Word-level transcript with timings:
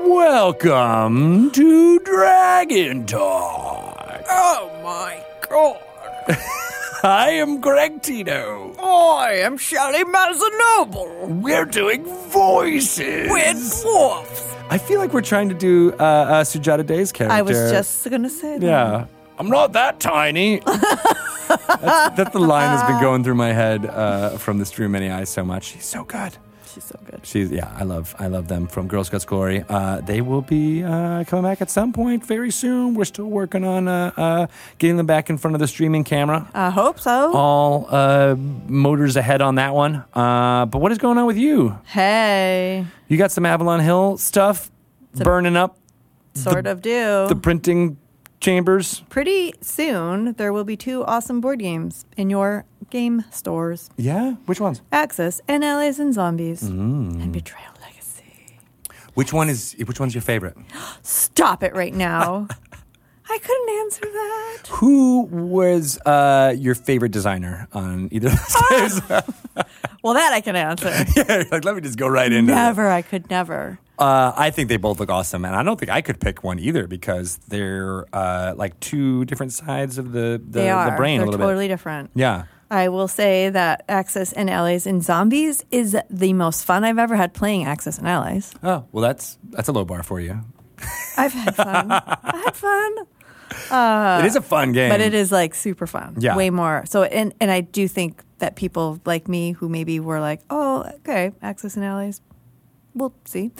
Welcome 0.00 1.50
to 1.50 1.98
Dragon 2.00 3.04
Talk. 3.04 4.22
Oh 4.30 4.70
my 4.82 5.24
god. 5.48 5.82
I 7.02 7.30
am 7.30 7.60
Greg 7.60 8.00
Tito. 8.02 8.74
I 8.78 9.32
am 9.38 9.56
Shelly 9.58 10.04
Mazzanoble. 10.04 11.40
We're 11.42 11.64
doing 11.64 12.04
voices. 12.28 13.28
We're 13.28 13.54
dwarfs. 13.54 14.54
I 14.70 14.78
feel 14.78 15.00
like 15.00 15.12
we're 15.12 15.20
trying 15.20 15.48
to 15.48 15.54
do 15.54 15.92
uh, 15.98 16.02
uh, 16.02 16.44
Sujata 16.44 16.86
Day's 16.86 17.10
character. 17.10 17.34
I 17.34 17.42
was 17.42 17.56
just 17.56 18.08
gonna 18.08 18.30
say 18.30 18.58
that. 18.58 18.64
Yeah. 18.64 19.06
I'm 19.38 19.48
not 19.48 19.72
that 19.72 19.98
tiny. 19.98 20.60
that's, 20.66 22.16
that's 22.16 22.30
the 22.32 22.38
line 22.40 22.76
that's 22.76 22.88
been 22.88 23.00
going 23.00 23.24
through 23.24 23.34
my 23.36 23.52
head 23.52 23.84
uh, 23.86 24.38
from 24.38 24.58
this 24.58 24.70
Drew 24.70 24.88
Many 24.88 25.10
Eyes 25.10 25.28
so 25.28 25.44
much. 25.44 25.64
She's 25.64 25.84
so 25.84 26.04
good. 26.04 26.36
She's 26.74 26.84
so 26.84 26.98
good. 27.04 27.20
She's 27.24 27.50
yeah, 27.50 27.72
I 27.76 27.84
love 27.84 28.14
I 28.18 28.26
love 28.26 28.48
them 28.48 28.66
from 28.66 28.88
Girls 28.88 29.08
Guts 29.08 29.24
Glory. 29.24 29.64
Uh, 29.68 30.00
they 30.00 30.20
will 30.20 30.42
be 30.42 30.82
uh, 30.84 31.24
coming 31.24 31.42
back 31.44 31.60
at 31.62 31.70
some 31.70 31.92
point 31.92 32.24
very 32.26 32.50
soon. 32.50 32.94
We're 32.94 33.04
still 33.06 33.26
working 33.26 33.64
on 33.64 33.88
uh, 33.88 34.12
uh, 34.16 34.46
getting 34.78 34.96
them 34.96 35.06
back 35.06 35.30
in 35.30 35.38
front 35.38 35.54
of 35.54 35.60
the 35.60 35.66
streaming 35.68 36.04
camera. 36.04 36.48
I 36.54 36.70
hope 36.70 37.00
so. 37.00 37.32
All 37.34 37.86
uh, 37.90 38.34
motors 38.36 39.16
ahead 39.16 39.40
on 39.40 39.54
that 39.56 39.74
one. 39.74 40.04
Uh, 40.14 40.66
but 40.66 40.78
what 40.80 40.92
is 40.92 40.98
going 40.98 41.18
on 41.18 41.26
with 41.26 41.36
you? 41.38 41.78
hey, 41.86 42.86
You 43.08 43.16
got 43.16 43.32
some 43.32 43.46
Avalon 43.46 43.80
Hill 43.80 44.18
stuff 44.18 44.70
burning 45.14 45.56
up 45.56 45.76
sort 46.34 46.66
of 46.66 46.82
do. 46.82 47.26
the 47.28 47.34
printing 47.40 47.96
chambers. 48.40 49.00
Pretty 49.08 49.54
soon, 49.60 50.32
there 50.34 50.52
will 50.52 50.64
be 50.64 50.76
two 50.76 51.04
awesome 51.04 51.40
board 51.40 51.58
games 51.58 52.04
in 52.16 52.30
your 52.30 52.64
game 52.90 53.24
stores 53.30 53.90
Yeah, 53.96 54.34
which 54.46 54.60
ones? 54.60 54.80
Axis 54.92 55.40
and 55.48 55.64
Allies 55.64 55.98
and 56.00 56.14
Zombies 56.14 56.62
Mm. 56.62 57.22
and 57.22 57.32
Betrayal 57.32 57.72
Legacy. 57.82 58.56
Which 59.14 59.32
one 59.32 59.48
is 59.48 59.74
which 59.84 60.00
one's 60.00 60.14
your 60.14 60.22
favorite? 60.22 60.56
Stop 61.02 61.62
it 61.62 61.74
right 61.74 61.94
now. 61.94 62.48
I 63.30 63.38
couldn't 63.38 63.70
answer 63.80 64.00
that. 64.02 64.58
Who 64.78 65.22
was 65.22 65.98
uh, 66.06 66.54
your 66.56 66.74
favorite 66.74 67.12
designer 67.12 67.68
on 67.72 68.08
either 68.10 68.28
of 68.28 68.34
those 68.70 69.00
games? 69.00 69.22
Well, 70.04 70.14
that 70.14 70.32
I 70.32 70.40
can 70.40 70.54
answer. 70.54 70.88
yeah, 71.16 71.42
like 71.50 71.64
let 71.64 71.74
me 71.74 71.80
just 71.80 71.98
go 71.98 72.06
right 72.06 72.30
into 72.32 72.52
it. 72.52 72.54
never. 72.54 72.88
I 72.88 73.02
could 73.02 73.28
never. 73.28 73.80
Uh, 73.98 74.32
I 74.36 74.50
think 74.50 74.68
they 74.68 74.76
both 74.76 75.00
look 75.00 75.10
awesome, 75.10 75.44
and 75.44 75.56
I 75.56 75.64
don't 75.64 75.78
think 75.78 75.90
I 75.90 76.02
could 76.02 76.20
pick 76.20 76.44
one 76.44 76.60
either 76.60 76.86
because 76.86 77.38
they're 77.48 78.06
uh, 78.12 78.54
like 78.56 78.78
two 78.78 79.24
different 79.24 79.52
sides 79.52 79.98
of 79.98 80.12
the 80.12 80.40
the, 80.42 80.60
They 80.60 80.70
are. 80.70 80.92
the 80.92 80.96
brain 80.96 81.18
They're 81.18 81.26
a 81.26 81.30
little 81.30 81.44
totally 81.46 81.64
bit. 81.66 81.72
different. 81.72 82.10
Yeah. 82.14 82.44
I 82.70 82.90
will 82.90 83.08
say 83.08 83.50
that 83.50 83.84
Axis 83.88 84.32
and 84.32 84.48
Allies 84.48 84.86
and 84.86 85.02
Zombies 85.02 85.64
is 85.72 85.96
the 86.08 86.32
most 86.32 86.64
fun 86.64 86.84
I've 86.84 86.98
ever 86.98 87.16
had 87.16 87.34
playing 87.34 87.64
Axis 87.64 87.98
and 87.98 88.06
Allies. 88.06 88.54
Oh 88.62 88.84
well, 88.92 89.02
that's 89.02 89.36
that's 89.50 89.68
a 89.68 89.72
low 89.72 89.84
bar 89.84 90.04
for 90.04 90.20
you. 90.20 90.40
I've 91.16 91.32
had 91.32 91.56
fun. 91.56 91.90
I 91.90 92.42
had 92.44 92.54
fun. 92.54 92.94
It 93.70 94.24
is 94.26 94.36
a 94.36 94.42
fun 94.42 94.72
game, 94.72 94.90
Uh, 94.90 94.94
But 94.94 95.00
it 95.00 95.14
is 95.14 95.30
like 95.32 95.54
super 95.54 95.86
fun. 95.86 96.16
Yeah. 96.18 96.36
Way 96.36 96.50
more. 96.50 96.84
So 96.86 97.02
and 97.04 97.32
and 97.40 97.50
I 97.50 97.60
do 97.62 97.88
think 97.88 98.22
that 98.38 98.54
people 98.56 99.00
like 99.04 99.28
me 99.28 99.52
who 99.52 99.68
maybe 99.68 100.00
were 100.00 100.20
like, 100.20 100.40
Oh, 100.50 100.84
okay, 101.00 101.32
Axis 101.42 101.76
and 101.76 101.84
Allies, 101.84 102.20
we'll 102.94 103.12
see. 103.24 103.50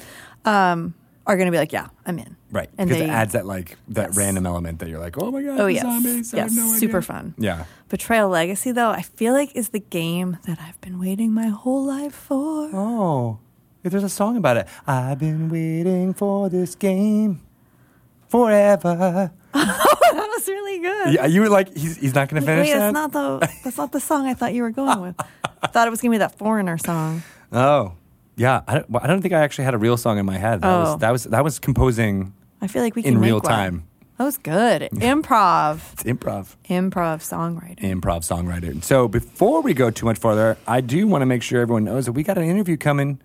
Um, 0.45 0.95
are 1.27 1.37
gonna 1.37 1.51
be 1.51 1.59
like, 1.59 1.73
Yeah, 1.73 1.89
I'm 2.07 2.19
in. 2.19 2.37
right 2.51 2.71
And 2.79 2.89
because 2.89 3.03
they 3.03 3.09
it 3.11 3.15
adds 3.15 3.33
that 3.33 3.45
like 3.45 3.77
that 3.89 4.09
Yes. 4.09 4.17
random 4.17 4.47
element 4.47 4.79
that 4.79 4.89
you're 4.89 5.01
like, 5.01 5.17
oh 5.21 5.31
my 5.31 5.43
god, 5.43 5.61
Oh 5.61 5.67
yes. 5.67 5.83
zombies! 5.83 6.33
Yes. 6.33 6.55
no 6.57 6.67
super 6.77 7.03
fun. 7.03 7.35
Yeah. 7.39 7.65
Betrayal 7.89 8.29
Legacy 8.31 8.73
though, 8.73 8.91
I 8.91 9.03
feel 9.03 9.33
like 9.35 9.55
is 9.55 9.71
the 9.71 9.81
game 9.81 10.39
that 10.47 10.59
I've 10.61 10.81
been 10.81 10.99
waiting 10.99 11.33
my 11.33 11.49
whole 11.49 11.85
life 11.85 12.15
for. 12.15 12.71
Oh, 12.73 13.39
if 13.85 13.93
there's 13.93 14.05
a 14.05 14.09
song 14.09 14.37
about 14.37 14.57
it, 14.57 14.67
I've 14.87 15.19
been 15.19 15.49
waiting 15.49 16.13
for 16.15 16.49
this 16.49 16.75
game 16.75 17.41
forever. 18.29 19.31
that 20.13 20.29
was 20.37 20.49
really 20.49 20.79
good. 20.81 21.15
Yeah, 21.15 21.27
you 21.27 21.41
were 21.41 21.49
like, 21.49 21.75
he's, 21.77 21.97
he's 21.97 22.15
not 22.15 22.29
going 22.29 22.41
to 22.43 22.47
finish 22.47 22.69
Wait, 22.69 22.75
that. 22.75 22.93
that's 22.93 22.95
not 22.95 23.13
the 23.13 23.39
that's 23.65 23.77
not 23.79 23.93
the 23.93 24.01
song 24.01 24.27
I 24.27 24.35
thought 24.35 24.55
you 24.55 24.63
were 24.63 24.71
going 24.71 25.01
with. 25.01 25.15
I 25.63 25.67
thought 25.67 25.87
it 25.87 25.91
was 25.91 26.01
gonna 26.01 26.13
be 26.13 26.19
that 26.19 26.37
foreigner 26.39 26.79
song. 26.79 27.23
oh, 27.53 27.93
yeah. 28.37 28.61
I 28.69 28.75
don't, 28.75 28.91
well, 28.91 29.03
I 29.03 29.07
don't 29.09 29.21
think 29.23 29.35
I 29.35 29.41
actually 29.41 29.65
had 29.65 29.75
a 29.75 29.79
real 29.79 29.97
song 29.97 30.19
in 30.19 30.27
my 30.27 30.39
head. 30.39 30.61
That 30.63 30.69
Oh. 30.73 30.81
was 30.93 30.99
that 31.01 31.11
was 31.13 31.25
that 31.25 31.45
was 31.45 31.59
composing 31.59 32.33
I 32.61 32.67
feel 32.69 32.83
like 32.83 32.95
we 32.95 33.03
can 33.03 33.15
in 33.15 33.21
make 33.21 33.27
real 33.29 33.41
one. 33.41 33.45
time. 33.51 33.85
That 34.19 34.25
was 34.25 34.39
good. 34.39 34.83
Improv. 34.95 35.93
It's 35.93 36.03
improv. 36.03 36.57
Improv 36.69 37.21
songwriting. 37.23 37.81
improv 37.81 38.23
songwriter. 38.27 38.83
So 38.83 39.07
before 39.09 39.63
we 39.63 39.75
go 39.75 39.91
too 39.91 40.07
much 40.07 40.19
farther, 40.19 40.57
I 40.67 40.81
do 40.81 41.07
want 41.07 41.23
to 41.23 41.27
make 41.27 41.43
sure 41.43 41.61
everyone 41.61 41.85
knows 41.85 42.07
that 42.07 42.13
we 42.13 42.23
got 42.25 42.37
an 42.39 42.45
interview 42.45 42.77
coming 42.77 43.21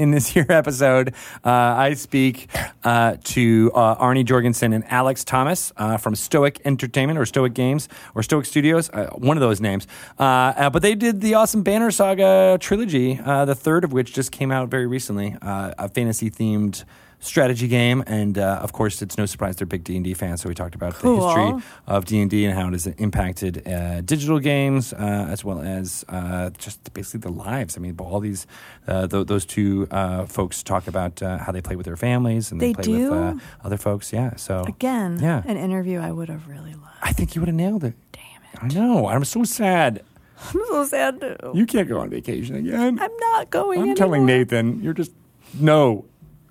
in 0.00 0.10
this 0.10 0.28
here 0.28 0.46
episode. 0.48 1.14
Uh, 1.44 1.50
I 1.50 1.94
speak 1.94 2.48
uh, 2.82 3.16
to 3.22 3.70
uh, 3.74 3.96
Arnie 3.96 4.24
Jorgensen 4.24 4.72
and 4.72 4.82
Alex 4.88 5.24
Thomas 5.24 5.72
uh, 5.76 5.98
from 5.98 6.14
Stoic 6.14 6.60
Entertainment 6.64 7.18
or 7.18 7.26
Stoic 7.26 7.52
Games 7.52 7.88
or 8.14 8.22
Stoic 8.22 8.46
Studios, 8.46 8.88
uh, 8.90 9.10
one 9.12 9.36
of 9.36 9.42
those 9.42 9.60
names. 9.60 9.86
Uh, 10.18 10.70
but 10.70 10.80
they 10.80 10.94
did 10.94 11.20
the 11.20 11.34
awesome 11.34 11.62
Banner 11.62 11.90
Saga 11.90 12.56
trilogy, 12.60 13.14
the 13.14 13.54
third 13.54 13.84
of 13.84 13.92
which 13.92 14.14
just 14.14 14.32
came 14.32 14.50
out 14.50 14.70
very 14.70 14.86
recently, 14.86 15.36
a 15.42 15.88
fantasy 15.88 16.30
themed 16.30 16.84
strategy 17.22 17.68
game 17.68 18.02
and 18.06 18.38
uh, 18.38 18.58
of 18.62 18.72
course 18.72 19.02
it's 19.02 19.18
no 19.18 19.26
surprise 19.26 19.54
they're 19.56 19.66
big 19.66 19.84
d&d 19.84 20.14
fans 20.14 20.40
so 20.40 20.48
we 20.48 20.54
talked 20.54 20.74
about 20.74 20.98
the 21.00 21.14
history 21.16 21.62
of 21.86 22.04
D&D 22.06 22.44
and 22.46 22.54
how 22.58 22.66
it 22.68 22.72
has 22.72 22.86
impacted 22.86 23.66
uh, 23.68 24.00
digital 24.00 24.38
games 24.38 24.92
uh, 24.94 24.96
as 25.30 25.44
well 25.44 25.60
as 25.60 26.04
uh, 26.08 26.48
just 26.58 26.92
basically 26.94 27.20
the 27.20 27.28
lives. 27.30 27.76
I 27.76 27.80
mean, 27.80 27.94
all 27.98 28.20
these 28.20 28.46
uh, 28.88 29.06
th- 29.06 29.26
those 29.26 29.44
two 29.44 29.86
uh, 29.90 30.24
folks 30.26 30.62
talk 30.62 30.86
about 30.88 31.22
uh, 31.22 31.36
how 31.38 31.52
they 31.52 31.60
play 31.60 31.76
with 31.76 31.84
their 31.86 31.96
families 31.96 32.50
and 32.52 32.60
they, 32.60 32.68
They 32.72 32.82
play 32.82 32.84
do? 32.84 33.10
with 33.10 33.12
uh, 33.12 33.34
other 33.64 33.76
folks. 33.76 34.12
Yeah, 34.12 34.36
so 34.36 34.62
Again, 34.66 35.18
Yeah. 35.20 35.42
an 35.46 35.56
interview 35.56 35.98
I 35.98 36.12
would 36.12 36.28
have 36.30 36.48
really 36.48 36.72
loved. 36.74 36.86
I 37.02 37.12
think 37.12 37.34
you 37.34 37.40
would 37.42 37.48
have 37.48 37.56
nailed 37.56 37.84
it. 37.84 37.94
Damn 38.12 38.42
it! 38.70 38.74
I 38.74 38.78
know. 38.78 39.08
I'm 39.08 39.24
so 39.24 39.44
sad. 39.44 40.02
I'm 40.54 40.60
so 40.68 40.84
sad 40.86 41.20
too. 41.20 41.36
You 41.54 41.66
can't 41.66 41.88
go 41.88 41.98
on 42.00 42.08
vacation 42.08 42.56
again. 42.56 42.98
I'm 43.00 43.16
not 43.20 43.50
going. 43.50 43.82
I'm 43.82 43.94
telling. 43.94 44.24
Nathan, 44.24 44.80
you're 44.82 44.94
just 44.94 45.12
no, 45.58 46.04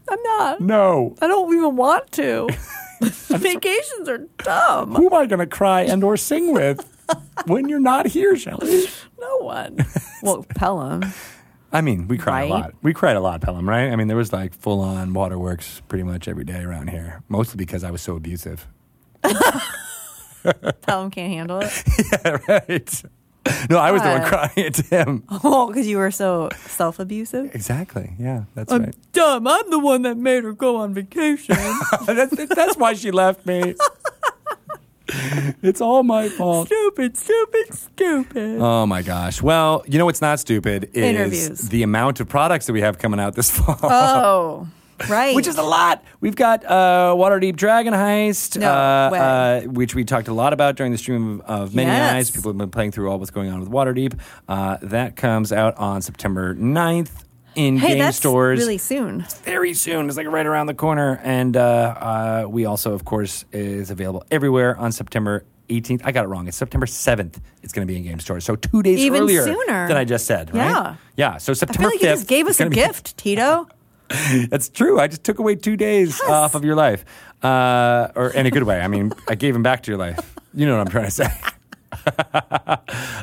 I'm 0.10 0.24
not. 0.24 0.62
no. 0.62 1.16
I 1.22 1.28
don't 1.28 1.54
even 1.56 1.76
want 1.76 2.12
to. 2.14 2.50
Vacations 3.02 4.10
are 4.10 4.28
dumb. 4.40 4.94
Who 4.96 5.08
am 5.08 5.14
I 5.14 5.26
going 5.26 5.40
to 5.40 5.48
cry 5.48 5.82
and 5.84 6.04
or 6.04 6.18
sing 6.18 6.52
with 6.52 6.86
when 7.46 7.70
you're 7.70 7.80
not 7.80 8.08
here, 8.08 8.36
Shelley? 8.36 8.88
No 9.20 9.38
one. 9.38 9.78
Well, 10.22 10.46
Pelham. 10.56 11.06
I 11.72 11.80
mean, 11.82 12.08
we 12.10 12.18
cried 12.18 12.50
a 12.50 12.54
lot. 12.54 12.74
We 12.82 12.94
cried 12.94 13.16
a 13.16 13.22
lot, 13.22 13.40
Pelham, 13.42 13.70
right? 13.70 13.90
I 13.90 13.96
mean, 13.96 14.08
there 14.10 14.18
was 14.18 14.34
like 14.34 14.54
full 14.54 14.82
on 14.82 15.14
waterworks 15.14 15.82
pretty 15.88 16.04
much 16.04 16.28
every 16.28 16.44
day 16.44 16.62
around 16.62 16.90
here, 16.90 17.24
mostly 17.30 17.58
because 17.58 17.84
I 17.86 17.92
was 17.92 18.02
so 18.02 18.16
abusive. 18.18 18.68
Pelham 20.82 21.12
can't 21.12 21.32
handle 21.32 21.60
it. 21.62 21.84
yeah, 22.26 22.38
right. 22.48 23.04
No, 23.70 23.78
I 23.78 23.92
was 23.92 24.02
the 24.02 24.10
one 24.10 24.24
crying 24.26 24.52
it 24.56 24.74
to 24.76 24.84
him. 24.84 25.24
Oh, 25.44 25.68
because 25.68 25.88
you 25.88 25.98
were 25.98 26.12
so 26.12 26.50
self-abusive. 26.68 27.54
Exactly. 27.56 28.12
Yeah, 28.20 28.44
that's 28.56 28.72
I'm 28.72 28.84
right. 28.84 28.96
dumb. 29.14 29.48
I'm 29.48 29.70
the 29.70 29.80
one 29.80 30.02
that 30.04 30.18
made 30.18 30.44
her 30.44 30.54
go 30.54 30.78
on 30.78 30.94
vacation. 30.94 31.56
that's, 32.06 32.36
that's 32.48 32.78
why 32.78 32.94
she 32.94 33.12
left 33.12 33.46
me. 33.46 33.76
it's 35.64 35.82
all 35.82 36.04
my 36.04 36.30
fault. 36.30 36.68
stupid, 36.68 37.18
stupid, 37.18 37.74
stupid. 37.74 38.60
Oh 38.62 38.86
my 38.86 39.02
gosh. 39.02 39.42
Well, 39.42 39.84
you 39.88 39.98
know 39.98 40.06
what's 40.06 40.22
not 40.22 40.40
stupid 40.40 40.90
is 40.94 41.04
Interviews. 41.04 41.60
the 41.70 41.84
amount 41.84 42.20
of 42.20 42.28
products 42.30 42.68
that 42.68 42.74
we 42.74 42.82
have 42.82 42.98
coming 43.00 43.20
out 43.20 43.36
this 43.36 43.50
fall. 43.50 43.78
oh, 43.84 44.68
right. 45.08 45.36
which 45.36 45.48
is 45.48 45.58
a 45.58 45.64
lot. 45.64 46.04
We've 46.22 46.36
got 46.36 46.66
uh, 46.66 47.14
Waterdeep 47.18 47.56
Dragon 47.56 47.94
Heist, 47.94 48.58
No 48.60 48.68
uh, 48.72 48.74
uh, 48.74 49.62
which 49.62 49.96
we 49.96 50.04
talked 50.04 50.28
a 50.28 50.34
lot 50.34 50.54
about 50.54 50.76
during 50.76 50.92
the 50.92 50.98
stream 50.98 51.42
of, 51.42 51.70
of 51.70 51.76
Many 51.76 51.90
Yes. 51.90 52.14
Eyes. 52.14 52.32
People 52.32 52.52
have 52.52 52.58
been 52.58 52.72
playing 52.72 52.92
through 52.92 53.10
all 53.10 53.20
what's 53.20 53.32
going 53.32 53.50
on 53.52 53.60
with 53.60 53.70
Waterdeep. 53.70 54.20
Uh, 54.48 54.78
that 54.82 55.16
comes 55.16 55.52
out 55.54 55.78
on 55.78 56.02
September 56.02 56.56
9th 56.56 57.12
in 57.56 57.78
hey, 57.78 57.90
game 57.90 58.00
that's 58.00 58.18
stores. 58.18 58.60
really 58.60 58.78
soon. 58.78 59.26
very 59.44 59.74
soon. 59.74 60.08
It's 60.08 60.18
like 60.18 60.28
right 60.28 60.46
around 60.46 60.68
the 60.68 60.74
corner. 60.76 61.20
And 61.24 61.58
uh, 61.58 61.62
uh, 61.62 62.46
we 62.50 62.66
also, 62.66 62.94
of 62.94 63.06
course, 63.06 63.46
is 63.52 63.90
available 63.92 64.24
everywhere 64.32 64.78
on 64.78 64.92
September 64.92 65.46
18th. 65.68 66.02
I 66.04 66.12
got 66.12 66.26
it 66.26 66.30
wrong. 66.30 66.48
It's 66.48 66.58
September 66.58 66.86
7th. 66.86 67.40
It's 67.64 67.74
going 67.74 67.88
to 67.88 67.92
be 67.92 67.98
in 67.98 68.04
game 68.04 68.20
stores. 68.20 68.44
So 68.46 68.56
two 68.56 68.82
days 68.84 69.00
Even 69.00 69.22
earlier 69.24 69.44
sooner. 69.44 69.88
than 69.88 69.98
I 69.98 70.04
just 70.06 70.26
said, 70.26 70.54
right? 70.54 70.70
Yeah. 70.70 70.96
Yeah. 71.16 71.38
So 71.38 71.54
September 71.54 71.90
I 71.90 71.92
feel 71.92 71.98
like 71.98 72.00
5th. 72.00 72.04
you 72.04 72.16
just 72.16 72.28
gave 72.28 72.48
us 72.48 72.60
a 72.60 72.70
be- 72.70 72.76
gift, 72.76 73.18
Tito. 73.18 73.68
that's 74.50 74.70
true. 74.70 75.00
I 75.00 75.08
just 75.08 75.24
took 75.24 75.40
away 75.40 75.56
two 75.56 75.78
days 75.78 76.20
off 76.22 76.56
of 76.56 76.64
your 76.66 76.76
life, 76.76 77.06
uh, 77.44 78.10
or 78.16 78.30
in 78.30 78.46
a 78.46 78.52
good 78.52 78.64
way. 78.64 78.82
I 78.82 78.88
mean, 78.88 79.12
I 79.28 79.36
gave 79.36 79.54
them 79.54 79.64
back 79.64 79.84
to 79.84 79.92
your 79.92 79.98
life. 79.98 80.36
You 80.54 80.66
know 80.66 80.78
what 80.78 80.88
I'm 80.88 80.92
trying 80.92 81.06
to 81.06 81.12
say. 81.12 81.28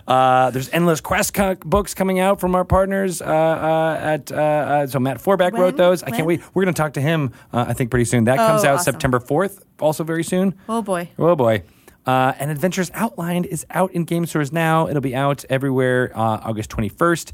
uh, 0.07 0.51
there's 0.51 0.69
endless 0.71 1.01
quest 1.01 1.35
co- 1.35 1.55
books 1.57 1.95
coming 1.95 2.19
out 2.19 2.41
from 2.41 2.55
our 2.55 2.65
partners 2.65 3.21
uh, 3.21 3.25
uh, 3.25 3.99
at. 4.01 4.31
Uh, 4.33 4.35
uh, 4.37 4.87
so 4.87 4.99
Matt 5.01 5.19
Forbeck 5.19 5.53
When? 5.53 5.63
wrote 5.63 5.77
those. 5.77 6.03
I 6.03 6.07
When? 6.07 6.15
can't 6.17 6.27
wait. 6.27 6.43
We're 6.55 6.65
going 6.65 6.75
to 6.75 6.81
talk 6.81 6.95
to 6.95 7.01
him. 7.01 7.33
Uh, 7.53 7.67
I 7.69 7.73
think 7.73 7.91
pretty 7.91 8.05
soon. 8.05 8.25
That 8.25 8.37
comes 8.39 8.65
Oh, 8.65 8.69
out 8.69 8.75
awesome. 8.77 8.93
September 8.93 9.19
4th. 9.21 9.63
Also 9.81 10.05
very 10.05 10.25
soon. 10.25 10.55
Oh 10.69 10.83
boy. 10.83 11.11
Oh 11.19 11.35
boy. 11.37 11.63
Uh, 12.05 12.33
and 12.39 12.51
Adventures 12.53 12.91
Outlined 12.95 13.47
is 13.47 13.67
out 13.71 13.91
in 13.93 14.05
game 14.05 14.27
stores 14.27 14.53
now. 14.53 14.87
It'll 14.89 15.01
be 15.03 15.15
out 15.17 15.45
everywhere 15.51 16.13
uh, 16.15 16.41
August 16.45 16.71
21st. 16.71 17.33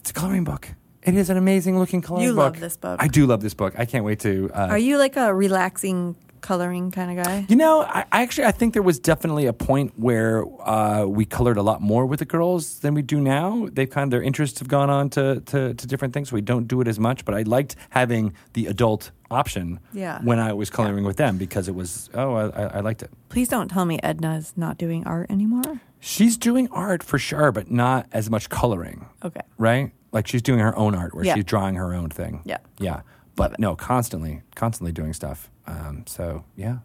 It's 0.00 0.10
a 0.10 0.12
coloring 0.14 0.42
book. 0.44 0.68
It 1.04 1.14
is 1.16 1.28
an 1.30 1.36
amazing 1.36 1.78
looking 1.78 2.00
coloring 2.02 2.24
You 2.26 2.34
book. 2.34 2.54
love 2.54 2.60
this 2.60 2.76
book. 2.76 2.96
I 3.02 3.08
do 3.08 3.26
love 3.26 3.40
this 3.42 3.54
book. 3.54 3.74
I 3.78 3.84
can't 3.84 4.04
wait 4.04 4.20
to. 4.20 4.50
Uh, 4.54 4.68
Are 4.70 4.78
you 4.78 4.96
like 4.98 5.16
a 5.16 5.34
relaxing 5.34 6.16
coloring 6.40 6.90
kind 6.90 7.18
of 7.18 7.24
guy? 7.24 7.46
You 7.48 7.56
know, 7.56 7.82
I, 7.82 8.04
I 8.12 8.22
actually 8.22 8.44
I 8.46 8.52
think 8.52 8.72
there 8.74 8.82
was 8.82 8.98
definitely 8.98 9.46
a 9.46 9.52
point 9.52 9.92
where 9.98 10.44
uh, 10.66 11.04
we 11.06 11.24
colored 11.24 11.56
a 11.58 11.62
lot 11.62 11.80
more 11.82 12.06
with 12.06 12.18
the 12.20 12.24
girls 12.24 12.80
than 12.80 12.94
we 12.94 13.02
do 13.02 13.20
now. 13.20 13.68
They've 13.72 13.88
kind 13.88 14.04
of 14.04 14.10
their 14.10 14.22
interests 14.22 14.58
have 14.60 14.68
gone 14.68 14.88
on 14.90 15.10
to, 15.10 15.40
to, 15.40 15.74
to 15.74 15.86
different 15.86 16.14
things. 16.14 16.30
So 16.30 16.34
we 16.34 16.42
don't 16.42 16.66
do 16.66 16.80
it 16.80 16.88
as 16.88 16.98
much. 16.98 17.24
But 17.26 17.34
I 17.34 17.42
liked 17.42 17.76
having 17.90 18.32
the 18.54 18.66
adult 18.66 19.10
option 19.30 19.80
Yeah. 19.92 20.20
when 20.22 20.38
I 20.38 20.52
was 20.54 20.70
coloring 20.70 21.04
with 21.04 21.16
them 21.16 21.36
because 21.38 21.68
it 21.68 21.74
was 21.74 22.08
oh 22.14 22.34
I, 22.34 22.44
I 22.48 22.64
I 22.76 22.80
liked 22.80 23.02
it. 23.02 23.10
Please 23.28 23.48
don't 23.48 23.68
tell 23.68 23.84
me 23.84 23.98
Edna 24.02 24.36
is 24.36 24.52
not 24.56 24.78
doing 24.78 25.06
art 25.06 25.30
anymore. 25.30 25.80
She's 26.00 26.36
doing 26.36 26.68
art 26.70 27.02
for 27.02 27.18
sure, 27.18 27.50
but 27.52 27.70
not 27.70 28.06
as 28.12 28.28
much 28.30 28.48
coloring, 28.50 29.06
Okay. 29.24 29.40
right? 29.58 29.90
Like 30.14 30.26
she's 30.26 30.40
doing 30.42 30.60
her 30.60 30.74
own 30.78 30.94
art 30.94 31.14
where 31.14 31.24
Yeah. 31.24 31.34
she's 31.34 31.44
drawing 31.44 31.74
her 31.74 31.92
own 31.92 32.08
thing. 32.08 32.40
Yeah. 32.46 32.58
Yeah. 32.78 33.02
But 33.36 33.58
no, 33.58 33.76
constantly, 33.76 34.40
constantly 34.54 34.92
doing 34.92 35.12
stuff. 35.12 35.50
Um, 35.66 36.04
so 36.06 36.44
yeah. 36.56 36.78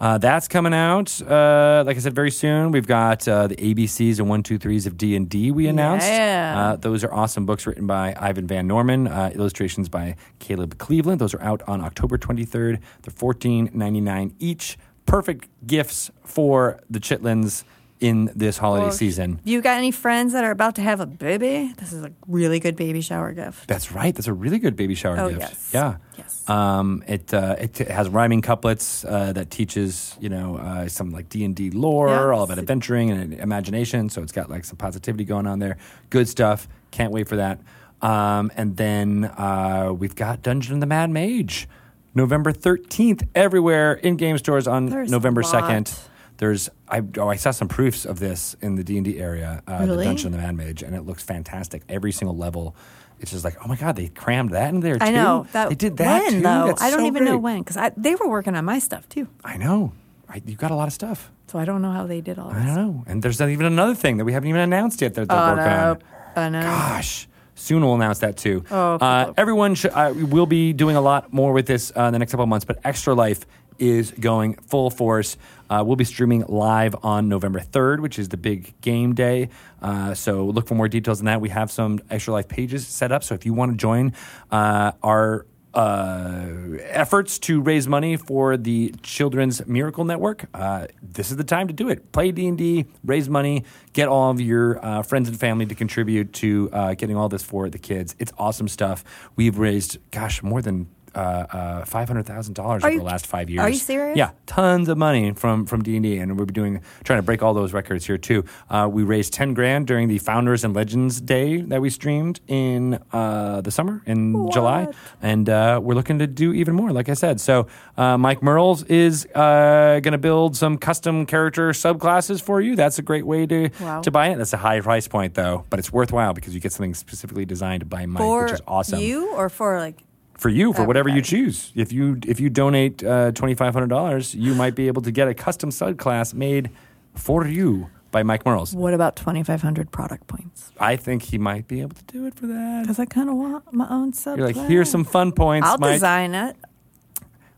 Uh, 0.00 0.16
that's 0.16 0.46
coming 0.46 0.72
out. 0.72 1.20
Uh, 1.20 1.82
like 1.84 1.96
I 1.96 2.00
said, 2.00 2.14
very 2.14 2.30
soon. 2.30 2.70
We've 2.70 2.86
got 2.86 3.26
uh, 3.26 3.48
the 3.48 3.56
ABCs 3.56 4.20
and 4.20 4.28
one, 4.28 4.44
two, 4.44 4.56
threes 4.56 4.86
of 4.86 4.96
D 4.96 5.16
and 5.16 5.28
D. 5.28 5.50
We 5.50 5.66
announced. 5.66 6.06
Yeah. 6.06 6.54
Uh, 6.56 6.76
those 6.76 7.02
are 7.02 7.12
awesome 7.12 7.46
books 7.46 7.66
written 7.66 7.88
by 7.88 8.14
Ivan 8.16 8.46
Van 8.46 8.68
Norman. 8.68 9.08
Uh, 9.08 9.32
illustrations 9.34 9.88
by 9.88 10.14
Caleb 10.38 10.78
Cleveland. 10.78 11.20
Those 11.20 11.34
are 11.34 11.42
out 11.42 11.62
on 11.66 11.80
October 11.80 12.16
twenty 12.16 12.44
third. 12.44 12.78
They're 13.02 13.12
fourteen 13.12 13.70
ninety 13.74 14.00
nine 14.00 14.36
each. 14.38 14.78
Perfect 15.04 15.48
gifts 15.66 16.12
for 16.24 16.78
the 16.88 17.00
Chitlins 17.00 17.64
in 18.00 18.30
this 18.34 18.58
holiday 18.58 18.84
Well, 18.86 18.92
season. 18.92 19.40
You 19.44 19.60
got 19.60 19.78
any 19.78 19.90
friends 19.90 20.32
that 20.32 20.44
are 20.44 20.50
about 20.52 20.76
to 20.76 20.82
have 20.82 21.00
a 21.00 21.06
baby? 21.06 21.72
This 21.78 21.92
is 21.92 22.04
a 22.04 22.12
really 22.26 22.60
good 22.60 22.76
baby 22.76 23.00
shower 23.00 23.32
gift. 23.32 23.66
That's 23.66 23.90
right. 23.92 24.14
That's 24.14 24.28
a 24.28 24.32
really 24.32 24.58
good 24.58 24.76
baby 24.76 24.94
shower 24.94 25.18
Oh, 25.18 25.28
gift. 25.30 25.40
yes. 25.40 25.70
Yeah. 25.74 25.96
Yes. 26.16 26.48
Um, 26.48 27.02
it 27.08 27.32
uh, 27.34 27.56
it 27.58 27.76
has 27.78 28.08
rhyming 28.08 28.40
couplets 28.42 29.04
uh, 29.04 29.32
that 29.32 29.50
teaches 29.50 30.16
you 30.20 30.28
know 30.28 30.56
uh, 30.56 30.88
some 30.88 31.10
like 31.10 31.28
D 31.28 31.44
and 31.44 31.54
D 31.56 31.70
lore, 31.70 32.08
Yeah. 32.08 32.30
all 32.30 32.44
about 32.44 32.58
adventuring 32.58 33.10
and 33.10 33.34
imagination. 33.34 34.08
So 34.08 34.22
it's 34.22 34.32
got 34.32 34.48
like 34.50 34.64
some 34.64 34.76
positivity 34.76 35.24
going 35.24 35.46
on 35.46 35.58
there. 35.58 35.76
Good 36.10 36.28
stuff. 36.28 36.68
Can't 36.90 37.12
wait 37.12 37.28
for 37.28 37.36
that. 37.36 37.60
Um, 38.00 38.52
and 38.56 38.76
then 38.76 39.24
uh, 39.24 39.92
we've 39.92 40.14
got 40.14 40.42
Dungeon 40.42 40.74
of 40.74 40.80
the 40.80 40.86
Mad 40.86 41.10
Mage, 41.10 41.68
November 42.14 42.52
thirteenth, 42.52 43.24
everywhere 43.34 43.94
in 43.94 44.16
game 44.16 44.38
stores 44.38 44.66
on 44.68 44.86
There's 44.86 45.10
November 45.10 45.40
a 45.40 45.44
lot. 45.44 45.50
second. 45.50 45.98
There's 46.38 46.70
I 46.88 47.02
oh 47.18 47.28
I 47.28 47.36
saw 47.36 47.50
some 47.50 47.68
proofs 47.68 48.04
of 48.04 48.20
this 48.20 48.56
in 48.60 48.76
the 48.76 48.84
D 48.84 48.96
and 48.96 49.04
D 49.04 49.18
area, 49.18 49.62
uh, 49.66 49.84
the 49.86 50.02
Dungeon 50.02 50.28
of 50.28 50.32
the 50.32 50.38
Mad 50.38 50.56
Mage, 50.56 50.82
and 50.82 50.94
it 50.94 51.02
looks 51.02 51.22
fantastic. 51.22 51.82
Every 51.88 52.12
single 52.12 52.36
level, 52.36 52.74
it's 53.20 53.32
just 53.32 53.44
like 53.44 53.56
oh 53.64 53.68
my 53.68 53.76
god, 53.76 53.96
they 53.96 54.08
crammed 54.08 54.50
that 54.50 54.72
in 54.72 54.80
there. 54.80 54.98
Too? 54.98 55.04
I 55.04 55.10
know 55.10 55.46
that 55.52 55.68
they 55.68 55.74
did 55.74 55.96
that 55.96 56.22
when 56.22 56.32
too. 56.34 56.40
though. 56.42 56.66
That's 56.68 56.82
I 56.82 56.90
don't 56.90 57.00
so 57.00 57.06
even 57.06 57.24
know 57.24 57.38
when 57.38 57.62
because 57.62 57.90
they 57.96 58.14
were 58.14 58.28
working 58.28 58.54
on 58.54 58.64
my 58.64 58.78
stuff 58.78 59.08
too. 59.08 59.26
I 59.44 59.56
know. 59.56 59.92
I, 60.28 60.42
you 60.46 60.56
got 60.56 60.70
a 60.70 60.74
lot 60.76 60.86
of 60.88 60.94
stuff. 60.94 61.30
So 61.48 61.58
I 61.58 61.64
don't 61.64 61.80
know 61.82 61.90
how 61.90 62.06
they 62.06 62.20
did 62.20 62.38
all 62.38 62.50
I 62.50 62.64
don't 62.66 62.74
know. 62.74 63.04
And 63.06 63.22
there's 63.22 63.40
even 63.40 63.64
another 63.66 63.94
thing 63.94 64.18
that 64.18 64.24
we 64.24 64.32
haven't 64.34 64.48
even 64.50 64.60
announced 64.60 65.00
yet 65.00 65.14
that 65.14 65.28
they're 65.28 65.38
Oh, 65.38 65.50
working 65.56 65.64
no. 65.64 65.90
on. 66.36 66.44
I 66.44 66.48
know. 66.50 66.62
Gosh. 66.62 67.26
Soon 67.54 67.82
we'll 67.82 67.94
announce 67.94 68.20
that 68.20 68.36
too. 68.36 68.62
Oh, 68.70 68.94
uh, 68.96 69.32
everyone 69.36 69.74
should, 69.74 69.90
uh, 69.92 70.12
will 70.14 70.46
be 70.46 70.72
doing 70.72 70.94
a 70.94 71.00
lot 71.00 71.32
more 71.32 71.52
with 71.52 71.66
this 71.66 71.90
uh, 71.96 72.02
in 72.02 72.12
the 72.12 72.18
next 72.20 72.30
couple 72.30 72.44
of 72.44 72.48
months, 72.48 72.64
but 72.64 72.78
Extra 72.84 73.14
Life 73.14 73.46
is 73.78 74.10
going 74.12 74.54
full 74.54 74.90
force. 74.90 75.36
Uh, 75.70 75.82
we'll 75.86 75.96
be 75.96 76.04
streaming 76.04 76.44
live 76.48 76.96
on 77.02 77.28
November 77.28 77.60
3rd, 77.60 78.00
which 78.00 78.18
is 78.18 78.28
the 78.30 78.36
big 78.36 78.78
game 78.80 79.14
day. 79.14 79.50
Uh, 79.82 80.14
so 80.14 80.46
look 80.46 80.66
for 80.66 80.74
more 80.74 80.88
details 80.88 81.20
on 81.20 81.26
that. 81.26 81.40
We 81.40 81.50
have 81.50 81.70
some 81.70 82.00
Extra 82.10 82.32
Life 82.32 82.48
pages 82.48 82.86
set 82.86 83.12
up. 83.12 83.22
So 83.22 83.34
if 83.34 83.44
you 83.44 83.52
want 83.52 83.72
to 83.72 83.76
join 83.76 84.14
uh, 84.50 84.92
our 85.02 85.46
uh, 85.74 86.46
efforts 86.80 87.38
to 87.38 87.60
raise 87.60 87.86
money 87.86 88.16
for 88.16 88.56
the 88.56 88.94
Children's 89.02 89.64
Miracle 89.66 90.04
Network, 90.04 90.46
uh, 90.54 90.86
this 91.02 91.30
is 91.30 91.36
the 91.36 91.44
time 91.44 91.68
to 91.68 91.74
do 91.74 91.90
it. 91.90 92.10
Play 92.12 92.32
D 92.32 92.48
and 92.48 92.56
D, 92.56 92.86
raise 93.04 93.28
money, 93.28 93.64
get 93.92 94.08
all 94.08 94.30
of 94.30 94.40
your 94.40 94.84
uh, 94.84 95.02
friends 95.02 95.28
and 95.28 95.38
family 95.38 95.66
to 95.66 95.74
contribute 95.74 96.32
to 96.34 96.68
getting 96.96 97.16
all 97.16 97.28
this 97.28 97.42
for 97.42 97.68
the 97.68 97.78
kids. 97.78 98.16
It's 98.18 98.32
awesome 98.38 98.68
stuff. 98.68 99.04
We've 99.36 99.58
raised, 99.58 99.98
gosh, 100.10 100.42
more 100.42 100.62
than. 100.62 100.88
Uh, 101.14 101.18
uh, 101.18 101.84
five 101.84 102.06
hundred 102.08 102.26
thousand 102.26 102.54
dollars 102.54 102.84
over 102.84 102.92
you- 102.92 102.98
the 102.98 103.04
last 103.04 103.26
five 103.26 103.48
years. 103.50 103.60
are 103.60 103.68
you 103.70 103.76
serious? 103.76 104.16
Yeah, 104.16 104.30
tons 104.46 104.88
of 104.88 104.98
money 104.98 105.32
from 105.32 105.66
from 105.66 105.82
D 105.82 105.96
and 105.96 106.02
D, 106.02 106.18
and 106.18 106.36
we'll 106.36 106.46
be 106.46 106.52
doing 106.52 106.80
trying 107.04 107.18
to 107.18 107.22
break 107.22 107.42
all 107.42 107.54
those 107.54 107.72
records 107.72 108.06
here 108.06 108.18
too. 108.18 108.44
Uh, 108.70 108.88
we 108.90 109.02
raised 109.02 109.32
ten 109.32 109.54
grand 109.54 109.86
during 109.86 110.08
the 110.08 110.18
Founders 110.18 110.64
and 110.64 110.74
Legends 110.74 111.20
Day 111.20 111.60
that 111.62 111.80
we 111.80 111.90
streamed 111.90 112.40
in 112.46 112.98
uh, 113.12 113.60
the 113.62 113.70
summer 113.70 114.02
in 114.06 114.32
What? 114.38 114.52
July, 114.52 114.88
and 115.22 115.48
uh, 115.48 115.80
we're 115.82 115.94
looking 115.94 116.18
to 116.18 116.26
do 116.26 116.52
even 116.52 116.74
more. 116.74 116.92
Like 116.92 117.08
I 117.08 117.14
said, 117.14 117.40
so 117.40 117.66
uh, 117.96 118.18
Mike 118.18 118.42
Mearls 118.42 118.82
is 118.84 119.26
uh, 119.34 120.00
going 120.02 120.12
to 120.12 120.18
build 120.18 120.56
some 120.56 120.78
custom 120.78 121.26
character 121.26 121.70
subclasses 121.70 122.42
for 122.42 122.60
you. 122.60 122.76
That's 122.76 122.98
a 122.98 123.02
great 123.02 123.26
way 123.26 123.46
to 123.46 123.70
Wow. 123.80 124.00
to 124.02 124.10
buy 124.10 124.28
it. 124.28 124.36
That's 124.38 124.52
a 124.52 124.56
high 124.58 124.80
price 124.80 125.08
point 125.08 125.34
though, 125.34 125.64
but 125.70 125.78
it's 125.78 125.92
worthwhile 125.92 126.32
because 126.34 126.54
you 126.54 126.60
get 126.60 126.72
something 126.72 126.94
specifically 126.94 127.44
designed 127.44 127.88
by 127.88 128.06
Mike, 128.06 128.20
for 128.22 128.44
which 128.44 128.52
is 128.52 128.62
awesome 128.66 129.00
you 129.00 129.32
or 129.34 129.48
for 129.48 129.78
like 129.80 129.96
for 130.38 130.48
you 130.48 130.72
for 130.72 130.84
whatever 130.84 131.08
you 131.08 131.20
choose. 131.22 131.72
If 131.74 131.92
you 131.92 132.18
if 132.26 132.40
you 132.40 132.48
donate 132.50 133.04
uh, 133.04 133.32
twenty 133.32 133.54
five 133.54 133.74
hundred 133.74 133.88
dollars, 133.90 134.34
you 134.34 134.54
might 134.54 134.74
be 134.74 134.86
able 134.86 135.02
to 135.02 135.10
get 135.10 135.28
a 135.28 135.34
custom 135.34 135.70
subclass 135.70 136.32
made 136.32 136.70
for 137.14 137.46
you 137.46 137.88
by 138.10 138.22
Mike 138.22 138.46
Mearls. 138.46 138.74
what 138.74 138.94
about 138.94 139.16
twenty 139.16 139.42
five 139.42 139.60
hundred 139.62 139.90
product 139.90 140.26
points? 140.28 140.70
I 140.80 140.96
think 140.96 141.22
he 141.24 141.36
might 141.38 141.68
be 141.68 141.80
able 141.82 141.96
to 141.96 142.04
do 142.04 142.24
it 142.26 142.34
for 142.34 142.46
that. 142.46 142.82
Because 142.82 142.98
I 142.98 143.04
kind 143.04 143.28
of 143.28 143.36
want 143.36 143.72
my 143.72 143.86
own 143.90 144.12
sub. 144.14 144.38
You're 144.38 144.46
like, 144.46 144.56
here's 144.68 144.90
some 144.90 145.04
fun 145.04 145.32
points, 145.32 145.68
I'll 145.68 145.78
Mike. 145.78 145.94
design 145.94 146.34
it. 146.34 146.56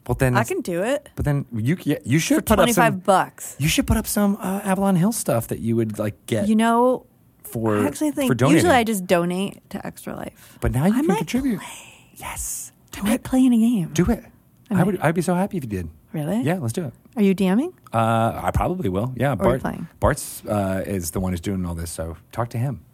Well, 0.08 0.16
then, 0.18 0.36
I 0.36 0.42
can 0.42 0.60
do 0.62 0.82
it 0.82 1.08
But 1.14 1.24
then 1.24 1.44
you 1.54 1.76
yeah, 1.84 1.98
you 2.04 2.18
should 2.18 2.38
for 2.38 2.42
put 2.42 2.52
up 2.58 2.64
twenty 2.64 2.72
five 2.72 2.94
some. 2.94 3.00
bucks. 3.00 3.54
You 3.60 3.68
should 3.68 3.86
put 3.86 3.96
up 3.96 4.06
some 4.08 4.36
uh, 4.40 4.60
Avalon 4.64 4.96
Hill 4.96 5.12
stuff 5.12 5.46
that 5.48 5.60
you 5.60 5.76
would 5.76 5.98
like 6.00 6.16
get 6.26 6.48
You 6.48 6.56
know, 6.56 7.06
for 7.44 7.78
I 7.78 7.86
actually 7.86 8.10
for 8.10 8.16
think 8.16 8.36
donating. 8.38 8.56
usually 8.56 8.74
I 8.74 8.82
just 8.82 9.06
donate 9.06 9.60
to 9.70 9.86
Extra 9.86 10.16
Life. 10.16 10.58
but 10.60 10.72
now 10.72 10.86
you 10.86 10.94
I 10.94 10.96
can 10.96 11.06
might 11.06 11.18
contribute. 11.18 11.60
Yes, 12.16 12.69
I 12.96 13.02
might 13.02 13.22
play 13.22 13.44
in 13.44 13.52
a 13.52 13.58
game. 13.58 13.90
do 13.92 14.04
it. 14.10 14.24
I, 14.70 14.80
I 14.80 14.82
would. 14.84 14.98
I'd 15.00 15.14
be 15.14 15.22
so 15.22 15.34
happy 15.34 15.56
if 15.56 15.64
you 15.64 15.70
did. 15.70 15.88
Really? 16.12 16.42
Yeah, 16.42 16.58
let's 16.58 16.72
do 16.72 16.84
it. 16.84 16.92
Are 17.16 17.22
you 17.22 17.34
DMing? 17.34 17.72
Uh, 17.92 18.40
I 18.42 18.50
probably 18.52 18.88
will. 18.88 19.12
Yeah, 19.16 19.34
Bart. 19.34 19.60
playing? 19.60 19.88
Bart's 20.00 20.44
uh, 20.46 20.82
is 20.86 21.10
the 21.10 21.20
one 21.20 21.32
who's 21.32 21.40
doing 21.40 21.64
all 21.66 21.74
this, 21.74 21.90
so 21.90 22.16
talk 22.32 22.50
to 22.50 22.58
him 22.58 22.84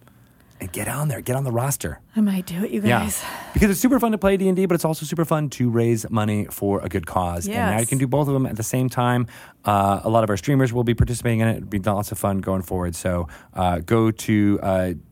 and 0.60 0.72
get 0.72 0.88
on 0.88 1.08
there. 1.08 1.20
Get 1.20 1.36
on 1.36 1.44
the 1.44 1.50
roster. 1.52 2.00
I 2.14 2.20
might 2.20 2.46
do 2.46 2.64
it, 2.64 2.70
you 2.70 2.80
guys. 2.80 3.22
Yeah, 3.22 3.50
because 3.52 3.70
it's 3.70 3.80
super 3.80 4.00
fun 4.00 4.12
to 4.12 4.18
play 4.18 4.36
D 4.36 4.48
and 4.48 4.56
D, 4.56 4.66
but 4.66 4.74
it's 4.74 4.84
also 4.84 5.04
super 5.04 5.24
fun 5.24 5.50
to 5.50 5.68
raise 5.68 6.08
money 6.10 6.46
for 6.46 6.80
a 6.80 6.88
good 6.88 7.06
cause. 7.06 7.46
And 7.46 7.54
now 7.54 7.78
you 7.80 7.86
can 7.86 7.98
do 7.98 8.06
both 8.06 8.28
of 8.28 8.34
them 8.34 8.46
at 8.46 8.56
the 8.56 8.62
same 8.62 8.88
time. 8.88 9.26
Uh, 9.64 10.00
a 10.04 10.08
lot 10.08 10.24
of 10.24 10.30
our 10.30 10.36
streamers 10.36 10.72
will 10.72 10.84
be 10.84 10.94
participating 10.94 11.40
in 11.40 11.48
it. 11.48 11.56
It'll 11.58 11.68
be 11.68 11.78
lots 11.78 12.12
of 12.12 12.18
fun 12.18 12.38
going 12.38 12.62
forward. 12.62 12.94
So 12.94 13.28
uh, 13.54 13.80
go 13.80 14.10
to 14.10 14.60
uh, 14.62 14.66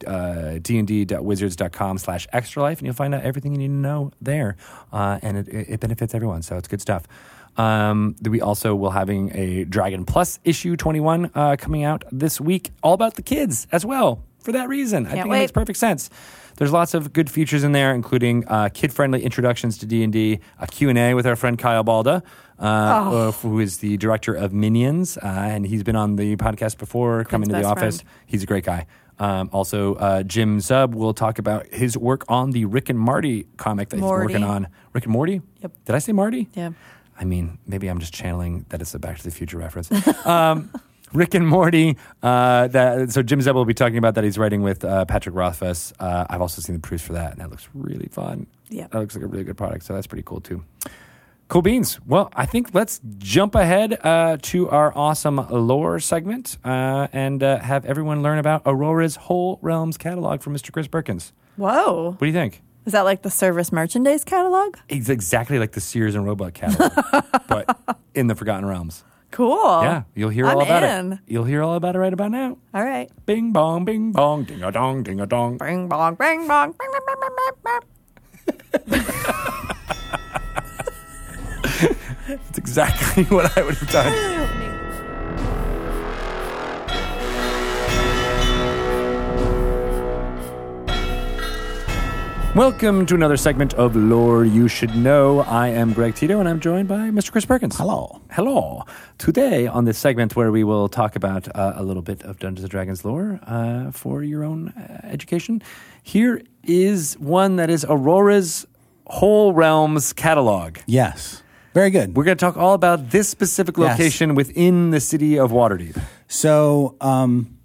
uh, 0.07 0.11
dnd.wizards.com 0.61 1.99
slash 1.99 2.27
extra 2.33 2.63
life, 2.63 2.79
and 2.79 2.87
you'll 2.87 2.95
find 2.95 3.15
out 3.15 3.23
everything 3.23 3.53
you 3.53 3.59
need 3.59 3.69
to 3.69 3.73
know 3.73 4.13
there. 4.21 4.57
Uh, 4.93 5.19
and 5.23 5.37
it, 5.39 5.49
it 5.49 5.81
benefits 5.81 6.15
everyone, 6.15 6.43
so 6.43 6.57
it's 6.57 6.69
good 6.69 6.81
stuff. 6.81 7.05
Um, 7.57 8.17
we 8.23 8.41
also 8.41 8.75
will 8.75 8.91
having 8.91 9.31
a 9.37 9.65
Dragon 9.65 10.05
Plus 10.05 10.41
issue 10.45 10.77
21 10.77 11.31
uh, 11.35 11.57
coming 11.57 11.85
out 11.85 12.05
this 12.11 12.41
week, 12.41 12.71
all 12.83 12.95
about 12.95 13.15
the 13.15 13.23
kids 13.23 13.67
as 13.71 13.85
well. 13.85 14.23
For 14.45 14.53
that 14.53 14.69
reason, 14.69 15.07
I 15.07 15.11
Can't 15.11 15.23
think 15.23 15.35
it 15.35 15.39
makes 15.39 15.53
perfect 15.53 15.79
sense. 15.79 16.11
There's 16.57 16.71
lots 16.71 16.93
of 16.93 17.15
good 17.15 17.31
features 17.31 17.65
in 17.65 17.73
there, 17.73 17.95
including 17.95 18.47
uh, 18.47 18.69
kid-friendly 18.73 19.23
introductions 19.25 19.79
to 19.79 19.87
D&D, 19.87 20.39
a 20.61 20.67
Q&A 20.67 21.15
with 21.15 21.27
our 21.27 21.35
friend 21.35 21.59
Kyle 21.59 21.83
Balda, 21.83 22.23
uh, 22.59 23.11
Oh. 23.11 23.33
who 23.33 23.59
is 23.59 23.79
the 23.79 23.97
director 23.97 24.35
of 24.35 24.53
Minions, 24.53 25.17
uh, 25.17 25.23
and 25.27 25.67
he's 25.67 25.83
been 25.83 25.97
on 25.97 26.17
the 26.17 26.37
podcast 26.37 26.77
before, 26.77 27.25
coming 27.25 27.49
to 27.49 27.55
the 27.55 27.65
office. 27.65 28.03
friend. 28.03 28.11
He's 28.27 28.43
a 28.43 28.47
great 28.47 28.65
guy. 28.65 28.87
Um, 29.19 29.49
also, 29.51 29.95
uh, 29.95 30.23
Jim 30.25 30.59
Zub 30.59 30.95
will 30.95 31.15
talk 31.15 31.39
about 31.39 31.67
his 31.69 31.97
work 31.97 32.25
on 32.29 32.51
the 32.51 32.67
Rick 32.67 32.91
and 32.91 32.99
Marty 32.99 33.47
comic 33.57 33.89
that 33.89 33.99
Morty. 33.99 34.27
he's 34.35 34.35
working 34.41 34.47
on. 34.49 34.69
Rick 34.93 35.05
and 35.05 35.13
Morty? 35.15 35.41
Yep. 35.63 35.73
Did 35.87 35.95
I 35.95 35.99
say 36.01 36.13
Marty? 36.13 36.49
Yeah. 36.53 36.73
I 37.19 37.25
mean, 37.25 37.57
maybe 37.67 37.89
I'm 37.89 37.99
just 37.99 38.13
channeling 38.13 38.67
that 38.69 38.83
it's 38.83 38.95
a 38.95 38.99
Back 38.99 39.17
to 39.17 39.25
the 39.25 39.31
Future 39.31 39.57
reference. 39.57 39.91
um, 40.27 40.71
Rick 41.15 41.35
and 41.35 41.47
Morty. 41.47 41.97
Uh, 42.23 42.69
that, 42.69 43.13
so 43.13 43.23
Jim 43.23 43.41
Zub 43.41 43.55
will 43.55 43.65
be 43.65 43.75
talking 43.75 43.99
about 43.99 44.17
that. 44.17 44.25
He's 44.25 44.37
writing 44.37 44.63
with 44.63 44.85
uh, 44.85 45.05
Patrick 45.05 45.35
Rothfuss. 45.35 45.93
Uh, 45.99 46.27
I've 46.29 46.41
also 46.41 46.61
seen 46.61 46.75
the 46.75 46.81
proofs 46.81 47.05
for 47.05 47.13
that, 47.15 47.33
and 47.33 47.41
that 47.41 47.51
looks 47.51 47.69
really 47.73 48.09
fun. 48.09 48.47
Yeah. 48.69 48.89
That 48.91 48.99
looks 48.99 49.15
like 49.15 49.25
a 49.25 49.29
really 49.29 49.45
good 49.45 49.57
product. 49.57 49.85
So 49.85 49.95
that's 49.95 50.07
pretty 50.07 50.25
cool 50.25 50.41
too. 50.41 50.65
Cool 51.49 51.63
beans. 51.63 52.01
Well, 52.07 52.31
I 52.35 52.47
think 52.47 52.75
let's 52.75 53.01
jump 53.19 53.55
ahead 53.55 53.99
uh, 54.03 54.39
to 54.43 54.69
our 54.71 54.97
awesome 54.97 55.37
lore 55.51 56.01
segment 56.01 56.57
uh, 56.65 57.09
and 57.13 57.43
uh, 57.43 57.59
have 57.59 57.85
everyone 57.85 58.23
learn 58.23 58.39
about 58.39 58.63
Aurora's 58.65 59.17
whole 59.17 59.59
realms 59.61 59.99
catalog 59.99 60.41
from 60.41 60.55
Mr. 60.55 60.73
Chris 60.73 60.89
Perkins. 60.89 61.33
Whoa. 61.57 62.13
What 62.13 62.19
do 62.19 62.27
you 62.27 62.33
think? 62.33 62.63
Is 62.87 62.93
that 62.93 63.03
like 63.03 63.23
the 63.23 63.31
service 63.31 63.73
merchandise 63.73 64.25
catalog? 64.25 64.77
It's 64.89 65.09
exactly 65.09 65.59
like 65.59 65.73
the 65.73 65.81
Sears 65.81 66.15
and 66.15 66.25
Roebuck 66.25 66.55
catalog, 66.55 66.93
but 67.49 67.99
in 68.15 68.27
the 68.27 68.35
Forgotten 68.35 68.67
Realms. 68.67 69.05
Cool. 69.35 69.83
Yeah, 69.83 70.03
you'll 70.15 70.31
hear 70.31 70.47
all 70.47 70.61
I'm 70.61 70.67
about 70.67 70.85
in. 70.85 71.13
it. 71.15 71.19
You'll 71.27 71.43
hear 71.43 71.61
all 71.61 71.75
about 71.75 71.97
it 71.97 71.99
right 71.99 72.13
about 72.13 72.31
now. 72.31 72.57
All 72.73 72.85
right. 72.85 73.11
Bing 73.27 73.51
bong, 73.53 73.85
bing 73.85 74.13
bong, 74.13 74.45
ding 74.45 74.63
a 74.63 74.71
dong, 74.71 75.03
ding 75.03 75.19
a 75.21 75.27
dong. 75.27 75.59
Bing 75.59 75.89
bong, 75.89 76.15
bing 76.15 76.47
bong, 76.47 76.73
bing, 76.79 76.89
bing, 76.93 77.17
bing, 77.19 77.31
bing, 77.65 77.81
That's 82.29 82.59
exactly 82.59 83.25
what 83.35 83.59
I 83.59 83.63
would 83.63 83.75
have 83.75 83.91
done. 83.91 84.61
Welcome 92.55 93.05
to 93.07 93.17
another 93.17 93.37
segment 93.37 93.75
of 93.75 93.97
Lore 93.97 94.45
You 94.45 94.69
Should 94.69 94.95
Know. 94.95 95.41
I 95.41 95.69
am 95.69 95.93
Greg 95.93 96.15
Tito, 96.15 96.39
and 96.39 96.49
I'm 96.49 96.61
joined 96.61 96.87
by 96.87 97.11
Mr. 97.11 97.33
Chris 97.33 97.45
Perkins. 97.45 97.77
Hello. 97.77 98.21
Hello. 98.31 98.85
Today, 99.19 99.67
on 99.67 99.87
this 99.87 99.99
segment 99.99 100.37
where 100.37 100.53
we 100.53 100.63
will 100.63 100.89
talk 100.89 101.17
about 101.17 101.49
uh, 101.57 101.73
a 101.75 101.83
little 101.83 102.03
bit 102.03 102.23
of 102.23 102.39
Dungeons 102.39 102.63
and 102.63 102.71
Dragons 102.71 103.05
lore 103.05 103.41
uh, 103.49 103.91
for 103.91 104.23
your 104.23 104.45
own 104.45 104.69
uh, 104.69 105.01
education, 105.03 105.63
here 106.05 106.43
is 106.63 107.19
one 107.19 107.57
that 107.57 107.71
is 107.71 107.85
Aurora's 107.89 108.65
Whole 109.09 109.53
Realms 109.53 110.13
catalog. 110.13 110.79
Yes. 110.87 111.43
Very 111.73 111.91
good. 111.91 112.17
We're 112.17 112.23
going 112.23 112.37
to 112.37 112.45
talk 112.45 112.57
all 112.57 112.75
about 112.75 113.11
this 113.11 113.29
specific 113.29 113.77
Yes. 113.77 113.99
location 113.99 114.37
within 114.37 114.91
the 114.91 115.01
city 115.01 115.41
of 115.41 115.51
Waterdeep. 115.51 116.01
So 116.29 116.95
um, 117.01 117.59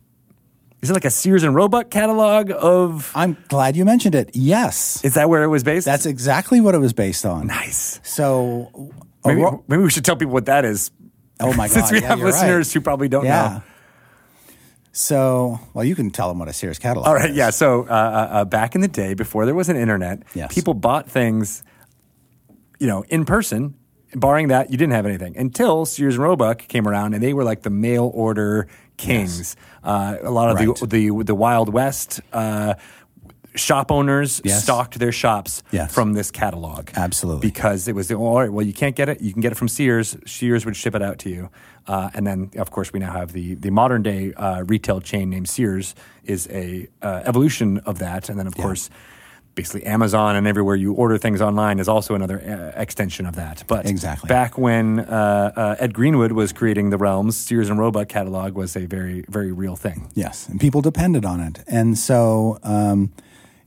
Is 0.82 0.90
it 0.90 0.94
like 0.94 1.04
a 1.06 1.10
Sears 1.10 1.44
and 1.44 1.54
Roebuck 1.54 1.90
catalog 1.90 2.52
of? 2.56 3.12
I'm 3.14 3.36
glad 3.50 3.76
you 3.76 3.84
mentioned 3.84 4.16
it. 4.16 4.30
Yes. 4.34 5.04
Is 5.04 5.16
that 5.16 5.28
where 5.30 5.44
it 5.44 5.48
was 5.48 5.64
based? 5.64 5.86
That's 5.86 6.06
exactly 6.06 6.62
what 6.62 6.74
it 6.74 6.78
was 6.80 6.94
based 6.94 7.26
on. 7.26 7.48
nice. 7.48 8.00
So, 8.04 8.92
Maybe, 9.26 9.44
maybe 9.68 9.84
we 9.84 9.90
should 9.90 10.06
tell 10.06 10.16
people 10.16 10.34
what 10.34 10.46
that 10.46 10.64
is. 10.64 10.92
oh 11.42 11.54
my 11.54 11.68
God. 11.68 11.74
Since 11.74 11.92
we 11.92 12.00
yeah, 12.00 12.08
have 12.08 12.20
you're 12.20 12.28
right. 12.30 12.34
listeners 12.34 12.72
who 12.72 12.80
probably 12.80 13.10
don't 13.10 13.26
Yeah. 13.26 13.50
know. 13.50 13.64
So, 14.92 15.60
well, 15.74 15.86
you 15.86 15.96
can 15.96 16.10
tell 16.10 16.30
them 16.30 16.40
what 16.40 16.48
a 16.48 16.54
Sears 16.54 16.80
catalog 16.80 17.08
All 17.08 17.14
right, 17.14 17.30
is. 17.30 17.36
yeah. 17.38 17.52
So 17.52 17.84
uh, 17.84 17.86
uh, 17.86 17.90
uh, 18.32 18.46
back 18.46 18.76
in 18.76 18.82
the 18.82 18.88
day, 18.88 19.14
before 19.14 19.46
there 19.46 19.56
was 19.56 19.70
an 19.70 19.76
internet, 19.78 20.24
Yes. 20.34 20.54
people 20.54 20.74
bought 20.74 21.10
things, 21.10 21.64
you 22.80 22.88
know, 22.88 23.04
in 23.10 23.26
person. 23.26 23.76
Barring 24.16 24.48
that, 24.48 24.72
you 24.72 24.78
didn't 24.78 24.94
have 24.94 25.06
anything 25.06 25.38
until 25.38 25.86
Sears 25.86 26.16
and 26.16 26.24
Roebuck 26.24 26.60
came 26.68 26.88
around, 26.88 27.14
and 27.14 27.22
they 27.22 27.32
were 27.34 27.44
like 27.44 27.62
the 27.62 27.70
mail 27.70 28.10
order 28.16 28.68
kings. 28.98 29.56
Uh, 29.84 30.18
a 30.22 30.32
lot 30.32 30.50
of 30.50 30.58
Right. 30.58 30.76
the, 30.80 30.86
the 30.88 31.24
the 31.24 31.36
Wild 31.36 31.70
West 31.74 32.22
uh, 32.34 32.74
shop 33.56 33.92
owners 33.92 34.42
Yes. 34.44 34.64
stocked 34.64 35.00
their 35.00 35.12
shops 35.12 35.64
Yes. 35.72 35.94
from 35.94 36.14
this 36.14 36.32
catalog. 36.32 36.90
Absolutely. 36.96 37.48
because 37.48 37.88
it 37.88 37.96
was 37.96 38.08
the 38.08 38.16
all 38.16 38.40
right. 38.40 38.52
Well, 38.52 38.66
you 38.66 38.74
can't 38.74 38.96
get 38.96 39.10
it. 39.10 39.22
You 39.22 39.34
can 39.34 39.42
get 39.42 39.52
it 39.52 39.56
from 39.56 39.68
Sears. 39.68 40.18
Sears 40.26 40.66
would 40.66 40.76
ship 40.76 40.96
it 40.96 41.02
out 41.02 41.18
to 41.20 41.30
you, 41.30 41.50
uh, 41.88 42.10
and 42.14 42.26
then 42.28 42.52
of 42.58 42.72
course 42.72 42.94
we 42.94 43.00
now 43.00 43.12
have 43.12 43.34
the 43.34 43.56
the 43.56 43.72
modern 43.72 44.04
day 44.04 44.34
uh, 44.34 44.64
retail 44.68 45.02
chain 45.02 45.30
named 45.30 45.50
Sears 45.50 45.96
is 46.24 46.48
a 46.52 46.88
uh, 47.02 47.22
evolution 47.26 47.80
of 47.86 48.00
that, 48.00 48.30
and 48.30 48.38
then 48.40 48.48
of 48.48 48.56
course. 48.56 48.90
Basically, 49.60 49.86
Amazon 49.86 50.38
and 50.38 50.48
everywhere 50.48 50.78
you 50.78 50.94
order 50.94 51.18
things 51.18 51.42
online 51.42 51.80
is 51.80 51.90
also 51.90 52.16
another 52.16 52.40
uh, 52.40 52.82
extension 52.82 53.26
of 53.26 53.36
that. 53.36 53.66
But 53.68 53.86
Exactly. 53.86 54.30
back 54.30 54.58
when 54.58 55.00
uh, 55.02 55.52
uh, 55.54 55.76
Ed 55.84 55.94
Greenwood 55.94 56.32
was 56.32 56.54
creating 56.54 56.92
the 56.92 56.98
Realms, 56.98 57.36
Sears 57.36 57.70
and 57.70 57.78
Roebuck 57.78 58.08
catalog 58.08 58.56
was 58.56 58.78
a 58.78 58.86
very, 58.86 59.26
very 59.28 59.52
real 59.52 59.76
thing. 59.76 60.12
Yes, 60.16 60.48
and 60.48 60.62
people 60.62 60.80
depended 60.82 61.26
on 61.26 61.42
it. 61.42 61.62
And 61.68 61.98
so 61.98 62.58
um, 62.64 63.12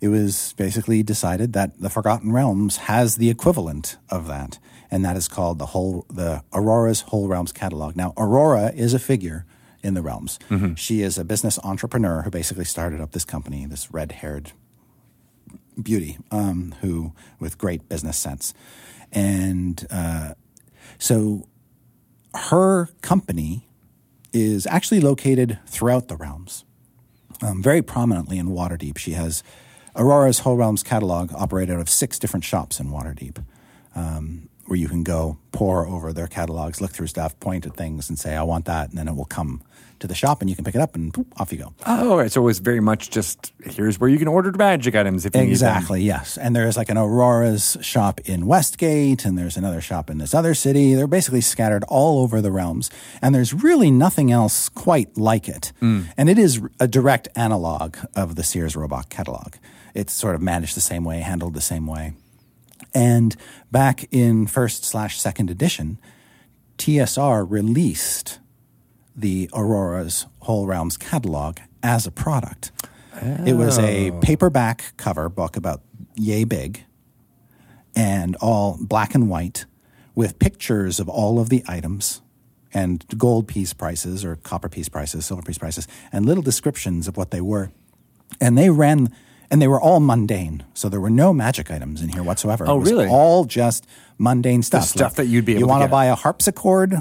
it 0.00 0.08
was 0.08 0.54
basically 0.56 1.02
decided 1.02 1.52
that 1.52 1.78
the 1.78 1.90
Forgotten 1.90 2.32
Realms 2.32 2.76
has 2.88 3.16
the 3.16 3.28
equivalent 3.28 3.98
of 4.08 4.28
that, 4.28 4.58
and 4.90 5.04
that 5.04 5.16
is 5.16 5.28
called 5.28 5.58
the 5.58 5.66
whole 5.66 6.06
the 6.08 6.42
Aurora's 6.54 7.02
Whole 7.02 7.28
Realms 7.28 7.52
catalog. 7.52 7.96
Now, 7.96 8.14
Aurora 8.16 8.72
is 8.74 8.94
a 8.94 8.98
figure 8.98 9.44
in 9.82 9.92
the 9.92 10.00
realms. 10.00 10.38
She 10.76 11.02
is 11.02 11.18
a 11.18 11.24
business 11.24 11.58
entrepreneur 11.62 12.22
who 12.22 12.30
basically 12.30 12.64
started 12.64 13.00
up 13.02 13.10
this 13.10 13.26
company, 13.26 13.66
this 13.66 13.90
red-haired 13.92 14.52
beauty, 15.80 16.18
um, 16.30 16.74
who 16.80 17.12
with 17.38 17.58
great 17.58 17.88
business 17.88 18.16
sense, 18.16 18.54
and 19.12 19.86
uh, 19.90 20.34
so 20.98 21.46
her 22.34 22.88
company 23.02 23.68
is 24.32 24.66
actually 24.66 25.00
located 25.00 25.58
throughout 25.66 26.08
the 26.08 26.16
realms, 26.16 26.64
um, 27.42 27.62
very 27.62 27.82
prominently 27.82 28.38
in 28.38 28.48
Waterdeep. 28.48 28.96
She 28.96 29.12
has 29.12 29.42
Aurora's 29.94 30.40
Whole 30.40 30.56
Realms 30.56 30.82
catalog 30.82 31.32
operated 31.34 31.74
out 31.74 31.80
of 31.80 31.90
six 31.90 32.18
different 32.18 32.44
shops 32.44 32.80
in 32.80 32.88
Waterdeep, 32.88 33.44
um, 33.94 34.48
where 34.66 34.78
you 34.78 34.88
can 34.88 35.02
go 35.02 35.36
pour 35.50 35.86
over 35.86 36.12
their 36.12 36.28
catalogs, 36.28 36.80
look 36.80 36.92
through 36.92 37.08
stuff, 37.08 37.38
point 37.40 37.66
at 37.66 37.76
things, 37.76 38.08
and 38.08 38.18
say, 38.18 38.34
"I 38.36 38.42
want 38.42 38.64
that," 38.64 38.88
and 38.88 38.98
then 38.98 39.08
it 39.08 39.14
will 39.14 39.26
come 39.26 39.62
to 40.02 40.06
the 40.06 40.14
shop, 40.14 40.40
and 40.40 40.50
you 40.50 40.54
can 40.54 40.64
pick 40.64 40.74
it 40.74 40.80
up, 40.80 40.94
and 40.94 41.12
poof, 41.12 41.26
off 41.38 41.52
you 41.52 41.58
go. 41.58 41.72
Oh, 41.86 42.10
all 42.10 42.18
right. 42.18 42.30
So 42.30 42.42
it 42.42 42.44
was 42.44 42.58
very 42.58 42.80
much 42.80 43.10
just 43.10 43.52
here's 43.64 43.98
where 43.98 44.10
you 44.10 44.18
can 44.18 44.28
order 44.28 44.52
magic 44.52 44.94
items 44.94 45.24
if 45.24 45.34
you 45.34 45.40
need 45.40 45.46
them. 45.46 45.52
Exactly, 45.52 46.02
yes. 46.02 46.36
And 46.36 46.54
there's 46.54 46.76
like 46.76 46.90
an 46.90 46.98
Aurora's 46.98 47.78
shop 47.80 48.20
in 48.20 48.46
Westgate, 48.46 49.24
and 49.24 49.38
there's 49.38 49.56
another 49.56 49.80
shop 49.80 50.10
in 50.10 50.18
this 50.18 50.34
other 50.34 50.54
city. 50.54 50.94
They're 50.94 51.06
basically 51.06 51.40
scattered 51.40 51.84
all 51.88 52.22
over 52.22 52.40
the 52.40 52.50
realms, 52.52 52.90
and 53.22 53.34
there's 53.34 53.54
really 53.54 53.90
nothing 53.90 54.30
else 54.30 54.68
quite 54.68 55.16
like 55.16 55.48
it. 55.48 55.72
Hmm. 55.80 56.02
And 56.16 56.28
it 56.28 56.38
is 56.38 56.60
a 56.78 56.86
direct 56.86 57.28
analog 57.34 57.96
of 58.14 58.34
the 58.34 58.42
Sears 58.42 58.76
Roebuck 58.76 59.08
catalog. 59.08 59.54
It's 59.94 60.12
sort 60.12 60.34
of 60.34 60.42
managed 60.42 60.76
the 60.76 60.80
same 60.80 61.04
way, 61.04 61.20
handled 61.20 61.54
the 61.54 61.60
same 61.60 61.86
way. 61.86 62.14
And 62.94 63.36
back 63.70 64.06
in 64.10 64.46
first 64.46 64.84
slash 64.84 65.18
second 65.18 65.50
edition, 65.50 65.98
TSR 66.78 67.48
released 67.48 68.38
the 69.14 69.50
Aurora's 69.52 70.26
Whole 70.40 70.66
Realms 70.66 70.96
catalog 70.96 71.58
as 71.82 72.06
a 72.06 72.10
product. 72.10 72.72
It 73.46 73.54
was 73.54 73.78
a 73.78 74.10
oh. 74.10 74.20
paperback 74.20 74.94
cover 74.96 75.28
book 75.28 75.56
about 75.56 75.82
yay 76.16 76.44
big 76.44 76.84
and 77.94 78.36
all 78.36 78.78
black 78.80 79.14
and 79.14 79.28
white 79.28 79.66
with 80.14 80.38
pictures 80.38 80.98
of 80.98 81.08
all 81.08 81.38
of 81.38 81.48
the 81.48 81.62
items 81.68 82.22
and 82.74 83.04
gold 83.16 83.48
piece 83.48 83.72
prices 83.72 84.24
or 84.24 84.36
copper 84.36 84.68
piece 84.68 84.88
prices, 84.88 85.26
silver 85.26 85.42
piece 85.42 85.58
prices, 85.58 85.86
and 86.10 86.26
little 86.26 86.42
descriptions 86.42 87.06
of 87.06 87.16
what 87.16 87.30
they 87.30 87.40
were. 87.40 87.70
And 88.40 88.56
they 88.56 88.70
ran, 88.70 89.14
and 89.50 89.60
they 89.60 89.68
were 89.68 89.80
all 89.80 90.00
mundane. 90.00 90.64
So 90.74 90.88
there 90.88 91.00
were 91.00 91.10
no 91.10 91.32
magic 91.32 91.70
items 91.70 92.02
in 92.02 92.08
here 92.08 92.22
whatsoever. 92.22 92.64
Oh, 92.66 92.76
it 92.76 92.80
was 92.80 92.90
really? 92.90 93.08
All 93.08 93.44
just 93.44 93.86
mundane 94.18 94.62
stuff. 94.62 94.84
stuff 94.84 95.16
that 95.16 95.26
you'd 95.26 95.44
be 95.44 95.52
able 95.52 95.60
You 95.60 95.66
to 95.66 95.70
want 95.70 95.82
to 95.82 95.88
buy 95.88 96.06
a 96.06 96.14
harpsichord? 96.14 96.94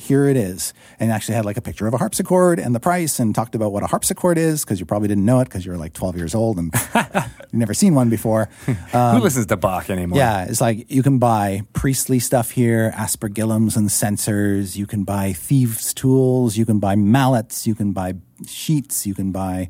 Here 0.00 0.28
it 0.28 0.36
is. 0.36 0.72
And 0.98 1.12
actually 1.12 1.34
had 1.34 1.44
like 1.44 1.58
a 1.58 1.60
picture 1.60 1.86
of 1.86 1.92
a 1.92 1.98
harpsichord 1.98 2.58
and 2.58 2.74
the 2.74 2.80
price 2.80 3.20
and 3.20 3.34
talked 3.34 3.54
about 3.54 3.70
what 3.70 3.82
a 3.82 3.86
harpsichord 3.86 4.38
is 4.38 4.64
because 4.64 4.80
you 4.80 4.86
probably 4.86 5.08
didn't 5.08 5.26
know 5.26 5.40
it 5.40 5.44
because 5.44 5.66
you 5.66 5.72
were 5.72 5.78
like 5.78 5.92
12 5.92 6.16
years 6.16 6.34
old 6.34 6.58
and 6.58 6.72
you've 6.94 7.52
never 7.52 7.74
seen 7.74 7.94
one 7.94 8.08
before. 8.08 8.48
Who 8.66 8.98
um, 8.98 9.20
listens 9.20 9.46
to 9.46 9.58
Bach 9.58 9.90
anymore? 9.90 10.18
Yeah, 10.18 10.46
it's 10.46 10.60
like 10.60 10.90
you 10.90 11.02
can 11.02 11.18
buy 11.18 11.62
priestly 11.74 12.18
stuff 12.18 12.50
here, 12.50 12.92
aspergillums 12.96 13.76
and 13.76 13.92
censers. 13.92 14.76
You 14.76 14.86
can 14.86 15.04
buy 15.04 15.34
thieves' 15.34 15.92
tools. 15.92 16.56
You 16.56 16.64
can 16.64 16.78
buy 16.78 16.96
mallets. 16.96 17.66
You 17.66 17.74
can 17.74 17.92
buy 17.92 18.14
sheets. 18.46 19.06
You 19.06 19.14
can 19.14 19.32
buy. 19.32 19.68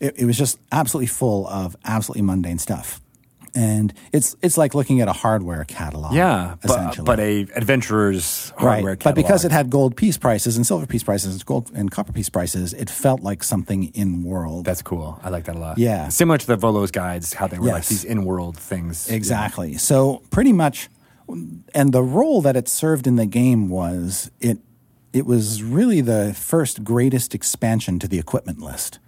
It, 0.00 0.18
it 0.18 0.24
was 0.24 0.36
just 0.36 0.58
absolutely 0.72 1.06
full 1.06 1.46
of 1.48 1.76
absolutely 1.84 2.22
mundane 2.22 2.58
stuff, 2.58 3.00
and 3.54 3.92
it's 4.12 4.36
it's 4.42 4.56
like 4.58 4.74
looking 4.74 5.00
at 5.00 5.08
a 5.08 5.12
hardware 5.12 5.64
catalog. 5.64 6.12
Yeah, 6.12 6.56
essentially. 6.62 7.04
but 7.04 7.20
a 7.20 7.46
adventurer's 7.54 8.52
Right, 8.60 8.74
hardware 8.74 8.96
but 8.96 9.14
because 9.14 9.44
it 9.44 9.52
had 9.52 9.70
gold 9.70 9.96
piece 9.96 10.16
prices 10.18 10.56
and 10.56 10.66
silver 10.66 10.86
piece 10.86 11.02
prices 11.02 11.34
and 11.34 11.44
gold 11.46 11.70
and 11.74 11.90
copper 11.90 12.12
piece 12.12 12.28
prices, 12.28 12.72
it 12.74 12.90
felt 12.90 13.20
like 13.22 13.42
something 13.42 13.84
in 13.94 14.22
world. 14.24 14.64
That's 14.64 14.82
cool. 14.82 15.20
I 15.22 15.30
like 15.30 15.44
that 15.44 15.56
a 15.56 15.58
lot. 15.58 15.78
Yeah. 15.78 16.08
Similar 16.08 16.38
to 16.38 16.46
the 16.46 16.56
Volo's 16.56 16.90
guides, 16.90 17.32
how 17.34 17.46
they 17.46 17.58
were 17.58 17.68
like 17.68 17.86
these 17.86 18.04
in-world 18.04 18.56
things. 18.56 19.08
Exactly. 19.10 19.74
So 19.74 20.22
pretty 20.30 20.52
much, 20.52 20.88
and 21.74 21.92
the 21.92 22.02
role 22.02 22.40
that 22.42 22.56
it 22.56 22.68
served 22.68 23.06
in 23.06 23.16
the 23.16 23.26
game 23.26 23.68
was 23.68 24.30
it. 24.40 24.58
It 25.12 25.24
was 25.26 25.62
really 25.62 26.00
the 26.02 26.34
first 26.34 26.84
greatest 26.84 27.34
expansion 27.34 27.98
to 28.00 28.08
the 28.08 28.18
equipment 28.18 28.60
list 28.60 28.98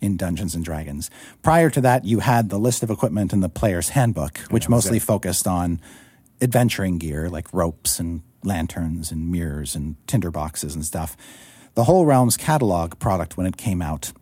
in 0.00 0.16
Dungeons 0.16 0.54
and 0.54 0.64
Dragons. 0.64 1.10
Prior 1.42 1.70
to 1.70 1.80
that, 1.80 2.04
you 2.04 2.18
had 2.20 2.50
the 2.50 2.58
list 2.58 2.82
of 2.82 2.90
equipment 2.90 3.32
in 3.32 3.40
the 3.40 3.48
player's 3.48 3.90
handbook, 3.90 4.38
which 4.50 4.68
mostly 4.68 4.98
focused 4.98 5.46
on 5.46 5.80
adventuring 6.42 6.98
gear 6.98 7.28
like 7.30 7.52
ropes 7.52 7.98
and 7.98 8.22
lanterns 8.44 9.10
and 9.10 9.32
mirrors 9.32 9.74
and 9.74 9.96
tinder 10.06 10.30
boxes 10.30 10.74
and 10.74 10.84
stuff. 10.84 11.16
The 11.74 11.84
whole 11.84 12.04
Realms 12.04 12.36
catalog 12.36 12.98
product, 12.98 13.36
when 13.36 13.46
it 13.46 13.56
came 13.56 13.80
out, 13.80 14.12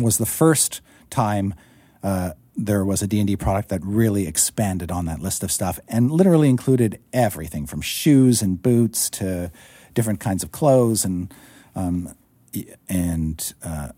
was 0.00 0.18
the 0.18 0.26
first 0.26 0.80
time 1.08 1.54
uh, 2.02 2.32
there 2.56 2.84
was 2.84 3.00
a 3.02 3.06
D&D 3.06 3.36
product 3.36 3.68
that 3.68 3.80
really 3.84 4.26
expanded 4.26 4.90
on 4.90 5.04
that 5.06 5.20
list 5.20 5.42
of 5.44 5.52
stuff 5.52 5.78
and 5.86 6.10
literally 6.10 6.48
included 6.48 6.98
everything 7.12 7.66
from 7.66 7.80
shoes 7.80 8.42
and 8.42 8.60
boots 8.60 9.08
to 9.10 9.52
different 9.98 10.20
kinds 10.20 10.44
of 10.44 10.52
clothes 10.52 11.04
and 11.04 11.34
um, 11.74 12.14
and 12.88 13.52
uh, 13.64 13.88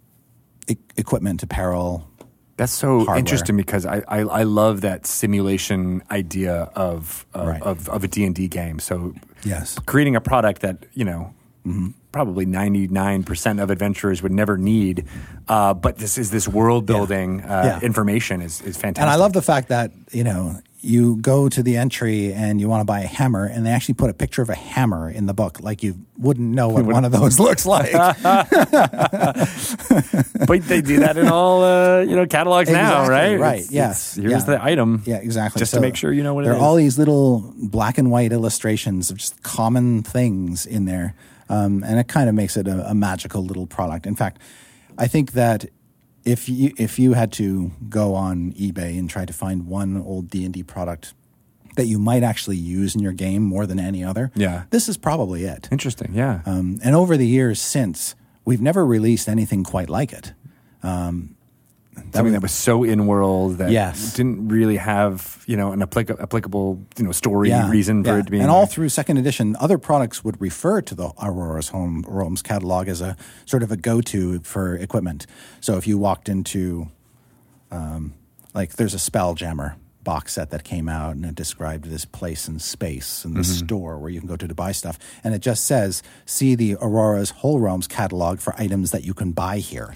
e- 0.66 0.76
equipment, 0.97 1.42
apparel. 1.42 2.09
That's 2.57 2.73
so 2.73 2.99
hardware. 2.99 3.19
interesting 3.19 3.57
because 3.57 3.85
I, 3.87 4.02
I, 4.09 4.19
I 4.21 4.42
love 4.45 4.80
that 4.83 5.07
simulation 5.07 6.02
idea 6.11 6.54
of 6.75 7.26
uh, 7.35 7.45
Right. 7.47 7.62
of, 7.62 7.88
of 7.90 8.02
a 8.04 8.09
D 8.09 8.25
and 8.25 8.35
D 8.35 8.49
game. 8.49 8.78
So 8.80 9.14
Yes. 9.45 9.78
creating 9.87 10.16
a 10.16 10.21
product 10.21 10.61
that 10.62 10.76
you 10.95 11.04
know 11.04 11.33
probably 12.12 12.45
99% 12.47 13.62
of 13.62 13.71
adventurers 13.71 14.23
would 14.23 14.33
never 14.33 14.57
need. 14.59 15.04
Uh, 15.47 15.73
but 15.75 15.99
this 15.99 16.16
is 16.19 16.30
this 16.30 16.49
world 16.49 16.85
building 16.87 17.42
uh, 17.42 17.47
Yeah. 17.80 17.87
information 17.87 18.40
is, 18.42 18.61
is 18.62 18.76
fantastic. 18.76 19.02
And 19.02 19.11
I 19.11 19.16
love 19.16 19.33
the 19.35 19.42
fact 19.42 19.69
that, 19.69 19.92
you 20.11 20.25
know, 20.25 20.59
you 20.82 21.16
go 21.16 21.49
to 21.49 21.62
the 21.62 21.76
entry 21.76 22.32
and 22.32 22.60
you 22.60 22.68
want 22.68 22.80
to 22.80 22.84
buy 22.87 23.00
a 23.00 23.06
hammer, 23.06 23.44
and 23.44 23.66
they 23.66 23.70
actually 23.70 23.94
put 23.94 24.08
a 24.10 24.14
picture 24.14 24.40
of 24.42 24.49
a 24.49 24.54
hammer 24.54 25.10
in 25.10 25.26
the 25.26 25.34
book, 25.34 25.60
like 25.60 25.82
you 25.82 25.94
wouldn't 26.16 26.49
know 26.54 26.68
what 26.68 26.84
one 26.96 27.04
of 27.04 27.12
those 27.12 27.38
looks 27.46 27.66
like. 27.66 27.92
but 30.46 30.62
they 30.66 30.80
do 30.80 31.00
that 31.00 31.16
in 31.16 31.28
all 31.28 31.62
uh, 31.62 32.00
you 32.00 32.16
know 32.16 32.26
catalogs 32.26 32.70
now, 32.70 33.08
right? 33.08 33.38
right, 33.38 33.56
It's- 33.60 33.70
yes, 33.72 34.16
it's- 34.18 34.30
here's 34.30 34.42
yeah. 34.49 34.56
the 34.56 34.64
item. 34.64 35.02
Yeah, 35.06 35.16
exactly. 35.16 35.58
Just 35.60 35.72
So 35.72 35.78
to 35.78 35.82
make 35.82 35.96
sure 35.96 36.12
you 36.12 36.22
know 36.22 36.34
what 36.34 36.44
it 36.44 36.49
is. 36.49 36.52
There 36.54 36.60
are 36.60 36.64
all 36.64 36.76
these 36.76 36.99
little 36.99 37.52
black 37.56 37.99
and 37.99 38.10
white 38.10 38.32
illustrations 38.32 39.10
of 39.10 39.18
just 39.18 39.42
common 39.42 40.02
things 40.02 40.66
in 40.66 40.84
there, 40.87 41.14
um, 41.49 41.82
and 41.84 41.99
it 41.99 42.08
kind 42.08 42.28
of 42.28 42.34
makes 42.34 42.56
it 42.56 42.66
a, 42.66 42.90
a 42.90 42.94
magical 42.94 43.44
little 43.44 43.66
product. 43.66 44.06
In 44.06 44.16
fact, 44.16 44.40
I 44.99 45.06
think 45.06 45.32
that 45.32 45.66
if 46.24 46.48
you 46.48 46.72
if 46.76 46.98
you 46.98 47.14
had 47.14 47.32
to 47.32 47.72
go 47.88 48.14
on 48.14 48.52
eBay 48.52 48.98
and 48.98 49.08
try 49.08 49.24
to 49.24 49.32
find 49.32 49.66
one 49.66 49.96
old 49.96 50.28
D 50.30 50.44
and 50.44 50.52
D 50.54 50.62
product 50.62 51.14
that 51.76 51.86
you 51.86 51.98
might 51.98 52.22
actually 52.22 52.56
use 52.56 52.94
in 52.94 53.00
your 53.00 53.12
game 53.12 53.42
more 53.42 53.64
than 53.64 53.78
any 53.78 54.02
other, 54.04 54.32
Yeah. 54.34 54.64
this 54.70 54.88
is 54.88 54.96
probably 54.96 55.44
it. 55.44 55.68
Interesting. 55.70 56.12
Yeah. 56.12 56.40
Um, 56.44 56.80
and 56.82 56.94
over 56.96 57.16
the 57.16 57.26
years 57.26 57.60
since, 57.60 58.16
we've 58.44 58.60
never 58.60 58.84
released 58.84 59.28
anything 59.28 59.62
quite 59.62 59.88
like 59.88 60.12
it. 60.12 60.32
Something 62.14 62.32
that 62.32 62.42
was 62.42 62.52
so 62.52 62.82
in 62.85 63.06
world 63.06 63.59
that 63.59 63.70
Yes. 63.70 64.14
didn't 64.14 64.49
really 64.49 64.76
have 64.78 65.42
you 65.47 65.56
know 65.56 65.73
an 65.73 65.80
applica- 65.80 66.20
applicable 66.20 66.80
you 66.97 67.04
know 67.04 67.12
story 67.12 67.52
reason 67.68 68.02
for 68.04 68.11
yeah. 68.14 68.18
it 68.20 68.25
to 68.26 68.30
be. 68.30 68.40
And 68.40 68.50
all 68.50 68.66
through 68.66 68.88
second 68.88 69.16
edition, 69.18 69.56
other 69.61 69.76
products 69.78 70.25
would 70.25 70.40
refer 70.40 70.80
to 70.82 70.94
the 70.94 71.11
Aurora's 71.20 71.68
Whole 71.68 72.02
Realms 72.06 72.42
catalog 72.42 72.88
as 72.88 73.00
a 73.00 73.16
sort 73.44 73.62
of 73.62 73.70
a 73.73 73.76
go-to 73.76 74.40
for 74.40 74.76
equipment. 74.76 75.26
So 75.61 75.76
if 75.76 75.87
you 75.87 75.99
walked 75.99 76.28
into, 76.28 76.88
um, 77.70 78.14
like, 78.54 78.75
there's 78.76 78.94
a 78.94 78.99
Spelljammer 79.11 79.75
box 80.02 80.32
set 80.35 80.50
that 80.50 80.64
came 80.64 80.88
out 80.88 81.14
and 81.14 81.25
it 81.26 81.35
described 81.35 81.85
this 81.87 82.04
place 82.06 82.49
in 82.49 82.59
space 82.59 83.25
and 83.25 83.35
the 83.37 83.40
Mm-hmm. 83.40 83.66
store 83.66 83.99
where 83.99 84.11
you 84.11 84.18
can 84.20 84.28
go 84.28 84.37
to 84.37 84.49
to 84.49 84.54
buy 84.54 84.73
stuff, 84.73 84.99
and 85.23 85.35
it 85.35 85.40
just 85.42 85.64
says, 85.64 86.02
"See 86.25 86.54
the 86.54 86.76
Aurora's 86.80 87.30
Whole 87.30 87.61
Realms 87.61 87.87
catalog 87.87 88.38
for 88.38 88.54
items 88.59 88.90
that 88.92 89.04
you 89.04 89.12
can 89.14 89.32
buy 89.32 89.59
here." 89.59 89.94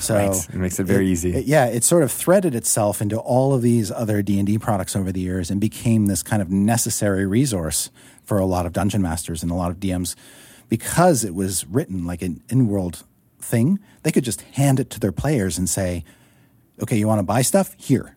So 0.00 0.14
Right. 0.16 0.48
It 0.48 0.54
makes 0.54 0.78
it 0.78 0.84
very 0.84 1.08
easy. 1.08 1.34
it- 1.34 1.46
yeah, 1.46 1.66
it 1.66 1.84
sort 1.84 2.02
of 2.02 2.12
threaded 2.12 2.54
itself 2.54 3.00
into 3.02 3.18
all 3.18 3.52
of 3.54 3.62
these 3.62 3.90
other 3.90 4.22
D 4.22 4.38
and 4.38 4.46
D 4.46 4.58
products 4.58 4.94
over 4.96 5.10
the 5.12 5.20
years, 5.20 5.50
and 5.50 5.60
became 5.60 6.06
this 6.06 6.22
kind 6.22 6.40
of 6.42 6.50
necessary 6.50 7.26
resource 7.26 7.90
for 8.24 8.38
a 8.38 8.46
lot 8.46 8.66
of 8.66 8.72
dungeon 8.72 9.02
masters 9.02 9.42
and 9.42 9.50
a 9.50 9.54
lot 9.54 9.70
of 9.70 9.80
DMs, 9.80 10.14
because 10.68 11.24
it 11.24 11.34
was 11.34 11.66
written 11.66 12.04
like 12.04 12.22
an 12.22 12.42
in-world 12.48 13.04
thing. 13.40 13.78
They 14.02 14.10
could 14.12 14.24
just 14.24 14.42
hand 14.42 14.78
it 14.80 14.90
to 14.90 15.00
their 15.00 15.12
players 15.12 15.58
and 15.58 15.68
say, 15.68 16.04
"Okay, 16.82 16.96
you 16.98 17.06
want 17.08 17.18
to 17.20 17.22
buy 17.24 17.42
stuff? 17.42 17.74
Here, 17.78 18.16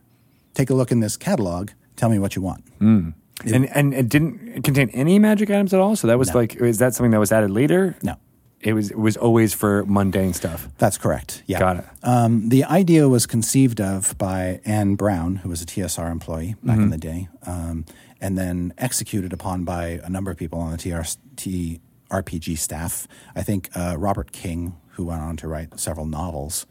take 0.53 0.69
a 0.69 0.73
look 0.73 0.91
in 0.91 0.99
this 0.99 1.15
catalog. 1.17 1.69
Tell 1.95 2.09
me 2.09 2.19
what 2.19 2.35
you 2.35 2.41
want." 2.41 2.63
Hmm. 2.79 3.09
and 3.43 3.65
and 3.75 3.91
it 3.95 4.07
didn't 4.07 4.61
contain 4.63 4.89
any 4.89 5.17
magic 5.17 5.49
items 5.49 5.73
at 5.73 5.79
all. 5.79 5.95
So 5.95 6.05
that 6.07 6.19
was 6.19 6.27
No. 6.33 6.35
like, 6.41 6.55
is 6.57 6.77
that 6.77 6.93
something 6.93 7.09
that 7.11 7.19
was 7.19 7.31
added 7.31 7.49
later? 7.49 7.95
No. 8.03 8.15
It 8.63 8.73
was 8.73 8.91
it 8.91 8.97
was 8.97 9.17
always 9.17 9.53
for 9.53 9.85
mundane 9.85 10.33
stuff. 10.33 10.67
That's 10.77 10.97
correct. 10.97 11.41
Yeah. 11.47 11.59
Got 11.59 11.77
it. 11.77 11.85
Um, 12.03 12.49
the 12.49 12.63
idea 12.65 13.09
was 13.09 13.25
conceived 13.25 13.81
of 13.81 14.15
by 14.17 14.59
Anne 14.65 14.95
Brown, 14.95 15.37
who 15.37 15.49
was 15.49 15.61
a 15.61 15.65
TSR 15.65 16.11
employee 16.11 16.55
back 16.63 16.75
Mm-hmm. 16.75 16.83
in 16.83 16.89
the 16.91 16.97
day, 16.97 17.29
um, 17.47 17.85
and 18.19 18.37
then 18.37 18.73
executed 18.77 19.33
upon 19.33 19.63
by 19.63 19.99
a 20.03 20.09
number 20.09 20.29
of 20.31 20.37
people 20.37 20.59
on 20.59 20.71
the 20.71 20.77
TR, 20.77 21.01
TRPG 21.35 22.57
staff. 22.57 23.07
I 23.35 23.41
think 23.43 23.69
uh, 23.75 23.95
Robert 23.97 24.31
King, 24.31 24.75
who 24.89 25.05
went 25.05 25.21
on 25.21 25.37
to 25.37 25.47
write 25.47 25.79
several 25.79 26.05
novels, 26.05 26.65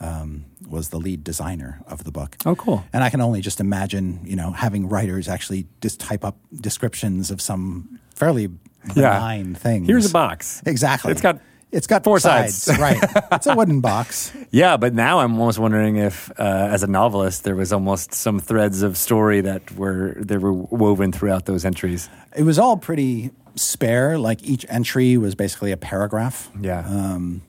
um, 0.00 0.44
was 0.68 0.88
the 0.90 0.98
lead 0.98 1.24
designer 1.24 1.80
of 1.86 2.04
the 2.04 2.10
book. 2.12 2.32
Mm-hmm. 2.38 2.48
Oh, 2.50 2.54
cool. 2.56 2.84
And 2.92 3.02
I 3.04 3.10
can 3.10 3.20
only 3.20 3.40
just 3.40 3.60
imagine, 3.60 4.20
you 4.24 4.36
know, 4.36 4.50
having 4.52 4.88
writers 4.88 5.28
actually 5.28 5.66
just 5.80 6.00
type 6.00 6.24
up 6.24 6.36
descriptions 6.52 7.30
of 7.30 7.40
some 7.40 7.98
fairly 8.14 8.48
benign 8.94 9.54
things. 9.54 9.86
Here's 9.86 10.06
a 10.10 10.12
box. 10.12 10.62
Exactly. 10.66 11.12
It's 11.12 11.20
got 11.20 11.40
it's 11.72 11.86
got 11.88 12.04
four 12.04 12.20
sides. 12.20 12.68
right. 12.78 12.98
It's 13.32 13.46
a 13.46 13.54
wooden 13.56 13.80
box. 13.80 14.32
Yeah, 14.50 14.76
but 14.76 14.94
now 14.94 15.18
I'm 15.18 15.32
almost 15.40 15.58
wondering 15.58 15.96
if, 15.96 16.30
uh, 16.38 16.68
as 16.70 16.84
a 16.84 16.86
novelist, 16.86 17.42
there 17.42 17.56
was 17.56 17.72
almost 17.72 18.14
some 18.14 18.38
threads 18.38 18.82
of 18.82 18.96
story 18.96 19.40
that 19.40 19.72
were 19.72 20.14
they 20.20 20.36
were 20.36 20.52
woven 20.52 21.10
throughout 21.10 21.46
those 21.46 21.64
entries. 21.64 22.08
It 22.36 22.44
was 22.44 22.56
all 22.56 22.76
pretty 22.76 23.32
spare. 23.56 24.16
Like 24.16 24.44
each 24.44 24.64
entry 24.68 25.16
was 25.16 25.34
basically 25.34 25.72
a 25.72 25.76
paragraph. 25.76 26.50
Yeah, 26.60 26.84
Um, 26.86 27.42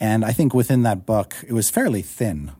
And 0.00 0.22
I 0.24 0.32
think 0.32 0.52
within 0.52 0.82
that 0.82 1.06
book, 1.06 1.34
it 1.46 1.52
was 1.54 1.70
fairly 1.70 2.02
thin. 2.02 2.52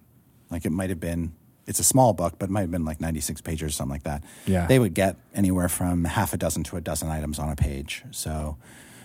Like 0.50 0.64
it 0.64 0.72
might 0.72 0.88
have 0.88 1.00
been, 1.00 1.32
it's 1.68 1.78
a 1.78 1.84
small 1.84 2.12
book, 2.14 2.34
but 2.38 2.48
it 2.48 2.52
might 2.52 2.62
have 2.62 2.70
been 2.70 2.84
like 2.84 3.00
96 3.00 3.40
pages 3.42 3.68
or 3.68 3.70
something 3.70 3.92
like 3.92 4.02
that. 4.04 4.24
Yeah. 4.46 4.66
They 4.66 4.78
would 4.78 4.94
get 4.94 5.16
anywhere 5.34 5.68
from 5.68 6.04
half 6.04 6.32
a 6.32 6.36
dozen 6.36 6.64
to 6.64 6.76
a 6.76 6.80
dozen 6.80 7.08
items 7.10 7.38
on 7.38 7.48
a 7.50 7.56
page. 7.56 8.02
So 8.10 8.56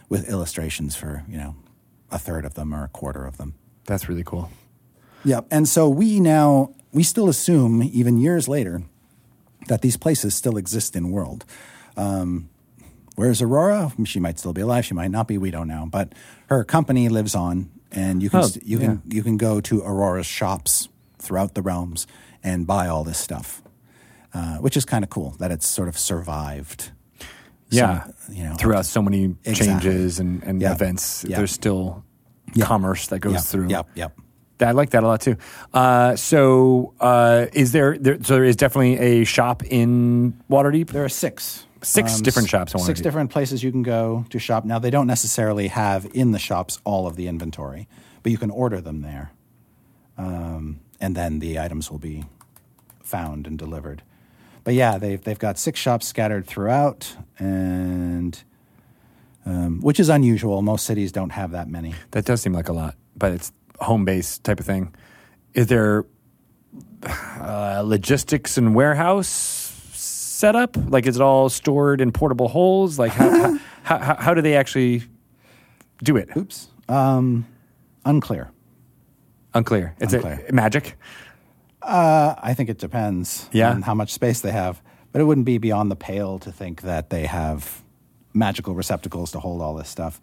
with 0.09 0.29
illustrations 0.29 0.95
for, 0.95 1.23
you 1.27 1.37
know, 1.37 1.55
a 2.09 2.17
third 2.17 2.45
of 2.45 2.53
them 2.55 2.73
or 2.73 2.83
a 2.85 2.87
quarter 2.87 3.25
of 3.25 3.37
them. 3.37 3.53
that's 3.85 4.07
really 4.07 4.23
cool. 4.23 4.49
Yep. 5.25 5.47
And 5.51 5.67
so 5.67 5.89
we 5.89 6.19
now, 6.19 6.73
we 6.93 7.03
still 7.03 7.27
assume, 7.29 7.83
even 7.83 8.17
years 8.17 8.47
later, 8.47 8.83
that 9.67 9.81
these 9.81 9.97
places 9.97 10.33
still 10.35 10.57
exist 10.57 10.95
in 10.95 11.11
world. 11.11 11.45
Um, 11.97 12.49
where's 13.15 13.41
Aurora? 13.41 13.91
She 14.05 14.19
might 14.19 14.39
still 14.39 14.53
be 14.53 14.61
alive. 14.61 14.85
She 14.85 14.93
might 14.93 15.11
not 15.11 15.27
be. 15.27 15.37
We 15.37 15.51
don't 15.51 15.67
know. 15.67 15.87
But 15.89 16.13
her 16.47 16.63
company 16.63 17.09
lives 17.09 17.35
on, 17.35 17.69
and 17.91 18.21
you 18.23 18.29
can 18.29 18.39
Oh, 18.39 18.43
st- 18.43 18.65
you 18.65 18.77
can 18.79 19.01
you 19.07 19.23
can 19.23 19.37
go 19.37 19.61
to 19.61 19.81
Aurora's 19.81 20.25
shops 20.25 20.89
throughout 21.19 21.55
the 21.55 21.61
realms 21.61 22.05
and 22.43 22.67
buy 22.67 22.87
all 22.87 23.03
this 23.03 23.17
stuff, 23.17 23.61
uh, 24.33 24.57
which 24.57 24.75
is 24.77 24.85
kind 24.85 25.03
of 25.03 25.09
cool 25.09 25.31
that 25.39 25.51
it's 25.51 25.67
sort 25.67 25.87
of 25.87 25.97
survived. 25.97 26.91
Yeah, 27.69 28.03
some, 28.17 28.35
you 28.35 28.43
know, 28.43 28.55
throughout 28.55 28.85
so 28.85 29.01
many 29.01 29.35
Exactly. 29.45 29.65
changes 29.65 30.19
and, 30.19 30.43
and 30.43 30.61
Yeah. 30.61 30.73
events, 30.73 31.25
Yeah. 31.27 31.37
there's 31.37 31.51
still 31.51 32.03
Yeah. 32.53 32.65
commerce 32.65 33.07
that 33.07 33.19
goes 33.19 33.33
Yep, 33.33 33.43
through. 33.43 33.67
Yep. 33.69 33.87
Yep. 33.95 34.17
I 34.61 34.71
like 34.71 34.91
that 34.91 35.03
a 35.03 35.07
lot 35.07 35.19
too. 35.21 35.35
Uh, 35.73 36.15
so, 36.15 36.93
uh, 36.99 37.47
is 37.53 37.71
there, 37.71 37.97
there? 37.97 38.17
So 38.23 38.35
there 38.35 38.43
is 38.45 38.55
definitely 38.55 38.97
a 38.99 39.23
shop 39.25 39.63
in 39.65 40.35
Waterdeep. 40.49 40.89
There 40.89 41.03
are 41.03 41.09
six. 41.09 41.63
Um, 41.63 41.69
Six 41.85 42.21
different 42.21 42.47
shops 42.47 42.73
in 42.73 42.79
Six 42.79 43.01
different 43.01 43.29
places 43.29 43.61
you 43.61 43.69
can 43.71 43.83
go 43.83 44.23
to 44.29 44.39
shop. 44.39 44.63
Now, 44.63 44.79
they 44.79 44.89
don't 44.89 45.07
necessarily 45.07 45.67
have 45.67 46.07
in 46.13 46.31
the 46.31 46.39
shops 46.39 46.79
all 46.85 47.07
of 47.07 47.17
the 47.17 47.27
inventory, 47.27 47.89
but 48.21 48.31
you 48.31 48.37
can 48.37 48.49
order 48.51 48.79
them 48.79 49.01
there. 49.01 49.31
Um, 50.17 50.79
and 51.01 51.13
then 51.13 51.39
the 51.39 51.59
items 51.59 51.91
will 51.91 51.97
be 51.99 52.23
found 53.03 53.45
and 53.45 53.57
delivered. 53.57 54.01
But 54.63 54.73
yeah, 54.73 54.97
they've, 54.97 55.21
they've 55.21 55.39
got 55.39 55.59
six 55.59 55.79
shops 55.79 56.07
scattered 56.07 56.47
throughout, 56.47 57.15
and 57.37 58.41
um, 59.45 59.81
which 59.81 59.99
is 59.99 60.09
unusual. 60.09 60.61
Most 60.61 60.85
cities 60.85 61.11
don't 61.11 61.31
have 61.31 61.51
that 61.51 61.67
many. 61.67 61.93
That 62.11 62.25
does 62.25 62.41
seem 62.41 62.53
like 62.53 62.69
a 62.69 62.73
lot, 62.73 62.95
but 63.15 63.33
it's 63.33 63.51
home 63.79 64.05
base 64.05 64.37
type 64.39 64.59
of 64.59 64.65
thing. 64.65 64.93
Is 65.53 65.67
there 65.67 66.05
uh, 67.39 67.81
logistics 67.85 68.57
and 68.57 68.73
warehouse 68.73 69.27
setup? 69.93 70.77
Like, 70.77 71.05
is 71.05 71.17
it 71.17 71.21
all 71.21 71.49
stored 71.49 72.01
in 72.01 72.11
portable 72.11 72.47
holes? 72.47 72.97
Like, 72.97 73.11
how, 73.11 73.57
how, 73.83 73.97
how, 73.97 74.15
how 74.15 74.33
do 74.33 74.41
they 74.41 74.55
actually 74.55 75.03
do 76.03 76.17
it? 76.17 76.29
Oops. 76.35 76.69
Um, 76.87 77.45
unclear. 78.05 78.51
Unclear. 79.53 79.95
It's 79.99 80.13
Unclear. 80.13 80.45
A, 80.49 80.53
magic. 80.53 80.97
Uh, 81.83 82.35
I 82.41 82.53
think 82.53 82.69
it 82.69 82.77
depends 82.79 83.49
Yeah. 83.51 83.71
on 83.71 83.81
how 83.83 83.93
much 83.93 84.13
space 84.13 84.41
they 84.41 84.51
have. 84.51 84.81
But 85.11 85.21
it 85.21 85.25
wouldn't 85.25 85.45
be 85.45 85.57
beyond 85.59 85.91
the 85.91 85.95
pale 85.95 86.39
to 86.39 86.51
think 86.51 86.81
that 86.81 87.09
they 87.09 87.25
have 87.27 87.83
magical 88.33 88.73
receptacles 88.73 89.31
to 89.33 89.39
hold 89.39 89.61
all 89.61 89.75
this 89.75 89.89
stuff. 89.89 90.19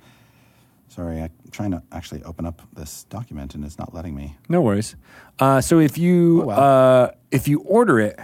Sorry, 0.89 1.21
I'm 1.23 1.31
trying 1.53 1.71
to 1.71 1.83
actually 1.93 2.25
open 2.25 2.45
up 2.45 2.61
this 2.75 3.05
document 3.05 3.55
and 3.55 3.65
it's 3.65 3.79
not 3.79 3.95
letting 3.95 4.17
me. 4.17 4.37
No 4.49 4.61
worries. 4.61 4.97
Uh, 5.39 5.61
so 5.61 5.79
if 5.79 5.97
you 5.97 6.43
Oh, 6.43 6.47
well. 6.47 7.05
uh, 7.05 7.11
if 7.31 7.47
you 7.47 7.61
order 7.61 8.01
it, 8.01 8.19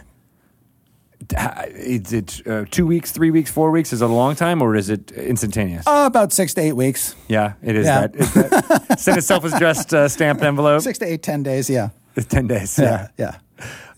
is 1.76 2.12
it 2.12 2.42
uh, 2.46 2.64
two 2.70 2.86
weeks, 2.86 3.12
three 3.12 3.30
weeks, 3.30 3.50
four 3.50 3.70
weeks? 3.70 3.92
Is 3.92 4.02
it 4.02 4.10
a 4.10 4.12
long 4.12 4.34
time 4.34 4.60
or 4.62 4.74
is 4.74 4.90
it 4.90 5.12
instantaneous? 5.12 5.86
Uh, 5.86 6.04
about 6.06 6.32
six 6.32 6.54
to 6.54 6.60
eight 6.60 6.72
weeks. 6.74 7.14
yeah, 7.28 7.52
it 7.62 7.76
is 7.76 7.86
yeah. 7.86 8.00
that. 8.08 8.16
Is 8.16 8.34
that 8.34 8.98
send 8.98 9.18
a 9.18 9.22
self-addressed 9.22 9.94
uh, 9.94 10.08
stamped 10.08 10.42
envelope. 10.42 10.82
Six 10.82 10.98
to 10.98 11.04
eight, 11.06 11.22
ten 11.22 11.42
days, 11.44 11.70
yeah. 11.70 11.90
It's 12.16 12.26
ten 12.26 12.46
days. 12.46 12.78
Yeah. 12.78 13.08
Yeah. 13.18 13.36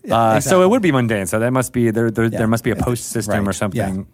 yeah. 0.04 0.16
Uh, 0.16 0.40
So 0.40 0.62
it 0.62 0.68
would 0.70 0.82
be 0.82 0.92
mundane. 0.92 1.26
So 1.26 1.38
that 1.38 1.52
must 1.52 1.72
be 1.72 1.90
there. 1.90 2.10
There, 2.10 2.24
Yeah. 2.26 2.38
there 2.38 2.48
must 2.48 2.64
be 2.64 2.70
a 2.70 2.76
post 2.76 3.06
system 3.10 3.44
right. 3.44 3.48
or 3.48 3.52
something, 3.52 4.06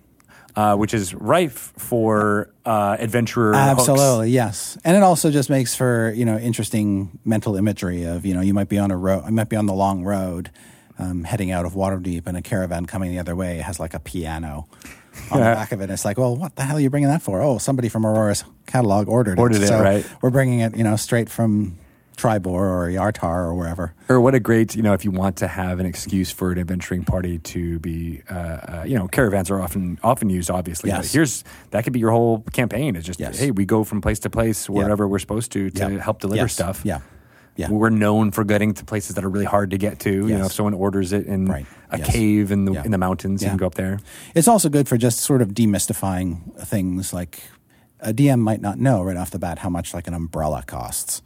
uh, 0.56 0.76
which 0.76 0.94
is 0.94 1.14
rife 1.14 1.72
for 1.76 2.50
uh, 2.64 2.96
adventurer. 3.00 3.52
hooks. 3.54 3.80
Absolutely, 3.88 4.30
yes. 4.30 4.78
And 4.84 4.96
it 4.96 5.02
also 5.02 5.30
just 5.30 5.50
makes 5.50 5.74
for, 5.74 6.12
you 6.14 6.24
know, 6.24 6.38
interesting 6.38 7.18
mental 7.24 7.56
imagery 7.56 8.04
of, 8.04 8.24
you 8.26 8.34
know, 8.34 8.40
you 8.40 8.54
might 8.54 8.68
be 8.68 8.78
on 8.78 8.90
a 8.90 8.96
road, 8.96 9.24
you 9.26 9.32
might 9.32 9.48
be 9.48 9.56
on 9.56 9.66
the 9.66 9.74
long 9.74 10.04
road 10.04 10.50
um, 10.98 11.24
heading 11.24 11.50
out 11.50 11.64
of 11.66 11.74
Waterdeep 11.74 12.26
and 12.26 12.36
a 12.36 12.42
caravan 12.42 12.86
coming 12.86 13.10
the 13.10 13.18
other 13.18 13.34
way 13.34 13.58
has 13.58 13.80
like 13.80 13.94
a 13.94 13.98
piano 14.00 14.66
on 15.30 15.38
the 15.40 15.44
back 15.44 15.72
of 15.72 15.80
it. 15.80 15.90
It's 15.90 16.04
like, 16.04 16.18
well, 16.18 16.36
what 16.36 16.54
the 16.56 16.62
hell 16.62 16.76
are 16.76 16.80
you 16.80 16.90
bringing 16.90 17.08
that 17.08 17.22
for? 17.22 17.40
Oh, 17.42 17.58
somebody 17.58 17.88
from 17.88 18.04
Aurora's 18.06 18.44
catalog 18.66 19.08
ordered, 19.08 19.38
Ordered 19.38 19.62
it, 19.62 19.68
so 19.68 19.80
right. 19.80 20.06
We're 20.22 20.30
bringing 20.30 20.60
it, 20.60 20.76
you 20.76 20.84
know, 20.84 20.96
straight 20.96 21.28
from 21.28 21.78
Triboar 22.16 22.46
or 22.46 22.88
Yartar 22.88 23.24
or 23.46 23.55
wherever. 23.55 23.94
Or 24.09 24.20
what 24.20 24.35
a 24.35 24.40
great, 24.40 24.74
you 24.77 24.83
know, 24.83 24.92
if 24.92 25.05
you 25.05 25.11
want 25.11 25.37
to 25.38 25.48
have 25.48 25.81
an 25.81 25.87
excuse 25.87 26.31
for 26.31 26.53
an 26.53 26.59
adventuring 26.59 27.05
party 27.05 27.38
to 27.38 27.79
be, 27.81 28.22
uh, 28.31 28.35
uh, 28.35 28.85
you 28.87 28.96
know, 28.96 29.09
caravans 29.09 29.50
are 29.50 29.61
often 29.61 29.98
often 30.03 30.31
used, 30.31 30.50
obviously. 30.50 30.90
But 30.90 30.98
Yes. 30.98 31.12
here's 31.12 31.44
that 31.70 31.85
could 31.85 31.92
be 31.92 31.98
your 32.00 32.11
whole 32.12 32.40
campaign. 32.53 32.96
It's 32.96 33.07
just, 33.07 33.18
Yes. 33.20 33.38
hey, 33.38 33.50
we 33.50 33.64
go 33.64 33.85
from 33.85 34.00
place 34.00 34.18
to 34.20 34.31
place 34.31 34.68
wherever 34.70 35.09
we're 35.09 35.18
supposed 35.18 35.53
to 35.53 35.70
to 35.70 35.92
Yeah. 35.92 36.00
help 36.03 36.20
deliver 36.20 36.42
Yes. 36.42 36.53
stuff. 36.53 36.83
Yeah. 36.85 37.00
Yeah. 37.57 37.70
We're 37.70 37.90
known 37.90 38.33
for 38.33 38.42
getting 38.42 38.74
to 38.74 38.85
places 38.85 39.14
that 39.14 39.24
are 39.24 39.29
really 39.29 39.44
hard 39.44 39.70
to 39.70 39.79
get 39.79 40.00
to. 40.00 40.11
You 40.11 40.38
know, 40.38 40.46
if 40.46 40.53
someone 40.53 40.74
orders 40.74 41.12
it 41.12 41.27
in 41.27 41.46
Right. 41.46 41.66
a 41.90 41.98
Yes. 41.98 42.09
cave 42.11 42.50
in 42.50 42.64
the 42.64 42.72
Yeah. 42.72 42.85
in 42.85 42.90
the 42.90 42.98
mountains, 42.98 43.42
you 43.42 43.48
can 43.48 43.57
go 43.59 43.66
up 43.66 43.77
there. 43.77 43.98
It's 44.35 44.48
also 44.48 44.68
good 44.68 44.88
for 44.88 44.96
just 44.96 45.20
sort 45.20 45.40
of 45.40 45.50
demystifying 45.55 46.55
things 46.59 47.12
like 47.12 47.42
a 48.00 48.12
DM 48.12 48.40
might 48.40 48.61
not 48.61 48.79
know 48.81 49.03
right 49.03 49.16
off 49.16 49.31
the 49.31 49.38
bat 49.38 49.61
how 49.61 49.68
much 49.70 49.94
like 49.94 50.09
an 50.09 50.14
umbrella 50.14 50.64
costs. 50.66 51.22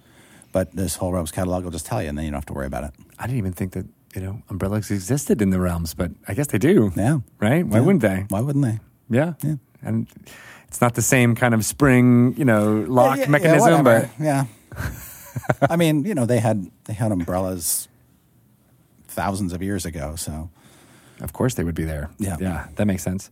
But 0.53 0.75
this 0.75 0.97
whole 0.97 1.13
Realms 1.13 1.31
catalog 1.31 1.65
will 1.65 1.71
just 1.71 1.87
tell 1.87 2.03
you 2.03 2.09
and 2.09 2.17
then 2.17 2.25
you 2.25 2.31
don't 2.31 2.39
have 2.39 2.47
to 2.47 2.53
worry 2.55 2.67
about 2.67 2.85
it. 2.85 2.91
I 3.19 3.27
didn't 3.27 3.39
even 3.39 3.53
think 3.53 3.73
that 3.73 3.87
you 4.15 4.23
know 4.23 4.43
umbrellas 4.49 4.91
existed 4.91 5.43
in 5.43 5.51
the 5.51 5.61
realms, 5.61 5.95
but 5.95 6.11
I 6.27 6.35
guess 6.35 6.47
they 6.49 6.59
do. 6.59 6.93
Yeah. 6.97 7.19
Right? 7.41 7.67
Why 7.67 7.79
Yeah. 7.79 7.85
wouldn't 7.85 8.03
they? 8.03 8.25
Why 8.29 8.41
wouldn't 8.41 8.65
they? 8.65 8.79
Yeah. 9.11 9.35
Yeah. 9.43 9.57
And 9.83 10.07
it's 10.69 10.81
not 10.81 10.95
the 10.95 11.03
same 11.03 11.35
kind 11.35 11.55
of 11.55 11.65
spring, 11.65 12.35
you 12.39 12.45
know, 12.45 12.85
lock 12.89 13.17
Yeah, 13.19 13.25
yeah, 13.25 13.31
mechanism, 13.31 13.85
but 13.85 14.09
yeah. 14.19 14.45
I 15.71 15.77
mean, 15.77 16.05
you 16.05 16.15
know, 16.15 16.27
they 16.27 16.41
had 16.41 16.71
they 16.85 16.95
had 16.95 17.13
umbrellas 17.13 17.89
thousands 19.09 19.53
of 19.53 19.63
years 19.63 19.85
ago, 19.87 20.17
so 20.17 20.51
Of 21.21 21.33
course, 21.33 21.55
they 21.55 21.65
would 21.65 21.75
be 21.75 21.85
there. 21.85 22.09
Yeah. 22.19 22.37
yeah, 22.41 22.67
that 22.77 22.87
makes 22.87 23.03
sense. 23.03 23.31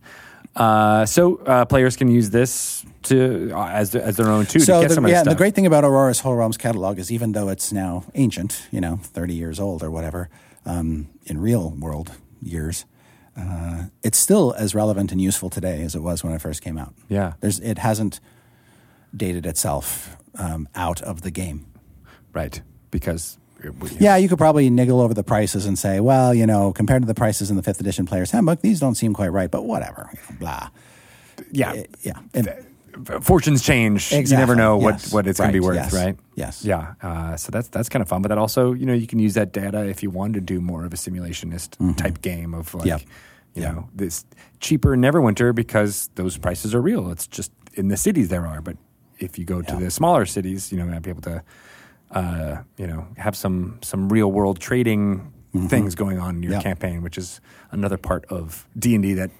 Uh, 0.55 1.05
so 1.05 1.37
uh, 1.45 1.63
players 1.65 1.95
can 1.95 2.09
use 2.09 2.29
this 2.31 2.83
to 3.07 3.51
uh, 3.51 3.67
as 3.69 3.93
as 3.95 4.17
their 4.17 4.29
own 4.29 4.45
too 4.45 4.59
so 4.59 4.81
to 4.81 4.87
get 4.87 5.01
the, 5.01 5.09
yeah, 5.09 5.23
the 5.23 5.35
great 5.35 5.55
thing 5.55 5.65
about 5.65 5.83
Aurora's 5.83 6.19
Whole 6.19 6.35
Realms 6.35 6.57
catalog 6.57 6.99
is 6.99 7.11
even 7.11 7.31
though 7.33 7.49
it's 7.49 7.71
now 7.71 8.03
ancient, 8.15 8.67
you 8.71 8.79
know, 8.81 8.97
thirty 8.97 9.33
years 9.33 9.59
old 9.59 9.83
or 9.83 9.89
whatever, 9.91 10.29
um, 10.65 11.07
in 11.25 11.39
real 11.39 11.71
world 11.79 12.11
years, 12.41 12.85
uh, 13.35 13.85
it's 14.03 14.17
still 14.17 14.53
as 14.57 14.73
relevant 14.75 15.11
and 15.11 15.21
useful 15.21 15.49
today 15.49 15.81
as 15.83 15.95
it 15.95 16.01
was 16.01 16.23
when 16.23 16.33
it 16.33 16.41
first 16.41 16.61
came 16.61 16.77
out. 16.77 16.93
Yeah. 17.09 17.33
There's 17.39 17.59
it 17.59 17.77
hasn't 17.79 18.19
dated 19.15 19.45
itself 19.45 20.17
um, 20.35 20.67
out 20.75 21.01
of 21.01 21.21
the 21.21 21.31
game. 21.31 21.65
right? 22.33 22.61
Because 22.91 23.37
it, 23.63 23.73
we- 23.79 23.89
Yeah, 23.99 24.17
you 24.17 24.29
could 24.29 24.37
probably 24.37 24.69
niggle 24.69 25.01
over 25.01 25.13
the 25.13 25.23
prices 25.23 25.65
and 25.65 25.79
say, 25.79 25.99
well, 25.99 26.33
you 26.33 26.45
know, 26.45 26.71
compared 26.73 27.01
to 27.01 27.07
the 27.07 27.15
prices 27.15 27.49
in 27.49 27.55
the 27.57 27.63
fifth 27.63 27.79
edition 27.79 28.05
player's 28.05 28.29
handbook, 28.31 28.61
these 28.61 28.79
don't 28.79 28.95
seem 28.95 29.13
quite 29.13 29.29
right, 29.29 29.49
but 29.49 29.63
whatever. 29.65 30.09
Blah. 30.39 30.69
yeah, 31.51 31.83
yeah. 32.03 32.19
And- 32.33 32.65
fortunes 33.21 33.61
change. 33.63 34.11
You 34.11 34.23
never 34.37 34.55
know 34.55 34.77
what, 34.77 34.95
Yes. 34.95 35.13
what 35.13 35.27
it's 35.27 35.39
going 35.39 35.51
to 35.51 35.53
be 35.53 35.59
worth, 35.65 35.75
Yes. 35.75 35.93
right? 35.93 36.17
Yes. 36.35 36.63
Yeah. 36.65 36.93
Uh, 37.01 37.35
so 37.37 37.51
that's 37.51 37.67
that's 37.69 37.89
kind 37.89 38.01
of 38.01 38.07
fun. 38.09 38.21
But 38.21 38.29
that 38.29 38.37
also, 38.37 38.73
you 38.73 38.85
know, 38.85 38.93
you 38.93 39.07
can 39.07 39.19
use 39.19 39.33
that 39.35 39.51
data 39.53 39.85
if 39.87 40.01
you 40.03 40.09
wanted 40.09 40.33
to 40.35 40.41
do 40.53 40.61
more 40.61 40.85
of 40.85 40.93
a 40.93 40.97
simulationist 40.97 41.97
type 41.97 42.21
game 42.21 42.53
of 42.53 42.73
like, 42.73 42.85
Yep. 42.87 43.01
you 43.01 43.63
Mm-hmm. 43.63 43.75
Know, 43.75 43.89
this 43.95 44.25
cheaper 44.59 44.93
in 44.93 45.01
Neverwinter 45.01 45.53
because 45.55 46.09
those 46.15 46.37
prices 46.37 46.75
are 46.75 46.81
real. 46.81 47.09
It's 47.11 47.25
just 47.27 47.51
in 47.73 47.87
the 47.87 47.97
cities 47.97 48.29
there 48.29 48.45
are, 48.45 48.61
but 48.61 48.77
if 49.19 49.39
you 49.39 49.45
go 49.45 49.61
to 49.63 49.75
the 49.75 49.89
smaller 49.89 50.25
cities, 50.27 50.71
you 50.71 50.77
know, 50.77 50.85
you 50.85 50.91
might 50.91 51.01
be 51.01 51.09
able 51.09 51.21
to, 51.23 51.43
uh, 52.11 52.57
you 52.77 52.85
know, 52.87 53.07
have 53.17 53.35
some 53.35 53.79
some 53.81 54.09
real 54.09 54.31
world 54.31 54.59
trading 54.59 55.33
things 55.69 55.95
going 55.95 56.19
on 56.19 56.35
in 56.35 56.43
your 56.43 56.51
Mm-hmm. 56.53 56.61
Campaign, 56.61 57.01
which 57.01 57.17
is 57.17 57.41
another 57.71 57.97
part 57.97 58.25
of 58.25 58.67
D 58.77 58.93
and 58.93 59.03
D 59.03 59.13
that. 59.15 59.31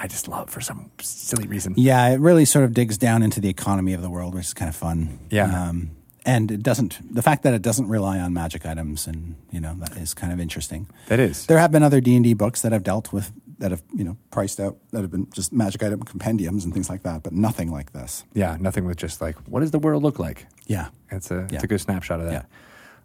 I 0.00 0.06
just 0.06 0.28
love 0.28 0.48
for 0.48 0.62
some 0.62 0.90
silly 1.00 1.46
reason. 1.46 1.74
Yeah, 1.76 2.08
it 2.08 2.20
really 2.20 2.46
sort 2.46 2.64
of 2.64 2.72
digs 2.72 2.96
down 2.96 3.22
into 3.22 3.38
the 3.38 3.50
economy 3.50 3.92
of 3.92 4.00
the 4.00 4.08
world, 4.08 4.34
which 4.34 4.46
is 4.46 4.54
kind 4.54 4.70
of 4.70 4.74
fun. 4.74 5.18
Yeah. 5.28 5.68
Um, 5.68 5.90
and 6.24 6.50
it 6.50 6.62
doesn't, 6.62 7.14
the 7.14 7.20
fact 7.20 7.42
that 7.42 7.52
it 7.52 7.60
doesn't 7.60 7.86
rely 7.86 8.18
on 8.18 8.32
magic 8.32 8.64
items 8.64 9.06
and, 9.06 9.34
you 9.50 9.60
know, 9.60 9.74
that 9.74 9.98
is 9.98 10.14
kind 10.14 10.32
of 10.32 10.40
interesting. 10.40 10.88
That 11.08 11.20
is. 11.20 11.44
There 11.46 11.58
have 11.58 11.70
been 11.70 11.82
other 11.82 12.00
D&D 12.00 12.32
books 12.34 12.62
that 12.62 12.72
have 12.72 12.82
dealt 12.82 13.12
with, 13.12 13.30
that 13.58 13.72
have, 13.72 13.82
you 13.94 14.04
know, 14.04 14.16
priced 14.30 14.58
out, 14.58 14.78
that 14.92 15.02
have 15.02 15.10
been 15.10 15.28
just 15.32 15.52
magic 15.52 15.82
item 15.82 16.02
compendiums 16.02 16.64
and 16.64 16.72
things 16.72 16.88
like 16.88 17.02
that, 17.02 17.22
but 17.22 17.34
nothing 17.34 17.70
like 17.70 17.92
this. 17.92 18.24
Yeah, 18.32 18.56
nothing 18.58 18.86
with 18.86 18.96
just 18.96 19.20
like, 19.20 19.36
what 19.48 19.60
does 19.60 19.70
the 19.70 19.78
world 19.78 20.02
look 20.02 20.18
like? 20.18 20.46
Yeah. 20.66 20.88
It's 21.10 21.30
a, 21.30 21.46
it's 21.50 21.64
a 21.64 21.66
good 21.66 21.80
snapshot 21.80 22.20
of 22.20 22.26
that. 22.26 22.32
Yeah. 22.32 22.42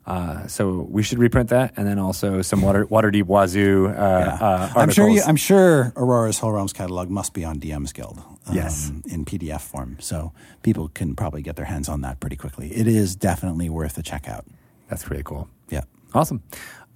Uh, 0.07 0.45
so 0.47 0.85
we 0.89 1.01
should 1.01 1.17
reprint 1.17 1.49
that, 1.49 1.73
and 1.77 1.87
then 1.87 1.97
also 1.97 2.41
some 2.43 2.61
water 2.61 2.85
water 2.85 3.09
deep 3.09 3.25
wazoo. 3.25 3.87
Uh, 3.87 3.91
Yeah. 3.91 4.37
uh, 4.47 4.73
I'm 4.75 4.91
sure. 4.91 5.09
You. 5.09 5.23
I'm 5.25 5.35
sure 5.35 5.91
Aurora's 5.95 6.37
Whole 6.39 6.51
Realms 6.51 6.73
catalog 6.73 7.09
must 7.09 7.33
be 7.33 7.43
on 7.43 7.59
DM's 7.59 7.91
Guild. 7.91 8.19
um, 8.47 8.55
Yes. 8.55 8.91
in 9.07 9.25
PDF 9.25 9.61
form, 9.61 9.97
so 9.99 10.31
people 10.61 10.89
can 10.89 11.15
probably 11.15 11.41
get 11.41 11.55
their 11.55 11.65
hands 11.65 11.89
on 11.89 12.01
that 12.01 12.19
pretty 12.19 12.35
quickly. 12.35 12.67
It 12.71 12.85
is 12.87 13.15
definitely 13.15 13.69
worth 13.69 13.97
a 13.97 14.03
checkout. 14.03 14.43
That's 14.89 15.03
pretty 15.03 15.23
cool. 15.23 15.47
Yeah, 15.69 15.81
Awesome. 16.13 16.43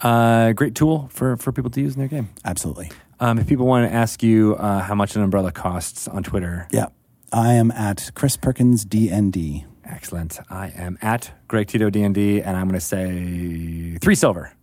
Uh, 0.01 0.51
great 0.53 0.75
tool 0.75 1.09
for, 1.11 1.35
for 1.37 1.51
people 1.51 1.71
to 1.71 1.81
use 1.81 1.95
in 1.95 1.99
their 1.99 2.07
game. 2.07 2.29
absolutely. 2.45 2.91
Um, 3.19 3.37
if 3.39 3.47
people 3.47 3.65
want 3.65 3.89
to 3.89 3.93
ask 3.93 4.21
you 4.23 4.55
uh, 4.55 4.79
how 4.81 4.93
much 4.95 5.15
an 5.15 5.23
umbrella 5.23 5.51
costs 5.51 6.07
on 6.07 6.21
Twitter, 6.23 6.67
Yeah, 6.71 6.85
I 7.33 7.53
am 7.53 7.71
at 7.71 8.11
Chris 8.13 8.37
Perkins 8.37 8.85
DND. 8.85 9.65
Excellent. 9.89 10.39
I 10.49 10.67
am 10.75 10.97
at 11.01 11.31
Greg 11.47 11.67
Tito 11.67 11.89
DND, 11.89 12.41
and 12.45 12.55
I'm 12.57 12.67
going 12.67 12.79
to 12.79 12.85
say 12.85 13.97
three 13.99 14.15
silver. 14.15 14.53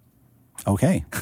Okay, 0.67 1.05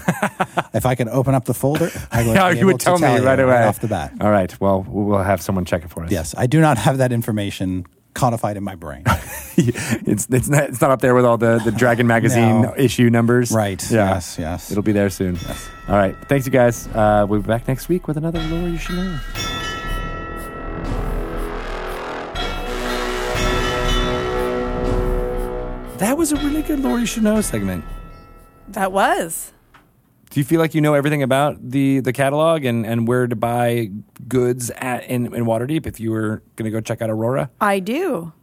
if 0.74 0.86
I 0.86 0.94
could 0.94 1.08
open 1.08 1.34
up 1.34 1.44
the 1.44 1.54
folder, 1.54 1.90
I 2.12 2.24
would 2.26 2.34
Yeah, 2.36 2.50
you 2.50 2.66
would 2.66 2.78
to 2.80 2.84
tell 2.84 2.98
me 2.98 3.18
right 3.18 3.38
away 3.38 3.64
off 3.64 3.80
the 3.80 3.88
bat. 3.88 4.12
All 4.20 4.30
right. 4.30 4.58
Well, 4.60 4.86
we'll 4.88 5.18
have 5.22 5.42
someone 5.42 5.64
check 5.64 5.84
it 5.84 5.90
for 5.90 6.04
us. 6.04 6.10
Yes, 6.10 6.34
I 6.38 6.46
do 6.46 6.60
not 6.60 6.78
have 6.78 6.98
that 6.98 7.12
information 7.12 7.84
codified 8.14 8.56
in 8.56 8.62
my 8.62 8.76
brain. 8.76 9.02
it's 9.56 10.28
it's 10.30 10.48
not 10.48 10.62
it's 10.70 10.80
not 10.80 10.92
up 10.92 11.00
there 11.00 11.14
with 11.14 11.24
all 11.24 11.36
the 11.36 11.60
the 11.64 11.72
Dragon 11.72 12.06
magazine 12.06 12.62
No. 12.62 12.74
issue 12.76 13.10
numbers. 13.10 13.50
right? 13.50 13.82
Yeah. 13.90 14.14
Yes. 14.14 14.38
Yes. 14.38 14.70
It'll 14.70 14.84
be 14.84 14.92
there 14.92 15.10
soon. 15.10 15.34
Yes. 15.34 15.68
All 15.88 15.96
right. 15.96 16.16
Thanks, 16.28 16.46
you 16.46 16.52
guys. 16.52 16.86
Uh, 16.88 17.26
we'll 17.28 17.40
be 17.42 17.48
back 17.48 17.66
next 17.68 17.88
week 17.88 18.06
with 18.06 18.16
another 18.16 18.40
lore 18.44 18.68
you 18.68 18.78
should 18.78 18.94
know. 18.94 19.18
That 26.04 26.18
was 26.18 26.32
a 26.32 26.36
really 26.36 26.60
good 26.60 26.82
should 27.06 27.22
know 27.22 27.40
segment. 27.40 27.82
That 28.68 28.92
was. 28.92 29.54
Do 30.28 30.38
you 30.38 30.44
feel 30.44 30.60
like 30.60 30.74
you 30.74 30.82
know 30.82 30.92
everything 30.92 31.22
about 31.22 31.56
the 31.70 32.00
the 32.00 32.12
catalog 32.12 32.66
and, 32.66 32.84
and 32.84 33.08
where 33.08 33.26
to 33.26 33.34
buy 33.34 33.88
goods 34.28 34.70
at 34.76 35.04
in, 35.04 35.34
in 35.34 35.46
Waterdeep 35.46 35.86
if 35.86 35.98
you 35.98 36.10
were 36.10 36.42
going 36.56 36.66
to 36.66 36.70
go 36.70 36.82
check 36.82 37.00
out 37.00 37.08
Aurora? 37.08 37.50
I 37.58 37.78
do. 37.78 38.34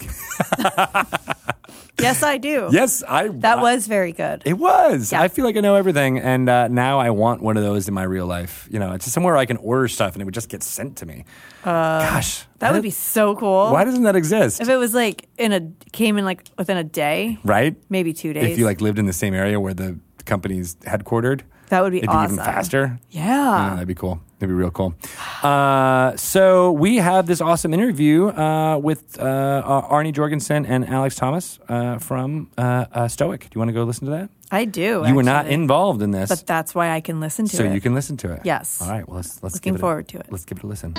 yes, 2.00 2.22
I 2.22 2.38
do. 2.38 2.68
Yes, 2.72 3.02
I. 3.08 3.28
That 3.28 3.58
I- 3.58 3.62
was 3.62 3.86
very 3.86 4.12
good. 4.12 4.42
It 4.44 4.54
was. 4.54 5.12
Yeah. 5.12 5.22
I 5.22 5.28
feel 5.28 5.44
like 5.44 5.56
I 5.56 5.60
know 5.60 5.74
everything, 5.76 6.18
and 6.18 6.48
uh, 6.48 6.68
now 6.68 6.98
I 6.98 7.10
want 7.10 7.42
one 7.42 7.56
of 7.56 7.62
those 7.62 7.88
in 7.88 7.94
my 7.94 8.02
real 8.02 8.26
life. 8.26 8.68
You 8.70 8.78
know, 8.78 8.92
it's 8.92 9.10
somewhere 9.10 9.36
I 9.36 9.46
can 9.46 9.56
order 9.58 9.88
stuff 9.88 10.14
and 10.14 10.22
it 10.22 10.24
would 10.24 10.34
just 10.34 10.48
get 10.48 10.62
sent 10.62 10.96
to 10.98 11.06
me. 11.06 11.24
Gosh, 11.64 12.42
Uh, 12.42 12.44
That 12.58 12.72
would 12.72 12.82
be 12.82 12.90
so 12.90 13.36
cool. 13.36 13.70
Why 13.70 13.84
doesn't 13.84 14.02
that 14.04 14.16
exist? 14.16 14.60
if 14.60 14.68
it 14.68 14.76
was 14.76 14.94
like 14.94 15.28
in 15.38 15.52
a 15.52 15.60
came 15.92 16.18
in 16.18 16.24
like 16.24 16.44
within 16.58 16.76
a 16.76 16.84
day, 16.84 17.38
right? 17.44 17.76
maybe 17.88 18.12
two 18.12 18.32
days. 18.32 18.52
If 18.52 18.58
you 18.58 18.64
like 18.64 18.80
lived 18.80 18.98
in 18.98 19.06
the 19.06 19.12
same 19.12 19.34
area 19.34 19.60
where 19.60 19.74
the 19.74 19.98
company's 20.24 20.74
headquartered, 20.76 21.42
that 21.72 21.82
would 21.82 21.92
be 21.92 21.98
it'd 21.98 22.10
awesome. 22.10 22.36
be 22.36 22.42
even 22.42 22.44
faster. 22.44 23.00
Yeah. 23.10 23.22
Yeah, 23.24 23.70
that'd 23.70 23.88
be 23.88 23.94
cool. 23.94 24.20
That'd 24.38 24.54
be 24.54 24.54
real 24.54 24.70
cool. 24.70 24.94
Uh, 25.42 26.14
so 26.16 26.70
we 26.70 26.96
have 26.98 27.26
this 27.26 27.40
awesome 27.40 27.72
interview 27.72 28.28
uh, 28.28 28.76
with 28.76 29.18
uh, 29.18 29.86
Arnie 29.90 30.12
Jorgensen 30.12 30.66
and 30.66 30.86
Alex 30.86 31.16
Thomas 31.16 31.58
uh, 31.68 31.96
from 31.98 32.50
uh, 32.58 32.84
uh, 32.92 33.08
Stoic. 33.08 33.40
Do 33.40 33.48
you 33.54 33.58
want 33.58 33.70
to 33.70 33.72
go 33.72 33.84
listen 33.84 34.04
to 34.04 34.10
that? 34.10 34.28
I 34.50 34.66
do. 34.66 35.02
You 35.06 35.14
were 35.14 35.22
not 35.22 35.46
involved 35.46 36.02
in 36.02 36.10
this, 36.10 36.28
but 36.28 36.46
that's 36.46 36.74
why 36.74 36.90
I 36.90 37.00
can 37.00 37.20
listen 37.20 37.46
to 37.46 37.56
so 37.56 37.64
it. 37.64 37.68
So 37.68 37.72
you 37.72 37.80
can 37.80 37.94
listen 37.94 38.18
to 38.18 38.32
it. 38.32 38.42
Yes. 38.44 38.82
All 38.82 38.90
right. 38.90 39.08
Well, 39.08 39.16
let's 39.16 39.42
let's 39.42 39.54
Looking 39.54 39.72
give 39.72 39.80
it 39.80 39.80
forward 39.80 40.04
a, 40.04 40.12
to 40.12 40.18
it. 40.18 40.26
Let's 40.28 40.44
give 40.44 40.58
it 40.58 40.64
a 40.64 40.66
listen. 40.66 40.94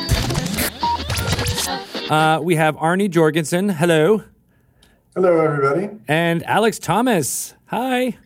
Uh, 2.09 2.39
we 2.41 2.55
have 2.55 2.75
Arnie 2.77 3.11
Jorgensen. 3.11 3.69
Hello. 3.69 4.23
Hello, 5.15 5.39
everybody. 5.39 5.89
And 6.07 6.41
Alex 6.43 6.79
Thomas. 6.79 7.53
Hi. 7.67 8.17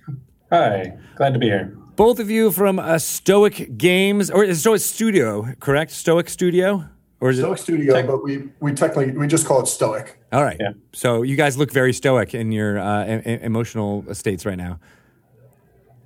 Hi, 0.50 0.98
glad 1.18 1.34
to 1.34 1.40
be 1.40 1.48
here. 1.48 1.78
Both 1.98 2.20
of 2.20 2.30
you 2.30 2.52
from 2.52 2.78
uh, 2.80 3.00
Stoic 3.00 3.76
Games 3.78 4.30
or 4.30 4.54
Stoic 4.54 4.82
Studio, 4.82 5.54
correct? 5.60 5.92
Stoic 5.92 6.30
Studio, 6.30 6.86
or 7.20 7.32
is 7.32 7.40
Stoic 7.40 7.58
it? 7.58 7.62
Studio, 7.62 8.06
but 8.08 8.24
we 8.24 8.50
we 8.60 8.72
technically 8.74 9.12
we 9.18 9.26
just 9.28 9.48
call 9.48 9.62
it 9.62 9.68
Stoic. 9.68 10.18
All 10.32 10.44
right. 10.44 10.58
Yeah. 10.60 10.74
So 10.94 11.24
you 11.24 11.36
guys 11.36 11.58
look 11.58 11.72
very 11.72 11.94
stoic 11.94 12.36
in 12.36 12.52
your 12.52 12.78
uh, 12.80 13.18
e- 13.26 13.40
emotional 13.42 14.06
states 14.14 14.46
right 14.46 14.58
now. 14.58 14.80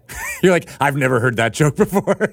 You're 0.43 0.51
like, 0.53 0.69
I've 0.79 0.95
never 0.95 1.19
heard 1.19 1.35
that 1.37 1.53
joke 1.53 1.75
before. 1.75 2.15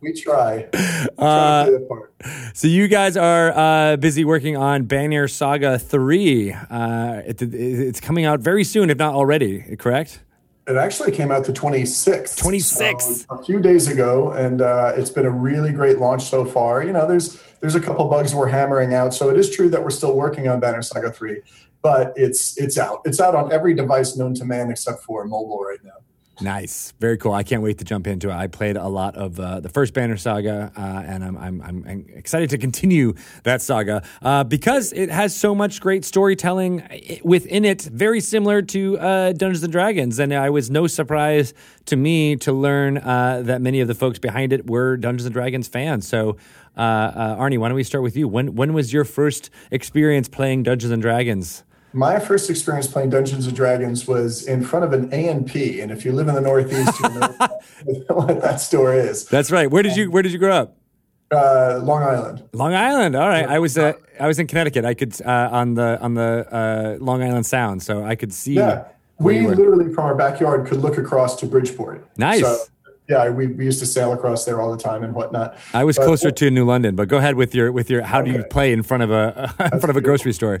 We 0.00 0.12
try. 0.12 0.68
We 0.72 0.78
try 0.78 1.08
Uh, 1.18 1.64
to 1.64 1.70
play 1.70 1.78
the 1.78 1.86
part. 1.86 2.14
so 2.54 2.66
you 2.68 2.88
guys 2.88 3.16
are 3.16 3.50
uh, 3.56 3.96
busy 3.96 4.24
working 4.24 4.56
on 4.56 4.84
Banner 4.84 5.28
Saga 5.28 5.78
Three. 5.78 6.52
Uh, 6.52 7.22
it, 7.26 7.42
it's 7.42 8.00
coming 8.00 8.24
out 8.24 8.40
very 8.40 8.64
soon, 8.64 8.90
if 8.90 8.96
not 8.98 9.14
already. 9.14 9.76
Correct? 9.76 10.20
It 10.68 10.76
actually 10.76 11.12
came 11.12 11.32
out 11.32 11.44
the 11.44 11.52
26th. 11.52 12.38
26th. 12.38 13.26
So 13.26 13.34
a 13.34 13.42
few 13.42 13.58
days 13.58 13.88
ago, 13.88 14.32
and 14.32 14.60
uh, 14.60 14.92
it's 14.96 15.08
been 15.10 15.24
a 15.24 15.30
really 15.30 15.72
great 15.72 15.98
launch 15.98 16.24
so 16.24 16.44
far. 16.44 16.84
You 16.84 16.92
know, 16.92 17.08
there's 17.08 17.42
there's 17.60 17.74
a 17.74 17.80
couple 17.80 18.06
bugs 18.08 18.34
we're 18.34 18.48
hammering 18.48 18.92
out, 18.92 19.14
so 19.14 19.30
it 19.30 19.38
is 19.38 19.54
true 19.54 19.70
that 19.70 19.82
we're 19.82 19.90
still 19.90 20.14
working 20.14 20.46
on 20.46 20.60
Banner 20.60 20.82
Saga 20.82 21.10
3, 21.10 21.40
but 21.80 22.12
it's 22.16 22.58
it's 22.58 22.76
out. 22.76 23.00
It's 23.06 23.18
out 23.18 23.34
on 23.34 23.50
every 23.50 23.74
device 23.74 24.16
known 24.16 24.34
to 24.34 24.44
man 24.44 24.70
except 24.70 25.02
for 25.02 25.24
mobile 25.24 25.60
right 25.60 25.82
now. 25.82 25.96
Nice, 26.40 26.92
very 27.00 27.18
cool. 27.18 27.32
I 27.32 27.42
can't 27.42 27.62
wait 27.62 27.78
to 27.78 27.84
jump 27.84 28.06
into 28.06 28.28
it. 28.30 28.32
I 28.32 28.46
played 28.46 28.76
a 28.76 28.86
lot 28.86 29.16
of 29.16 29.40
uh, 29.40 29.58
the 29.58 29.68
first 29.68 29.92
Banner 29.92 30.16
Saga, 30.16 30.72
uh, 30.76 30.80
and 30.80 31.24
I'm, 31.24 31.36
I'm, 31.36 31.62
I'm 31.62 32.06
excited 32.14 32.50
to 32.50 32.58
continue 32.58 33.14
that 33.42 33.60
saga 33.60 34.04
uh, 34.22 34.44
because 34.44 34.92
it 34.92 35.10
has 35.10 35.34
so 35.34 35.52
much 35.54 35.80
great 35.80 36.04
storytelling 36.04 37.20
within 37.24 37.64
it, 37.64 37.82
very 37.82 38.20
similar 38.20 38.62
to 38.62 38.98
uh, 38.98 39.32
Dungeons 39.32 39.64
and 39.64 39.72
Dragons. 39.72 40.18
And 40.20 40.32
I 40.32 40.50
was 40.50 40.70
no 40.70 40.86
surprise 40.86 41.54
to 41.86 41.96
me 41.96 42.36
to 42.36 42.52
learn 42.52 42.98
uh, 42.98 43.42
that 43.44 43.60
many 43.60 43.80
of 43.80 43.88
the 43.88 43.94
folks 43.94 44.20
behind 44.20 44.52
it 44.52 44.68
were 44.70 44.96
Dungeons 44.96 45.26
and 45.26 45.32
Dragons 45.32 45.68
fans. 45.68 46.06
So. 46.06 46.36
Uh, 46.76 47.34
Arnie, 47.34 47.58
why 47.58 47.66
don't 47.66 47.74
we 47.74 47.82
start 47.82 48.04
with 48.04 48.16
you? 48.16 48.28
When 48.28 48.54
when 48.54 48.72
was 48.72 48.92
your 48.92 49.04
first 49.04 49.50
experience 49.72 50.28
playing 50.28 50.62
Dungeons 50.62 50.92
and 50.92 51.02
Dragons? 51.02 51.64
My 51.92 52.18
first 52.18 52.50
experience 52.50 52.86
playing 52.86 53.10
Dungeons 53.10 53.46
and 53.46 53.56
Dragons 53.56 54.06
was 54.06 54.46
in 54.46 54.62
front 54.62 54.84
of 54.84 54.92
an 54.92 55.12
A 55.12 55.28
and 55.28 55.46
P, 55.46 55.80
and 55.80 55.90
if 55.90 56.04
you 56.04 56.12
live 56.12 56.28
in 56.28 56.34
the 56.34 56.40
Northeast, 56.40 57.00
you 57.00 57.08
know 57.08 58.14
what 58.14 58.42
that 58.42 58.60
store 58.60 58.94
is. 58.94 59.24
That's 59.26 59.50
right. 59.50 59.70
Where 59.70 59.82
did 59.82 59.96
you 59.96 60.10
Where 60.10 60.22
did 60.22 60.32
you 60.32 60.38
grow 60.38 60.54
up? 60.54 60.76
Uh, 61.30 61.80
Long 61.82 62.02
Island. 62.02 62.42
Long 62.52 62.74
Island. 62.74 63.14
All 63.14 63.28
right. 63.28 63.46
I 63.46 63.58
was 63.58 63.76
uh, 63.76 63.92
I 64.18 64.26
was 64.26 64.38
in 64.38 64.46
Connecticut. 64.46 64.84
I 64.84 64.94
could 64.94 65.20
uh, 65.22 65.48
on 65.52 65.74
the 65.74 66.00
on 66.00 66.14
the 66.14 66.46
uh, 66.50 66.96
Long 67.04 67.22
Island 67.22 67.46
Sound, 67.46 67.82
so 67.82 68.04
I 68.04 68.14
could 68.14 68.32
see. 68.32 68.54
Yeah, 68.54 68.84
we 69.18 69.46
literally 69.46 69.92
from 69.92 70.04
our 70.04 70.14
backyard 70.14 70.66
could 70.66 70.80
look 70.80 70.98
across 70.98 71.36
to 71.40 71.46
Bridgeport. 71.46 72.06
Nice. 72.16 72.40
So, 72.40 72.58
yeah, 73.08 73.30
we, 73.30 73.46
we 73.46 73.64
used 73.64 73.80
to 73.80 73.86
sail 73.86 74.12
across 74.12 74.44
there 74.44 74.60
all 74.60 74.70
the 74.70 74.82
time 74.82 75.02
and 75.02 75.14
whatnot. 75.14 75.56
I 75.72 75.84
was 75.84 75.96
but, 75.96 76.04
closer 76.04 76.30
to 76.30 76.50
New 76.50 76.66
London, 76.66 76.94
but 76.94 77.08
go 77.08 77.16
ahead 77.16 77.36
with 77.36 77.54
your 77.54 77.72
with 77.72 77.88
your. 77.88 78.02
How 78.02 78.20
okay. 78.20 78.32
do 78.32 78.38
you 78.38 78.44
play 78.44 78.72
in 78.72 78.82
front 78.82 79.02
of 79.02 79.10
a 79.10 79.54
in 79.72 79.80
front 79.80 79.90
of 79.90 79.96
a 79.96 80.02
grocery 80.02 80.32
store? 80.32 80.60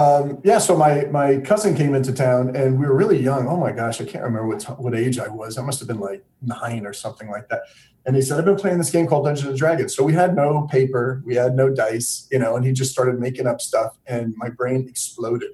Um, 0.00 0.40
yeah, 0.44 0.56
so 0.56 0.78
my 0.78 1.04
my 1.10 1.40
cousin 1.40 1.76
came 1.76 1.94
into 1.94 2.10
town, 2.10 2.56
and 2.56 2.80
we 2.80 2.86
were 2.86 2.96
really 2.96 3.22
young. 3.22 3.46
Oh 3.46 3.58
my 3.58 3.70
gosh, 3.70 4.00
I 4.00 4.06
can't 4.06 4.24
remember 4.24 4.48
what 4.48 4.62
what 4.80 4.94
age 4.94 5.18
I 5.18 5.28
was. 5.28 5.58
I 5.58 5.62
must 5.62 5.78
have 5.80 5.88
been 5.88 6.00
like 6.00 6.24
nine 6.40 6.86
or 6.86 6.94
something 6.94 7.28
like 7.28 7.50
that. 7.50 7.64
And 8.06 8.16
he 8.16 8.22
said, 8.22 8.38
"I've 8.38 8.46
been 8.46 8.56
playing 8.56 8.78
this 8.78 8.90
game 8.90 9.06
called 9.06 9.26
Dungeons 9.26 9.50
and 9.50 9.58
Dragons." 9.58 9.94
So 9.94 10.02
we 10.02 10.14
had 10.14 10.34
no 10.34 10.66
paper, 10.70 11.22
we 11.26 11.34
had 11.34 11.54
no 11.54 11.68
dice, 11.68 12.26
you 12.32 12.38
know, 12.38 12.56
and 12.56 12.64
he 12.64 12.72
just 12.72 12.90
started 12.90 13.20
making 13.20 13.46
up 13.46 13.60
stuff, 13.60 13.98
and 14.06 14.32
my 14.38 14.48
brain 14.48 14.86
exploded. 14.88 15.50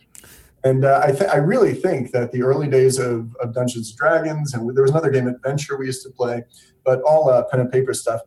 And 0.63 0.85
uh, 0.85 1.01
I 1.03 1.11
th- 1.11 1.31
I 1.31 1.39
really 1.39 1.75
think 1.75 2.13
that 2.13 2.31
the 2.31 2.43
early 2.45 2.69
days 2.69 3.01
of, 3.01 3.35
of 3.43 3.53
Dungeons 3.53 3.91
and 3.91 3.99
Dragons, 3.99 4.55
and 4.55 4.77
there 4.77 4.83
was 4.83 4.93
another 4.93 5.11
game, 5.11 5.27
Adventure, 5.27 5.77
we 5.77 5.87
used 5.87 6.05
to 6.05 6.11
play, 6.11 6.45
but 6.85 7.03
all 7.03 7.29
uh, 7.29 7.43
pen 7.51 7.59
and 7.59 7.73
paper 7.73 7.95
stuff 7.95 8.21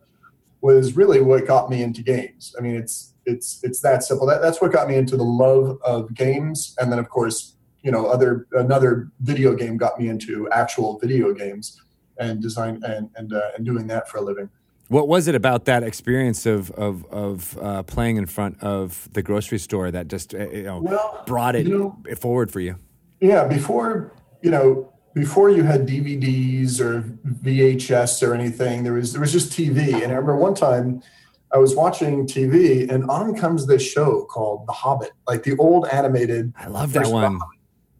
was 0.60 0.96
really 0.96 1.22
what 1.22 1.46
got 1.46 1.70
me 1.70 1.82
into 1.82 2.02
games. 2.02 2.54
I 2.58 2.60
mean, 2.60 2.76
it's 2.76 3.09
it's 3.30 3.60
it's 3.62 3.80
that 3.80 4.02
simple. 4.02 4.26
That, 4.26 4.42
that's 4.42 4.60
what 4.60 4.72
got 4.72 4.88
me 4.88 4.96
into 4.96 5.16
the 5.16 5.24
love 5.24 5.78
of 5.82 6.14
games, 6.14 6.74
and 6.78 6.90
then 6.90 6.98
of 6.98 7.08
course, 7.08 7.54
you 7.82 7.90
know, 7.90 8.06
other 8.06 8.46
another 8.52 9.10
video 9.20 9.54
game 9.54 9.76
got 9.76 9.98
me 9.98 10.08
into 10.08 10.48
actual 10.50 10.98
video 10.98 11.32
games 11.32 11.80
and 12.18 12.42
design 12.42 12.82
and 12.84 13.10
and 13.16 13.32
uh, 13.32 13.50
and 13.56 13.64
doing 13.64 13.86
that 13.88 14.08
for 14.08 14.18
a 14.18 14.20
living. 14.20 14.50
What 14.88 15.06
was 15.06 15.28
it 15.28 15.34
about 15.34 15.66
that 15.66 15.82
experience 15.82 16.46
of 16.46 16.70
of, 16.72 17.04
of 17.06 17.58
uh, 17.62 17.82
playing 17.84 18.16
in 18.16 18.26
front 18.26 18.60
of 18.62 19.08
the 19.12 19.22
grocery 19.22 19.58
store 19.58 19.90
that 19.90 20.08
just 20.08 20.34
uh, 20.34 20.48
you 20.50 20.64
know 20.64 20.80
well, 20.80 21.22
brought 21.26 21.54
it 21.54 21.66
you 21.66 21.78
know, 21.78 22.14
forward 22.16 22.50
for 22.50 22.60
you? 22.60 22.76
Yeah, 23.20 23.46
before 23.46 24.12
you 24.42 24.50
know 24.50 24.92
before 25.14 25.50
you 25.50 25.62
had 25.62 25.86
DVDs 25.86 26.80
or 26.80 27.02
VHS 27.42 28.26
or 28.26 28.34
anything, 28.34 28.84
there 28.84 28.92
was 28.92 29.12
there 29.12 29.20
was 29.20 29.32
just 29.32 29.52
TV. 29.52 29.94
And 29.94 30.12
I 30.12 30.16
remember 30.16 30.36
one 30.36 30.54
time 30.54 31.02
I 31.52 31.58
was 31.58 31.74
watching 31.74 32.26
TV 32.26 32.88
and 32.90 33.08
on 33.10 33.34
comes 33.34 33.66
this 33.66 33.82
show 33.82 34.24
called 34.24 34.66
The 34.66 34.72
Hobbit, 34.72 35.12
like 35.26 35.42
the 35.42 35.56
old 35.56 35.88
animated. 35.88 36.52
I 36.56 36.68
love 36.68 36.92
that 36.92 37.08
one. 37.08 37.34
Hobbit. 37.34 37.58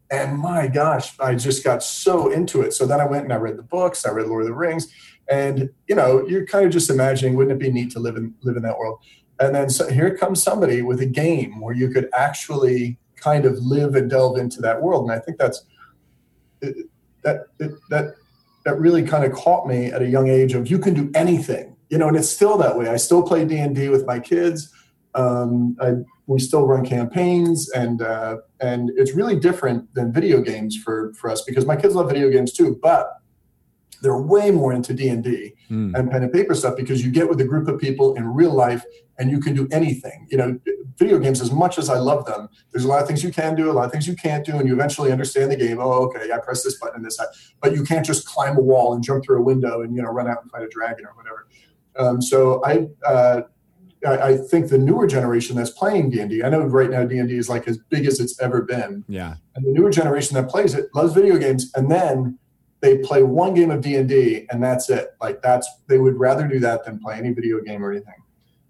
And 0.09 0.37
my 0.37 0.67
gosh, 0.67 1.17
I 1.19 1.35
just 1.35 1.63
got 1.63 1.83
so 1.83 2.31
into 2.31 2.61
it. 2.61 2.73
So 2.73 2.85
then 2.85 2.99
I 2.99 3.05
went 3.05 3.23
and 3.23 3.33
I 3.33 3.37
read 3.37 3.57
the 3.57 3.63
books. 3.63 4.05
I 4.05 4.11
read 4.11 4.27
Lord 4.27 4.43
of 4.43 4.49
the 4.49 4.53
Rings, 4.53 4.87
and 5.29 5.69
you 5.87 5.95
know, 5.95 6.27
you're 6.27 6.45
kind 6.45 6.65
of 6.65 6.71
just 6.71 6.89
imagining, 6.89 7.35
wouldn't 7.35 7.55
it 7.55 7.65
be 7.65 7.71
neat 7.71 7.91
to 7.91 7.99
live 7.99 8.17
in 8.17 8.33
live 8.41 8.57
in 8.57 8.63
that 8.63 8.77
world? 8.77 8.99
And 9.39 9.55
then 9.55 9.69
so 9.69 9.89
here 9.89 10.15
comes 10.15 10.43
somebody 10.43 10.81
with 10.81 10.99
a 10.99 11.05
game 11.05 11.61
where 11.61 11.73
you 11.73 11.89
could 11.89 12.09
actually 12.13 12.97
kind 13.15 13.45
of 13.45 13.57
live 13.59 13.95
and 13.95 14.09
delve 14.09 14.37
into 14.37 14.61
that 14.61 14.81
world. 14.81 15.03
And 15.03 15.13
I 15.13 15.19
think 15.19 15.37
that's 15.37 15.63
that 17.23 17.47
that 17.89 18.15
that 18.65 18.79
really 18.79 19.03
kind 19.03 19.23
of 19.23 19.31
caught 19.31 19.65
me 19.65 19.87
at 19.87 20.01
a 20.01 20.07
young 20.07 20.27
age 20.27 20.53
of 20.53 20.69
you 20.69 20.77
can 20.77 20.93
do 20.93 21.09
anything 21.15 21.70
you 21.91 21.97
know, 21.97 22.07
and 22.07 22.17
it's 22.17 22.29
still 22.29 22.57
that 22.57 22.77
way. 22.77 22.87
I 22.87 22.95
still 22.95 23.21
play 23.21 23.45
D 23.45 23.57
and 23.57 23.75
D 23.75 23.89
with 23.89 24.05
my 24.07 24.19
kids. 24.19 24.73
Um, 25.13 25.75
I, 25.81 25.95
we 26.25 26.39
still 26.39 26.65
run 26.65 26.85
campaigns, 26.85 27.69
and 27.71 28.01
uh, 28.01 28.37
and 28.61 28.89
it's 28.95 29.13
really 29.13 29.37
different 29.37 29.93
than 29.93 30.13
video 30.13 30.41
games 30.41 30.77
for 30.81 31.13
for 31.13 31.29
us 31.29 31.43
because 31.43 31.65
my 31.65 31.75
kids 31.75 31.93
love 31.93 32.09
video 32.09 32.29
games 32.29 32.53
too, 32.53 32.79
but 32.81 33.21
they're 34.01 34.17
way 34.17 34.51
more 34.51 34.73
into 34.73 34.93
d&d 34.93 35.53
mm. 35.69 35.95
and 35.95 36.11
pen 36.11 36.23
and 36.23 36.33
paper 36.33 36.53
stuff 36.53 36.75
because 36.75 37.05
you 37.05 37.11
get 37.11 37.29
with 37.29 37.39
a 37.39 37.45
group 37.45 37.67
of 37.67 37.79
people 37.79 38.15
in 38.15 38.27
real 38.27 38.51
life 38.51 38.83
and 39.19 39.29
you 39.29 39.39
can 39.39 39.53
do 39.53 39.67
anything 39.71 40.27
you 40.29 40.37
know 40.37 40.59
video 40.97 41.17
games 41.19 41.39
as 41.39 41.51
much 41.51 41.77
as 41.77 41.89
i 41.89 41.97
love 41.97 42.25
them 42.25 42.49
there's 42.71 42.83
a 42.83 42.87
lot 42.87 43.01
of 43.01 43.07
things 43.07 43.23
you 43.23 43.31
can 43.31 43.55
do 43.55 43.71
a 43.71 43.73
lot 43.73 43.85
of 43.85 43.91
things 43.91 44.07
you 44.07 44.15
can't 44.15 44.45
do 44.45 44.57
and 44.57 44.67
you 44.67 44.73
eventually 44.73 45.11
understand 45.11 45.51
the 45.51 45.55
game 45.55 45.77
oh 45.79 46.05
okay 46.05 46.31
i 46.31 46.39
press 46.39 46.63
this 46.63 46.79
button 46.79 46.97
and 46.97 47.05
this 47.05 47.19
but 47.61 47.73
you 47.73 47.83
can't 47.83 48.05
just 48.05 48.25
climb 48.25 48.57
a 48.57 48.61
wall 48.61 48.93
and 48.93 49.03
jump 49.03 49.23
through 49.23 49.37
a 49.37 49.43
window 49.43 49.81
and 49.81 49.95
you 49.95 50.01
know 50.01 50.09
run 50.09 50.27
out 50.27 50.41
and 50.41 50.51
fight 50.51 50.63
a 50.63 50.67
dragon 50.69 51.05
or 51.05 51.13
whatever 51.15 51.47
um, 51.97 52.21
so 52.21 52.63
I, 52.63 52.87
uh, 53.05 53.41
I 54.05 54.37
think 54.37 54.69
the 54.69 54.79
newer 54.79 55.05
generation 55.05 55.55
that's 55.55 55.69
playing 55.69 56.09
D 56.09 56.19
and 56.19 56.29
D. 56.29 56.43
I 56.43 56.49
know 56.49 56.61
right 56.61 56.89
now 56.89 57.05
D 57.05 57.19
and 57.19 57.29
D 57.29 57.37
is 57.37 57.49
like 57.49 57.67
as 57.67 57.77
big 57.77 58.07
as 58.07 58.19
it's 58.19 58.39
ever 58.41 58.61
been. 58.61 59.05
Yeah. 59.07 59.35
And 59.55 59.65
the 59.65 59.71
newer 59.71 59.91
generation 59.91 60.35
that 60.35 60.49
plays 60.49 60.73
it 60.73 60.89
loves 60.95 61.13
video 61.13 61.37
games, 61.37 61.71
and 61.75 61.91
then 61.91 62.39
they 62.79 62.97
play 62.97 63.21
one 63.21 63.53
game 63.53 63.69
of 63.69 63.81
D 63.81 63.95
and 63.95 64.09
D, 64.09 64.47
and 64.49 64.63
that's 64.63 64.89
it. 64.89 65.09
Like 65.21 65.43
that's 65.43 65.69
they 65.87 65.99
would 65.99 66.19
rather 66.19 66.47
do 66.47 66.59
that 66.59 66.83
than 66.83 66.99
play 66.99 67.17
any 67.17 67.31
video 67.31 67.61
game 67.61 67.83
or 67.83 67.91
anything. 67.91 68.15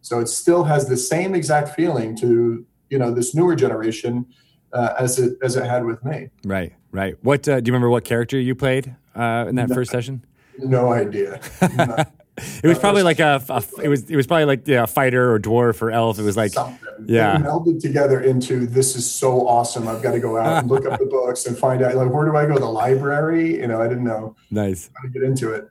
So 0.01 0.19
it 0.19 0.27
still 0.27 0.65
has 0.65 0.89
the 0.89 0.97
same 0.97 1.33
exact 1.33 1.69
feeling 1.75 2.15
to 2.17 2.65
you 2.89 2.99
know 2.99 3.11
this 3.11 3.33
newer 3.33 3.55
generation 3.55 4.25
uh, 4.73 4.95
as 4.99 5.17
it 5.17 5.37
as 5.41 5.55
it 5.55 5.65
had 5.65 5.85
with 5.85 6.03
me. 6.03 6.27
Right. 6.43 6.73
Right. 6.91 7.15
What 7.21 7.47
uh, 7.47 7.61
do 7.61 7.69
you 7.69 7.73
remember? 7.73 7.89
What 7.89 8.03
character 8.03 8.37
you 8.37 8.53
played 8.53 8.93
uh, 9.15 9.45
in 9.47 9.55
that 9.55 9.69
no, 9.69 9.75
first 9.75 9.91
session? 9.91 10.25
No 10.57 10.91
idea. 10.91 11.39
it 12.37 12.67
was 12.67 12.79
probably 12.79 13.03
like 13.03 13.19
a, 13.19 13.43
a, 13.49 13.63
it 13.83 13.87
was 13.87 14.09
it 14.09 14.15
was 14.15 14.25
probably 14.25 14.45
like 14.45 14.67
yeah, 14.67 14.83
a 14.83 14.87
fighter 14.87 15.33
or 15.33 15.39
dwarf 15.39 15.81
or 15.81 15.91
elf. 15.91 16.17
It 16.17 16.23
was 16.23 16.37
like 16.37 16.51
Something. 16.51 17.05
yeah, 17.05 17.37
they 17.37 17.43
melded 17.43 17.81
together 17.81 18.21
into 18.21 18.65
this 18.65 18.95
is 18.95 19.09
so 19.09 19.47
awesome. 19.47 19.87
I've 19.87 20.01
got 20.01 20.11
to 20.11 20.19
go 20.19 20.37
out 20.37 20.61
and 20.61 20.69
look 20.69 20.85
up 20.85 20.99
the 20.99 21.05
books 21.11 21.45
and 21.45 21.57
find 21.57 21.81
out 21.81 21.95
like 21.95 22.11
where 22.11 22.25
do 22.25 22.35
I 22.35 22.45
go? 22.45 22.57
The 22.57 22.65
library? 22.65 23.59
You 23.59 23.67
know, 23.67 23.81
I 23.81 23.87
didn't 23.87 24.05
know. 24.05 24.35
Nice. 24.49 24.89
How 24.95 25.03
to 25.03 25.09
get 25.09 25.23
into 25.23 25.53
it. 25.53 25.69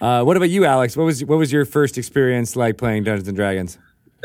Uh, 0.00 0.24
what 0.24 0.36
about 0.36 0.50
you, 0.50 0.64
Alex? 0.64 0.96
What 0.96 1.04
was 1.04 1.24
what 1.24 1.38
was 1.38 1.52
your 1.52 1.64
first 1.64 1.98
experience 1.98 2.56
like 2.56 2.78
playing 2.78 3.04
Dungeons 3.04 3.28
and 3.28 3.36
Dragons? 3.36 3.78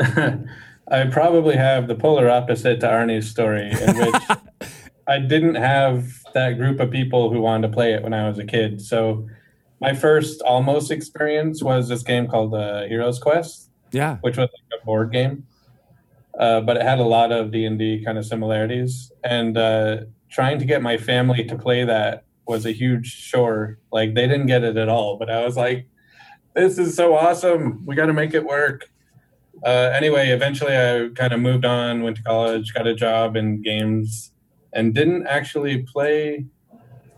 I 0.90 1.04
probably 1.10 1.56
have 1.56 1.86
the 1.86 1.94
polar 1.94 2.30
opposite 2.30 2.80
to 2.80 2.86
Arnie's 2.86 3.28
story, 3.28 3.70
in 3.70 3.98
which 3.98 4.22
I 5.08 5.18
didn't 5.18 5.56
have 5.56 6.24
that 6.34 6.58
group 6.58 6.80
of 6.80 6.90
people 6.90 7.30
who 7.30 7.40
wanted 7.40 7.68
to 7.68 7.74
play 7.74 7.92
it 7.92 8.02
when 8.02 8.14
I 8.14 8.28
was 8.28 8.38
a 8.38 8.44
kid. 8.44 8.80
So 8.80 9.28
my 9.80 9.94
first 9.94 10.42
almost 10.42 10.90
experience 10.90 11.62
was 11.62 11.88
this 11.88 12.02
game 12.02 12.26
called 12.26 12.54
uh, 12.54 12.84
Heroes 12.84 13.18
Quest. 13.18 13.70
Yeah, 13.90 14.18
which 14.20 14.36
was 14.36 14.48
like 14.48 14.80
a 14.80 14.84
board 14.84 15.12
game, 15.12 15.46
uh, 16.38 16.60
but 16.60 16.76
it 16.76 16.82
had 16.82 16.98
a 16.98 17.04
lot 17.04 17.32
of 17.32 17.50
D 17.50 17.64
and 17.64 17.78
D 17.78 18.02
kind 18.04 18.18
of 18.18 18.26
similarities. 18.26 19.10
And 19.24 19.56
uh, 19.56 19.98
trying 20.30 20.58
to 20.58 20.64
get 20.64 20.82
my 20.82 20.98
family 20.98 21.44
to 21.44 21.56
play 21.56 21.84
that 21.84 22.24
was 22.46 22.66
a 22.66 22.72
huge 22.72 23.30
chore. 23.30 23.78
Like 23.90 24.14
they 24.14 24.26
didn't 24.26 24.46
get 24.46 24.64
it 24.64 24.76
at 24.76 24.88
all, 24.88 25.16
but 25.16 25.30
I 25.30 25.44
was 25.44 25.56
like, 25.56 25.86
"This 26.54 26.78
is 26.78 26.94
so 26.94 27.14
awesome! 27.16 27.84
We 27.86 27.94
got 27.94 28.06
to 28.06 28.12
make 28.12 28.34
it 28.34 28.44
work." 28.44 28.90
Uh, 29.64 29.90
anyway, 29.94 30.28
eventually 30.28 30.76
I 30.76 31.08
kind 31.14 31.32
of 31.32 31.40
moved 31.40 31.64
on, 31.64 32.02
went 32.02 32.16
to 32.16 32.22
college, 32.22 32.72
got 32.74 32.86
a 32.86 32.94
job 32.94 33.36
in 33.36 33.62
games, 33.62 34.32
and 34.72 34.94
didn't 34.94 35.26
actually 35.26 35.82
play 35.82 36.46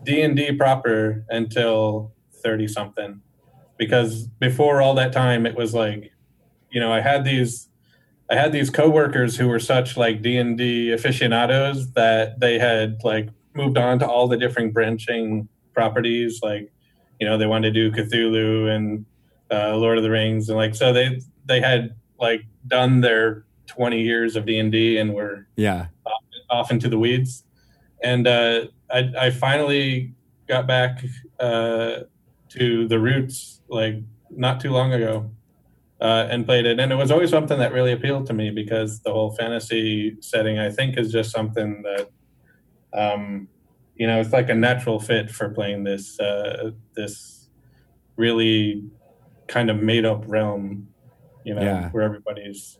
D 0.03 0.21
and 0.21 0.35
D 0.35 0.51
proper 0.53 1.23
until 1.29 2.13
30 2.41 2.67
something 2.67 3.21
because 3.77 4.27
before 4.39 4.81
all 4.81 4.93
that 4.95 5.13
time 5.13 5.45
it 5.45 5.55
was 5.55 5.73
like 5.73 6.11
you 6.69 6.79
know 6.79 6.91
i 6.91 7.01
had 7.01 7.23
these 7.23 7.69
i 8.29 8.35
had 8.35 8.51
these 8.51 8.69
coworkers 8.69 9.37
who 9.37 9.47
were 9.47 9.59
such 9.59 9.97
like 9.97 10.21
d&d 10.21 10.91
aficionados 10.91 11.91
that 11.93 12.39
they 12.39 12.59
had 12.59 12.99
like 13.03 13.29
moved 13.53 13.77
on 13.77 13.99
to 13.99 14.07
all 14.07 14.27
the 14.27 14.37
different 14.37 14.73
branching 14.73 15.47
properties. 15.73 16.41
Like 16.41 16.71
you 17.19 17.27
know 17.27 17.37
they 17.37 17.45
wanted 17.45 17.73
to 17.73 17.89
do 17.89 17.91
cthulhu 17.91 18.69
and 18.69 19.05
uh, 19.51 19.75
lord 19.75 19.97
of 19.97 20.03
the 20.03 20.09
rings. 20.09 20.49
And 20.49 20.57
like 20.57 20.75
so 20.75 20.93
they 20.93 21.21
they 21.45 21.59
had 21.59 21.95
like 22.19 22.43
done 22.67 23.01
their 23.01 23.45
20 23.67 24.01
years 24.01 24.35
of 24.35 24.45
d&d 24.45 24.97
and 24.97 25.13
were 25.13 25.47
yeah. 25.55 25.87
off, 26.05 26.23
off 26.49 26.71
into 26.71 26.89
the 26.89 26.97
weeds. 26.97 27.43
And 28.03 28.27
uh, 28.27 28.65
I, 28.91 29.11
I 29.19 29.29
finally 29.29 30.13
got 30.47 30.67
back 30.67 31.03
uh, 31.39 32.01
to 32.57 32.87
the 32.87 32.99
roots 32.99 33.61
like 33.69 33.95
not 34.29 34.59
too 34.59 34.71
long 34.71 34.93
ago 34.93 35.29
uh, 35.99 36.27
and 36.29 36.45
played 36.45 36.65
it, 36.65 36.79
and 36.79 36.91
it 36.91 36.95
was 36.95 37.11
always 37.11 37.29
something 37.29 37.59
that 37.59 37.71
really 37.73 37.91
appealed 37.91 38.25
to 38.27 38.33
me 38.33 38.49
because 38.49 39.01
the 39.01 39.11
whole 39.11 39.31
fantasy 39.31 40.17
setting, 40.19 40.57
I 40.59 40.69
think, 40.69 40.97
is 40.97 41.11
just 41.11 41.31
something 41.31 41.83
that, 41.83 42.09
um, 42.93 43.47
you 43.95 44.07
know, 44.07 44.19
it's 44.19 44.33
like 44.33 44.49
a 44.49 44.55
natural 44.55 44.99
fit 44.99 45.29
for 45.29 45.49
playing 45.49 45.83
this 45.83 46.19
uh, 46.19 46.71
this 46.95 47.49
really 48.17 48.83
kind 49.47 49.69
of 49.69 49.77
made 49.81 50.05
up 50.05 50.23
realm, 50.27 50.87
you 51.45 51.53
know, 51.53 51.61
Yeah. 51.61 51.89
where 51.89 52.03
everybody's 52.03 52.79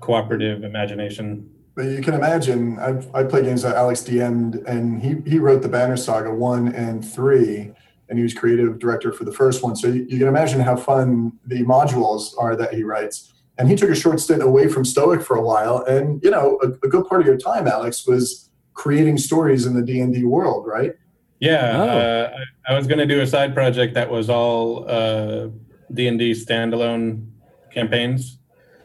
cooperative 0.00 0.64
imagination. 0.64 1.48
But 1.74 1.86
you 1.86 2.02
can 2.02 2.14
imagine, 2.14 2.78
I've, 2.78 3.08
I 3.14 3.24
play 3.24 3.42
games 3.42 3.62
that 3.62 3.76
Alex 3.76 4.02
DM'd, 4.02 4.56
and 4.66 5.00
he, 5.02 5.16
he 5.30 5.38
wrote 5.38 5.62
the 5.62 5.68
Banner 5.68 5.96
Saga 5.96 6.34
1 6.34 6.74
and 6.74 7.02
3, 7.06 7.72
and 8.12 8.18
he 8.18 8.22
was 8.22 8.34
creative 8.34 8.78
director 8.78 9.10
for 9.10 9.24
the 9.24 9.32
first 9.32 9.62
one. 9.62 9.74
So 9.74 9.86
you, 9.86 10.02
you 10.06 10.18
can 10.18 10.28
imagine 10.28 10.60
how 10.60 10.76
fun 10.76 11.32
the 11.46 11.62
modules 11.64 12.34
are 12.38 12.54
that 12.56 12.74
he 12.74 12.82
writes. 12.84 13.32
And 13.56 13.70
he 13.70 13.74
took 13.74 13.88
a 13.88 13.94
short 13.94 14.20
stint 14.20 14.42
away 14.42 14.68
from 14.68 14.84
Stoic 14.84 15.22
for 15.22 15.34
a 15.38 15.40
while. 15.40 15.78
And, 15.88 16.22
you 16.22 16.30
know, 16.30 16.58
a, 16.62 16.66
a 16.86 16.88
good 16.90 17.06
part 17.06 17.22
of 17.22 17.26
your 17.26 17.38
time, 17.38 17.66
Alex, 17.66 18.06
was 18.06 18.50
creating 18.74 19.16
stories 19.16 19.64
in 19.64 19.72
the 19.72 19.80
D&D 19.80 20.24
world, 20.24 20.66
right? 20.66 20.92
Yeah, 21.40 21.72
Oh. 21.74 21.88
uh, 21.88 22.36
I, 22.68 22.72
I 22.74 22.76
was 22.76 22.86
going 22.86 22.98
to 22.98 23.06
do 23.06 23.22
a 23.22 23.26
side 23.26 23.54
project 23.54 23.94
that 23.94 24.10
was 24.10 24.28
all 24.28 24.84
uh, 24.86 25.48
D 25.94 26.06
and 26.06 26.18
D 26.18 26.32
standalone 26.32 27.30
campaigns. 27.72 28.38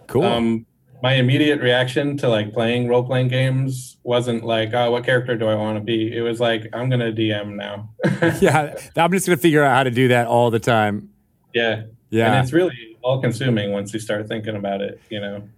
Cool. 0.07 0.23
Um, 0.23 0.65
my 1.01 1.13
immediate 1.13 1.62
reaction 1.62 2.17
to 2.17 2.29
like 2.29 2.53
playing 2.53 2.88
role 2.88 3.03
playing 3.03 3.27
games 3.27 3.97
wasn't 4.03 4.43
like, 4.43 4.73
oh, 4.73 4.91
what 4.91 5.03
character 5.03 5.36
do 5.36 5.47
I 5.47 5.55
want 5.55 5.77
to 5.77 5.83
be? 5.83 6.15
It 6.15 6.21
was 6.21 6.39
like, 6.39 6.69
I'm 6.73 6.89
going 6.89 6.99
to 7.01 7.12
DM 7.12 7.55
now. 7.55 7.89
yeah, 8.41 8.75
I'm 8.95 9.12
just 9.12 9.27
gonna 9.27 9.38
figure 9.38 9.63
out 9.63 9.75
how 9.75 9.83
to 9.83 9.91
do 9.91 10.07
that 10.10 10.27
all 10.27 10.49
the 10.49 10.60
time. 10.60 11.10
yeah, 11.53 11.83
Yeah, 12.10 12.33
and 12.33 12.43
it's 12.43 12.53
really 12.53 12.97
all 13.01 13.21
consuming 13.21 13.71
once 13.71 13.93
you 13.93 13.99
start 13.99 14.27
thinking 14.27 14.55
about 14.55 14.81
it. 14.81 14.99
You 15.10 15.21
know. 15.21 15.49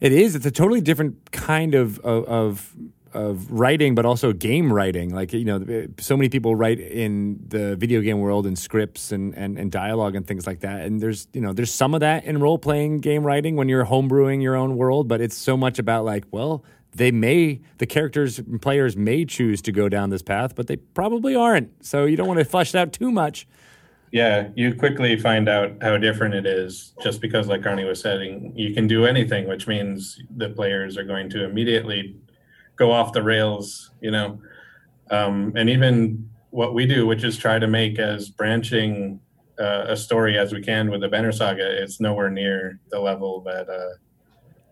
It 0.00 0.12
is. 0.12 0.34
It's 0.34 0.46
a 0.46 0.50
totally 0.50 0.80
different 0.80 1.30
kind 1.30 1.74
of 1.74 1.98
of 2.00 2.24
of, 2.24 2.76
of 3.14 3.50
writing, 3.50 3.94
but 3.94 4.04
also 4.04 4.32
game 4.32 4.72
writing. 4.72 5.14
Like 5.14 5.32
you 5.32 5.44
know, 5.44 5.86
so 5.98 6.16
many 6.16 6.28
people 6.28 6.54
write 6.56 6.80
in 6.80 7.38
the 7.48 7.76
video 7.76 8.00
game 8.00 8.20
world 8.20 8.46
and 8.46 8.58
scripts 8.58 9.12
and, 9.12 9.34
and, 9.34 9.58
and 9.58 9.70
dialogue 9.70 10.14
and 10.14 10.26
things 10.26 10.46
like 10.46 10.60
that. 10.60 10.82
And 10.82 11.00
there's 11.00 11.28
you 11.32 11.40
know 11.40 11.52
there's 11.52 11.72
some 11.72 11.94
of 11.94 12.00
that 12.00 12.24
in 12.24 12.38
role 12.38 12.58
playing 12.58 13.00
game 13.00 13.24
writing 13.24 13.56
when 13.56 13.68
you're 13.68 13.86
homebrewing 13.86 14.42
your 14.42 14.56
own 14.56 14.76
world, 14.76 15.08
but 15.08 15.20
it's 15.20 15.36
so 15.36 15.56
much 15.56 15.78
about 15.78 16.04
like 16.04 16.24
well. 16.30 16.64
They 16.94 17.10
may, 17.10 17.62
the 17.78 17.86
characters 17.86 18.38
and 18.38 18.60
players 18.60 18.98
may 18.98 19.24
choose 19.24 19.62
to 19.62 19.72
go 19.72 19.88
down 19.88 20.10
this 20.10 20.20
path, 20.20 20.54
but 20.54 20.66
they 20.66 20.76
probably 20.76 21.34
aren't. 21.34 21.86
So 21.86 22.04
you 22.04 22.18
don't 22.18 22.26
want 22.26 22.38
to 22.38 22.44
flush 22.44 22.74
it 22.74 22.76
out 22.76 22.92
too 22.92 23.10
much. 23.10 23.46
Yeah, 24.12 24.50
you 24.54 24.74
quickly 24.74 25.16
find 25.16 25.48
out 25.48 25.72
how 25.80 25.96
different 25.96 26.34
it 26.34 26.44
is 26.44 26.92
just 27.02 27.22
because, 27.22 27.48
like 27.48 27.62
Arnie 27.62 27.88
was 27.88 27.98
saying, 28.02 28.52
you 28.54 28.74
can 28.74 28.86
do 28.86 29.06
anything, 29.06 29.48
which 29.48 29.66
means 29.66 30.20
the 30.36 30.50
players 30.50 30.98
are 30.98 31.02
going 31.02 31.30
to 31.30 31.44
immediately 31.44 32.14
go 32.82 32.90
off 32.90 33.12
the 33.12 33.22
rails, 33.22 33.92
you 34.00 34.10
know. 34.10 34.40
Um, 35.10 35.52
and 35.56 35.70
even 35.70 36.28
what 36.50 36.74
we 36.74 36.84
do, 36.86 37.06
which 37.06 37.22
is 37.22 37.36
try 37.36 37.58
to 37.58 37.68
make 37.68 37.98
as 37.98 38.28
branching 38.28 39.20
uh, 39.58 39.84
a 39.88 39.96
story 39.96 40.38
as 40.38 40.52
we 40.52 40.60
can 40.60 40.90
with 40.90 41.00
the 41.00 41.08
Banner 41.08 41.32
Saga, 41.32 41.82
it's 41.82 42.00
nowhere 42.00 42.30
near 42.30 42.80
the 42.90 42.98
level 42.98 43.40
that, 43.42 43.68
uh, 43.68 43.94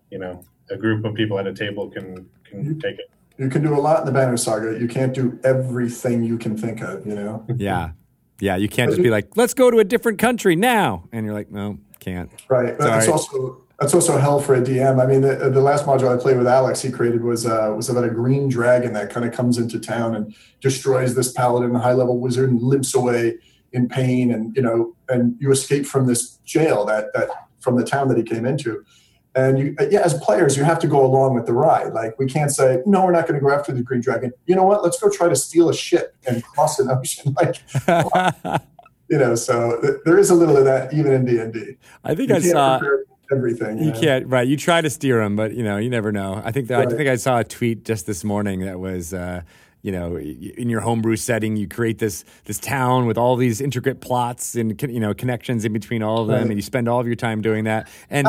you 0.09 0.19
know, 0.19 0.43
a 0.69 0.77
group 0.77 1.05
of 1.05 1.13
people 1.15 1.39
at 1.39 1.47
a 1.47 1.53
table 1.53 1.89
can 1.89 2.29
can 2.43 2.79
take 2.79 2.99
it. 2.99 3.09
You 3.37 3.49
can 3.49 3.63
do 3.63 3.73
a 3.73 3.81
lot 3.87 4.01
in 4.01 4.05
the 4.05 4.11
Banner 4.11 4.37
Saga. 4.37 4.77
You 4.79 4.87
can't 4.87 5.13
do 5.13 5.39
everything 5.43 6.23
you 6.23 6.37
can 6.37 6.57
think 6.57 6.81
of, 6.81 7.07
you 7.07 7.15
know? 7.15 7.45
Yeah. 7.57 7.91
Yeah. 8.39 8.55
You 8.57 8.67
can't 8.67 8.89
just 8.91 9.01
be 9.01 9.09
like, 9.09 9.37
let's 9.37 9.53
go 9.53 9.71
to 9.71 9.79
a 9.79 9.83
different 9.83 10.19
country 10.19 10.55
now. 10.55 11.07
And 11.11 11.25
you're 11.25 11.33
like, 11.33 11.51
no, 11.51 11.77
can't. 11.99 12.29
Right. 12.49 12.77
But 12.77 12.85
That's 12.85 13.05
Sorry. 13.05 13.13
also 13.13 13.63
that's 13.81 13.95
also 13.95 14.19
hell 14.19 14.39
for 14.39 14.53
a 14.53 14.61
DM. 14.61 15.01
I 15.01 15.07
mean, 15.07 15.21
the, 15.21 15.49
the 15.49 15.59
last 15.59 15.87
module 15.87 16.15
I 16.15 16.21
played 16.21 16.37
with 16.37 16.45
Alex, 16.45 16.83
he 16.83 16.91
created 16.91 17.23
was 17.23 17.47
uh, 17.47 17.73
was 17.75 17.89
about 17.89 18.03
a 18.03 18.11
green 18.11 18.47
dragon 18.47 18.93
that 18.93 19.09
kind 19.09 19.25
of 19.25 19.33
comes 19.33 19.57
into 19.57 19.79
town 19.79 20.15
and 20.15 20.35
destroys 20.59 21.15
this 21.15 21.31
paladin, 21.31 21.73
high 21.73 21.93
level 21.93 22.19
wizard, 22.19 22.51
and 22.51 22.61
limps 22.61 22.93
away 22.93 23.39
in 23.73 23.89
pain. 23.89 24.31
And 24.31 24.55
you 24.55 24.61
know, 24.61 24.95
and 25.09 25.35
you 25.39 25.51
escape 25.51 25.87
from 25.87 26.05
this 26.05 26.37
jail 26.45 26.85
that 26.85 27.11
that 27.15 27.29
from 27.59 27.75
the 27.75 27.83
town 27.83 28.07
that 28.09 28.17
he 28.17 28.23
came 28.23 28.45
into. 28.45 28.85
And 29.33 29.57
you, 29.57 29.75
yeah, 29.89 30.01
as 30.01 30.13
players, 30.15 30.55
you 30.55 30.63
have 30.63 30.77
to 30.79 30.87
go 30.87 31.03
along 31.03 31.33
with 31.33 31.47
the 31.47 31.53
ride. 31.53 31.93
Like 31.93 32.19
we 32.19 32.27
can't 32.27 32.51
say, 32.51 32.83
no, 32.85 33.03
we're 33.03 33.13
not 33.13 33.27
going 33.27 33.39
to 33.39 33.43
go 33.43 33.51
after 33.51 33.71
the 33.71 33.81
green 33.81 34.01
dragon. 34.01 34.31
You 34.45 34.55
know 34.55 34.63
what? 34.63 34.83
Let's 34.83 34.99
go 34.99 35.09
try 35.09 35.27
to 35.27 35.35
steal 35.35 35.69
a 35.69 35.73
ship 35.73 36.15
and 36.27 36.43
cross 36.43 36.77
an 36.77 36.91
ocean. 36.91 37.35
Like, 37.41 37.55
you 39.09 39.17
know, 39.17 39.33
so 39.33 39.79
th- 39.81 39.95
there 40.05 40.19
is 40.19 40.29
a 40.29 40.35
little 40.35 40.55
of 40.55 40.65
that 40.65 40.93
even 40.93 41.13
in 41.13 41.25
D 41.25 41.39
and 41.39 41.51
D. 41.51 41.77
I 42.03 42.13
think 42.13 42.29
You 42.29 42.35
I 42.35 42.39
saw. 42.41 42.77
prepare 42.77 43.05
everything. 43.31 43.77
You 43.79 43.91
know? 43.91 43.99
can't, 43.99 44.27
right? 44.27 44.47
You 44.47 44.57
try 44.57 44.81
to 44.81 44.89
steer 44.89 45.19
them, 45.23 45.35
but 45.35 45.53
you 45.53 45.63
know, 45.63 45.77
you 45.77 45.89
never 45.89 46.11
know. 46.11 46.41
I 46.43 46.51
think 46.51 46.67
that, 46.67 46.79
I 46.81 46.85
think 46.95 47.09
I 47.09 47.15
saw 47.15 47.39
a 47.39 47.43
tweet 47.43 47.85
just 47.85 48.05
this 48.05 48.23
morning 48.23 48.61
that 48.61 48.79
was, 48.79 49.13
uh, 49.13 49.41
you 49.83 49.91
know, 49.91 50.15
in 50.17 50.69
your 50.69 50.81
homebrew 50.81 51.15
setting, 51.15 51.55
you 51.55 51.67
create 51.67 51.97
this 51.97 52.23
this 52.45 52.59
town 52.59 53.07
with 53.07 53.17
all 53.17 53.35
these 53.35 53.59
intricate 53.61 53.99
plots 53.99 54.53
and 54.55 54.79
you 54.83 54.99
know 54.99 55.13
connections 55.15 55.65
in 55.65 55.73
between 55.73 56.03
all 56.03 56.21
of 56.21 56.27
them, 56.27 56.35
Right. 56.35 56.45
and 56.47 56.55
you 56.55 56.61
spend 56.61 56.87
all 56.87 56.99
of 56.99 57.07
your 57.07 57.15
time 57.15 57.41
doing 57.41 57.63
that. 57.63 57.87
And 58.09 58.27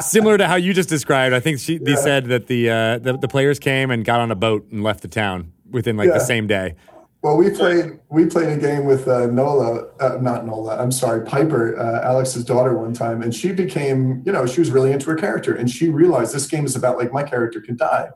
similar 0.00 0.38
to 0.38 0.46
how 0.46 0.54
you 0.54 0.72
just 0.72 0.88
described, 0.88 1.34
I 1.34 1.40
think 1.40 1.58
she, 1.58 1.78
they 1.78 1.96
said 1.96 2.26
that 2.26 2.46
the, 2.46 2.70
uh, 2.70 2.98
the 2.98 3.18
the 3.18 3.26
players 3.28 3.58
came 3.58 3.90
and 3.90 4.04
got 4.04 4.20
on 4.20 4.30
a 4.30 4.36
boat 4.36 4.68
and 4.70 4.84
left 4.84 5.00
the 5.02 5.08
town 5.08 5.52
within 5.70 5.96
like 5.96 6.12
the 6.12 6.20
same 6.20 6.46
day. 6.46 6.76
Well, 7.22 7.36
we 7.36 7.50
played 7.50 8.00
we 8.08 8.26
played 8.26 8.48
a 8.48 8.56
game 8.56 8.84
with 8.84 9.06
uh, 9.06 9.26
Nola, 9.26 9.86
uh, 10.00 10.18
not 10.20 10.44
Nola. 10.44 10.76
I'm 10.76 10.90
sorry, 10.90 11.24
Piper, 11.24 11.78
uh, 11.78 12.02
Alex's 12.02 12.44
daughter, 12.44 12.76
one 12.76 12.92
time, 12.92 13.22
and 13.22 13.32
she 13.32 13.52
became, 13.52 14.24
you 14.26 14.32
know, 14.32 14.44
she 14.44 14.58
was 14.58 14.72
really 14.72 14.90
into 14.90 15.06
her 15.06 15.14
character, 15.14 15.54
and 15.54 15.70
she 15.70 15.88
realized 15.88 16.34
this 16.34 16.48
game 16.48 16.64
is 16.64 16.74
about 16.74 16.98
like 16.98 17.12
my 17.12 17.22
character 17.22 17.60
can 17.60 17.76
die. 17.76 18.10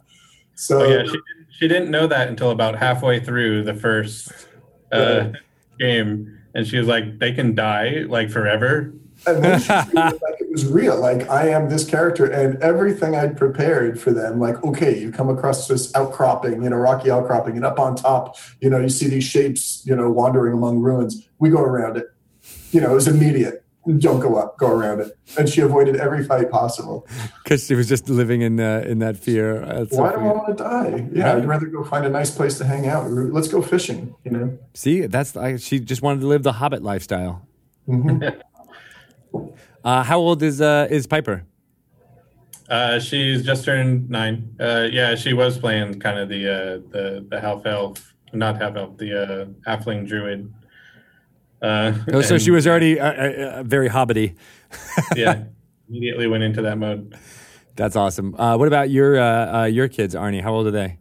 So 0.57 0.81
Oh, 0.81 0.89
yeah, 0.89 1.05
she, 1.05 1.19
she 1.51 1.69
didn't 1.69 1.93
know 1.93 2.09
that 2.09 2.29
until 2.29 2.51
about 2.51 2.77
halfway 2.77 3.21
through 3.21 3.63
the 3.63 3.75
first 3.75 4.33
uh, 4.91 5.31
game, 5.79 6.41
and 6.57 6.67
she 6.67 6.77
was 6.77 6.89
like, 6.89 7.21
"They 7.21 7.33
can 7.33 7.55
die 7.55 8.05
like 8.09 8.29
forever." 8.29 8.93
And 9.27 9.43
then 9.45 9.61
she 9.61 9.73
it 9.73 9.95
like 9.95 10.41
it 10.41 10.51
was 10.51 10.67
real. 10.67 10.99
Like 10.99 11.29
I 11.29 11.49
am 11.49 11.69
this 11.69 11.85
character, 11.85 12.27
and 12.27 12.63
everything 12.63 13.15
I'd 13.17 13.37
prepared 13.37 14.01
for 14.01 14.13
them. 14.13 14.41
Like, 14.41 14.63
okay, 14.65 14.99
you 14.99 15.11
come 15.13 15.29
across 15.29 15.69
this 15.69 15.95
outcropping, 15.95 16.63
you 16.63 16.71
know, 16.71 16.77
rocky 16.77 17.11
outcropping, 17.11 17.57
and 17.57 17.65
up 17.65 17.79
on 17.79 17.97
top, 17.97 18.37
you 18.61 18.71
know, 18.71 18.79
you 18.79 18.89
see 18.89 19.09
these 19.09 19.25
shapes, 19.25 19.83
you 19.85 19.95
know, 19.95 20.11
wandering 20.11 20.53
among 20.55 20.81
ruins. 20.81 21.29
We 21.39 21.51
go 21.51 21.61
around 21.61 21.97
it. 21.97 22.07
You 22.71 22.81
know, 22.81 22.93
it 22.93 22.95
was 22.95 23.09
immediate. 23.09 23.63
Don't 23.99 24.19
go 24.19 24.35
up, 24.35 24.59
go 24.59 24.69
around 24.69 25.01
it. 25.01 25.17
And 25.39 25.49
she 25.49 25.61
avoided 25.61 25.95
every 25.95 26.25
fight 26.25 26.51
possible. 26.51 27.07
Because 27.45 27.65
she 27.65 27.77
was 27.77 27.89
just 27.89 28.09
living 28.09 28.43
in 28.43 28.59
uh, 28.59 28.83
in 28.85 28.99
that 28.99 29.17
fear. 29.17 29.61
That's 29.61 29.97
Why 29.97 30.11
do 30.11 30.19
I 30.19 30.23
want 30.33 30.59
to 30.59 30.65
die? 30.65 31.09
Yeah, 31.13 31.37
I'd 31.37 31.47
rather 31.47 31.67
go 31.67 31.85
find 31.85 32.05
a 32.05 32.09
nice 32.09 32.33
place 32.35 32.59
to 32.59 32.65
hang 32.65 32.89
out. 32.89 33.09
Let's 33.09 33.47
go 33.47 33.63
fishing. 33.63 34.17
You 34.25 34.31
know. 34.33 34.59
See, 34.75 35.07
that's 35.07 35.37
like 35.37 35.61
she 35.61 35.79
just 35.79 36.03
wanted 36.03 36.21
to 36.23 36.27
live 36.27 36.43
the 36.43 36.53
Hobbit 36.53 36.83
lifestyle. 36.83 37.47
Mhm. 37.89 38.41
Uh, 39.85 40.03
how 40.03 40.19
old 40.19 40.43
is 40.43 40.61
uh, 40.61 40.87
is 40.91 41.07
Piper? 41.07 41.45
Uh, 42.69 42.99
she's 42.99 43.45
just 43.45 43.65
turned 43.65 44.11
nine. 44.11 44.55
Uh, 44.59 44.89
yeah, 44.91 45.15
she 45.15 45.33
was 45.33 45.57
playing 45.59 46.01
kind 46.01 46.19
of 46.19 46.29
the 46.29 46.49
uh, 46.49 46.57
the 46.91 47.27
the 47.31 47.41
half 47.41 47.65
elf, 47.67 48.15
not 48.33 48.61
half 48.61 48.77
elf, 48.77 48.97
the 48.97 49.23
uh, 49.23 49.71
halfling 49.71 50.07
druid. 50.07 50.53
Uh, 51.63 51.93
Oh, 52.13 52.21
so 52.21 52.35
and, 52.35 52.43
she 52.43 52.51
was 52.51 52.67
already 52.67 52.99
uh, 53.01 53.07
uh, 53.07 53.59
uh, 53.59 53.63
very 53.63 53.89
hobbity. 53.89 54.35
yeah, 55.15 55.45
immediately 55.89 56.27
went 56.27 56.43
into 56.43 56.61
that 56.63 56.77
mode. 56.79 57.17
That's 57.77 57.95
awesome. 57.95 58.35
Uh, 58.35 58.57
what 58.57 58.69
about 58.69 58.91
your 58.91 59.19
uh, 59.19 59.61
uh, 59.61 59.65
your 59.65 59.89
kids, 59.89 60.15
Arnie? 60.15 60.43
How 60.43 60.55
old 60.55 60.67
are 60.67 60.71
they? 60.73 60.99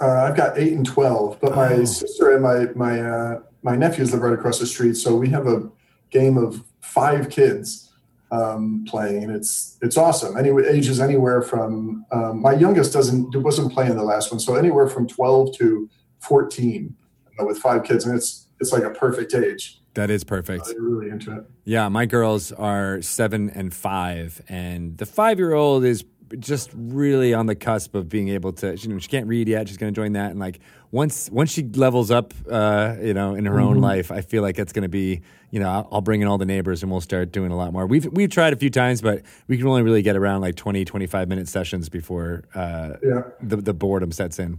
Uh, 0.00 0.24
I've 0.24 0.36
got 0.36 0.56
eight 0.58 0.72
and 0.74 0.86
twelve, 0.86 1.40
but 1.40 1.56
my 1.56 1.82
sister 1.84 2.32
and 2.32 2.42
my 2.42 2.66
my 2.74 3.00
uh, 3.00 3.40
my 3.62 3.74
nephews 3.74 4.12
live 4.12 4.22
right 4.22 4.32
across 4.34 4.58
the 4.60 4.66
street, 4.66 4.94
so 4.96 5.16
we 5.16 5.28
have 5.30 5.46
a 5.46 5.68
game 6.10 6.36
of 6.38 6.62
five 6.84 7.30
kids 7.30 7.92
um, 8.30 8.84
playing, 8.88 9.24
and 9.24 9.32
it's 9.32 9.78
it's 9.80 9.96
awesome. 9.96 10.36
Anyway, 10.36 10.64
ages 10.68 11.00
anywhere 11.00 11.42
from 11.42 12.04
um, 12.12 12.40
my 12.40 12.52
youngest 12.52 12.92
doesn't 12.92 13.34
wasn't 13.36 13.72
playing 13.72 13.96
the 13.96 14.02
last 14.02 14.30
one, 14.30 14.40
so 14.40 14.56
anywhere 14.56 14.88
from 14.88 15.06
twelve 15.06 15.56
to 15.58 15.88
fourteen 16.20 16.96
uh, 17.40 17.44
with 17.44 17.58
five 17.58 17.84
kids, 17.84 18.04
and 18.04 18.16
it's 18.16 18.46
it's 18.60 18.72
like 18.72 18.82
a 18.82 18.90
perfect 18.90 19.34
age. 19.34 19.80
That 19.94 20.10
is 20.10 20.24
perfect. 20.24 20.66
They're 20.66 20.80
really 20.80 21.10
into 21.10 21.36
it. 21.36 21.44
Yeah, 21.64 21.88
my 21.88 22.06
girls 22.06 22.50
are 22.50 23.00
seven 23.02 23.50
and 23.50 23.72
five, 23.72 24.42
and 24.48 24.98
the 24.98 25.06
five 25.06 25.38
year 25.38 25.54
old 25.54 25.84
is 25.84 26.04
just 26.38 26.70
really 26.74 27.32
on 27.34 27.46
the 27.46 27.54
cusp 27.54 27.94
of 27.94 28.08
being 28.08 28.28
able 28.28 28.52
to. 28.54 28.76
You 28.76 28.88
know, 28.88 28.98
she 28.98 29.08
can't 29.08 29.28
read 29.28 29.48
yet. 29.48 29.68
She's 29.68 29.76
going 29.76 29.92
to 29.94 29.98
join 29.98 30.14
that, 30.14 30.30
and 30.30 30.40
like 30.40 30.58
once 30.94 31.28
once 31.30 31.50
she 31.50 31.64
levels 31.64 32.12
up, 32.12 32.32
uh, 32.48 32.94
you 33.02 33.12
know, 33.12 33.34
in 33.34 33.44
her 33.46 33.58
own 33.58 33.78
life, 33.80 34.12
I 34.12 34.20
feel 34.20 34.42
like 34.42 34.58
it's 34.60 34.72
going 34.72 34.84
to 34.84 34.88
be. 34.88 35.22
You 35.50 35.60
know, 35.60 35.68
I'll, 35.68 35.88
I'll 35.92 36.00
bring 36.00 36.20
in 36.20 36.26
all 36.28 36.38
the 36.38 36.46
neighbors, 36.46 36.82
and 36.82 36.90
we'll 36.90 37.00
start 37.00 37.30
doing 37.32 37.50
a 37.52 37.56
lot 37.56 37.72
more. 37.72 37.86
We've 37.86 38.06
we've 38.12 38.30
tried 38.30 38.52
a 38.52 38.56
few 38.56 38.70
times, 38.70 39.00
but 39.02 39.22
we 39.48 39.56
can 39.58 39.66
only 39.66 39.82
really 39.82 40.02
get 40.02 40.16
around 40.16 40.40
like 40.40 40.54
20, 40.56 40.84
25 40.84 41.28
minute 41.28 41.48
sessions 41.48 41.88
before 41.88 42.44
uh, 42.54 42.94
Yeah. 43.02 43.22
the 43.42 43.56
the 43.56 43.74
boredom 43.74 44.12
sets 44.12 44.38
in. 44.38 44.58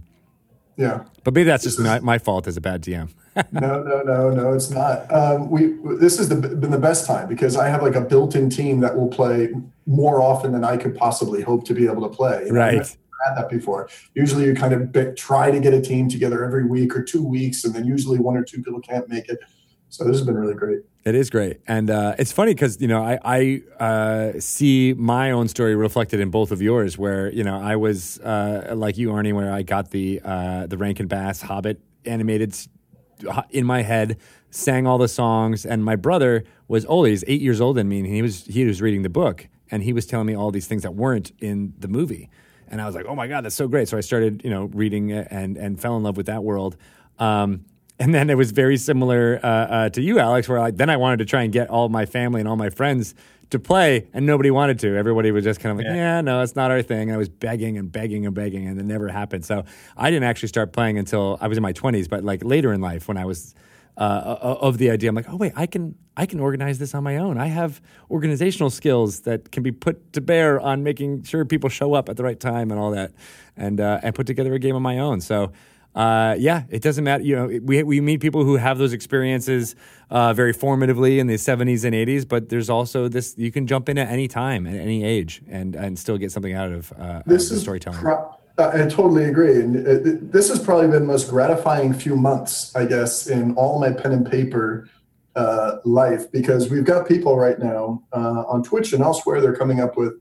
Yeah. 0.76 1.04
But 1.24 1.32
maybe 1.34 1.44
that's 1.44 1.64
just 1.64 1.78
my, 1.80 2.00
my 2.00 2.18
fault 2.18 2.46
as 2.46 2.56
a 2.58 2.60
bad 2.60 2.82
DM. 2.82 3.08
no, 3.52 3.82
no, 3.82 4.02
no, 4.02 4.30
no, 4.30 4.52
it's 4.52 4.70
not. 4.70 5.10
Um, 5.12 5.50
we 5.50 5.74
this 5.98 6.18
has 6.18 6.28
the, 6.28 6.36
been 6.36 6.70
the 6.70 6.78
best 6.78 7.06
time 7.06 7.28
because 7.28 7.56
I 7.56 7.68
have 7.68 7.82
like 7.82 7.94
a 7.94 8.00
built-in 8.02 8.50
team 8.50 8.80
that 8.80 8.94
will 8.96 9.08
play 9.08 9.48
more 9.86 10.20
often 10.22 10.52
than 10.52 10.64
I 10.64 10.76
could 10.76 10.94
possibly 10.96 11.40
hope 11.42 11.64
to 11.66 11.74
be 11.74 11.86
able 11.86 12.02
to 12.08 12.14
play. 12.14 12.44
Know, 12.46 12.54
Right. 12.54 12.74
never 12.76 12.88
Had 13.24 13.36
that 13.36 13.48
before. 13.48 13.88
Usually, 14.14 14.44
you 14.44 14.54
kind 14.54 14.72
of 14.74 15.16
try 15.16 15.50
to 15.50 15.58
get 15.60 15.72
a 15.72 15.80
team 15.80 16.08
together 16.08 16.44
every 16.44 16.66
week 16.66 16.94
or 16.94 17.02
two 17.02 17.26
weeks, 17.26 17.64
and 17.64 17.74
then 17.74 17.86
usually 17.86 18.18
one 18.18 18.36
or 18.36 18.44
two 18.44 18.62
people 18.62 18.80
can't 18.80 19.08
make 19.08 19.28
it. 19.28 19.38
So 19.88 20.04
this 20.04 20.16
has 20.16 20.26
been 20.26 20.36
really 20.36 20.54
great. 20.54 20.80
It 21.04 21.14
is 21.14 21.30
great, 21.30 21.60
and 21.68 21.88
uh, 21.88 22.16
it's 22.18 22.32
funny 22.32 22.52
because 22.52 22.80
you 22.80 22.88
know 22.88 23.02
I, 23.02 23.18
I 23.24 23.82
uh, 23.82 24.40
see 24.40 24.92
my 24.92 25.30
own 25.30 25.46
story 25.46 25.76
reflected 25.76 26.18
in 26.18 26.30
both 26.30 26.50
of 26.50 26.60
yours. 26.60 26.98
Where 26.98 27.32
you 27.32 27.44
know 27.44 27.60
I 27.60 27.76
was 27.76 28.18
uh, 28.18 28.74
like 28.76 28.98
you, 28.98 29.10
Arnie, 29.10 29.32
where 29.32 29.52
I 29.52 29.62
got 29.62 29.92
the 29.92 30.20
uh, 30.24 30.66
the 30.66 30.76
Rankin 30.76 31.06
Bass 31.06 31.42
Hobbit 31.42 31.80
animated 32.04 32.56
in 33.50 33.64
my 33.64 33.82
head, 33.82 34.18
sang 34.50 34.86
all 34.86 34.98
the 34.98 35.08
songs, 35.08 35.64
and 35.64 35.84
my 35.84 35.94
brother 35.94 36.42
was. 36.66 36.84
He's 36.84 37.24
eight 37.28 37.40
years 37.40 37.60
older 37.60 37.78
than 37.78 37.88
me, 37.88 38.00
and 38.00 38.06
he 38.08 38.20
was 38.20 38.44
he 38.46 38.64
was 38.64 38.82
reading 38.82 39.02
the 39.02 39.08
book, 39.08 39.48
and 39.70 39.84
he 39.84 39.92
was 39.92 40.06
telling 40.06 40.26
me 40.26 40.34
all 40.34 40.50
these 40.50 40.66
things 40.66 40.82
that 40.82 40.96
weren't 40.96 41.30
in 41.38 41.72
the 41.78 41.88
movie, 41.88 42.28
and 42.70 42.80
I 42.80 42.86
was 42.86 42.94
like, 42.94 43.06
oh 43.06 43.14
my 43.14 43.26
god, 43.26 43.44
that's 43.44 43.54
so 43.54 43.68
great. 43.68 43.88
So 43.88 43.96
I 43.96 44.00
started 44.00 44.42
you 44.44 44.50
know 44.50 44.64
reading 44.66 45.12
and 45.12 45.56
and 45.56 45.80
fell 45.80 45.96
in 45.96 46.02
love 46.02 46.16
with 46.16 46.26
that 46.26 46.42
world. 46.44 46.76
Um, 47.18 47.64
and 47.98 48.14
then 48.14 48.28
it 48.28 48.36
was 48.36 48.50
very 48.50 48.76
similar 48.76 49.40
uh, 49.42 49.46
uh, 49.48 49.88
to 49.90 50.02
you, 50.02 50.18
Alex, 50.18 50.48
where 50.50 50.58
I, 50.58 50.70
then 50.70 50.90
I 50.90 50.98
wanted 50.98 51.18
to 51.20 51.24
try 51.24 51.44
and 51.44 51.52
get 51.52 51.70
all 51.70 51.88
my 51.88 52.04
family 52.04 52.40
and 52.40 52.48
all 52.48 52.56
my 52.56 52.68
friends 52.68 53.14
to 53.48 53.58
play, 53.58 54.06
and 54.12 54.26
nobody 54.26 54.50
wanted 54.50 54.78
to. 54.80 54.96
Everybody 54.98 55.30
was 55.30 55.44
just 55.44 55.60
kind 55.60 55.70
of 55.70 55.78
like, 55.78 55.86
yeah, 55.86 56.16
Yeah. 56.16 56.20
no, 56.20 56.42
it's 56.42 56.54
not 56.56 56.70
our 56.70 56.82
thing. 56.82 57.08
And 57.08 57.12
I 57.12 57.16
was 57.16 57.30
begging 57.30 57.78
and 57.78 57.90
begging 57.90 58.26
and 58.26 58.34
begging, 58.34 58.66
and 58.66 58.78
it 58.78 58.84
never 58.84 59.08
happened. 59.08 59.46
So 59.46 59.64
I 59.96 60.10
didn't 60.10 60.24
actually 60.28 60.48
start 60.48 60.72
playing 60.72 60.98
until 60.98 61.38
I 61.40 61.46
was 61.48 61.56
in 61.56 61.62
my 61.62 61.72
20s, 61.72 62.06
but 62.06 62.22
like 62.22 62.44
later 62.44 62.70
in 62.74 62.82
life 62.82 63.08
when 63.08 63.16
I 63.16 63.24
was 63.24 63.54
uh, 63.96 64.56
of 64.60 64.78
the 64.78 64.90
idea, 64.90 65.08
I'm 65.08 65.14
like, 65.14 65.28
oh, 65.28 65.36
wait, 65.36 65.52
I 65.56 65.66
can, 65.66 65.94
I 66.16 66.26
can 66.26 66.40
organize 66.40 66.78
this 66.78 66.94
on 66.94 67.02
my 67.02 67.16
own. 67.16 67.38
I 67.38 67.46
have 67.46 67.80
organizational 68.10 68.70
skills 68.70 69.20
that 69.20 69.50
can 69.52 69.62
be 69.62 69.72
put 69.72 70.12
to 70.12 70.20
bear 70.20 70.60
on 70.60 70.82
making 70.82 71.22
sure 71.24 71.44
people 71.44 71.70
show 71.70 71.94
up 71.94 72.08
at 72.08 72.16
the 72.16 72.22
right 72.24 72.38
time 72.38 72.70
and 72.70 72.78
all 72.80 72.90
that, 72.92 73.12
and, 73.56 73.80
uh, 73.80 74.00
and 74.02 74.14
put 74.14 74.26
together 74.26 74.52
a 74.54 74.58
game 74.58 74.76
of 74.76 74.82
my 74.82 74.98
own. 74.98 75.20
So 75.20 75.52
uh, 75.96 76.36
yeah, 76.38 76.64
it 76.68 76.82
doesn't 76.82 77.04
matter. 77.04 77.24
You 77.24 77.36
know, 77.36 77.46
we 77.62 77.82
we 77.82 78.02
meet 78.02 78.20
people 78.20 78.44
who 78.44 78.56
have 78.56 78.76
those 78.76 78.92
experiences 78.92 79.74
uh, 80.10 80.34
very 80.34 80.52
formatively 80.52 81.16
in 81.16 81.26
the 81.26 81.36
'70s 81.36 81.84
and 81.86 81.94
'80s, 81.94 82.28
but 82.28 82.50
there's 82.50 82.68
also 82.68 83.08
this. 83.08 83.34
You 83.38 83.50
can 83.50 83.66
jump 83.66 83.88
in 83.88 83.96
at 83.96 84.08
any 84.08 84.28
time, 84.28 84.66
at 84.66 84.74
any 84.74 85.04
age, 85.04 85.40
and 85.48 85.74
and 85.74 85.98
still 85.98 86.18
get 86.18 86.30
something 86.32 86.52
out 86.52 86.70
of, 86.70 86.92
uh, 87.00 87.22
This 87.24 87.50
of 87.50 87.56
is 87.56 87.62
storytelling. 87.62 87.98
pro- 88.00 88.35
uh, 88.58 88.70
I 88.72 88.78
totally 88.86 89.24
agree, 89.24 89.60
and 89.60 89.86
uh, 89.86 90.02
th- 90.02 90.18
this 90.22 90.48
has 90.48 90.58
probably 90.58 90.88
been 90.88 91.02
the 91.02 91.12
most 91.12 91.28
gratifying 91.28 91.92
few 91.92 92.16
months, 92.16 92.74
I 92.74 92.86
guess, 92.86 93.26
in 93.26 93.54
all 93.54 93.78
my 93.78 93.92
pen 93.92 94.12
and 94.12 94.30
paper 94.30 94.88
uh, 95.34 95.76
life 95.84 96.32
because 96.32 96.70
we've 96.70 96.84
got 96.84 97.06
people 97.06 97.36
right 97.36 97.58
now 97.58 98.02
uh, 98.14 98.44
on 98.48 98.62
Twitch 98.62 98.94
and 98.94 99.02
elsewhere. 99.02 99.42
They're 99.42 99.54
coming 99.54 99.80
up 99.80 99.98
with 99.98 100.14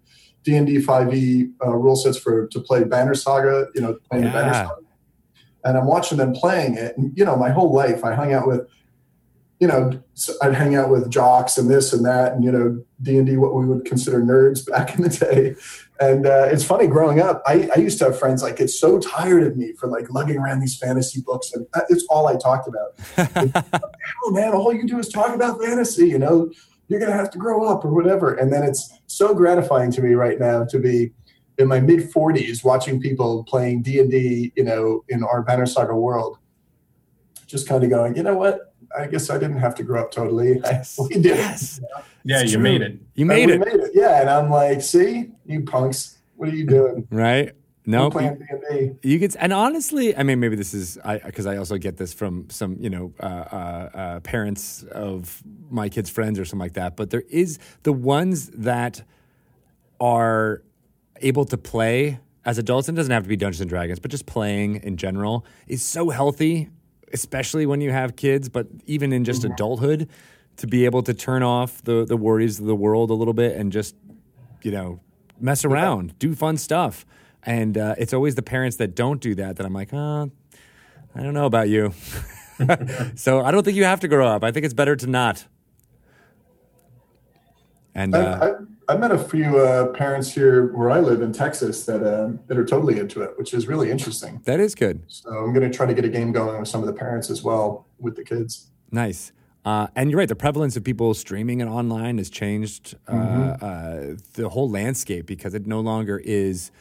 D 0.44 0.58
and 0.58 0.68
D 0.68 0.82
five 0.82 1.14
E 1.14 1.52
rule 1.62 1.96
sets 1.96 2.18
for 2.18 2.48
to 2.48 2.60
play 2.60 2.84
Banner 2.84 3.16
Saga. 3.16 3.68
You 3.74 3.82
know, 3.82 3.98
playing 4.10 4.26
the 4.26 4.32
Banner 4.32 4.54
Saga, 4.54 4.82
and 5.64 5.78
I'm 5.78 5.86
watching 5.88 6.18
them 6.18 6.34
playing 6.34 6.76
it. 6.76 6.98
And 6.98 7.18
you 7.18 7.24
know, 7.24 7.38
my 7.38 7.52
whole 7.52 7.74
life 7.74 8.04
I 8.04 8.14
hung 8.16 8.34
out 8.34 8.48
with. 8.48 8.68
You 9.62 9.70
know, 9.70 10.04
I'd 10.42 10.54
hang 10.54 10.76
out 10.76 10.90
with 10.90 11.10
jocks 11.10 11.58
and 11.58 11.70
this 11.70 11.94
and 11.94 12.06
that, 12.06 12.34
and 12.34 12.44
you 12.44 12.52
know, 12.52 12.84
D 13.02 13.18
and 13.18 13.26
D, 13.26 13.38
what 13.38 13.56
we 13.56 13.66
would 13.66 13.86
consider 13.86 14.20
nerds 14.20 14.70
back 14.70 14.96
in 14.96 15.04
the 15.04 15.10
day. 15.10 15.56
And 16.00 16.26
uh, 16.28 16.50
it's 16.52 16.64
funny 16.64 16.88
growing 16.88 17.22
up, 17.22 17.42
I, 17.46 17.70
I 17.74 17.80
used 17.80 18.00
to 18.00 18.06
have 18.06 18.20
friends 18.20 18.44
like 18.44 18.58
get 18.58 18.70
so 18.70 19.00
tired 19.00 19.44
of 19.44 19.56
me 19.56 19.74
for 19.74 19.88
like 19.88 20.10
lugging 20.10 20.38
around 20.38 20.60
these 20.60 20.78
fantasy 20.78 21.22
books, 21.22 21.54
and 21.54 21.66
that- 21.74 21.86
it's 21.90 22.06
all 22.10 22.28
I 22.28 22.36
talked 22.36 22.68
about. 22.68 23.64
oh 24.26 24.32
man, 24.32 24.54
all 24.54 24.74
you 24.74 24.86
do 24.86 25.00
is 25.00 25.08
talk 25.08 25.34
about 25.34 25.62
fantasy. 25.62 26.08
You 26.08 26.20
know, 26.20 26.52
you're 26.90 27.00
gonna 27.00 27.14
have 27.14 27.32
to 27.32 27.38
grow 27.38 27.66
up 27.66 27.86
or 27.86 27.94
whatever. 27.94 28.34
And 28.34 28.52
then 28.52 28.64
it's 28.64 28.94
so 29.08 29.34
gratifying 29.34 29.92
to 29.94 30.02
me 30.02 30.14
right 30.16 30.40
now 30.40 30.66
to 30.66 30.80
be 30.80 31.12
in 31.58 31.68
my 31.70 31.80
mid 31.80 32.12
40s 32.12 32.64
watching 32.66 33.00
people 33.00 33.46
playing 33.46 33.82
D 33.84 34.00
and 34.00 34.12
D. 34.12 34.52
You 34.58 34.66
know, 34.66 35.06
in 35.08 35.24
our 35.24 35.44
Banner 35.44 35.66
Saga 35.66 35.96
world, 35.96 36.38
just 37.48 37.70
kind 37.70 37.84
of 37.84 37.90
going, 37.90 38.18
you 38.18 38.24
know 38.24 38.36
what? 38.36 38.65
I 38.98 39.08
guess 39.08 39.30
I 39.30 39.38
didn't 39.38 39.58
have 39.58 39.76
to 39.76 39.84
grow 39.84 40.02
up 40.02 40.12
totally. 40.12 40.62
I, 40.66 40.84
we 41.00 41.10
did. 41.16 41.26
Yes, 41.26 41.80
Yeah, 42.24 42.42
It's 42.42 42.52
you 42.52 42.58
true. 42.58 42.64
made 42.64 42.82
it. 42.82 42.98
you 43.16 43.26
made 43.26 43.50
it 43.50 43.60
Made 43.60 43.68
it. 43.74 43.92
Yeah, 43.94 44.22
and 44.22 44.30
I'm 44.30 44.50
like, 44.50 44.82
see, 44.82 45.32
you 45.46 45.62
punks, 45.64 46.18
what 46.36 46.50
are 46.50 46.56
you 46.56 46.66
doing? 46.66 47.08
right. 47.12 47.52
No, 47.88 48.06
Nope. 48.06 48.14
playing 48.14 48.36
D 48.40 48.46
and 48.50 48.62
D. 49.02 49.10
You 49.10 49.20
get, 49.20 49.36
and 49.40 49.54
honestly, 49.54 50.18
I 50.18 50.24
mean, 50.24 50.40
maybe 50.40 50.56
this 50.56 50.74
is 50.74 50.98
because 51.24 51.46
I, 51.46 51.58
also 51.58 51.78
get 51.78 51.98
this 51.98 52.14
from 52.16 52.50
some, 52.50 52.78
you 52.80 52.90
know, 52.90 53.14
uh, 53.20 53.26
uh, 53.26 53.90
uh, 53.94 54.20
parents 54.22 54.82
of 54.92 55.44
my 55.70 55.88
kids' 55.88 56.10
friends 56.10 56.40
or 56.40 56.46
something 56.46 56.62
like 56.66 56.74
that. 56.74 56.96
But 56.98 57.12
there 57.12 57.22
is 57.30 57.60
the 57.84 57.94
ones 57.94 58.50
that 58.56 59.04
are 60.00 60.64
able 61.18 61.46
to 61.46 61.58
play 61.60 62.20
as 62.44 62.58
adults, 62.58 62.88
and 62.88 62.98
it 62.98 63.00
doesn't 63.00 63.12
have 63.12 63.22
to 63.24 63.30
be 63.30 63.36
Dungeons 63.36 63.62
and 63.62 63.70
Dragons, 63.70 64.00
but 64.00 64.10
just 64.12 64.26
playing 64.26 64.78
in 64.78 64.98
general 64.98 65.46
is 65.68 65.84
so 65.84 66.10
healthy, 66.10 66.70
especially 67.14 67.66
when 67.66 67.82
you 67.82 67.92
have 67.92 68.16
kids. 68.16 68.50
But 68.50 68.68
even 68.86 69.14
in 69.14 69.24
just 69.24 69.44
adulthood, 69.44 70.10
to 70.58 70.68
be 70.68 70.86
able 70.86 71.04
to 71.04 71.14
turn 71.14 71.44
off 71.44 71.84
the 71.84 72.06
the 72.06 72.18
worries 72.18 72.60
of 72.60 72.66
the 72.66 72.76
world 72.76 73.10
a 73.10 73.14
little 73.14 73.34
bit 73.34 73.56
and 73.58 73.72
just 73.72 73.96
you 74.66 74.72
know, 74.72 75.00
mess 75.40 75.64
around, 75.64 76.18
do 76.18 76.34
fun 76.34 76.58
stuff. 76.58 77.06
And 77.44 77.78
uh, 77.78 77.96
it's 78.00 78.14
always 78.14 78.34
the 78.34 78.42
parents 78.42 78.78
that 78.78 78.96
don't 78.96 79.22
do 79.22 79.36
that 79.36 79.58
that 79.58 79.66
I'm 79.66 79.74
like, 79.74 79.94
oh, 79.94 80.32
I 81.14 81.22
don't 81.22 81.36
know 81.36 81.46
about 81.46 81.70
you. 81.70 81.94
so 83.16 83.42
I 83.42 83.52
don't 83.52 83.64
think 83.64 83.78
you 83.78 83.84
have 83.84 84.00
to 84.00 84.08
grow 84.08 84.28
up. 84.28 84.44
I 84.44 84.52
think 84.52 84.66
it's 84.66 84.74
better 84.74 84.96
to 84.96 85.08
not. 85.08 85.46
And 87.94 88.16
uh, 88.16 88.40
I, 88.42 88.48
I, 88.48 88.52
I 88.88 88.98
met 88.98 89.12
a 89.12 89.18
few 89.18 89.58
uh, 89.60 89.88
parents 89.88 90.34
here 90.34 90.76
where 90.76 90.92
I 90.92 91.00
live 91.00 91.22
in 91.22 91.34
Texas 91.34 91.86
that 91.86 92.04
uh, 92.04 92.32
that 92.48 92.58
are 92.58 92.66
totally 92.66 93.00
into 93.00 93.22
it, 93.22 93.38
which 93.38 93.54
is 93.54 93.68
really 93.68 93.90
interesting. 93.90 94.42
that 94.46 94.60
is 94.60 94.76
good. 94.76 95.04
So 95.08 95.30
I'm 95.30 95.54
going 95.54 95.70
to 95.70 95.76
try 95.76 95.86
to 95.86 95.94
get 95.94 96.06
a 96.06 96.10
game 96.10 96.32
going 96.32 96.60
with 96.60 96.68
some 96.68 96.82
of 96.82 96.88
the 96.88 96.94
parents 96.94 97.30
as 97.30 97.44
well 97.44 97.88
with 98.00 98.16
the 98.16 98.24
kids. 98.24 98.68
Nice. 98.92 99.32
Uh, 99.64 99.88
and 99.96 100.12
you're 100.12 100.20
right. 100.20 100.30
The 100.30 100.36
prevalence 100.36 100.78
of 100.78 100.84
people 100.84 101.14
streaming 101.16 101.60
and 101.62 101.70
online 101.70 102.20
has 102.20 102.30
changed 102.30 102.96
uh, 103.08 103.12
uh, 103.12 104.16
the 104.34 104.50
whole 104.50 104.70
landscape 104.70 105.26
because 105.26 105.56
it 105.56 105.66
no 105.66 105.80
longer 105.80 106.22
is 106.24 106.72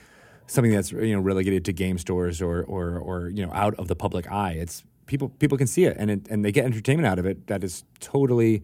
something 0.47 0.73
that's 0.73 0.93
you 0.93 1.15
know 1.15 1.21
relegated 1.21 1.65
to 1.65 1.73
game 1.73 1.97
stores 1.97 2.43
or 2.43 2.63
or 2.65 2.99
or 2.99 3.29
you 3.31 3.45
know 3.47 3.53
out 3.55 3.75
of 3.77 3.89
the 3.89 3.97
public 3.97 4.31
eye. 4.31 4.53
It's 4.53 4.85
people 5.07 5.31
people 5.31 5.57
can 5.57 5.67
see 5.67 5.85
it 5.85 5.97
and 5.99 6.11
it, 6.11 6.29
and 6.29 6.45
they 6.45 6.53
get 6.53 6.67
entertainment 6.67 7.07
out 7.07 7.19
of 7.19 7.25
it. 7.25 7.47
That 7.47 7.65
is 7.65 7.85
totally 8.01 8.63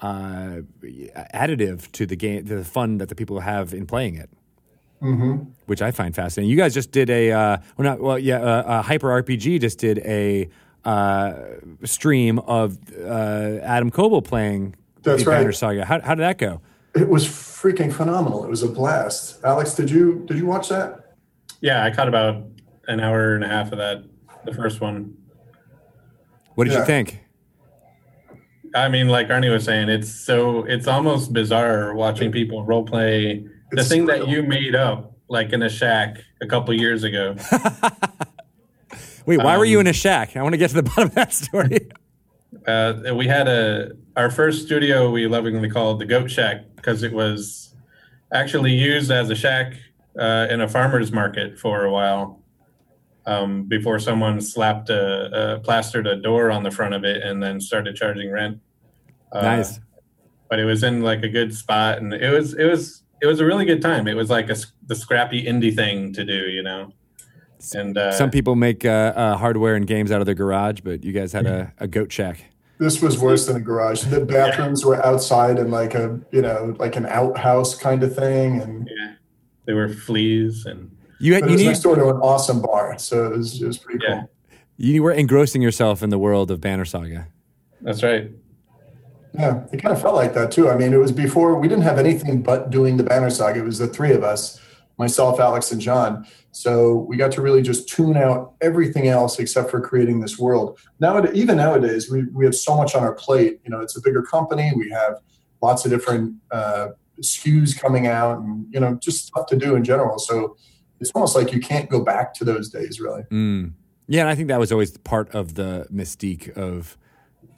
uh, 0.00 0.60
additive 1.34 1.90
to 1.92 2.06
the 2.06 2.16
game, 2.16 2.46
to 2.46 2.56
the 2.56 2.64
fun 2.64 2.98
that 2.98 3.08
the 3.08 3.14
people 3.14 3.40
have 3.40 3.74
in 3.74 3.86
playing 3.86 4.16
it. 4.16 4.30
Which 5.66 5.80
I 5.80 5.92
find 5.92 6.14
fascinating. 6.14 6.50
You 6.50 6.56
guys 6.56 6.74
just 6.74 6.92
did 6.92 7.08
a 7.08 7.32
uh, 7.32 7.56
well, 7.76 7.84
not 7.84 8.00
well, 8.00 8.18
yeah. 8.18 8.36
Uh, 8.36 8.62
uh, 8.62 8.82
Hyper 8.82 9.22
RPG 9.22 9.60
just 9.60 9.78
did 9.78 9.98
a 10.00 10.48
uh, 10.84 11.34
stream 11.84 12.38
of 12.40 12.78
uh, 12.98 13.60
Adam 13.62 13.90
Koebel 13.90 14.22
playing 14.22 14.76
That's 15.02 15.24
the 15.24 15.30
Banner. 15.30 15.52
Saga. 15.52 15.86
How, 15.86 16.00
how 16.00 16.14
did 16.14 16.22
that 16.22 16.36
go? 16.36 16.60
It 16.94 17.08
was 17.08 17.26
freaking 17.26 17.92
phenomenal. 17.92 18.44
It 18.44 18.50
was 18.50 18.62
a 18.62 18.68
blast. 18.68 19.42
Alex, 19.42 19.74
did 19.74 19.90
you 19.90 20.24
did 20.26 20.36
you 20.36 20.44
watch 20.44 20.68
that? 20.68 21.14
Yeah, 21.62 21.84
I 21.84 21.90
caught 21.90 22.08
about 22.08 22.42
an 22.88 23.00
hour 23.00 23.34
and 23.34 23.44
a 23.44 23.48
half 23.48 23.72
of 23.72 23.78
that, 23.78 24.04
the 24.44 24.52
first 24.52 24.80
one. 24.80 25.16
What 26.56 26.64
did 26.64 26.74
you 26.74 26.84
think? 26.84 27.20
I 28.74 28.88
mean, 28.88 29.08
like 29.08 29.28
Arnie 29.28 29.50
was 29.50 29.64
saying, 29.64 29.88
it's 29.88 30.10
so 30.10 30.64
it's 30.64 30.86
almost 30.86 31.32
bizarre 31.32 31.94
watching 31.94 32.30
people 32.30 32.64
role 32.64 32.84
play 32.84 33.44
the 33.70 33.80
It's 33.80 33.88
thing 33.88 34.06
that 34.06 34.28
you 34.28 34.42
made 34.42 34.74
up, 34.74 35.16
like 35.28 35.52
in 35.52 35.62
a 35.62 35.68
shack 35.68 36.18
a 36.40 36.46
couple 36.46 36.74
years 36.74 37.02
ago. 37.04 37.36
Wait, 39.26 39.38
why 39.42 39.56
were 39.56 39.64
you 39.64 39.78
Um, 39.78 39.82
in 39.82 39.86
a 39.88 39.92
shack? 39.92 40.36
I 40.36 40.42
want 40.42 40.54
to 40.54 40.58
get 40.58 40.70
to 40.70 40.76
the 40.76 40.82
bottom 40.90 41.04
of 41.04 41.14
that 41.14 41.32
story. 41.32 41.90
Uh, 42.66 43.14
we 43.14 43.26
had 43.26 43.48
a 43.48 43.92
our 44.16 44.30
first 44.30 44.66
studio 44.66 45.10
we 45.10 45.26
lovingly 45.26 45.70
called 45.70 46.00
the 46.00 46.04
Goat 46.04 46.30
Shack 46.30 46.62
because 46.76 47.02
it 47.02 47.12
was 47.12 47.74
actually 48.32 48.72
used 48.72 49.10
as 49.10 49.30
a 49.30 49.34
shack 49.34 49.74
uh, 50.18 50.46
in 50.50 50.60
a 50.60 50.68
farmer's 50.68 51.12
market 51.12 51.58
for 51.58 51.84
a 51.84 51.90
while 51.90 52.39
um, 53.26 53.64
before 53.64 53.98
someone 53.98 54.40
slapped 54.40 54.90
a, 54.90 55.56
a 55.56 55.60
plastered 55.60 56.06
a 56.06 56.16
door 56.16 56.50
on 56.50 56.62
the 56.62 56.70
front 56.70 56.94
of 56.94 57.04
it 57.04 57.22
and 57.22 57.42
then 57.42 57.60
started 57.60 57.96
charging 57.96 58.30
rent. 58.30 58.60
Uh, 59.32 59.42
nice. 59.42 59.80
but 60.48 60.58
it 60.58 60.64
was 60.64 60.82
in 60.82 61.02
like 61.02 61.22
a 61.22 61.28
good 61.28 61.54
spot 61.54 61.98
and 61.98 62.12
it 62.12 62.30
was 62.30 62.54
it 62.54 62.64
was 62.64 63.04
it 63.20 63.26
was 63.26 63.40
a 63.40 63.44
really 63.44 63.64
good 63.64 63.82
time. 63.82 64.08
It 64.08 64.14
was 64.14 64.30
like 64.30 64.48
a, 64.50 64.56
the 64.86 64.94
scrappy 64.94 65.44
indie 65.44 65.74
thing 65.74 66.12
to 66.14 66.24
do, 66.24 66.48
you 66.48 66.62
know. 66.62 66.92
And 67.74 67.96
uh, 67.98 68.12
Some 68.12 68.30
people 68.30 68.56
make 68.56 68.84
uh, 68.84 69.12
uh, 69.14 69.36
hardware 69.36 69.74
and 69.74 69.86
games 69.86 70.10
out 70.10 70.20
of 70.20 70.26
their 70.26 70.34
garage, 70.34 70.80
but 70.80 71.04
you 71.04 71.12
guys 71.12 71.32
had 71.32 71.46
a, 71.46 71.72
a 71.78 71.86
goat 71.86 72.10
shack. 72.10 72.46
This 72.78 73.02
was 73.02 73.18
worse 73.18 73.46
than 73.46 73.56
a 73.56 73.60
garage. 73.60 74.04
The 74.04 74.24
bathrooms 74.24 74.86
were 74.86 75.04
outside 75.04 75.58
in 75.58 75.70
like 75.70 75.94
a 75.94 76.18
you 76.32 76.40
know 76.40 76.74
like 76.78 76.96
an 76.96 77.04
outhouse 77.04 77.74
kind 77.74 78.02
of 78.02 78.14
thing, 78.14 78.62
and 78.62 78.88
yeah, 78.90 79.12
there 79.66 79.76
were 79.76 79.90
fleas 79.90 80.64
and 80.64 80.90
You 81.20 81.34
had 81.34 81.42
but 81.42 81.46
you 81.48 81.52
it 81.52 81.54
was 81.56 81.60
need 81.62 81.68
next 81.68 81.80
door 81.80 81.96
to 81.96 82.08
an 82.08 82.16
awesome 82.16 82.60
bar, 82.62 82.98
so 82.98 83.26
it 83.26 83.36
was 83.36 83.60
it 83.62 83.66
was 83.66 83.78
pretty 83.78 84.00
Yeah. 84.06 84.20
cool. 84.20 84.30
You 84.76 85.02
were 85.02 85.12
engrossing 85.12 85.60
yourself 85.60 86.02
in 86.02 86.08
the 86.10 86.18
world 86.18 86.50
of 86.50 86.60
Banner 86.60 86.86
Saga. 86.86 87.28
That's 87.82 88.02
right. 88.02 88.30
Yeah, 89.34 89.62
it 89.72 89.80
kind 89.82 89.94
of 89.94 90.00
felt 90.00 90.14
like 90.16 90.34
that 90.34 90.50
too. 90.50 90.68
I 90.70 90.76
mean, 90.76 90.92
it 90.92 90.96
was 90.96 91.12
before 91.12 91.54
we 91.60 91.68
didn't 91.68 91.84
have 91.84 91.98
anything 91.98 92.42
but 92.42 92.70
doing 92.70 92.96
the 92.96 93.04
Banner 93.04 93.30
Saga. 93.30 93.60
It 93.60 93.64
was 93.64 93.78
the 93.78 93.86
three 93.86 94.12
of 94.12 94.24
us, 94.24 94.58
myself, 94.98 95.38
Alex, 95.38 95.70
and 95.70 95.80
John. 95.80 96.26
So 96.52 97.06
we 97.08 97.16
got 97.16 97.30
to 97.32 97.42
really 97.42 97.62
just 97.62 97.88
tune 97.88 98.16
out 98.16 98.54
everything 98.60 99.06
else 99.06 99.38
except 99.38 99.70
for 99.70 99.80
creating 99.80 100.18
this 100.20 100.36
world. 100.38 100.80
Now, 100.98 101.22
even 101.32 101.58
nowadays, 101.58 102.10
we, 102.10 102.24
we 102.32 102.44
have 102.44 102.56
so 102.56 102.76
much 102.76 102.94
on 102.96 103.04
our 103.04 103.14
plate. 103.14 103.60
You 103.64 103.70
know, 103.70 103.80
it's 103.80 103.96
a 103.96 104.00
bigger 104.00 104.22
company. 104.22 104.72
We 104.74 104.90
have 104.90 105.18
lots 105.62 105.84
of 105.84 105.92
different 105.92 106.34
uh, 106.50 106.88
SKUs 107.22 107.78
coming 107.78 108.08
out, 108.08 108.38
and 108.40 108.66
you 108.72 108.80
know, 108.80 108.94
just 108.96 109.26
stuff 109.28 109.46
to 109.46 109.56
do 109.56 109.76
in 109.76 109.84
general. 109.84 110.18
So 110.18 110.56
it's 111.00 111.10
almost 111.14 111.34
like 111.34 111.52
you 111.52 111.60
can't 111.60 111.88
go 111.88 112.00
back 112.00 112.34
to 112.34 112.44
those 112.44 112.68
days, 112.68 113.00
really. 113.00 113.22
Mm. 113.30 113.72
Yeah, 114.06 114.22
and 114.22 114.28
I 114.28 114.34
think 114.34 114.48
that 114.48 114.58
was 114.58 114.72
always 114.72 114.96
part 114.98 115.34
of 115.34 115.54
the 115.54 115.86
mystique 115.92 116.56
of, 116.56 116.98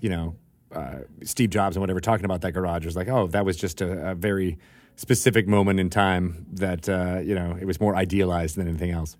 you 0.00 0.10
know, 0.10 0.36
uh, 0.74 1.00
Steve 1.24 1.50
Jobs 1.50 1.76
and 1.76 1.80
whatever 1.80 2.00
talking 2.00 2.24
about 2.24 2.40
that 2.42 2.52
garage 2.52 2.84
was 2.84 2.96
like, 2.96 3.08
oh, 3.08 3.26
that 3.28 3.44
was 3.44 3.56
just 3.56 3.80
a, 3.80 4.10
a 4.10 4.14
very 4.14 4.58
specific 4.96 5.48
moment 5.48 5.80
in 5.80 5.90
time 5.90 6.46
that 6.52 6.88
uh, 6.88 7.20
you 7.22 7.34
know 7.34 7.56
it 7.60 7.66
was 7.66 7.80
more 7.80 7.96
idealized 7.96 8.56
than 8.56 8.68
anything 8.68 8.90
else. 8.90 9.16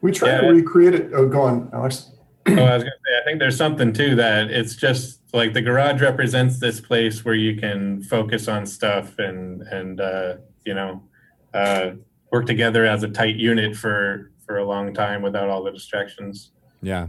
We 0.00 0.12
try 0.12 0.28
yeah. 0.28 0.40
to 0.42 0.48
recreate 0.48 0.94
it. 0.94 1.10
Oh, 1.14 1.28
go 1.28 1.42
on, 1.42 1.70
Alex. 1.72 2.10
oh, 2.46 2.52
I 2.52 2.74
was 2.74 2.82
gonna 2.82 2.90
say, 3.06 3.18
I 3.20 3.24
think 3.24 3.38
there's 3.38 3.56
something 3.56 3.92
too 3.92 4.14
that 4.16 4.50
it's 4.50 4.76
just 4.76 5.20
like 5.32 5.52
the 5.54 5.62
garage 5.62 6.00
represents 6.02 6.60
this 6.60 6.80
place 6.80 7.24
where 7.24 7.34
you 7.34 7.56
can 7.58 8.02
focus 8.02 8.48
on 8.48 8.66
stuff 8.66 9.18
and 9.18 9.62
and 9.62 10.00
uh, 10.00 10.36
you 10.64 10.74
know 10.74 11.02
uh, 11.54 11.92
work 12.34 12.46
together 12.46 12.84
as 12.84 13.04
a 13.04 13.08
tight 13.08 13.36
unit 13.36 13.76
for 13.76 14.32
for 14.44 14.58
a 14.58 14.64
long 14.64 14.92
time 14.92 15.22
without 15.22 15.48
all 15.48 15.62
the 15.62 15.70
distractions. 15.70 16.50
Yeah, 16.82 17.06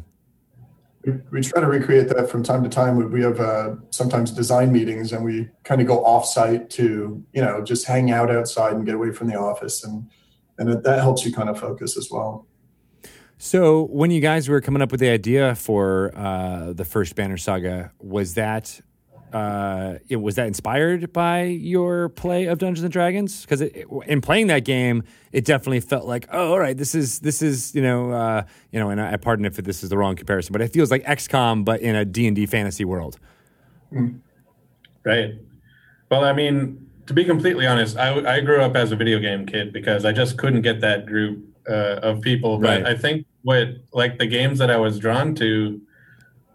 we, 1.03 1.13
we 1.32 1.41
try 1.41 1.61
to 1.61 1.67
recreate 1.67 2.09
that 2.09 2.30
from 2.30 2.43
time 2.43 2.63
to 2.63 2.69
time. 2.69 2.95
We, 2.95 3.05
we 3.07 3.21
have 3.23 3.39
uh, 3.39 3.76
sometimes 3.89 4.32
design 4.32 4.71
meetings, 4.71 5.13
and 5.13 5.26
we 5.26 5.49
kind 5.63 5.82
of 5.82 5.88
go 5.88 6.05
off-site 6.05 6.69
to 6.71 7.23
you 7.34 7.41
know 7.41 7.63
just 7.63 7.88
hang 7.88 8.11
out 8.11 8.30
outside 8.30 8.73
and 8.73 8.86
get 8.86 8.93
away 8.93 9.11
from 9.11 9.28
the 9.28 9.36
office, 9.36 9.84
and 9.84 10.07
and 10.59 10.69
it, 10.69 10.84
that 10.84 10.99
helps 10.99 11.26
you 11.26 11.34
kind 11.34 11.49
of 11.49 11.59
focus 11.59 11.97
as 11.97 12.09
well. 12.11 12.45
So, 13.38 13.88
when 13.88 14.11
you 14.11 14.21
guys 14.21 14.47
were 14.47 14.61
coming 14.61 14.82
up 14.84 14.91
with 14.91 14.99
the 14.99 15.09
idea 15.09 15.55
for 15.55 16.13
uh, 16.15 16.71
the 16.73 16.86
first 16.86 17.15
Banner 17.15 17.38
Saga, 17.38 17.91
was 17.99 18.36
that 18.36 18.80
uh, 19.34 19.95
it, 20.07 20.17
was 20.17 20.36
that 20.36 20.47
inspired 20.47 21.11
by 21.11 21.43
your 21.43 22.09
play 22.09 22.45
of 22.45 22.57
Dungeons 22.57 22.84
and 22.84 22.93
Dragons? 22.93 23.41
Because 23.41 23.61
in 23.61 24.21
playing 24.21 24.47
that 24.47 24.63
game, 24.63 25.03
it 25.32 25.45
definitely 25.45 25.82
felt 25.82 26.05
like, 26.05 26.28
oh, 26.32 26.51
all 26.51 26.59
right, 26.59 26.78
this 26.78 26.95
is 26.95 27.19
this 27.19 27.41
is 27.41 27.76
you 27.76 27.82
know 27.82 28.11
uh, 28.11 28.43
you 28.71 28.80
know, 28.80 28.89
and 28.89 29.01
I 29.01 29.17
pardon 29.17 29.45
if 29.45 29.55
this 29.57 29.84
is 29.84 29.89
the 29.89 29.97
wrong 29.97 30.15
comparison, 30.15 30.53
but 30.53 30.61
it 30.61 30.71
feels 30.71 30.91
like 30.91 31.03
XCOM 31.03 31.65
but 31.65 31.82
in 31.82 31.95
a 31.95 32.05
D 32.05 32.28
and 32.28 32.36
D 32.36 32.45
fantasy 32.45 32.86
world. 32.86 33.19
Mm. 33.91 34.19
Right. 35.03 35.36
Well, 36.09 36.23
I 36.23 36.34
mean, 36.34 36.89
to 37.07 37.13
be 37.13 37.26
completely 37.26 37.67
honest, 37.67 37.97
I, 37.97 38.38
I 38.38 38.39
grew 38.41 38.61
up 38.61 38.76
as 38.76 38.91
a 38.91 38.95
video 38.95 39.19
game 39.19 39.45
kid 39.45 39.73
because 39.73 40.05
I 40.05 40.11
just 40.11 40.38
couldn't 40.38 40.61
get 40.61 40.82
that 40.82 41.05
group 41.05 41.43
uh, 41.69 41.99
of 42.01 42.21
people. 42.21 42.57
But 42.57 42.84
right. 42.84 42.86
I 42.93 42.97
think 42.97 43.26
what 43.43 43.69
like 43.93 44.17
the 44.17 44.28
games 44.28 44.59
that 44.59 44.71
I 44.71 44.78
was 44.78 44.99
drawn 44.99 45.36
to 45.36 45.82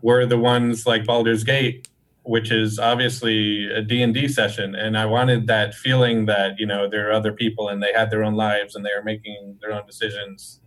were 0.02 0.26
the 0.26 0.38
ones 0.38 0.86
like 0.86 1.04
Baldur's 1.04 1.44
Gate 1.44 1.86
which 2.22 2.50
is 2.50 2.78
obviously 2.78 3.70
a 3.72 3.82
d&d 3.82 4.28
session. 4.28 4.74
And 4.74 4.96
i 4.96 5.06
wanted 5.06 5.46
that 5.46 5.74
feeling 5.74 6.26
that 6.26 6.58
you 6.58 6.66
know 6.66 6.88
there 6.88 7.08
are 7.08 7.12
other 7.12 7.32
people 7.32 7.68
and 7.68 7.82
they 7.82 7.92
had 7.92 8.10
their 8.10 8.22
own 8.22 8.34
lives 8.34 8.74
and 8.74 8.84
they 8.84 8.90
are 8.90 9.02
making 9.02 9.58
their 9.60 9.72
own 9.72 9.86
decisions. 9.86 10.60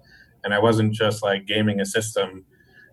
And 0.43 0.53
i 0.53 0.59
wasn't 0.59 0.93
just 0.93 1.23
like 1.23 1.45
gaming 1.45 1.79
a 1.79 1.85
system. 1.85 2.45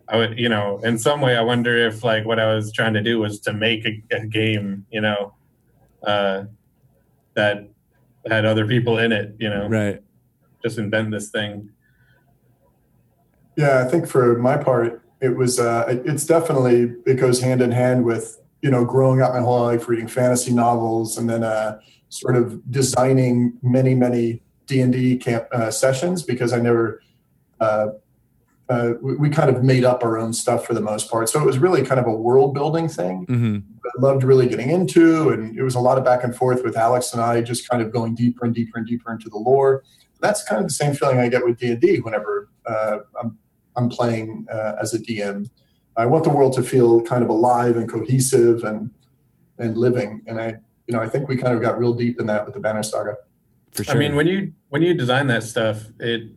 I 0.07 0.17
would 0.17 0.37
you 0.37 0.49
know 0.49 0.79
in 0.83 0.97
some 0.97 1.21
way 1.21 1.37
i 1.37 1.41
wonder 1.41 1.77
if 1.77 2.03
like 2.03 2.25
what 2.25 2.39
i 2.39 2.53
was 2.53 2.73
trying 2.73 2.93
to 2.95 3.01
do 3.01 3.19
was 3.19 3.39
to 3.41 3.53
make 3.53 3.85
a, 3.85 4.03
a 4.11 4.25
game 4.25 4.85
you 4.91 4.99
know 4.99 5.33
uh, 6.03 6.43
that 7.35 7.69
had 8.29 8.45
other 8.45 8.67
people 8.67 8.97
in 8.97 9.11
it 9.11 9.35
you 9.39 9.49
know. 9.49 9.67
Right. 9.67 10.01
Just 10.63 10.77
invent 10.77 11.11
this 11.11 11.29
thing. 11.29 11.69
Yeah 13.55 13.83
i 13.85 13.89
think 13.89 14.07
for 14.07 14.37
my 14.37 14.57
part 14.57 15.01
it 15.21 15.37
was 15.37 15.59
uh, 15.59 15.85
it's 16.03 16.25
definitely 16.25 16.95
it 17.05 17.15
goes 17.15 17.39
hand 17.39 17.61
in 17.61 17.71
hand 17.71 18.03
with 18.03 18.40
you 18.61 18.69
know, 18.69 18.85
growing 18.85 19.21
up 19.21 19.33
my 19.33 19.39
whole 19.39 19.61
life 19.61 19.87
reading 19.87 20.07
fantasy 20.07 20.53
novels 20.53 21.17
and 21.17 21.29
then 21.29 21.43
uh, 21.43 21.79
sort 22.09 22.35
of 22.35 22.69
designing 22.71 23.57
many, 23.61 23.95
many 23.95 24.41
D 24.67 24.81
and 24.81 24.93
D 24.93 25.17
camp 25.17 25.47
uh, 25.51 25.71
sessions 25.71 26.23
because 26.23 26.53
I 26.53 26.59
never. 26.59 27.01
Uh, 27.59 27.87
uh, 28.69 28.93
we, 29.01 29.15
we, 29.17 29.29
kind 29.29 29.49
of 29.49 29.63
made 29.63 29.83
up 29.83 30.01
our 30.01 30.17
own 30.17 30.31
stuff 30.31 30.65
for 30.65 30.73
the 30.73 30.79
most 30.79 31.11
part, 31.11 31.27
so 31.27 31.41
it 31.41 31.45
was 31.45 31.59
really 31.59 31.83
kind 31.83 31.99
of 31.99 32.07
a 32.07 32.11
world 32.11 32.53
building 32.53 32.87
thing. 32.87 33.25
Mm-hmm. 33.25 33.57
I 33.85 34.01
loved 34.01 34.23
really 34.23 34.47
getting 34.47 34.69
into, 34.69 35.29
and 35.29 35.57
it 35.57 35.61
was 35.61 35.75
a 35.75 35.79
lot 35.79 35.97
of 35.97 36.05
back 36.05 36.23
and 36.23 36.33
forth 36.33 36.63
with 36.63 36.77
Alex 36.77 37.11
and 37.11 37.21
I, 37.21 37.41
just 37.41 37.67
kind 37.67 37.83
of 37.83 37.91
going 37.91 38.15
deeper 38.15 38.45
and 38.45 38.55
deeper 38.55 38.79
and 38.79 38.87
deeper 38.87 39.11
into 39.11 39.29
the 39.29 39.37
lore. 39.37 39.83
That's 40.21 40.43
kind 40.45 40.61
of 40.61 40.67
the 40.67 40.73
same 40.73 40.93
feeling 40.93 41.19
I 41.19 41.27
get 41.27 41.43
with 41.45 41.59
D 41.59 41.71
and 41.71 41.81
D 41.81 41.99
whenever 41.99 42.49
uh, 42.65 42.99
I'm, 43.21 43.37
I'm 43.75 43.89
playing 43.89 44.47
uh, 44.49 44.75
as 44.81 44.93
a 44.93 44.99
DM 44.99 45.49
I 45.97 46.05
want 46.05 46.23
the 46.23 46.29
world 46.29 46.53
to 46.53 46.63
feel 46.63 47.01
kind 47.01 47.23
of 47.23 47.29
alive 47.29 47.77
and 47.77 47.89
cohesive 47.89 48.63
and 48.63 48.91
and 49.57 49.77
living. 49.77 50.21
And 50.25 50.39
I, 50.39 50.55
you 50.87 50.95
know, 50.95 50.99
I 50.99 51.07
think 51.07 51.27
we 51.27 51.37
kind 51.37 51.55
of 51.55 51.61
got 51.61 51.77
real 51.77 51.93
deep 51.93 52.19
in 52.19 52.25
that 52.27 52.45
with 52.45 52.55
the 52.55 52.59
Banner 52.59 52.83
Saga. 52.83 53.17
For 53.71 53.83
sure. 53.83 53.95
I 53.95 53.97
mean, 53.97 54.15
when 54.15 54.27
you 54.27 54.53
when 54.69 54.81
you 54.81 54.93
design 54.93 55.27
that 55.27 55.43
stuff, 55.43 55.83
it 55.99 56.31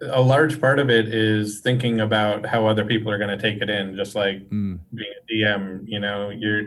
a 0.00 0.20
large 0.20 0.60
part 0.60 0.78
of 0.78 0.90
it 0.90 1.12
is 1.12 1.60
thinking 1.60 2.00
about 2.00 2.44
how 2.44 2.66
other 2.66 2.84
people 2.84 3.10
are 3.10 3.18
going 3.18 3.36
to 3.36 3.40
take 3.40 3.62
it 3.62 3.70
in. 3.70 3.96
Just 3.96 4.14
like 4.14 4.48
mm. 4.50 4.78
being 4.94 5.12
a 5.18 5.32
DM, 5.32 5.84
you 5.86 6.00
know, 6.00 6.30
you're. 6.30 6.64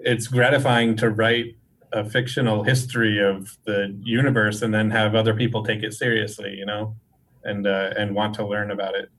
It's 0.00 0.28
gratifying 0.28 0.94
to 0.98 1.10
write 1.10 1.56
a 1.92 2.08
fictional 2.08 2.62
history 2.62 3.18
of 3.18 3.58
the 3.64 3.98
universe 4.04 4.62
and 4.62 4.72
then 4.72 4.90
have 4.90 5.16
other 5.16 5.34
people 5.34 5.64
take 5.64 5.82
it 5.82 5.92
seriously, 5.92 6.54
you 6.54 6.66
know, 6.66 6.94
and 7.44 7.66
uh, 7.66 7.92
and 7.96 8.14
want 8.14 8.34
to 8.34 8.46
learn 8.46 8.70
about 8.70 8.94
it. 8.94 9.10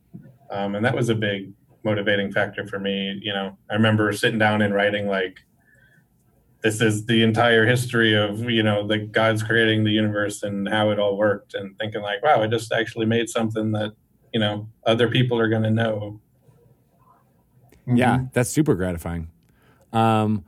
Um, 0.52 0.76
and 0.76 0.86
that 0.86 0.96
was 0.96 1.10
a 1.10 1.16
big 1.16 1.52
motivating 1.84 2.32
factor 2.32 2.66
for 2.68 2.80
me. 2.80 3.20
You 3.22 3.34
know, 3.34 3.58
I 3.70 3.74
remember 3.74 4.12
sitting 4.14 4.40
down 4.40 4.62
and 4.62 4.74
writing 4.74 5.08
like, 5.08 5.40
this 6.62 6.82
is 6.82 7.06
the 7.06 7.24
entire 7.24 7.66
history 7.66 8.14
of 8.16 8.50
you 8.50 8.64
know 8.64 8.86
the 8.86 9.00
God's 9.00 9.44
creating 9.44 9.86
the 9.86 9.92
universe 9.92 10.44
and 10.44 10.68
how 10.68 10.90
it 10.90 11.00
all 11.00 11.18
worked, 11.18 11.54
and 11.54 11.78
thinking 11.80 12.02
like, 12.02 12.22
wow, 12.22 12.42
I 12.42 12.48
just 12.48 12.72
actually 12.74 13.06
made 13.06 13.30
something 13.30 13.72
that 13.72 13.94
you 14.34 14.40
know 14.40 14.68
other 14.86 15.10
people 15.10 15.40
are 15.40 15.48
going 15.48 15.64
to 15.64 15.72
know. 15.72 16.20
Yeah, 17.88 18.18
mm-hmm. 18.18 18.26
that's 18.34 18.50
super 18.50 18.76
gratifying. 18.76 19.30
Um, 19.94 20.44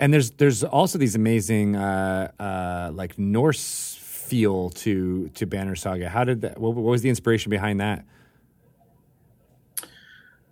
and 0.00 0.12
there's 0.12 0.32
there's 0.32 0.64
also 0.64 0.98
these 0.98 1.14
amazing 1.14 1.76
uh, 1.76 2.32
uh, 2.40 2.90
like 2.92 3.18
Norse 3.18 3.96
feel 4.00 4.70
to 4.70 5.28
to 5.28 5.46
Banner 5.46 5.76
Saga. 5.76 6.08
How 6.08 6.24
did 6.24 6.40
that? 6.40 6.58
What, 6.58 6.74
what 6.74 6.82
was 6.90 7.02
the 7.02 7.08
inspiration 7.08 7.50
behind 7.50 7.80
that? 7.80 8.04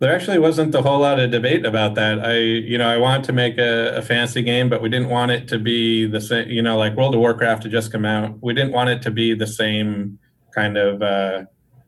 There 0.01 0.11
actually 0.11 0.39
wasn't 0.39 0.73
a 0.73 0.81
whole 0.81 1.01
lot 1.01 1.19
of 1.19 1.29
debate 1.29 1.63
about 1.63 1.93
that. 1.93 2.25
I, 2.25 2.37
you 2.39 2.75
know, 2.75 2.89
I 2.89 2.97
wanted 2.97 3.23
to 3.25 3.33
make 3.33 3.59
a, 3.59 3.97
a, 3.97 4.01
fantasy 4.01 4.41
game, 4.41 4.67
but 4.67 4.81
we 4.81 4.89
didn't 4.89 5.09
want 5.09 5.29
it 5.29 5.47
to 5.49 5.59
be 5.59 6.07
the 6.07 6.19
same. 6.19 6.49
You 6.49 6.63
know, 6.63 6.75
like 6.75 6.95
World 6.95 7.13
of 7.13 7.19
Warcraft 7.19 7.61
had 7.61 7.71
just 7.71 7.91
come 7.91 8.03
out. 8.03 8.35
We 8.41 8.55
didn't 8.55 8.71
want 8.71 8.89
it 8.89 9.03
to 9.03 9.11
be 9.11 9.35
the 9.35 9.45
same 9.45 10.17
kind 10.55 10.75
of 10.75 11.03
uh, 11.03 11.43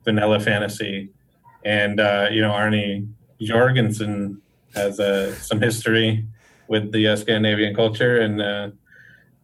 vanilla 0.06 0.40
fantasy. 0.40 1.10
And 1.66 2.00
uh, 2.00 2.28
you 2.32 2.40
know, 2.42 2.52
Arnie 2.52 3.08
Jorgensen 3.42 4.40
has 4.76 5.00
uh, 5.00 5.34
some 5.38 5.60
history 5.60 6.28
with 6.68 6.92
the 6.92 7.08
uh, 7.08 7.16
Scandinavian 7.16 7.74
culture, 7.74 8.20
and 8.22 8.40
uh, 8.40 8.70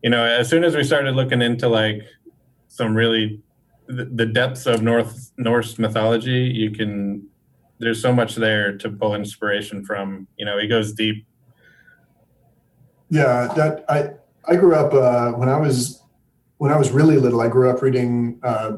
you 0.04 0.12
know, 0.12 0.24
as 0.24 0.48
soon 0.48 0.64
as 0.64 0.76
we 0.76 0.84
started 0.84 1.16
looking 1.16 1.42
into 1.42 1.68
like 1.68 2.04
some 2.68 2.94
really 2.94 3.42
the 3.88 4.28
depths 4.28 4.68
of 4.68 4.84
North 4.84 5.32
Norse 5.38 5.80
mythology, 5.80 6.52
you 6.54 6.70
can 6.70 7.29
there's 7.80 8.02
so 8.02 8.14
much 8.14 8.36
there 8.36 8.78
to 8.78 8.90
pull 8.90 9.16
inspiration 9.16 9.84
from. 9.86 10.28
You 10.38 10.46
know, 10.46 10.58
he 10.60 10.68
goes 10.68 10.94
deep. 10.94 11.26
Yeah, 13.10 13.52
that 13.56 13.86
I 13.90 14.12
I 14.46 14.56
grew 14.56 14.76
up 14.76 14.94
uh, 14.94 15.32
when 15.38 15.50
I 15.50 15.58
was 15.58 16.04
when 16.58 16.72
I 16.72 16.78
was 16.78 16.92
really 16.92 17.18
little. 17.18 17.42
I 17.42 17.48
grew 17.48 17.70
up 17.70 17.82
reading 17.82 18.40
uh, 18.44 18.78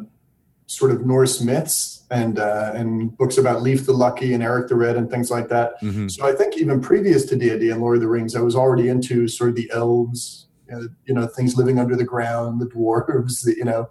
sort 0.68 0.92
of 0.92 1.06
Norse 1.06 1.42
myths 1.42 2.04
and 2.12 2.40
uh, 2.40 2.72
and 2.76 3.16
books 3.18 3.38
about 3.38 3.62
Leif 3.62 3.86
the 3.86 3.94
Lucky 3.94 4.34
and 4.34 4.42
Eric 4.42 4.70
the 4.70 4.76
Red 4.76 4.96
and 4.96 5.10
things 5.10 5.30
like 5.30 5.50
that. 5.50 5.82
Mm-hmm. 5.82 6.08
So 6.08 6.26
I 6.26 6.34
think 6.34 6.58
even 6.58 6.80
previous 6.80 7.26
to 7.26 7.36
D 7.36 7.50
and 7.50 7.60
D 7.60 7.70
and 7.72 7.82
Lord 7.82 7.98
of 7.98 8.02
the 8.02 8.08
Rings, 8.08 8.36
I 8.36 8.42
was 8.42 8.56
already 8.56 8.88
into 8.88 9.28
sort 9.28 9.50
of 9.50 9.56
the 9.56 9.70
elves, 9.74 10.48
uh, 10.74 10.84
you 11.06 11.14
know, 11.14 11.28
things 11.28 11.58
living 11.58 11.80
under 11.80 11.96
the 11.96 12.06
ground, 12.06 12.62
the 12.62 12.68
dwarves, 12.68 13.44
the, 13.44 13.56
you 13.58 13.66
know. 13.66 13.90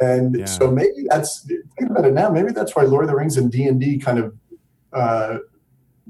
And 0.00 0.38
yeah. 0.38 0.44
so 0.46 0.70
maybe 0.70 1.06
that's 1.08 1.42
think 1.42 1.90
about 1.90 2.06
it 2.06 2.14
now. 2.14 2.30
Maybe 2.30 2.52
that's 2.52 2.74
why 2.74 2.82
Lord 2.82 3.04
of 3.04 3.10
the 3.10 3.16
Rings 3.16 3.36
and 3.36 3.50
D 3.50 3.64
and 3.64 3.80
D 3.80 3.98
kind 3.98 4.18
of 4.18 4.34
uh, 4.92 5.38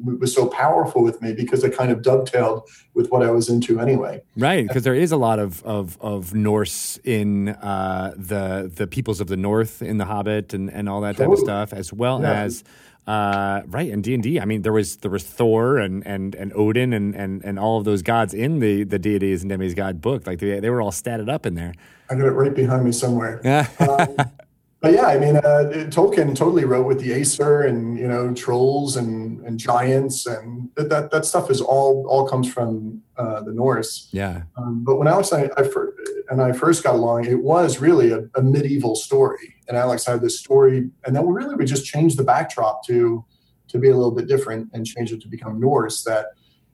was 0.03 0.35
so 0.35 0.47
powerful 0.47 1.03
with 1.03 1.21
me 1.21 1.33
because 1.33 1.63
it 1.65 1.77
kind 1.77 1.91
of 1.91 2.03
dovetailed 2.03 2.69
with 2.95 3.11
what 3.11 3.23
I 3.23 3.31
was 3.31 3.49
into 3.49 3.81
anyway. 3.81 4.23
Right, 4.37 4.67
because 4.67 4.83
there 4.83 4.95
is 4.95 5.13
a 5.13 5.17
lot 5.17 5.39
of 5.39 5.63
of, 5.65 5.99
of 6.01 6.35
Norse 6.35 6.99
in 7.05 7.51
uh, 7.51 8.15
the 8.17 8.71
the 8.73 8.87
peoples 8.87 9.21
of 9.21 9.29
the 9.29 9.37
North 9.37 9.83
in 9.83 9.99
the 9.99 10.07
Hobbit 10.07 10.55
and, 10.55 10.71
and 10.71 10.89
all 10.89 11.01
that 11.03 11.17
type 11.17 11.29
of 11.29 11.39
stuff, 11.39 11.73
as 11.73 11.93
well 11.93 12.21
yeah. 12.23 12.43
as. 12.43 12.65
Uh, 13.07 13.63
right, 13.67 13.91
and 13.91 14.05
D 14.05 14.15
and 14.15 14.39
I 14.39 14.45
mean, 14.45 14.63
there 14.63 14.75
was 14.75 14.99
there 14.99 15.11
was 15.11 15.25
Thor 15.25 15.79
and 15.79 16.07
and 16.07 16.35
and 16.35 16.53
Odin 16.55 16.93
and 16.93 17.15
and 17.15 17.43
and 17.45 17.59
all 17.59 17.79
of 17.79 17.85
those 17.85 18.03
gods 18.03 18.35
in 18.35 18.61
the 18.61 18.85
the 18.85 18.99
deities 18.99 19.43
and 19.43 19.51
demigods 19.51 19.99
book. 19.99 20.27
Like 20.27 20.39
they 20.39 20.61
they 20.61 20.71
were 20.71 20.83
all 20.83 20.93
statted 20.93 21.29
up 21.29 21.47
in 21.47 21.55
there. 21.55 21.73
I 22.11 22.15
got 22.15 22.27
it 22.27 22.33
right 22.33 22.55
behind 22.55 22.85
me 22.85 22.93
somewhere. 22.93 23.41
um, 23.81 24.17
but 24.81 24.95
yeah, 24.95 25.07
I 25.07 25.19
mean, 25.19 25.37
uh, 25.37 25.89
Tolkien 25.91 26.35
totally 26.35 26.65
wrote 26.65 26.87
with 26.87 27.01
the 27.01 27.13
Aesir 27.13 27.63
and 27.63 27.99
you 27.99 28.09
know 28.09 28.33
trolls 28.33 28.97
and 28.97 29.45
and 29.47 29.59
giants 29.59 30.27
and 30.27 30.71
that 30.75 30.89
that, 30.89 31.11
that 31.11 31.27
stuff 31.27 31.51
is 31.51 31.61
all 31.61 32.07
all 32.09 32.27
comes 32.27 32.51
from 32.51 33.03
uh, 33.19 33.43
the 33.43 33.53
Norse. 33.53 34.09
Yeah. 34.11 34.43
Um, 34.57 34.83
but 34.83 34.97
when 34.97 35.07
Alex 35.07 35.33
and 35.33 35.51
I, 35.57 35.61
I 35.61 35.69
fir- 35.69 35.95
and 36.31 36.41
I 36.41 36.53
first 36.53 36.83
got 36.83 36.95
along, 36.95 37.27
it 37.27 37.43
was 37.43 37.79
really 37.79 38.11
a, 38.11 38.23
a, 38.37 38.43
medieval 38.43 38.97
story, 38.97 39.57
and 39.69 39.77
Alex 39.77 40.07
had 40.07 40.23
this 40.23 40.39
story, 40.39 40.89
and 41.05 41.15
then 41.15 41.27
we 41.27 41.35
really 41.35 41.57
we 41.57 41.67
just 41.67 41.85
changed 41.85 42.17
the 42.17 42.25
backdrop 42.25 42.87
to 42.87 43.23
to 43.69 43.79
be 43.79 43.91
a 43.91 43.95
little 43.95 44.13
bit 44.13 44.29
different 44.29 44.71
and 44.73 44.87
change 44.87 45.13
it 45.13 45.21
to 45.21 45.29
become 45.29 45.61
Norse. 45.61 46.05
That 46.05 46.29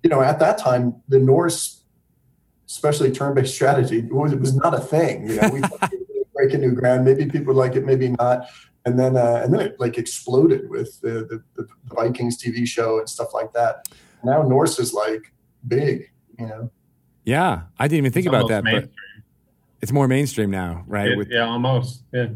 you 0.04 0.10
know 0.10 0.20
at 0.20 0.38
that 0.38 0.58
time 0.58 0.94
the 1.08 1.18
Norse, 1.18 1.82
especially 2.68 3.10
turn-based 3.10 3.52
strategy, 3.52 4.02
was, 4.02 4.32
was 4.36 4.54
not 4.54 4.74
a 4.74 4.80
thing. 4.80 5.28
You 5.28 5.40
know, 5.40 5.48
we 5.48 5.60
breaking 6.36 6.60
new 6.60 6.72
ground. 6.72 7.04
Maybe 7.04 7.26
people 7.26 7.54
like 7.54 7.74
it, 7.74 7.84
maybe 7.84 8.08
not. 8.08 8.48
And 8.84 8.98
then 8.98 9.16
uh, 9.16 9.40
and 9.42 9.52
then 9.52 9.60
it 9.60 9.80
like 9.80 9.98
exploded 9.98 10.70
with 10.70 11.00
the, 11.00 11.24
the, 11.24 11.42
the 11.56 11.68
Vikings 11.86 12.40
TV 12.40 12.66
show 12.66 12.98
and 12.98 13.08
stuff 13.08 13.34
like 13.34 13.52
that. 13.52 13.88
Now 14.22 14.42
Norse 14.42 14.78
is 14.78 14.92
like 14.92 15.32
big, 15.66 16.10
you 16.38 16.46
know. 16.46 16.70
Yeah, 17.24 17.62
I 17.78 17.88
didn't 17.88 17.98
even 17.98 18.12
think 18.12 18.26
it's 18.26 18.34
about 18.34 18.48
that, 18.48 18.62
mainstream. 18.62 18.90
but 19.16 19.24
it's 19.82 19.92
more 19.92 20.06
mainstream 20.06 20.50
now, 20.50 20.84
right? 20.86 21.08
It, 21.08 21.18
With, 21.18 21.28
yeah, 21.30 21.48
almost. 21.48 22.02
Yeah. 22.12 22.28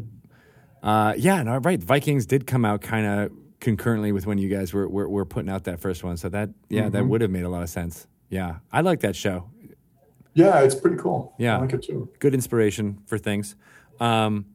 Uh, 0.83 1.13
yeah, 1.17 1.41
no, 1.43 1.57
right. 1.57 1.81
Vikings 1.81 2.25
did 2.25 2.45
come 2.45 2.65
out 2.65 2.81
kind 2.81 3.05
of 3.05 3.31
concurrently 3.59 4.11
with 4.11 4.25
when 4.25 4.37
you 4.37 4.49
guys 4.49 4.73
were, 4.73 4.89
were, 4.89 5.07
were 5.07 5.25
putting 5.25 5.49
out 5.49 5.63
that 5.65 5.79
first 5.79 6.03
one, 6.03 6.17
so 6.17 6.27
that 6.29 6.49
yeah, 6.69 6.81
mm-hmm. 6.81 6.91
that 6.91 7.05
would 7.05 7.21
have 7.21 7.31
made 7.31 7.43
a 7.43 7.49
lot 7.49 7.63
of 7.63 7.69
sense. 7.69 8.07
Yeah, 8.29 8.57
I 8.71 8.81
like 8.81 8.99
that 9.01 9.15
show. 9.15 9.49
Yeah, 10.33 10.61
it's 10.61 10.75
pretty 10.75 10.97
cool. 10.97 11.33
Yeah, 11.37 11.57
I 11.57 11.61
like 11.61 11.73
it 11.73 11.83
too. 11.83 12.09
Good 12.19 12.33
inspiration 12.33 13.01
for 13.05 13.17
things. 13.17 13.55
Um, 14.01 14.47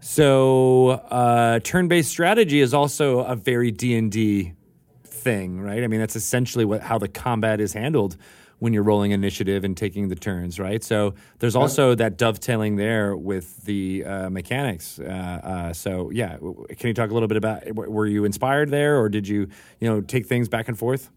so 0.00 0.88
uh, 0.88 1.60
turn-based 1.60 2.10
strategy 2.10 2.60
is 2.60 2.72
also 2.72 3.20
a 3.20 3.36
very 3.36 3.70
D 3.70 3.94
and 3.96 4.10
D 4.10 4.54
thing, 5.04 5.60
right? 5.60 5.84
I 5.84 5.86
mean, 5.86 6.00
that's 6.00 6.16
essentially 6.16 6.64
what 6.64 6.80
how 6.80 6.98
the 6.98 7.08
combat 7.08 7.60
is 7.60 7.74
handled 7.74 8.16
when 8.58 8.72
you're 8.72 8.82
rolling 8.82 9.10
initiative 9.10 9.64
and 9.64 9.76
taking 9.76 10.08
the 10.08 10.14
turns, 10.14 10.58
right? 10.58 10.82
So 10.84 11.14
there's 11.38 11.56
also 11.56 11.94
that 11.94 12.16
dovetailing 12.18 12.76
there 12.76 13.16
with 13.16 13.62
the 13.64 14.04
uh, 14.04 14.30
mechanics. 14.30 14.98
Uh, 14.98 15.40
uh, 15.42 15.72
so 15.72 16.10
yeah, 16.10 16.36
can 16.36 16.88
you 16.88 16.94
talk 16.94 17.10
a 17.10 17.14
little 17.14 17.28
bit 17.28 17.36
about? 17.36 17.74
Were 17.74 18.06
you 18.06 18.24
inspired 18.24 18.70
there, 18.70 18.98
or 18.98 19.08
did 19.08 19.28
you, 19.28 19.48
you 19.80 19.88
know, 19.88 20.00
take 20.00 20.26
things 20.26 20.48
back 20.48 20.68
and 20.68 20.78
forth? 20.78 21.10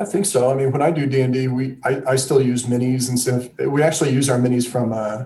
I 0.00 0.04
think 0.04 0.26
so. 0.26 0.50
I 0.50 0.54
mean, 0.54 0.70
when 0.70 0.80
I 0.80 0.90
do 0.90 1.06
D 1.06 1.20
and 1.20 1.34
D, 1.34 1.48
we 1.48 1.76
I, 1.84 2.02
I, 2.06 2.16
still 2.16 2.40
use 2.40 2.66
minis 2.66 3.08
and 3.08 3.18
stuff. 3.18 3.48
We 3.58 3.82
actually 3.82 4.12
use 4.12 4.30
our 4.30 4.38
minis 4.38 4.66
from 4.66 4.92
uh, 4.92 5.24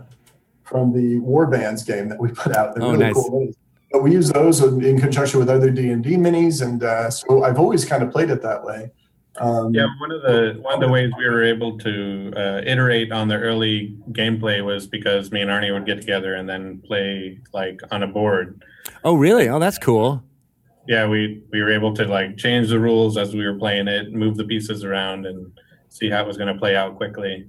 from 0.73 0.93
the 0.93 1.18
War 1.20 1.47
Bands 1.47 1.85
game 1.85 2.09
that 2.09 2.18
we 2.18 2.31
put 2.33 2.57
out. 2.57 2.75
They're 2.75 2.83
oh, 2.83 2.93
really 2.93 3.05
nice. 3.05 3.14
cool 3.14 3.31
minis. 3.31 3.55
But 3.93 4.03
we 4.03 4.12
use 4.12 4.31
those 4.33 4.62
in 4.62 4.99
conjunction 4.99 5.39
with 5.39 5.51
other 5.51 5.70
D 5.70 5.91
and 5.91 6.03
D 6.03 6.16
minis, 6.16 6.62
and 6.62 6.83
uh, 6.83 7.11
so 7.11 7.45
I've 7.45 7.59
always 7.59 7.85
kind 7.85 8.03
of 8.03 8.11
played 8.11 8.31
it 8.31 8.41
that 8.41 8.64
way. 8.64 8.91
Um, 9.37 9.75
yeah, 9.75 9.87
one 10.01 10.11
of 10.11 10.23
the 10.23 10.59
one 10.62 10.75
of 10.75 10.81
the 10.81 10.89
ways 10.89 11.11
we 11.18 11.27
were 11.27 11.43
able 11.43 11.79
to 11.79 12.33
uh, 12.35 12.62
iterate 12.64 13.12
on 13.12 13.29
the 13.29 13.37
early 13.37 13.95
gameplay 14.12 14.64
was 14.64 14.87
because 14.87 15.31
me 15.31 15.43
and 15.43 15.51
Arnie 15.51 15.73
would 15.73 15.85
get 15.85 16.01
together 16.01 16.35
and 16.35 16.49
then 16.49 16.81
play 16.81 17.39
like 17.53 17.81
on 17.91 18.03
a 18.03 18.07
board. 18.07 18.64
Oh, 19.05 19.14
really? 19.14 19.49
Oh, 19.49 19.59
that's 19.59 19.79
cool. 19.79 20.23
Yeah, 20.89 21.07
we 21.07 21.43
we 21.51 21.61
were 21.61 21.70
able 21.70 21.95
to 21.95 22.07
like 22.07 22.39
change 22.39 22.68
the 22.70 22.81
rules 22.81 23.18
as 23.18 23.35
we 23.35 23.45
were 23.45 23.59
playing 23.59 23.89
it, 23.89 24.12
move 24.12 24.39
the 24.39 24.45
pieces 24.45 24.85
around, 24.85 25.27
and 25.27 25.53
see 25.91 26.09
how 26.09 26.23
it 26.23 26.27
was 26.27 26.39
going 26.39 26.53
to 26.53 26.59
play 26.59 26.77
out 26.77 26.97
quickly. 26.97 27.47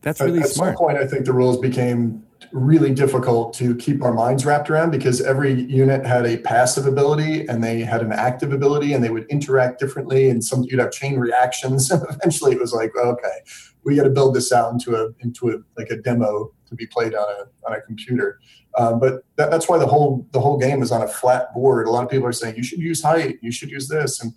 That's 0.00 0.20
really 0.20 0.40
at, 0.40 0.48
smart. 0.48 0.70
At 0.70 0.78
some 0.78 0.86
point, 0.86 0.98
I 0.98 1.06
think 1.06 1.24
the 1.24 1.32
rules 1.32 1.58
became 1.58 2.24
really 2.52 2.92
difficult 2.92 3.54
to 3.54 3.74
keep 3.76 4.02
our 4.02 4.12
minds 4.12 4.44
wrapped 4.44 4.70
around 4.70 4.90
because 4.90 5.20
every 5.20 5.52
unit 5.52 6.04
had 6.04 6.26
a 6.26 6.38
passive 6.38 6.86
ability 6.86 7.46
and 7.46 7.62
they 7.62 7.80
had 7.80 8.02
an 8.02 8.12
active 8.12 8.52
ability 8.52 8.92
and 8.92 9.04
they 9.04 9.10
would 9.10 9.26
interact 9.26 9.78
differently. 9.78 10.28
And 10.28 10.44
some 10.44 10.64
you'd 10.64 10.80
have 10.80 10.92
chain 10.92 11.18
reactions. 11.18 11.90
And 11.90 12.02
eventually 12.10 12.52
it 12.52 12.60
was 12.60 12.72
like 12.72 12.92
okay 12.96 13.38
we 13.84 13.96
got 13.96 14.04
to 14.04 14.10
build 14.10 14.34
this 14.34 14.52
out 14.52 14.72
into 14.72 14.94
a 14.94 15.08
into 15.20 15.50
a 15.50 15.56
like 15.78 15.90
a 15.90 15.96
demo 15.96 16.52
to 16.66 16.74
be 16.74 16.86
played 16.86 17.14
on 17.14 17.26
a 17.28 17.68
on 17.68 17.76
a 17.76 17.80
computer. 17.82 18.40
Um, 18.78 19.00
but 19.00 19.24
that, 19.36 19.50
that's 19.50 19.68
why 19.68 19.78
the 19.78 19.86
whole 19.86 20.26
the 20.32 20.40
whole 20.40 20.58
game 20.58 20.82
is 20.82 20.92
on 20.92 21.02
a 21.02 21.08
flat 21.08 21.52
board. 21.54 21.86
A 21.86 21.90
lot 21.90 22.04
of 22.04 22.10
people 22.10 22.26
are 22.26 22.32
saying 22.32 22.56
you 22.56 22.62
should 22.62 22.78
use 22.78 23.02
height. 23.02 23.38
You 23.42 23.52
should 23.52 23.70
use 23.70 23.88
this. 23.88 24.22
And 24.22 24.32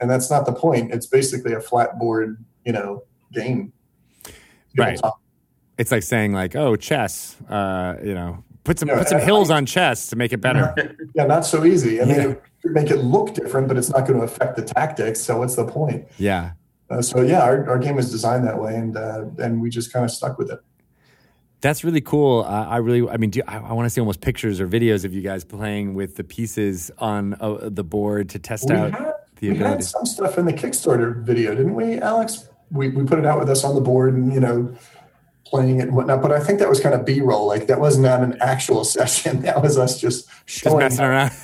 and 0.00 0.10
that's 0.10 0.30
not 0.30 0.46
the 0.46 0.52
point. 0.52 0.92
It's 0.92 1.06
basically 1.06 1.52
a 1.52 1.60
flat 1.60 1.98
board 1.98 2.44
you 2.64 2.72
know 2.72 3.04
game. 3.32 3.72
Right 4.76 5.00
it's 5.78 5.90
like 5.90 6.02
saying 6.02 6.32
like, 6.32 6.56
oh, 6.56 6.76
chess. 6.76 7.36
Uh, 7.48 7.96
you 8.02 8.14
know, 8.14 8.44
put 8.64 8.78
some 8.78 8.88
put 8.88 9.08
some 9.08 9.20
hills 9.20 9.50
on 9.50 9.66
chess 9.66 10.08
to 10.08 10.16
make 10.16 10.32
it 10.32 10.40
better. 10.40 10.74
Yeah, 11.14 11.26
not 11.26 11.46
so 11.46 11.64
easy. 11.64 12.00
I 12.00 12.04
mean, 12.04 12.16
yeah. 12.16 12.28
it 12.28 12.42
make 12.64 12.90
it 12.90 12.98
look 12.98 13.34
different, 13.34 13.68
but 13.68 13.76
it's 13.76 13.90
not 13.90 14.06
going 14.06 14.18
to 14.18 14.24
affect 14.24 14.56
the 14.56 14.62
tactics. 14.62 15.20
So 15.20 15.38
what's 15.38 15.56
the 15.56 15.66
point? 15.66 16.06
Yeah. 16.18 16.52
Uh, 16.90 17.02
so 17.02 17.22
yeah, 17.22 17.42
our, 17.42 17.68
our 17.68 17.78
game 17.78 17.96
was 17.96 18.10
designed 18.10 18.46
that 18.46 18.60
way, 18.60 18.74
and 18.76 18.96
uh, 18.96 19.24
and 19.38 19.60
we 19.60 19.70
just 19.70 19.92
kind 19.92 20.04
of 20.04 20.10
stuck 20.10 20.38
with 20.38 20.50
it. 20.50 20.60
That's 21.60 21.82
really 21.82 22.02
cool. 22.02 22.44
Uh, 22.46 22.66
I 22.66 22.76
really, 22.76 23.08
I 23.08 23.16
mean, 23.16 23.30
do, 23.30 23.40
I, 23.48 23.56
I 23.56 23.72
want 23.72 23.86
to 23.86 23.90
see 23.90 23.98
almost 23.98 24.20
pictures 24.20 24.60
or 24.60 24.68
videos 24.68 25.06
of 25.06 25.14
you 25.14 25.22
guys 25.22 25.44
playing 25.44 25.94
with 25.94 26.16
the 26.16 26.24
pieces 26.24 26.90
on 26.98 27.34
uh, 27.40 27.70
the 27.70 27.82
board 27.82 28.28
to 28.30 28.38
test 28.38 28.68
we 28.68 28.76
out 28.76 28.90
had, 28.90 29.14
the 29.36 29.48
we 29.48 29.56
ability. 29.56 29.76
had 29.76 29.84
some 29.84 30.04
stuff 30.04 30.36
in 30.36 30.44
the 30.44 30.52
Kickstarter 30.52 31.22
video, 31.22 31.54
didn't 31.54 31.74
we, 31.74 31.98
Alex? 32.00 32.50
We, 32.70 32.90
we 32.90 33.04
put 33.04 33.18
it 33.18 33.24
out 33.24 33.38
with 33.38 33.48
us 33.48 33.64
on 33.64 33.74
the 33.74 33.80
board, 33.80 34.12
and 34.12 34.30
you 34.30 34.40
know, 34.40 34.76
playing 35.44 35.80
it 35.80 35.84
and 35.84 35.96
whatnot. 35.96 36.22
But 36.22 36.32
I 36.32 36.40
think 36.40 36.58
that 36.58 36.68
was 36.68 36.80
kind 36.80 36.94
of 36.94 37.04
B 37.04 37.20
roll. 37.20 37.46
Like 37.46 37.66
that 37.66 37.80
was 37.80 37.98
not 37.98 38.22
an 38.22 38.36
actual 38.40 38.84
session. 38.96 39.42
That 39.42 39.62
was 39.62 39.78
us 39.78 40.00
just 40.00 40.28
showing. 40.46 40.80
Just 40.80 40.98
messing 40.98 41.04
around. 41.04 41.32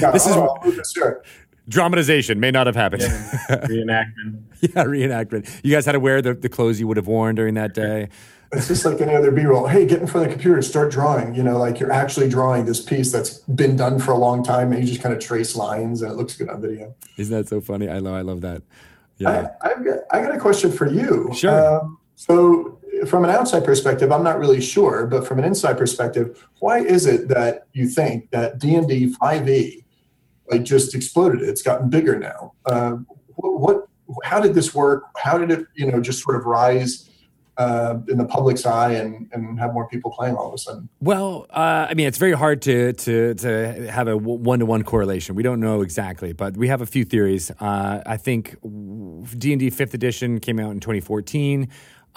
Yeah, 0.00 0.10
this 0.10 0.26
oh, 0.26 0.58
is 0.64 0.90
sure. 0.92 1.22
dramatization 1.68 2.40
may 2.40 2.50
not 2.50 2.66
have 2.66 2.74
happened. 2.74 3.02
Yeah, 3.02 3.08
reenactment. 3.48 4.42
yeah, 4.60 4.84
reenactment. 4.84 5.60
You 5.62 5.72
guys 5.72 5.86
had 5.86 5.92
to 5.92 6.00
wear 6.00 6.20
the, 6.20 6.34
the 6.34 6.48
clothes 6.48 6.80
you 6.80 6.88
would 6.88 6.96
have 6.96 7.06
worn 7.06 7.36
during 7.36 7.54
that 7.54 7.74
day. 7.74 8.08
It's 8.50 8.66
just 8.66 8.84
like 8.84 9.00
any 9.00 9.14
other 9.14 9.30
B 9.30 9.44
roll. 9.44 9.68
Hey, 9.68 9.86
get 9.86 10.00
in 10.00 10.08
front 10.08 10.26
of 10.26 10.30
the 10.30 10.34
computer 10.34 10.56
and 10.56 10.64
start 10.64 10.90
drawing. 10.90 11.34
You 11.34 11.44
know, 11.44 11.58
like 11.58 11.78
you're 11.78 11.92
actually 11.92 12.28
drawing 12.28 12.64
this 12.64 12.80
piece 12.80 13.12
that's 13.12 13.38
been 13.38 13.76
done 13.76 14.00
for 14.00 14.10
a 14.10 14.16
long 14.16 14.42
time, 14.42 14.72
and 14.72 14.82
you 14.82 14.88
just 14.88 15.02
kind 15.02 15.14
of 15.14 15.20
trace 15.20 15.54
lines, 15.54 16.02
and 16.02 16.10
it 16.10 16.16
looks 16.16 16.36
good 16.36 16.48
on 16.48 16.60
video. 16.60 16.94
Isn't 17.16 17.36
that 17.36 17.48
so 17.48 17.60
funny? 17.60 17.88
I 17.88 17.98
love, 17.98 18.14
I 18.14 18.22
love 18.22 18.40
that. 18.40 18.62
Yeah, 19.18 19.50
I, 19.60 19.68
have 19.68 19.84
got, 19.84 19.98
I 20.10 20.22
got 20.22 20.34
a 20.34 20.38
question 20.38 20.72
for 20.72 20.88
you. 20.88 21.30
Sure. 21.34 21.80
Um, 21.80 21.98
so 22.14 22.77
from 23.06 23.24
an 23.24 23.30
outside 23.30 23.64
perspective, 23.64 24.10
I'm 24.10 24.24
not 24.24 24.38
really 24.38 24.60
sure, 24.60 25.06
but 25.06 25.26
from 25.26 25.38
an 25.38 25.44
inside 25.44 25.78
perspective, 25.78 26.46
why 26.60 26.80
is 26.80 27.06
it 27.06 27.28
that 27.28 27.66
you 27.72 27.88
think 27.88 28.30
that 28.30 28.58
D 28.58 28.74
and 28.74 28.88
D 28.88 29.14
5e 29.20 29.84
like 30.50 30.64
just 30.64 30.94
exploded? 30.94 31.42
It's 31.42 31.62
gotten 31.62 31.90
bigger 31.90 32.18
now. 32.18 32.52
Uh, 32.64 32.96
what, 33.36 33.60
what, 33.60 33.88
How 34.24 34.40
did 34.40 34.54
this 34.54 34.74
work? 34.74 35.04
How 35.16 35.38
did 35.38 35.50
it, 35.50 35.66
you 35.74 35.90
know, 35.90 36.00
just 36.00 36.22
sort 36.22 36.36
of 36.36 36.46
rise 36.46 37.08
uh, 37.58 37.98
in 38.06 38.18
the 38.18 38.24
public's 38.24 38.64
eye 38.64 38.92
and, 38.92 39.28
and 39.32 39.58
have 39.58 39.74
more 39.74 39.88
people 39.88 40.12
playing 40.12 40.36
all 40.36 40.48
of 40.48 40.54
a 40.54 40.58
sudden? 40.58 40.88
Well, 41.00 41.46
uh, 41.50 41.88
I 41.90 41.94
mean, 41.94 42.06
it's 42.06 42.18
very 42.18 42.32
hard 42.32 42.62
to 42.62 42.92
to 42.92 43.34
to 43.34 43.90
have 43.90 44.08
a 44.08 44.16
one 44.16 44.60
to 44.60 44.66
one 44.66 44.84
correlation. 44.84 45.34
We 45.34 45.42
don't 45.42 45.60
know 45.60 45.82
exactly, 45.82 46.32
but 46.32 46.56
we 46.56 46.68
have 46.68 46.80
a 46.80 46.86
few 46.86 47.04
theories. 47.04 47.50
Uh, 47.60 48.00
I 48.06 48.16
think 48.16 48.56
D 48.62 49.52
and 49.52 49.60
D 49.60 49.70
Fifth 49.70 49.92
Edition 49.92 50.38
came 50.40 50.58
out 50.60 50.70
in 50.70 50.80
2014. 50.80 51.68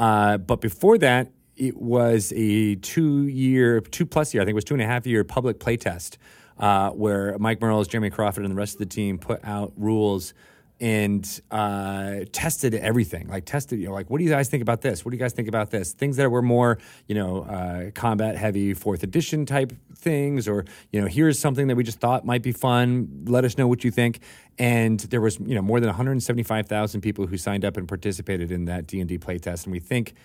Uh, 0.01 0.35
but 0.39 0.61
before 0.61 0.97
that, 0.97 1.31
it 1.55 1.77
was 1.77 2.33
a 2.35 2.73
two 2.77 3.27
year, 3.27 3.81
two 3.81 4.03
plus 4.03 4.33
year, 4.33 4.41
I 4.41 4.45
think 4.45 4.53
it 4.53 4.55
was 4.55 4.63
two 4.63 4.73
and 4.73 4.81
a 4.81 4.87
half 4.87 5.05
year 5.05 5.23
public 5.23 5.59
playtest 5.59 6.17
uh, 6.57 6.89
where 6.89 7.37
Mike 7.37 7.61
Mearls, 7.61 7.87
Jeremy 7.87 8.09
Crawford, 8.09 8.43
and 8.43 8.51
the 8.51 8.57
rest 8.57 8.73
of 8.73 8.79
the 8.79 8.87
team 8.87 9.19
put 9.19 9.39
out 9.43 9.73
rules 9.77 10.33
and 10.81 11.41
uh, 11.51 12.21
tested 12.31 12.73
everything. 12.73 13.27
Like 13.27 13.45
tested, 13.45 13.79
you 13.79 13.85
know, 13.85 13.93
like 13.93 14.09
what 14.09 14.17
do 14.17 14.23
you 14.23 14.31
guys 14.31 14.49
think 14.49 14.63
about 14.63 14.81
this? 14.81 15.05
What 15.05 15.11
do 15.11 15.15
you 15.15 15.19
guys 15.19 15.31
think 15.31 15.47
about 15.47 15.69
this? 15.69 15.93
Things 15.93 16.17
that 16.17 16.31
were 16.31 16.41
more, 16.41 16.79
you 17.07 17.13
know, 17.13 17.43
uh, 17.43 17.91
combat 17.91 18.35
heavy, 18.35 18.73
fourth 18.73 19.03
edition 19.03 19.45
type 19.45 19.73
things, 19.95 20.47
or 20.47 20.65
you 20.91 20.99
know, 20.99 21.05
here's 21.05 21.37
something 21.37 21.67
that 21.67 21.75
we 21.75 21.83
just 21.83 21.99
thought 21.99 22.25
might 22.25 22.41
be 22.41 22.51
fun. 22.51 23.25
Let 23.27 23.45
us 23.45 23.59
know 23.59 23.67
what 23.67 23.83
you 23.83 23.91
think. 23.91 24.21
And 24.57 24.99
there 24.99 25.21
was, 25.21 25.39
you 25.39 25.53
know, 25.53 25.61
more 25.61 25.79
than 25.79 25.87
175,000 25.87 27.01
people 27.01 27.27
who 27.27 27.37
signed 27.37 27.63
up 27.63 27.77
and 27.77 27.87
participated 27.87 28.51
in 28.51 28.65
that 28.65 28.87
D 28.87 28.99
and 28.99 29.07
D 29.07 29.19
playtest, 29.19 29.65
and 29.65 29.71
we 29.71 29.79
think 29.79 30.15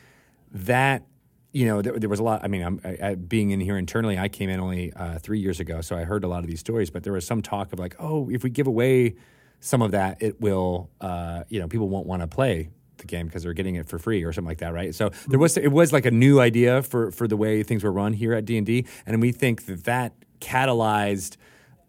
that 0.51 1.05
you 1.53 1.65
know, 1.65 1.81
there, 1.81 1.99
there, 1.99 2.11
was 2.11 2.21
a 2.21 2.23
lot. 2.23 2.45
I 2.45 2.49
mean, 2.49 2.81
I, 2.85 2.99
I, 3.03 3.15
being 3.15 3.51
in 3.51 3.61
here 3.61 3.79
internally, 3.79 4.19
I 4.19 4.29
came 4.29 4.51
in 4.51 4.61
only 4.61 4.93
uh, 4.93 5.19
three 5.19 5.39
years 5.39 5.59
ago, 5.59 5.81
so 5.81 5.97
I 5.97 6.05
heard 6.05 6.23
a 6.23 6.29
lot 6.29 6.41
of 6.41 6.49
these 6.49 6.61
stories. 6.61 6.91
But 6.91 7.03
there 7.03 7.15
was 7.15 7.27
some 7.27 7.41
talk 7.41 7.73
of 7.73 7.79
like, 7.79 7.97
oh, 7.99 8.29
if 8.29 8.45
we 8.45 8.51
give 8.51 8.67
away 8.67 9.15
some 9.61 9.83
of 9.83 9.93
that 9.93 10.23
it 10.23 10.41
will 10.41 10.91
uh, 11.01 11.43
you 11.49 11.61
know 11.61 11.69
people 11.69 11.89
won't 11.89 12.07
want 12.07 12.23
to 12.23 12.29
play 12.29 12.71
the 12.99 13.07
game 13.07 13.27
because 13.27 13.43
they're 13.43 13.53
getting 13.53 13.75
it 13.75 13.87
for 13.87 13.99
free 13.99 14.25
or 14.25 14.33
something 14.33 14.49
like 14.49 14.59
that 14.59 14.73
right 14.73 14.95
so 14.95 15.11
there 15.29 15.39
was 15.39 15.57
it 15.57 15.71
was 15.71 15.93
like 15.93 16.07
a 16.07 16.11
new 16.11 16.41
idea 16.41 16.83
for 16.83 17.11
for 17.11 17.29
the 17.29 17.37
way 17.37 17.63
things 17.63 17.85
were 17.85 17.93
run 17.93 18.15
here 18.15 18.33
at 18.33 18.45
d&d 18.45 18.87
and 19.05 19.21
we 19.21 19.33
think 19.33 19.67
that 19.67 19.85
that 19.85 20.15
catalyzed 20.41 21.37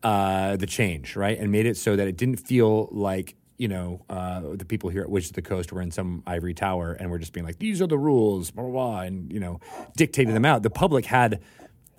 uh, 0.03 0.55
the 0.57 0.65
change, 0.65 1.15
right, 1.15 1.37
and 1.37 1.51
made 1.51 1.65
it 1.65 1.77
so 1.77 1.95
that 1.95 2.07
it 2.07 2.17
didn't 2.17 2.37
feel 2.37 2.87
like 2.91 3.35
you 3.57 3.67
know 3.67 4.05
uh, 4.09 4.41
the 4.53 4.65
people 4.65 4.89
here 4.89 5.01
at 5.01 5.09
Wizards 5.09 5.31
of 5.31 5.35
the 5.35 5.41
Coast 5.41 5.71
were 5.71 5.81
in 5.81 5.91
some 5.91 6.23
ivory 6.27 6.53
tower 6.53 6.93
and 6.93 7.09
we're 7.09 7.17
just 7.17 7.33
being 7.33 7.45
like, 7.45 7.59
these 7.59 7.81
are 7.81 7.87
the 7.87 7.97
rules, 7.97 8.51
blah 8.51 8.63
blah, 8.63 8.71
blah 8.71 8.99
and 9.01 9.31
you 9.31 9.39
know 9.39 9.59
dictating 9.95 10.33
them 10.33 10.45
out. 10.45 10.63
The 10.63 10.69
public 10.69 11.05
had 11.05 11.41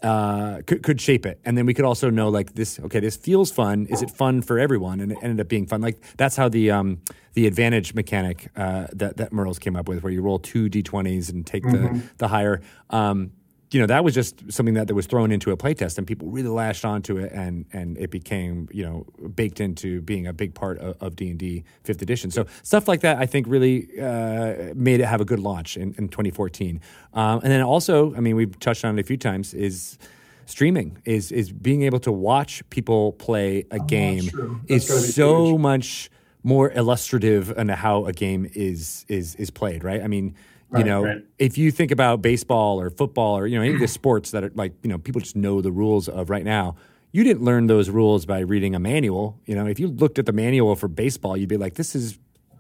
uh, 0.03 0.63
could, 0.67 0.83
could 0.83 1.01
shape 1.01 1.27
it. 1.27 1.41
And 1.45 1.57
then 1.57 1.67
we 1.67 1.75
could 1.75 1.85
also 1.85 2.11
know 2.11 2.29
like 2.29 2.55
this. 2.55 2.79
Okay, 2.81 3.01
this 3.01 3.17
feels 3.17 3.51
fun. 3.51 3.87
Is 3.87 4.03
it 4.03 4.11
fun 4.11 4.43
for 4.43 4.59
everyone? 4.59 5.01
And 5.01 5.13
it 5.13 5.19
ended 5.23 5.41
up 5.41 5.49
being 5.49 5.67
fun. 5.67 5.81
Like 5.81 6.01
that's 6.17 6.37
how 6.37 6.49
the 6.49 6.71
um, 6.71 7.01
the 7.35 7.47
advantage 7.47 7.95
mechanic 7.95 8.51
uh, 8.57 8.87
that 8.93 9.17
that 9.17 9.33
Mearls 9.33 9.59
came 9.59 9.77
up 9.77 9.89
with, 9.89 10.03
where 10.03 10.13
you 10.13 10.23
roll 10.23 10.39
two 10.39 10.69
d20s 10.69 11.31
and 11.31 11.47
take 11.47 11.65
mm-hmm. 11.65 11.99
the 11.99 12.03
the 12.19 12.29
higher. 12.29 12.61
Um, 12.91 13.33
you 13.71 13.81
know 13.81 13.87
that 13.87 14.03
was 14.03 14.15
just 14.15 14.51
something 14.51 14.75
that, 14.75 14.87
that 14.87 14.95
was 14.95 15.07
thrown 15.07 15.31
into 15.31 15.51
a 15.51 15.57
playtest 15.57 15.99
and 15.99 16.07
people 16.07 16.29
really 16.29 16.49
lashed 16.49 16.85
onto 16.85 17.19
it 17.19 17.33
and 17.33 17.67
and 17.73 17.99
it 17.99 18.11
became 18.11 18.69
you 18.73 18.85
know 18.85 19.07
baked 19.29 19.61
into 19.61 20.01
being 20.03 20.27
a 20.27 20.33
big 20.33 20.55
part 20.55 20.79
of, 20.79 20.97
of 21.01 21.17
d&d 21.17 21.65
5th 21.85 22.03
edition. 22.03 22.31
So 22.31 22.47
stuff 22.63 22.89
like 22.89 23.01
that 23.01 23.19
i 23.19 23.27
think 23.27 23.47
really 23.49 23.89
uh, 24.01 24.73
made 24.75 25.01
it 25.01 25.07
have 25.07 25.21
a 25.21 25.25
good 25.25 25.41
launch 25.41 25.77
in, 25.77 25.95
in 25.99 26.09
2014 26.09 26.81
um, 27.15 27.41
and 27.43 27.51
then 27.53 27.63
also 27.63 28.15
i 28.15 28.21
mean 28.21 28.37
we've 28.37 28.59
touched 28.59 28.85
on 28.85 28.99
it 28.99 29.01
a 29.01 29.05
few 29.05 29.17
times 29.17 29.55
is 29.55 29.99
streaming 30.47 30.99
is 31.05 31.31
is 31.31 31.53
being 31.53 31.83
able 31.83 32.01
to 32.01 32.13
watch 32.13 32.69
people 32.71 33.13
play 33.13 33.65
a 33.71 33.79
oh, 33.79 33.85
game 33.85 34.65
is 34.67 35.15
so 35.15 35.47
huge. 35.47 35.61
much 35.61 36.11
more 36.43 36.71
illustrative 36.73 37.51
in 37.59 37.69
how 37.69 38.07
a 38.07 38.13
game 38.13 38.49
is 38.55 39.05
is 39.09 39.35
is 39.35 39.51
played 39.51 39.85
right? 39.85 40.03
I 40.03 40.07
mean 40.07 40.35
you 40.77 40.85
know, 40.85 41.05
right. 41.05 41.25
if 41.39 41.57
you 41.57 41.71
think 41.71 41.91
about 41.91 42.21
baseball 42.21 42.81
or 42.81 42.91
football 42.91 43.39
or 43.39 43.47
you 43.47 43.57
know 43.57 43.65
any 43.65 43.75
of 43.75 43.81
the 43.81 43.89
sports 43.99 44.33
that 44.33 44.45
are 44.45 44.53
like 44.55 44.75
you 44.83 44.89
know 44.89 44.99
people 44.99 45.21
just 45.21 45.37
know 45.37 45.61
the 45.61 45.73
rules 45.73 46.09
of 46.09 46.31
right 46.31 46.45
now. 46.45 46.77
You 47.11 47.25
didn't 47.25 47.43
learn 47.43 47.69
those 47.69 47.89
rules 47.89 48.27
by 48.27 48.41
reading 48.41 48.75
a 48.75 48.79
manual. 48.79 49.41
You 49.47 49.55
know, 49.55 49.67
if 49.67 49.81
you 49.81 49.89
looked 49.89 50.19
at 50.19 50.27
the 50.27 50.33
manual 50.33 50.77
for 50.77 50.89
baseball, 50.89 51.39
you'd 51.39 51.49
be 51.49 51.57
like, 51.57 51.75
"This 51.75 51.95
is 51.95 52.19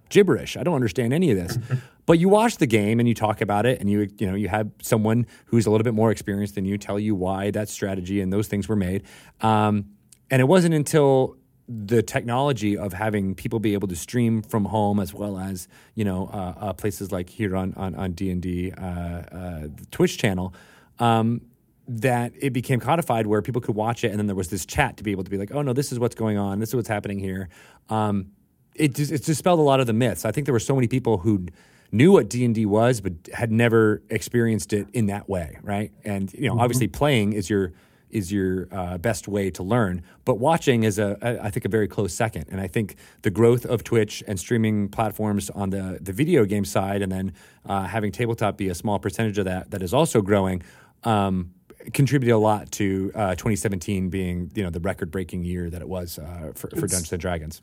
gibberish. 0.09 0.56
I 0.56 0.62
don't 0.62 0.74
understand 0.74 1.12
any 1.12 1.30
of 1.30 1.36
this." 1.36 1.59
but 2.06 2.18
you 2.18 2.30
watch 2.30 2.56
the 2.56 2.66
game 2.66 2.98
and 2.98 3.06
you 3.06 3.14
talk 3.14 3.42
about 3.42 3.66
it, 3.66 3.78
and 3.80 3.90
you 3.90 4.09
you 4.18 4.26
know 4.26 4.34
you 4.34 4.48
have 4.48 4.70
someone 4.80 5.26
who's 5.46 5.66
a 5.66 5.70
little 5.70 5.84
bit 5.84 5.94
more 5.94 6.11
experienced 6.11 6.54
than 6.54 6.64
you 6.64 6.78
tell 6.78 6.98
you 6.98 7.14
why 7.14 7.50
that 7.50 7.68
strategy 7.68 8.22
and 8.22 8.32
those 8.32 8.48
things 8.48 8.68
were 8.68 8.76
made. 8.76 9.02
Um, 9.42 9.90
and 10.30 10.40
it 10.40 10.46
wasn't 10.46 10.74
until 10.74 11.36
the 11.69 12.03
technology 12.03 12.79
of 12.79 12.95
having 12.95 13.35
people 13.35 13.61
be 13.61 13.75
able 13.75 13.89
to 13.89 13.97
stream 13.97 14.41
from 14.41 14.64
home 14.64 14.99
as 14.99 15.12
well 15.12 15.39
as 15.39 15.69
you 15.95 16.05
know 16.05 16.31
uh, 16.33 16.55
uh, 16.59 16.73
places 16.73 17.12
like 17.12 17.29
here 17.29 17.55
on 17.55 17.75
on, 17.75 17.95
on 17.95 18.12
D&D 18.12 18.73
uh, 18.73 18.83
uh, 18.83 19.69
Twitch 19.91 20.16
channel 20.16 20.55
um, 20.99 21.43
that 21.87 22.33
it 22.39 22.55
became 22.55 22.81
codified 22.81 23.27
where 23.27 23.43
people 23.43 23.61
could 23.61 23.75
watch 23.75 24.03
it 24.03 24.11
and 24.11 24.19
then 24.19 24.27
there 24.27 24.37
was 24.37 24.49
this 24.49 24.64
chat 24.64 24.97
to 24.97 25.05
be 25.05 25.11
able 25.11 25.25
to 25.25 25.31
be 25.31 25.37
like 25.37 25.53
oh 25.53 25.61
no 25.61 25.75
this 25.75 25.93
is 25.93 25.99
what's 25.99 26.14
going 26.14 26.39
on. 26.39 26.59
This 26.59 26.71
is 26.71 26.75
what's 26.75 26.89
happening 26.89 27.19
here. 27.19 27.51
Um, 27.91 28.33
it, 28.75 28.95
just, 28.95 29.12
it 29.12 29.25
dispelled 29.25 29.59
a 29.59 29.62
lot 29.62 29.81
of 29.81 29.87
the 29.87 29.93
myths. 29.93 30.25
I 30.25 30.31
think 30.31 30.47
there 30.47 30.53
were 30.53 30.61
so 30.61 30.75
many 30.75 30.87
people 30.87 31.19
who 31.19 31.49
knew 31.91 32.12
what 32.12 32.31
D&D 32.31 32.64
was 32.64 33.01
but 33.01 33.12
had 33.35 33.51
never 33.51 34.03
experienced 34.09 34.73
it 34.73 34.89
in 34.95 35.07
that 35.07 35.29
way 35.29 35.59
right? 35.62 35.93
And 36.03 36.33
you 36.33 36.47
know 36.47 36.53
mm-hmm. 36.53 36.61
obviously 36.61 36.89
playing 36.89 37.35
is 37.35 37.51
your 37.51 37.75
is 38.11 38.32
your 38.32 38.68
uh, 38.72 38.98
best 38.98 39.28
way 39.28 39.50
to 39.50 39.62
learn. 39.62 40.02
But 40.24 40.36
watching 40.36 40.84
is 40.84 40.98
a, 40.98 41.16
a, 41.22 41.44
I 41.44 41.50
think, 41.50 41.64
a 41.64 41.68
very 41.68 41.88
close 41.88 42.14
second. 42.14 42.46
And 42.50 42.61
I 42.61 42.66
think 42.66 42.96
the 43.22 43.30
growth 43.30 43.64
of 43.64 43.84
Twitch 43.84 44.22
and 44.26 44.38
streaming 44.38 44.88
platforms 44.88 45.50
on 45.50 45.70
the 45.70 45.98
the 46.00 46.12
video 46.12 46.44
game 46.44 46.64
side, 46.64 47.02
and 47.02 47.11
then 47.11 47.32
uh, 47.66 47.84
having 47.84 48.12
tabletop 48.12 48.56
be 48.56 48.68
a 48.68 48.74
small 48.74 48.98
percentage 48.98 49.38
of 49.38 49.44
that 49.44 49.70
that 49.70 49.82
is 49.82 49.94
also 49.94 50.22
growing. 50.22 50.62
Um, 51.04 51.54
contributed 51.94 52.34
a 52.34 52.38
lot 52.38 52.70
to 52.72 53.12
uh, 53.14 53.30
2017 53.36 54.11
being 54.11 54.50
you 54.54 54.62
know 54.62 54.70
the 54.70 54.80
record 54.80 55.11
breaking 55.11 55.44
year 55.44 55.70
that 55.70 55.80
it 55.80 55.88
was 55.88 56.18
uh, 56.18 56.52
for, 56.54 56.68
for 56.70 56.86
Dungeons 56.86 57.12
and 57.12 57.20
Dragons. 57.20 57.62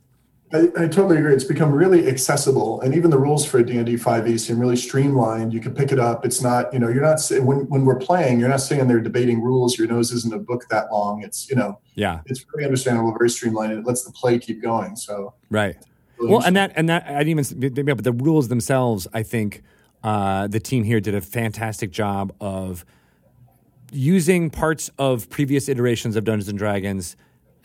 I, 0.53 0.59
I, 0.77 0.87
totally 0.87 1.17
agree. 1.17 1.33
It's 1.33 1.43
become 1.43 1.71
really 1.71 2.07
accessible, 2.07 2.79
and 2.81 2.93
even 2.93 3.09
the 3.09 3.17
rules 3.17 3.45
for 3.45 3.61
D&D 3.63 3.95
5e 3.95 4.39
seem 4.39 4.59
really 4.59 4.75
streamlined. 4.75 5.53
You 5.53 5.59
can 5.59 5.73
pick 5.73 5.91
it 5.91 5.99
up. 5.99 6.23
It's 6.23 6.41
not, 6.41 6.71
you 6.71 6.79
know, 6.79 6.87
you're 6.87 7.01
not 7.01 7.19
when 7.43 7.67
when 7.67 7.83
we're 7.83 7.97
playing, 7.97 8.39
you're 8.39 8.49
not 8.49 8.61
sitting 8.61 8.87
there 8.87 8.99
debating 8.99 9.41
rules. 9.41 9.77
Your 9.77 9.87
nose 9.87 10.11
isn't 10.11 10.33
a 10.33 10.37
book 10.37 10.65
that 10.69 10.91
long. 10.91 11.23
It's 11.23 11.49
you 11.49 11.55
know, 11.55 11.79
yeah, 11.95 12.19
it's 12.27 12.45
very 12.53 12.63
understandable, 12.63 13.11
very 13.17 13.29
streamlined, 13.29 13.71
and 13.71 13.81
it 13.81 13.87
lets 13.87 14.03
the 14.03 14.11
play 14.11 14.37
keep 14.37 14.61
going. 14.61 14.95
So 14.95 15.33
right. 15.49 15.75
Really 16.17 16.31
well, 16.31 16.43
and 16.43 16.55
that 16.55 16.73
and 16.75 16.87
that 16.89 17.05
I 17.07 17.23
didn't 17.23 17.73
even 17.73 17.85
but 17.85 18.03
the 18.03 18.13
rules 18.13 18.47
themselves, 18.47 19.07
I 19.13 19.23
think 19.23 19.63
uh, 20.03 20.47
the 20.47 20.59
team 20.59 20.83
here 20.83 20.99
did 20.99 21.15
a 21.15 21.21
fantastic 21.21 21.89
job 21.89 22.31
of 22.39 22.85
using 23.91 24.51
parts 24.51 24.91
of 24.99 25.29
previous 25.29 25.67
iterations 25.67 26.15
of 26.15 26.23
Dungeons 26.23 26.49
and 26.49 26.57
Dragons 26.57 27.15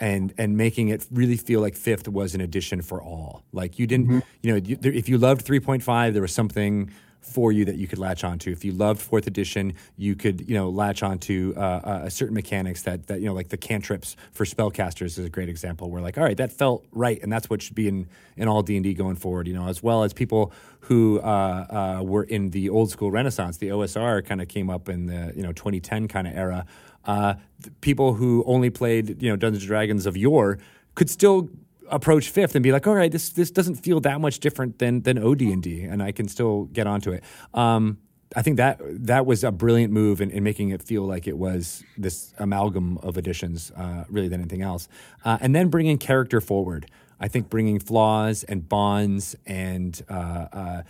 and 0.01 0.32
and 0.38 0.57
making 0.57 0.88
it 0.88 1.07
really 1.11 1.36
feel 1.36 1.61
like 1.61 1.76
fifth 1.76 2.09
was 2.09 2.34
an 2.34 2.40
addition 2.40 2.80
for 2.82 3.03
all. 3.03 3.44
Like 3.53 3.78
you 3.78 3.86
didn't, 3.86 4.07
mm-hmm. 4.07 4.18
you 4.42 4.51
know, 4.51 4.57
you, 4.57 4.76
there, 4.76 4.92
if 4.92 5.09
you 5.09 5.18
loved 5.18 5.46
3.5, 5.46 6.12
there 6.12 6.22
was 6.22 6.34
something 6.34 6.90
for 7.20 7.52
you 7.52 7.64
that 7.64 7.76
you 7.76 7.86
could 7.86 7.98
latch 7.98 8.24
onto. 8.24 8.50
If 8.50 8.64
you 8.64 8.72
loved 8.72 9.00
fourth 9.00 9.26
edition, 9.26 9.74
you 9.96 10.16
could 10.16 10.48
you 10.48 10.54
know 10.54 10.68
latch 10.68 11.02
onto 11.02 11.54
uh, 11.56 11.60
uh, 11.60 12.08
certain 12.08 12.34
mechanics 12.34 12.82
that 12.82 13.06
that 13.06 13.20
you 13.20 13.26
know 13.26 13.34
like 13.34 13.48
the 13.48 13.56
cantrips 13.56 14.16
for 14.32 14.44
spellcasters 14.44 15.18
is 15.18 15.18
a 15.18 15.30
great 15.30 15.48
example. 15.48 15.90
Where 15.90 16.02
like 16.02 16.18
all 16.18 16.24
right, 16.24 16.36
that 16.36 16.52
felt 16.52 16.86
right, 16.92 17.22
and 17.22 17.32
that's 17.32 17.48
what 17.48 17.62
should 17.62 17.74
be 17.74 17.88
in 17.88 18.08
in 18.36 18.48
all 18.48 18.62
D 18.62 18.76
and 18.76 18.84
D 18.84 18.94
going 18.94 19.16
forward. 19.16 19.46
You 19.46 19.54
know, 19.54 19.68
as 19.68 19.82
well 19.82 20.02
as 20.02 20.12
people 20.12 20.52
who 20.80 21.20
uh, 21.20 21.98
uh 22.00 22.02
were 22.02 22.24
in 22.24 22.50
the 22.50 22.68
old 22.68 22.90
school 22.90 23.10
Renaissance. 23.10 23.58
The 23.58 23.68
OSR 23.68 24.24
kind 24.24 24.40
of 24.40 24.48
came 24.48 24.70
up 24.70 24.88
in 24.88 25.06
the 25.06 25.32
you 25.36 25.42
know 25.42 25.52
2010 25.52 26.08
kind 26.08 26.26
of 26.26 26.34
era 26.34 26.66
uh, 27.04 27.34
people 27.80 28.14
who 28.14 28.44
only 28.46 28.70
played 28.70 29.22
you 29.22 29.30
know 29.30 29.36
Dungeons 29.36 29.62
and 29.62 29.68
Dragons 29.68 30.06
of 30.06 30.16
yore 30.16 30.58
could 30.94 31.10
still 31.10 31.48
approach 31.91 32.30
fifth 32.30 32.55
and 32.55 32.62
be 32.62 32.72
like, 32.72 32.86
all 32.86 32.95
right, 32.95 33.11
this 33.11 33.30
this 33.30 33.51
doesn't 33.51 33.76
feel 33.76 34.01
that 34.01 34.20
much 34.20 34.41
different 34.41 34.78
than 34.78 35.03
than 35.03 35.18
OD 35.18 35.43
and 35.43 35.62
D, 35.62 35.82
and 35.82 36.03
I 36.03 36.12
can 36.12 36.28
still 36.28 36.64
get 36.64 36.86
onto 36.86 37.12
it. 37.12 37.22
Um, 37.55 37.99
I 38.36 38.43
think 38.43 38.59
that 38.59 38.80
that 39.07 39.26
was 39.26 39.43
a 39.43 39.51
brilliant 39.51 39.93
move 39.93 40.20
in, 40.20 40.30
in, 40.30 40.45
making 40.45 40.70
it 40.70 40.82
feel 40.82 41.03
like 41.03 41.26
it 41.26 41.36
was 41.36 41.82
this 41.99 42.32
amalgam 42.38 42.97
of 42.99 43.16
additions, 43.16 43.72
uh, 43.72 44.05
really 44.09 44.28
than 44.28 44.41
anything 44.41 44.62
else. 44.62 44.88
Uh, 45.24 45.38
and 45.41 45.55
then 45.55 45.68
bringing 45.68 45.99
character 45.99 46.41
forward. 46.41 46.88
I 47.18 47.26
think 47.26 47.51
bringing 47.51 47.80
flaws 47.80 48.45
and 48.45 48.68
bonds 48.68 49.34
and 49.47 50.01
uh, 50.09 50.47
uh 50.53 50.82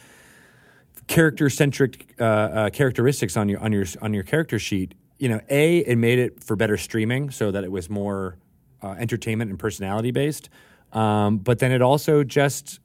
character 1.06 1.50
centric 1.50 2.14
uh, 2.20 2.24
uh, 2.24 2.70
characteristics 2.70 3.36
on 3.36 3.48
your 3.48 3.58
on 3.60 3.72
your 3.72 3.86
on 4.00 4.14
your 4.14 4.22
character 4.22 4.58
sheet 4.58 4.94
you 5.18 5.28
know, 5.28 5.40
a 5.50 5.78
it 5.78 5.96
made 5.96 6.18
it 6.18 6.42
for 6.42 6.56
better 6.56 6.78
streaming, 6.78 7.30
so 7.30 7.50
that 7.50 7.62
it 7.62 7.70
was 7.70 7.90
more 7.90 8.38
entertainment 8.82 9.50
and 9.50 9.58
personality 9.58 10.10
based. 10.10 10.48
Um, 10.92 11.38
but 11.38 11.58
then 11.58 11.72
it 11.72 11.82
also 11.82 12.24
just 12.24 12.80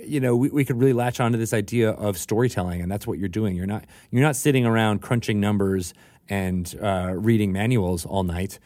you 0.00 0.20
know 0.20 0.36
we, 0.36 0.48
we 0.50 0.64
could 0.64 0.78
really 0.78 0.92
latch 0.92 1.18
onto 1.20 1.36
this 1.36 1.52
idea 1.52 1.90
of 1.90 2.16
storytelling 2.16 2.80
and 2.80 2.90
that's 2.90 3.04
what 3.04 3.18
you're 3.18 3.28
doing 3.28 3.56
you're 3.56 3.66
not 3.66 3.84
you're 4.12 4.22
not 4.22 4.36
sitting 4.36 4.64
around 4.64 5.02
crunching 5.02 5.40
numbers 5.40 5.92
and 6.28 6.76
uh, 6.80 7.12
reading 7.16 7.50
manuals 7.50 8.06
all 8.06 8.22
night 8.22 8.60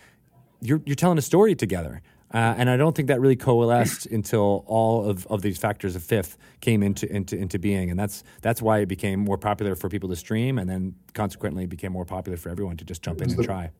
you're, 0.60 0.82
you're 0.84 0.94
telling 0.94 1.16
a 1.16 1.22
story 1.22 1.54
together 1.54 2.02
uh, 2.32 2.54
and 2.56 2.70
I 2.70 2.78
don't 2.78 2.96
think 2.96 3.08
that 3.08 3.20
really 3.20 3.36
coalesced 3.36 4.06
until 4.10 4.64
all 4.66 5.08
of, 5.08 5.26
of 5.26 5.42
these 5.42 5.58
factors 5.58 5.94
of 5.94 6.02
fifth 6.02 6.38
came 6.60 6.82
into, 6.82 7.10
into, 7.14 7.36
into 7.36 7.58
being. 7.58 7.90
And 7.90 7.98
that's, 7.98 8.24
that's 8.40 8.62
why 8.62 8.78
it 8.78 8.86
became 8.86 9.20
more 9.20 9.36
popular 9.36 9.74
for 9.74 9.90
people 9.90 10.08
to 10.08 10.16
stream, 10.16 10.58
and 10.58 10.68
then 10.68 10.94
consequently 11.12 11.66
became 11.66 11.92
more 11.92 12.06
popular 12.06 12.38
for 12.38 12.48
everyone 12.48 12.78
to 12.78 12.84
just 12.84 13.02
jump 13.02 13.20
in 13.20 13.30
and 13.30 13.44
try. 13.44 13.70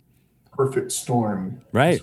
Perfect 0.52 0.92
storm. 0.92 1.62
Right. 1.72 2.02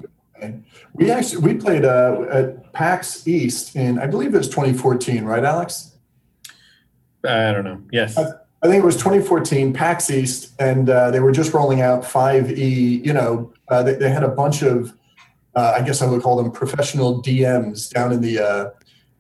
We 0.94 1.12
actually 1.12 1.42
we 1.42 1.54
played 1.56 1.86
uh, 1.86 2.26
at 2.32 2.74
PAX 2.74 3.28
East 3.28 3.76
in 3.76 4.00
I 4.00 4.08
believe 4.08 4.34
it 4.34 4.38
was 4.38 4.50
2014, 4.50 5.24
right, 5.24 5.44
Alex? 5.44 5.98
I 7.24 7.52
don't 7.52 7.66
know. 7.66 7.82
Yes. 7.92 8.18
I, 8.18 8.26
I 8.62 8.68
think 8.68 8.84
it 8.84 8.86
was 8.86 8.98
2014, 8.98 9.74
PAX 9.74 10.10
East, 10.10 10.54
and 10.60 10.90
uh, 10.90 11.12
they 11.12 11.22
were 11.22 11.32
just 11.32 11.54
rolling 11.54 11.82
out 11.82 12.04
5e. 12.04 13.06
You 13.06 13.14
know, 13.14 13.54
uh, 13.70 13.84
they, 13.84 13.96
they, 13.96 14.10
had 14.10 14.24
a 14.24 14.28
bunch 14.28 14.62
of 14.64 14.94
uh, 15.56 15.74
I 15.78 15.82
guess 15.82 16.02
I 16.02 16.08
would 16.08 16.22
call 16.22 16.36
them 16.42 16.52
professional 16.52 17.22
DMs 17.22 17.90
down 17.90 18.12
in 18.12 18.22
the 18.22 18.40
uh, 18.40 18.70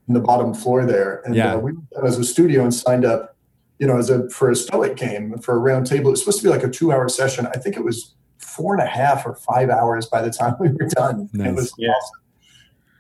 in 0.08 0.14
the 0.14 0.20
bottom 0.20 0.54
floor 0.54 0.86
there. 0.86 1.22
And 1.26 1.36
yeah. 1.36 1.54
uh, 1.54 1.58
we 1.58 1.74
as 2.04 2.18
a 2.18 2.24
studio 2.24 2.64
and 2.64 2.74
signed 2.74 3.06
up, 3.06 3.36
you 3.78 3.88
know, 3.88 3.98
as 3.98 4.10
a 4.10 4.30
for 4.30 4.50
a 4.50 4.56
Stoic 4.56 4.96
game 4.96 5.38
for 5.40 5.56
a 5.56 5.58
round 5.58 5.88
table. 5.88 6.08
It 6.08 6.12
was 6.12 6.20
supposed 6.22 6.40
to 6.40 6.44
be 6.44 6.50
like 6.50 6.64
a 6.64 6.70
two 6.70 6.92
hour 6.92 7.08
session. 7.10 7.48
I 7.48 7.58
think 7.58 7.78
it 7.78 7.84
was 7.84 8.16
four 8.60 8.74
and 8.74 8.84
a 8.84 8.90
half 8.90 9.26
or 9.26 9.36
five 9.36 9.70
hours 9.70 10.06
by 10.06 10.22
the 10.22 10.30
time 10.30 10.56
we 10.60 10.70
were 10.70 10.88
done. 10.90 11.30
Nice. 11.34 11.48
It 11.48 11.56
was 11.56 11.74
yeah. 11.78 11.90
awesome. 11.90 12.20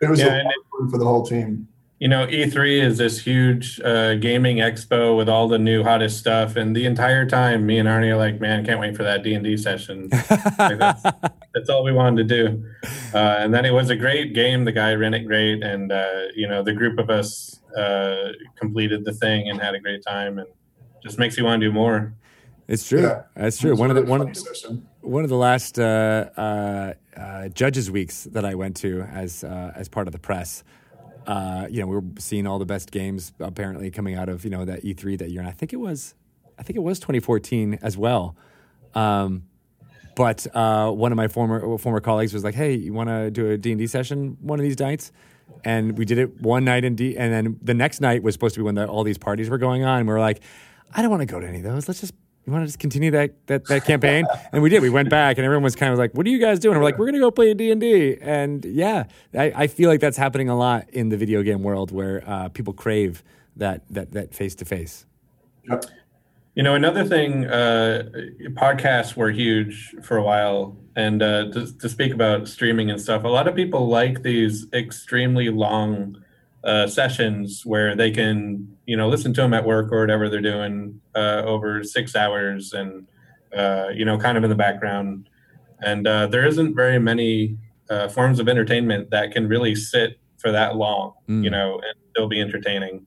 It 0.01 0.09
was 0.09 0.19
yeah, 0.21 0.43
for 0.89 0.97
the 0.97 1.03
whole 1.03 1.25
team 1.25 1.67
you 1.99 2.07
know, 2.07 2.25
E3 2.27 2.81
is 2.81 2.97
this 2.97 3.19
huge 3.19 3.81
uh, 3.81 4.15
gaming 4.15 4.57
expo 4.57 5.17
with 5.17 5.27
all 5.27 5.49
the 5.49 5.59
new 5.59 5.83
hottest 5.83 6.17
stuff, 6.17 6.55
and 6.55 6.73
the 6.73 6.85
entire 6.85 7.25
time, 7.25 7.65
me 7.65 7.77
and 7.77 7.89
Arnie 7.89 8.09
are 8.09 8.17
like, 8.17 8.39
"Man, 8.39 8.65
can't 8.65 8.79
wait 8.79 8.95
for 8.95 9.03
that 9.03 9.21
D 9.21 9.33
and 9.33 9.43
D 9.43 9.57
session." 9.57 10.07
like 10.57 10.79
that's, 10.79 11.03
that's, 11.53 11.69
all 11.69 11.83
we 11.83 11.91
wanted 11.91 12.29
to 12.29 12.35
do. 12.43 12.65
Uh, 13.13 13.35
and 13.39 13.53
then 13.53 13.65
it 13.65 13.71
was 13.71 13.89
a 13.89 13.97
great 13.97 14.33
game. 14.33 14.63
The 14.63 14.71
guy 14.71 14.93
ran 14.93 15.13
it 15.13 15.25
great, 15.25 15.61
and 15.61 15.91
uh, 15.91 16.27
you 16.33 16.47
know, 16.47 16.63
the 16.63 16.73
group 16.73 16.99
of 16.99 17.09
us 17.09 17.59
uh, 17.75 18.31
completed 18.55 19.03
the 19.03 19.13
thing 19.13 19.49
and 19.49 19.61
had 19.61 19.75
a 19.75 19.79
great 19.79 20.01
time, 20.01 20.39
and 20.39 20.47
just 21.03 21.19
makes 21.19 21.37
you 21.37 21.43
want 21.43 21.59
to 21.59 21.67
do 21.67 21.73
more. 21.73 22.13
It's 22.69 22.87
true. 22.87 23.01
Yeah. 23.01 23.23
That's 23.35 23.57
true. 23.57 23.71
It 23.71 23.73
was 23.73 23.79
One 23.81 23.89
of 23.89 23.97
the 23.97 24.03
one 24.03 24.21
of, 24.21 24.37
session. 24.37 24.87
One 25.01 25.23
of 25.23 25.29
the 25.29 25.37
last 25.37 25.79
uh, 25.79 26.29
uh, 26.35 26.93
uh, 27.15 27.47
judges 27.49 27.89
weeks 27.89 28.25
that 28.25 28.45
I 28.45 28.55
went 28.55 28.77
to 28.77 29.01
as 29.01 29.43
uh, 29.43 29.71
as 29.75 29.87
part 29.89 30.07
of 30.07 30.13
the 30.13 30.19
press. 30.19 30.63
Uh, 31.25 31.67
you 31.69 31.81
know, 31.81 31.87
we 31.87 31.95
were 31.95 32.03
seeing 32.17 32.47
all 32.47 32.59
the 32.59 32.65
best 32.65 32.91
games 32.91 33.33
apparently 33.39 33.91
coming 33.91 34.15
out 34.15 34.29
of 34.29 34.43
you 34.43 34.49
know 34.49 34.65
that 34.65 34.83
E3 34.83 35.17
that 35.19 35.29
year, 35.29 35.41
and 35.41 35.49
I 35.49 35.53
think 35.53 35.73
it 35.73 35.77
was, 35.77 36.15
I 36.57 36.63
think 36.63 36.77
it 36.77 36.81
was 36.81 36.99
2014 36.99 37.79
as 37.81 37.97
well. 37.97 38.35
Um, 38.95 39.43
but 40.15 40.47
one 40.53 41.11
of 41.11 41.15
my 41.15 41.27
former 41.27 41.77
former 41.77 42.01
colleagues 42.01 42.33
was 42.33 42.43
like, 42.43 42.55
"Hey, 42.55 42.73
you 42.73 42.93
want 42.93 43.09
to 43.09 43.31
do 43.31 43.51
a 43.51 43.57
D 43.57 43.71
and 43.71 43.79
D 43.79 43.87
session 43.87 44.37
one 44.41 44.59
of 44.59 44.63
these 44.63 44.79
nights?" 44.79 45.11
And 45.65 45.97
we 45.97 46.05
did 46.05 46.17
it 46.17 46.41
one 46.41 46.63
night 46.63 46.83
in 46.83 46.95
D, 46.95 47.17
and 47.17 47.33
then 47.33 47.59
the 47.61 47.73
next 47.73 48.01
night 48.01 48.21
was 48.21 48.35
supposed 48.35 48.55
to 48.55 48.59
be 48.59 48.63
when 48.63 48.75
the, 48.75 48.87
all 48.87 49.03
these 49.03 49.17
parties 49.17 49.49
were 49.49 49.57
going 49.57 49.83
on. 49.83 49.99
And 49.99 50.07
we 50.07 50.13
were 50.13 50.19
like, 50.19 50.41
"I 50.93 51.01
don't 51.01 51.11
want 51.11 51.21
to 51.21 51.25
go 51.25 51.39
to 51.39 51.47
any 51.47 51.57
of 51.57 51.63
those. 51.63 51.87
Let's 51.87 52.01
just." 52.01 52.13
You 52.49 52.53
want 52.53 52.63
to 52.63 52.67
just 52.67 52.79
continue 52.79 53.11
that, 53.11 53.45
that, 53.45 53.65
that 53.65 53.85
campaign? 53.85 54.25
and 54.51 54.63
we 54.63 54.71
did. 54.71 54.81
We 54.81 54.89
went 54.89 55.11
back, 55.11 55.37
and 55.37 55.45
everyone 55.45 55.63
was 55.63 55.75
kind 55.75 55.93
of 55.93 55.99
like, 55.99 56.15
"What 56.15 56.25
are 56.25 56.29
you 56.29 56.39
guys 56.39 56.57
doing?" 56.57 56.73
And 56.73 56.81
we're 56.81 56.89
like, 56.89 56.97
"We're 56.97 57.05
gonna 57.05 57.19
go 57.19 57.29
play 57.29 57.53
D 57.53 57.69
and 57.69 57.79
D." 57.79 58.17
And 58.19 58.65
yeah, 58.65 59.03
I, 59.35 59.51
I 59.55 59.67
feel 59.67 59.87
like 59.87 59.99
that's 59.99 60.17
happening 60.17 60.49
a 60.49 60.57
lot 60.57 60.89
in 60.89 61.09
the 61.09 61.17
video 61.17 61.43
game 61.43 61.61
world, 61.61 61.91
where 61.91 62.23
uh, 62.25 62.49
people 62.49 62.73
crave 62.73 63.23
that 63.55 63.83
that 63.91 64.13
that 64.13 64.33
face 64.33 64.55
to 64.55 64.65
face. 64.65 65.05
You 66.55 66.63
know, 66.63 66.73
another 66.73 67.05
thing, 67.05 67.45
uh, 67.45 68.09
podcasts 68.53 69.15
were 69.15 69.29
huge 69.29 69.95
for 70.01 70.17
a 70.17 70.23
while. 70.23 70.75
And 70.95 71.21
uh, 71.21 71.51
to, 71.51 71.77
to 71.77 71.87
speak 71.87 72.15
about 72.15 72.47
streaming 72.47 72.89
and 72.89 72.99
stuff, 72.99 73.25
a 73.25 73.27
lot 73.27 73.47
of 73.47 73.55
people 73.55 73.87
like 73.87 74.23
these 74.23 74.65
extremely 74.73 75.49
long 75.49 76.17
uh, 76.63 76.87
sessions 76.87 77.65
where 77.65 77.95
they 77.95 78.11
can, 78.11 78.75
you 78.85 78.97
know, 78.97 79.07
listen 79.07 79.33
to 79.33 79.41
them 79.41 79.53
at 79.53 79.65
work 79.65 79.91
or 79.91 80.01
whatever 80.01 80.29
they're 80.29 80.41
doing 80.41 80.99
uh, 81.15 81.41
over 81.45 81.83
six 81.83 82.15
hours 82.15 82.73
and, 82.73 83.07
uh, 83.55 83.87
you 83.93 84.03
know, 84.05 84.17
kind 84.17 84.37
of 84.37 84.43
in 84.43 84.49
the 84.49 84.55
background. 84.55 85.29
And 85.81 86.05
uh, 86.07 86.27
there 86.27 86.45
isn't 86.45 86.75
very 86.75 86.99
many 86.99 87.57
uh, 87.89 88.09
forms 88.09 88.39
of 88.39 88.49
entertainment 88.49 89.09
that 89.11 89.31
can 89.31 89.47
really 89.47 89.73
sit 89.75 90.19
for 90.37 90.51
that 90.51 90.75
long, 90.75 91.13
Mm. 91.29 91.43
you 91.43 91.49
know, 91.49 91.75
and 91.75 91.93
still 92.11 92.27
be 92.27 92.39
entertaining. 92.41 93.05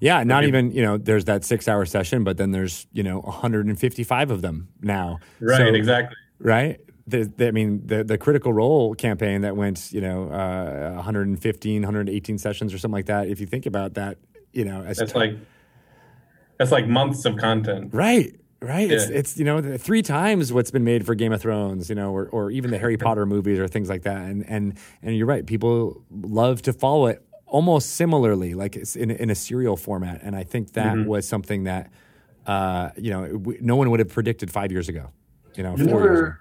Yeah, 0.00 0.24
not 0.24 0.44
even 0.44 0.72
you 0.72 0.82
know. 0.82 0.98
There's 0.98 1.24
that 1.26 1.44
six 1.44 1.68
hour 1.68 1.84
session, 1.86 2.24
but 2.24 2.36
then 2.36 2.50
there's 2.50 2.86
you 2.92 3.02
know 3.02 3.20
155 3.20 4.30
of 4.30 4.42
them 4.42 4.68
now. 4.80 5.18
Right, 5.40 5.58
So- 5.58 5.74
exactly. 5.74 6.16
right? 6.38 6.80
The, 7.12 7.32
the, 7.36 7.48
I 7.48 7.50
mean, 7.52 7.86
the 7.86 8.02
the 8.04 8.18
Critical 8.18 8.52
Role 8.52 8.94
campaign 8.94 9.42
that 9.42 9.54
went, 9.56 9.92
you 9.92 10.00
know, 10.00 10.28
uh, 10.30 10.94
115, 10.96 11.82
118 11.82 12.38
sessions 12.38 12.74
or 12.74 12.78
something 12.78 12.92
like 12.98 13.06
that. 13.06 13.28
If 13.28 13.38
you 13.40 13.46
think 13.46 13.66
about 13.66 13.94
that, 13.94 14.18
you 14.52 14.64
know, 14.64 14.82
as 14.82 14.96
That's 14.98 15.14
like 15.14 15.36
that's 16.58 16.72
like 16.72 16.86
months 16.86 17.24
of 17.24 17.36
content. 17.36 17.90
right, 17.92 18.34
right. 18.60 18.90
It's 18.90 19.08
Yeah. 19.10 19.16
it's 19.18 19.36
you 19.38 19.44
know 19.44 19.60
the, 19.60 19.78
three 19.78 20.02
times 20.02 20.52
what's 20.52 20.70
been 20.70 20.84
made 20.84 21.04
for 21.06 21.14
Game 21.14 21.32
of 21.32 21.40
Thrones, 21.40 21.88
you 21.88 21.94
know, 21.94 22.12
or 22.12 22.26
or 22.28 22.50
even 22.50 22.70
the 22.70 22.78
Harry 22.78 22.96
Potter 22.96 23.26
movies 23.26 23.58
or 23.58 23.68
things 23.68 23.88
like 23.88 24.02
that. 24.02 24.18
And 24.22 24.44
and 24.48 24.74
and 25.02 25.16
you're 25.16 25.26
right. 25.26 25.44
People 25.46 26.02
love 26.10 26.62
to 26.62 26.72
follow 26.72 27.06
it 27.06 27.24
almost 27.46 27.90
similarly, 27.96 28.54
like 28.54 28.76
it's 28.76 28.96
in 28.96 29.10
in 29.10 29.30
a 29.30 29.34
serial 29.34 29.76
format. 29.76 30.20
And 30.22 30.34
I 30.36 30.44
think 30.44 30.72
that 30.72 30.94
Mm-hmm. 30.96 31.08
was 31.08 31.26
something 31.28 31.64
that 31.64 31.90
uh, 32.46 32.90
you 32.96 33.10
know 33.10 33.22
w- 33.38 33.58
no 33.60 33.76
one 33.76 33.90
would 33.90 34.00
have 34.00 34.08
predicted 34.08 34.50
five 34.50 34.70
years 34.72 34.88
ago. 34.88 35.10
You 35.56 35.62
know, 35.64 35.76
You 35.76 35.84
four 35.88 36.00
years 36.02 36.20
ago. 36.20 36.32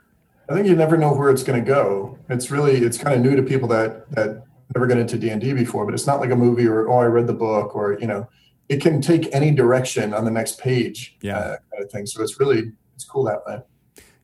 I 0.49 0.53
think 0.53 0.67
you 0.67 0.75
never 0.75 0.97
know 0.97 1.13
where 1.13 1.29
it's 1.29 1.43
going 1.43 1.63
to 1.63 1.65
go. 1.65 2.17
It's 2.29 2.51
really, 2.51 2.77
it's 2.77 2.97
kind 2.97 3.15
of 3.15 3.21
new 3.21 3.35
to 3.35 3.43
people 3.43 3.67
that 3.69 4.09
that 4.11 4.43
never 4.75 4.87
got 4.87 4.97
into 4.97 5.17
D 5.17 5.29
and 5.29 5.41
D 5.41 5.53
before. 5.53 5.85
But 5.85 5.93
it's 5.93 6.07
not 6.07 6.19
like 6.19 6.31
a 6.31 6.35
movie 6.35 6.67
or 6.67 6.89
oh, 6.89 6.99
I 6.99 7.05
read 7.05 7.27
the 7.27 7.33
book 7.33 7.75
or 7.75 7.97
you 7.99 8.07
know, 8.07 8.27
it 8.69 8.81
can 8.81 9.01
take 9.01 9.33
any 9.33 9.51
direction 9.51 10.13
on 10.13 10.25
the 10.25 10.31
next 10.31 10.59
page. 10.59 11.17
Yeah. 11.21 11.37
uh, 11.37 11.57
kind 11.71 11.83
of 11.83 11.91
thing. 11.91 12.05
So 12.05 12.21
it's 12.21 12.39
really 12.39 12.71
it's 12.95 13.05
cool 13.05 13.23
that 13.25 13.45
way. 13.45 13.61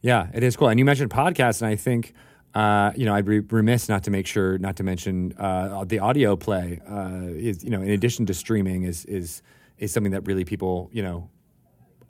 Yeah, 0.01 0.27
it 0.33 0.43
is 0.43 0.55
cool. 0.55 0.69
And 0.69 0.79
you 0.79 0.85
mentioned 0.85 1.11
podcasts, 1.11 1.61
and 1.61 1.69
I 1.69 1.75
think 1.75 2.13
uh, 2.53 2.91
you 2.95 3.05
know 3.05 3.13
I'd 3.13 3.25
be 3.25 3.39
remiss 3.39 3.89
not 3.89 4.03
to 4.03 4.11
make 4.11 4.27
sure 4.27 4.57
not 4.57 4.75
to 4.77 4.83
mention 4.83 5.33
uh, 5.37 5.83
the 5.85 5.99
audio 5.99 6.35
play 6.35 6.81
uh, 6.89 7.27
is 7.35 7.63
you 7.63 7.69
know 7.69 7.81
in 7.81 7.89
addition 7.89 8.25
to 8.27 8.33
streaming 8.33 8.83
is 8.83 9.05
is 9.05 9.41
is 9.77 9.91
something 9.91 10.11
that 10.11 10.25
really 10.25 10.45
people 10.45 10.89
you 10.91 11.03
know. 11.03 11.29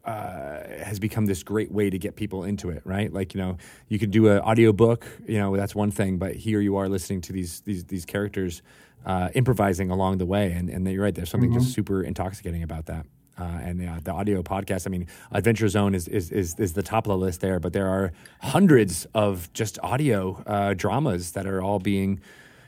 Uh, 0.08 0.64
has 0.86 0.99
become 0.99 1.26
this 1.26 1.43
great 1.43 1.70
way 1.70 1.89
to 1.89 1.99
get 1.99 2.16
people 2.16 2.45
into 2.45 2.70
it, 2.70 2.82
right? 2.86 3.12
Like 3.12 3.34
you 3.34 3.41
know, 3.41 3.58
you 3.89 3.99
could 3.99 4.10
do 4.10 4.30
an 4.30 4.39
audiobook, 4.39 5.05
you 5.28 5.38
know, 5.38 5.58
that's 5.58 5.76
one 5.76 5.91
thing, 5.91 6.18
but 6.18 6.34
here 6.34 6.62
you 6.62 6.78
are 6.78 6.88
listening 6.88 7.20
to 7.22 7.34
these 7.34 7.60
these 7.62 7.84
these 7.84 8.05
characters 8.05 8.62
uh, 9.05 9.28
improvising 9.34 9.91
along 9.91 10.20
the 10.20 10.26
way, 10.26 10.53
and 10.53 10.70
and 10.70 10.88
you're 10.88 11.03
right. 11.03 11.14
There's 11.14 11.30
something 11.30 11.51
just 11.51 11.74
super 11.74 12.01
intoxicating 12.03 12.64
about 12.64 12.86
that. 12.86 13.05
Uh, 13.38 13.43
and 13.62 13.88
uh, 13.88 13.99
the 14.01 14.12
audio 14.12 14.41
podcast. 14.41 14.88
I 14.88 14.89
mean, 14.89 15.08
Adventure 15.32 15.68
Zone 15.68 15.93
is, 15.93 16.08
is 16.08 16.32
is 16.32 16.55
is 16.58 16.72
the 16.72 16.84
top 16.84 17.05
of 17.05 17.10
the 17.10 17.18
list 17.18 17.41
there, 17.41 17.60
but 17.60 17.74
there 17.74 17.88
are 17.88 18.14
hundreds 18.41 19.05
of 19.14 19.51
just 19.51 19.78
audio 19.84 20.41
uh, 20.47 20.74
dramas 20.74 21.34
that 21.34 21.45
are 21.45 21.62
all 21.62 21.80
being 21.80 22.20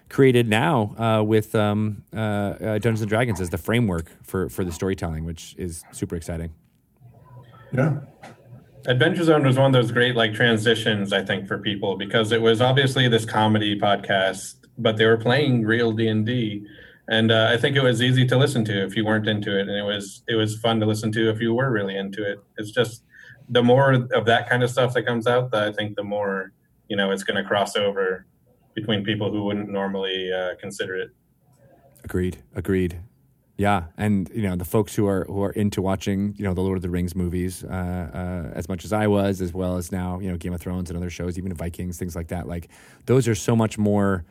created 0.10 0.48
now 0.50 0.94
uh, 0.98 1.24
with 1.24 1.56
um, 1.56 2.04
uh, 2.14 2.54
Dungeons 2.80 3.02
and 3.02 3.10
Dragons 3.10 3.40
as 3.40 3.50
the 3.50 3.58
framework 3.58 4.12
for 4.24 4.50
for 4.50 4.64
the 4.66 4.72
storytelling, 4.72 5.24
which 5.24 5.56
is 5.58 5.86
super 5.92 6.16
exciting. 6.16 6.52
Yeah. 7.72 7.99
Adventure 8.88 9.24
Zone 9.24 9.45
was 9.45 9.57
one 9.57 9.67
of 9.67 9.74
those 9.74 9.91
great 9.91 10.15
like 10.15 10.34
transitions, 10.34 11.13
I 11.13 11.24
think, 11.24 11.47
for 11.47 11.59
people 11.59 11.97
because 11.97 12.32
it 12.32 12.41
was 12.41 12.61
obviously 12.61 13.07
this 13.07 13.26
comedy 13.26 13.80
podcast, 13.80 14.55
but 14.78 14.97
they 14.97 15.05
were 15.05 15.17
playing 15.17 15.63
real 15.63 15.91
D 15.91 16.07
and 16.07 16.26
D, 16.26 16.65
and 17.09 17.32
uh, 17.32 17.49
I 17.51 17.57
think 17.57 17.76
it 17.76 17.84
was 17.84 18.01
easy 18.01 18.26
to 18.28 18.38
listen 18.38 18.63
to 18.65 18.86
if 18.86 18.95
you 18.95 19.05
weren't 19.05 19.28
into 19.28 19.57
it, 19.57 19.67
and 19.67 19.78
it 19.78 19.84
was 19.84 20.24
it 20.28 20.36
was 20.36 20.57
fun 20.59 20.80
to 20.80 20.86
listen 20.86 21.11
to 21.13 21.30
if 21.30 21.41
you 21.41 21.53
were 21.53 21.72
really 21.72 21.97
into 21.97 22.24
it. 22.30 22.39
It's 22.57 22.72
just 22.72 23.03
the 23.49 23.63
more 23.63 23.93
of 24.13 24.26
that 24.26 24.49
kind 24.49 24.63
of 24.63 24.70
stuff 24.70 24.93
that 24.93 25.05
comes 25.05 25.28
out, 25.28 25.51
that 25.51 25.63
I 25.63 25.72
think 25.74 25.95
the 25.95 26.03
more 26.03 26.53
you 26.88 26.95
know 26.95 27.11
it's 27.11 27.24
going 27.24 27.41
to 27.41 27.47
cross 27.47 27.76
over 27.76 28.26
between 28.76 29.03
people 29.03 29.32
who 29.32 29.43
wouldn't 29.43 29.70
normally 29.70 30.32
uh, 30.32 30.55
consider 30.59 30.95
it. 30.95 31.09
Agreed. 32.03 32.38
Agreed. 32.55 33.01
Yeah, 33.60 33.84
and 33.97 34.30
you 34.34 34.43
know 34.43 34.55
the 34.55 34.64
folks 34.64 34.95
who 34.95 35.05
are 35.05 35.26
who 35.26 35.43
are 35.43 35.51
into 35.51 35.82
watching 35.82 36.34
you 36.38 36.45
know 36.45 36.53
the 36.53 36.62
Lord 36.62 36.78
of 36.78 36.82
the 36.82 36.89
Rings 36.89 37.14
movies 37.14 37.62
uh, 37.66 37.68
uh, 37.68 38.57
as 38.57 38.70
much 38.70 38.86
as 38.86 38.93
I 38.93 39.07
was, 39.07 39.41
as 39.41 39.53
well 39.53 39.76
as 39.76 39.91
now 39.91 40.18
you 40.20 40.32
know 40.32 40.38
Game 40.38 40.53
of 40.53 40.62
Thrones 40.62 40.89
and 40.89 40.95
other 40.95 41.10
shows, 41.10 41.38
even 41.38 41.53
Vikings, 41.53 41.97
things 41.99 42.16
like 42.16 42.30
that. 42.30 42.47
Like 42.47 42.70
those 43.05 43.28
are 43.28 43.36
so 43.36 43.57
much 43.57 43.78
more, 43.78 44.24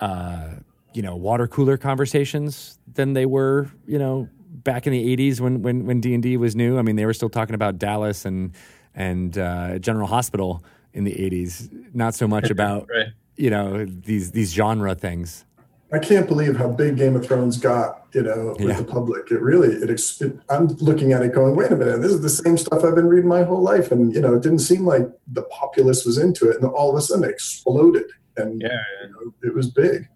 uh, 0.00 0.50
you 0.92 1.02
know, 1.02 1.16
water 1.16 1.48
cooler 1.48 1.76
conversations 1.76 2.78
than 2.94 3.12
they 3.14 3.26
were 3.26 3.70
you 3.88 3.98
know 3.98 4.28
back 4.62 4.86
in 4.86 4.92
the 4.92 5.16
'80s 5.16 5.40
when 5.40 5.62
when 5.62 5.84
when 5.84 6.00
D 6.00 6.14
and 6.14 6.22
D 6.22 6.36
was 6.36 6.54
new. 6.54 6.78
I 6.78 6.82
mean, 6.82 6.94
they 6.94 7.06
were 7.06 7.14
still 7.14 7.30
talking 7.30 7.56
about 7.56 7.78
Dallas 7.78 8.24
and 8.24 8.52
and 8.94 9.36
uh, 9.36 9.80
General 9.80 10.06
Hospital 10.06 10.64
in 10.92 11.02
the 11.02 11.12
'80s, 11.12 11.68
not 11.92 12.14
so 12.14 12.28
much 12.28 12.50
about 12.56 12.88
Right. 12.88 13.08
you 13.36 13.50
know 13.50 13.84
these 13.84 14.30
these 14.30 14.52
genre 14.54 14.94
things. 14.94 15.44
I 15.92 15.98
can't 15.98 16.26
believe 16.26 16.56
how 16.56 16.68
big 16.68 16.96
Game 16.96 17.14
of 17.14 17.24
Thrones 17.24 17.56
got, 17.56 18.06
you 18.12 18.22
know, 18.22 18.56
with 18.58 18.68
Yeah. 18.68 18.78
the 18.78 18.84
public. 18.84 19.30
It 19.30 19.40
really, 19.40 19.68
it, 19.68 19.90
it. 19.90 20.38
I'm 20.48 20.66
looking 20.78 21.12
at 21.12 21.22
it 21.22 21.32
going, 21.34 21.54
wait 21.54 21.70
a 21.70 21.76
minute, 21.76 22.00
this 22.02 22.10
is 22.12 22.20
the 22.20 22.28
same 22.28 22.56
stuff 22.58 22.82
I've 22.82 22.94
been 22.96 23.06
reading 23.06 23.28
my 23.28 23.42
whole 23.44 23.60
life, 23.62 23.92
and 23.92 24.12
you 24.14 24.20
know, 24.20 24.34
it 24.34 24.42
didn't 24.42 24.58
seem 24.60 24.84
like 24.86 25.06
the 25.32 25.42
populace 25.44 26.04
was 26.04 26.18
into 26.18 26.50
it, 26.50 26.56
and 26.60 26.64
all 26.70 26.90
of 26.90 26.96
a 26.96 27.00
sudden 27.00 27.24
it 27.24 27.30
exploded, 27.30 28.06
and 28.36 28.60
Yeah, 28.60 28.80
you 29.04 29.10
know, 29.10 29.34
it 29.44 29.54
was 29.54 29.70
big. 29.70 30.08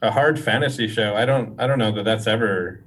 a 0.00 0.10
hard 0.10 0.38
fantasy 0.38 0.88
show. 0.88 1.14
I 1.14 1.24
don't 1.26 1.60
I 1.60 1.66
don't 1.66 1.78
know 1.78 1.92
that 1.92 2.04
that's 2.04 2.26
ever 2.26 2.80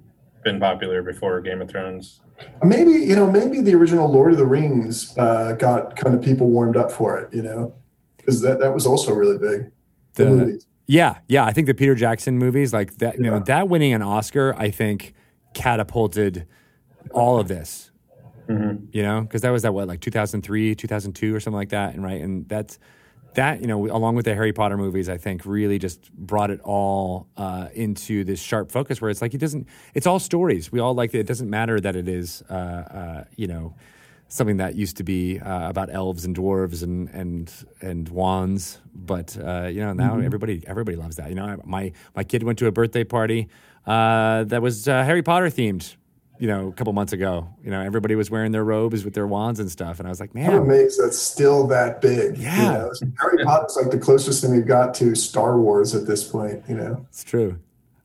been 0.44 0.60
popular 0.60 1.04
before 1.04 1.42
Game 1.42 1.62
of 1.62 1.70
Thrones. 1.70 2.22
Maybe 2.64 2.92
you 2.94 3.16
know, 3.16 3.30
maybe 3.30 3.62
the 3.62 3.76
original 3.76 4.10
Lord 4.12 4.32
of 4.32 4.38
the 4.38 4.46
Rings 4.46 5.14
uh, 5.18 5.52
got 5.54 5.98
kind 5.98 6.16
of 6.16 6.22
people 6.24 6.48
warmed 6.50 6.78
up 6.78 6.92
for 6.92 7.20
it, 7.20 7.32
you 7.34 7.42
know, 7.44 7.76
because 8.18 8.42
that 8.42 8.60
that 8.60 8.74
was 8.74 8.88
also 8.88 9.14
really 9.14 9.38
big. 9.38 9.72
The, 10.16 10.24
The- 10.24 10.30
movies. 10.32 10.66
Yeah, 10.90 11.20
yeah. 11.28 11.46
I 11.46 11.54
think 11.54 11.68
the 11.68 11.76
Peter 11.76 11.94
Jackson 11.94 12.40
movies, 12.40 12.74
like 12.74 12.98
that, 12.98 13.18
you 13.18 13.22
know, 13.22 13.38
that 13.42 13.70
winning 13.70 13.94
an 13.94 14.02
Oscar, 14.02 14.56
I 14.58 14.72
think 14.72 15.14
catapulted 15.54 16.48
all 17.12 17.40
of 17.40 17.48
this. 17.48 17.92
Mhm. 18.48 18.88
You 18.92 19.04
know, 19.04 19.22
because 19.22 19.42
that 19.44 19.52
was 19.52 19.62
that 19.62 19.72
what 19.76 19.88
like 19.88 20.00
2003, 20.02 20.74
2002, 20.74 21.36
or 21.36 21.40
something 21.40 21.56
like 21.56 21.70
that, 21.70 21.94
and 21.94 22.04
right, 22.04 22.20
and 22.20 22.50
that's 22.50 22.80
that. 23.36 23.62
You 23.62 23.68
know, 23.68 23.86
along 23.86 24.16
with 24.16 24.26
the 24.26 24.34
Harry 24.34 24.52
Potter 24.52 24.78
movies, 24.78 25.08
I 25.10 25.18
think 25.18 25.46
really 25.46 25.78
just 25.78 26.12
brought 26.14 26.50
it 26.50 26.60
all 26.64 27.28
uh, 27.38 27.68
into 27.76 28.24
this 28.24 28.42
sharp 28.42 28.72
focus 28.72 29.00
where 29.00 29.12
it's 29.12 29.22
like 29.22 29.36
it 29.36 29.38
doesn't. 29.38 29.68
It's 29.94 30.08
all 30.08 30.18
stories. 30.18 30.72
We 30.72 30.80
all 30.80 30.96
like 30.96 31.14
it. 31.14 31.20
It 31.20 31.28
doesn't 31.28 31.52
matter 31.52 31.80
that 31.80 31.96
it 31.96 32.08
is, 32.08 32.42
uh, 32.50 32.54
uh, 32.54 33.24
you 33.36 33.46
know. 33.46 33.76
Something 34.32 34.58
that 34.58 34.76
used 34.76 34.98
to 34.98 35.04
be 35.04 35.40
uh, 35.40 35.70
about 35.70 35.90
elves 35.92 36.24
and 36.24 36.36
dwarves 36.38 36.84
and 36.84 37.10
and 37.10 37.52
and 37.82 38.08
wands, 38.10 38.78
but 38.94 39.36
uh, 39.44 39.64
you 39.68 39.82
know 39.82 39.92
now 39.94 40.20
everybody 40.20 40.64
everybody 40.68 40.96
loves 40.96 41.16
that. 41.16 41.30
You 41.30 41.36
know, 41.36 41.46
I, 41.46 41.58
my 41.66 41.92
my 42.16 42.24
kid 42.24 42.44
went 42.44 42.60
to 42.60 42.68
a 42.68 42.72
birthday 42.72 43.04
party 43.04 43.50
uh, 43.88 44.44
that 44.44 44.62
was 44.62 44.88
uh, 44.88 45.04
Harry 45.04 45.24
Potter 45.24 45.48
themed. 45.48 45.96
You 46.38 46.48
know, 46.48 46.68
a 46.70 46.72
couple 46.72 46.94
months 46.94 47.12
ago. 47.12 47.50
You 47.66 47.70
know, 47.72 47.82
everybody 47.82 48.16
was 48.16 48.32
wearing 48.32 48.54
their 48.54 48.64
robes 48.64 49.04
with 49.04 49.14
their 49.14 49.28
wands 49.28 49.60
and 49.60 49.70
stuff, 49.70 50.00
and 50.00 50.08
I 50.08 50.10
was 50.10 50.22
like, 50.22 50.30
I'm 50.36 50.42
man, 50.42 50.54
amazed 50.54 50.98
that's 51.04 51.18
still 51.20 51.68
that 51.68 52.00
big. 52.00 52.38
you 52.38 52.44
Yeah. 52.44 52.72
know. 52.74 52.92
Harry 53.20 53.44
Potter's 53.44 53.76
like 53.82 53.92
the 53.92 53.98
closest 53.98 54.42
thing 54.42 54.52
we've 54.56 54.66
got 54.66 54.94
to 54.96 55.16
Star 55.16 55.60
Wars 55.60 55.94
at 55.96 56.06
this 56.06 56.24
point. 56.24 56.64
You 56.70 56.76
know, 56.76 57.06
it's 57.10 57.26
true. 57.26 57.60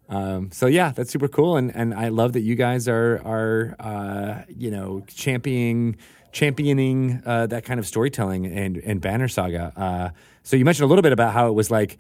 Um, 0.09 0.51
so 0.53 0.67
yeah, 0.67 0.91
that's 0.91 1.11
super 1.11 1.29
cool, 1.29 1.57
and 1.57 1.75
and 1.75 1.95
I 1.95 2.09
love 2.09 2.35
that 2.35 2.43
you 2.43 2.55
guys 2.55 2.89
are 2.89 3.21
are 3.25 3.77
uh, 3.81 4.43
you 4.49 4.71
know 4.71 5.03
championing 5.09 5.97
championing 6.33 7.23
uh, 7.25 7.47
that 7.47 7.65
kind 7.65 7.81
of 7.81 7.87
storytelling 7.87 8.47
and 8.47 8.77
and 8.77 9.01
Banner 9.01 9.29
Saga. 9.29 9.73
Uh, 9.77 10.11
so 10.43 10.57
you 10.57 10.65
mentioned 10.65 10.85
a 10.85 10.89
little 10.89 11.03
bit 11.03 11.13
about 11.13 11.33
how 11.33 11.49
it 11.49 11.53
was 11.55 11.71
like 11.71 11.99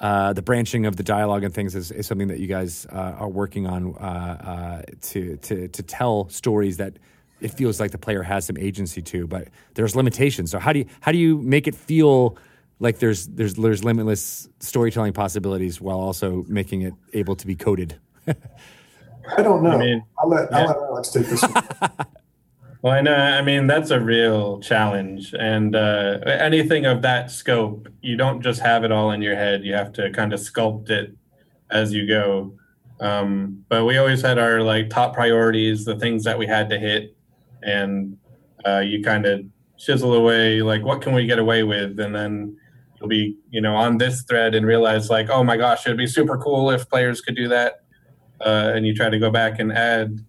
uh, 0.00 0.32
the 0.34 0.42
branching 0.42 0.84
of 0.84 0.96
the 0.96 1.02
dialogue 1.02 1.44
and 1.44 1.54
things 1.54 1.74
is, 1.74 1.90
is 1.90 2.06
something 2.06 2.28
that 2.28 2.38
you 2.38 2.46
guys 2.46 2.86
uh, 2.92 3.14
are 3.18 3.28
working 3.28 3.66
on 3.66 3.94
uh, 3.94 3.98
uh, 3.98 4.82
to 5.00 5.36
to 5.38 5.68
to 5.68 5.82
tell 5.82 6.28
stories 6.28 6.76
that 6.76 6.98
it 7.40 7.48
feels 7.48 7.80
like 7.80 7.90
the 7.90 7.98
player 7.98 8.22
has 8.22 8.46
some 8.46 8.56
agency 8.56 9.02
to, 9.02 9.26
but 9.26 9.48
there's 9.74 9.94
limitations. 9.94 10.50
So 10.50 10.58
how 10.58 10.72
do 10.72 10.80
you 10.80 10.86
how 11.00 11.12
do 11.12 11.18
you 11.18 11.38
make 11.38 11.66
it 11.66 11.74
feel 11.74 12.36
like 12.78 12.98
there's 12.98 13.26
there's 13.28 13.54
there's 13.54 13.84
limitless 13.84 14.48
storytelling 14.60 15.12
possibilities 15.12 15.80
while 15.80 15.98
also 15.98 16.44
making 16.48 16.82
it 16.82 16.94
able 17.12 17.36
to 17.36 17.46
be 17.46 17.54
coded? 17.54 17.98
I 18.28 19.42
don't 19.42 19.62
know. 19.62 19.72
I 19.72 19.78
mean, 19.78 20.04
I'll 20.18 20.28
let 20.28 20.50
yeah. 20.50 20.58
I'll 20.58 20.66
let 20.66 20.76
Alex 20.76 21.10
take 21.10 21.26
this. 21.26 21.42
One. 21.42 21.92
Well, 22.82 22.94
I 22.94 23.00
know. 23.00 23.16
I 23.16 23.42
mean, 23.42 23.66
that's 23.66 23.90
a 23.90 23.98
real 23.98 24.60
challenge, 24.60 25.34
and 25.36 25.74
uh, 25.74 26.20
anything 26.24 26.86
of 26.86 27.02
that 27.02 27.32
scope, 27.32 27.88
you 28.00 28.16
don't 28.16 28.42
just 28.42 28.60
have 28.60 28.84
it 28.84 28.92
all 28.92 29.10
in 29.10 29.22
your 29.22 29.34
head. 29.34 29.64
You 29.64 29.74
have 29.74 29.92
to 29.94 30.10
kind 30.10 30.32
of 30.32 30.38
sculpt 30.38 30.90
it 30.90 31.12
as 31.68 31.92
you 31.92 32.06
go. 32.06 32.52
Um, 33.00 33.64
but 33.68 33.86
we 33.86 33.98
always 33.98 34.22
had 34.22 34.38
our 34.38 34.60
like 34.62 34.88
top 34.88 35.14
priorities, 35.14 35.84
the 35.84 35.98
things 35.98 36.22
that 36.24 36.38
we 36.38 36.46
had 36.46 36.70
to 36.70 36.78
hit, 36.78 37.16
and 37.62 38.18
uh, 38.64 38.80
you 38.80 39.02
kind 39.02 39.26
of 39.26 39.44
chisel 39.78 40.14
away 40.14 40.62
like 40.62 40.84
what 40.84 41.02
can 41.02 41.12
we 41.12 41.26
get 41.26 41.40
away 41.40 41.64
with, 41.64 41.98
and 41.98 42.14
then 42.14 42.56
you'll 43.06 43.08
be 43.08 43.36
you 43.50 43.60
know 43.60 43.74
on 43.74 43.98
this 43.98 44.22
thread 44.22 44.54
and 44.54 44.66
realize 44.66 45.10
like 45.10 45.30
oh 45.30 45.44
my 45.44 45.56
gosh, 45.56 45.86
it'd 45.86 45.98
be 45.98 46.06
super 46.06 46.36
cool 46.38 46.70
if 46.70 46.88
players 46.88 47.20
could 47.20 47.36
do 47.36 47.48
that, 47.48 47.82
uh, 48.40 48.72
and 48.74 48.86
you 48.86 48.94
try 48.94 49.08
to 49.08 49.18
go 49.18 49.30
back 49.30 49.58
and 49.58 49.72
add. 49.72 50.24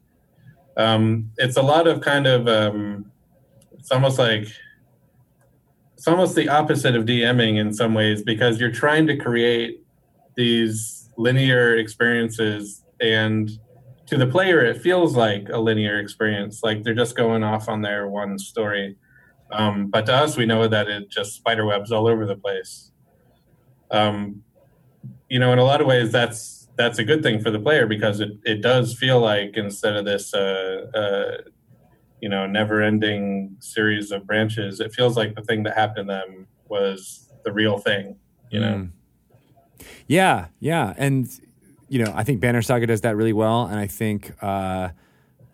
Um, 0.78 1.32
it's 1.38 1.58
a 1.58 1.62
lot 1.62 1.88
of 1.88 2.02
kind 2.02 2.28
of 2.28 2.48
um, 2.48 3.12
it's 3.74 3.92
almost 3.92 4.20
like 4.20 4.48
it's 5.96 6.08
almost 6.08 6.36
the 6.36 6.50
opposite 6.50 6.96
of 6.96 7.06
DMing 7.06 7.58
in 7.58 7.74
some 7.74 7.94
ways 7.94 8.22
because 8.22 8.60
you're 8.60 8.72
trying 8.72 9.08
to 9.08 9.18
create 9.18 9.84
these 10.36 11.10
linear 11.18 11.76
experiences 11.76 12.84
and 13.02 13.50
to 14.06 14.18
the 14.18 14.28
player 14.28 14.64
it 14.64 14.80
feels 14.80 15.16
like 15.16 15.50
a 15.50 15.58
linear 15.58 16.00
experience 16.00 16.62
like 16.62 16.84
they're 16.84 16.94
just 16.94 17.18
going 17.18 17.44
off 17.44 17.68
on 17.68 17.82
their 17.82 18.08
one 18.08 18.38
story 18.38 18.96
um, 19.52 19.88
but 19.88 20.06
to 20.06 20.14
us 20.14 20.38
we 20.38 20.46
know 20.46 20.68
that 20.68 20.88
it 20.88 21.10
just 21.10 21.34
spider 21.34 21.66
webs 21.66 21.92
all 21.92 22.08
over 22.08 22.26
the 22.26 22.36
place. 22.36 22.92
Um, 23.90 24.44
you 25.30 25.40
know 25.40 25.54
in 25.54 25.60
a 25.60 25.64
lot 25.64 25.82
of 25.82 25.88
ways 25.88 26.12
that's 26.12 26.70
that's 26.76 27.00
a 27.00 27.04
good 27.04 27.24
thing 27.24 27.42
for 27.42 27.50
the 27.52 27.60
player 27.60 27.88
because 27.88 28.20
it, 28.20 28.32
it 28.44 28.62
does 28.62 28.94
feel 28.94 29.20
like 29.20 29.58
instead 29.58 29.96
of 29.96 30.06
this 30.06 30.34
uh, 30.34 30.86
uh, 30.94 31.38
you 32.22 32.30
know 32.30 32.46
never 32.46 32.82
ending 32.82 33.56
series 33.60 34.12
of 34.12 34.26
branches 34.28 34.80
it 34.80 34.94
feels 34.94 35.18
like 35.18 35.36
the 35.36 35.42
thing 35.42 35.64
that 35.64 35.76
happened 35.76 36.08
to 36.08 36.14
them 36.14 36.48
was 36.70 37.30
the 37.44 37.52
real 37.52 37.78
thing 37.78 38.18
you 38.50 38.60
know? 38.60 38.74
Mm. 38.76 38.92
Yeah, 40.08 40.48
yeah, 40.60 40.94
and 40.98 41.28
you 41.90 42.04
know, 42.04 42.12
I 42.16 42.24
think 42.24 42.40
Banner 42.40 42.62
Saga 42.62 42.88
does 42.88 43.02
that 43.02 43.16
really 43.16 43.34
well, 43.34 43.66
and 43.66 43.80
I 43.80 43.88
think 43.88 44.32
uh, 44.42 44.90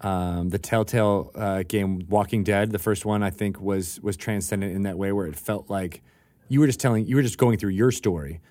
um, 0.03 0.49
the 0.49 0.59
Telltale 0.59 1.31
uh, 1.35 1.63
game 1.67 2.03
Walking 2.09 2.43
Dead, 2.43 2.71
the 2.71 2.79
first 2.79 3.05
one, 3.05 3.23
I 3.23 3.29
think 3.29 3.59
was 3.59 3.99
was 4.01 4.17
transcendent 4.17 4.75
in 4.75 4.83
that 4.83 4.97
way, 4.97 5.11
where 5.11 5.25
it 5.27 5.35
felt 5.35 5.69
like 5.69 6.01
you 6.49 6.59
were 6.59 6.67
just 6.67 6.79
telling, 6.79 7.07
you 7.07 7.15
were 7.15 7.21
just 7.21 7.37
going 7.37 7.57
through 7.57 7.71
your 7.71 7.91
story. 7.91 8.41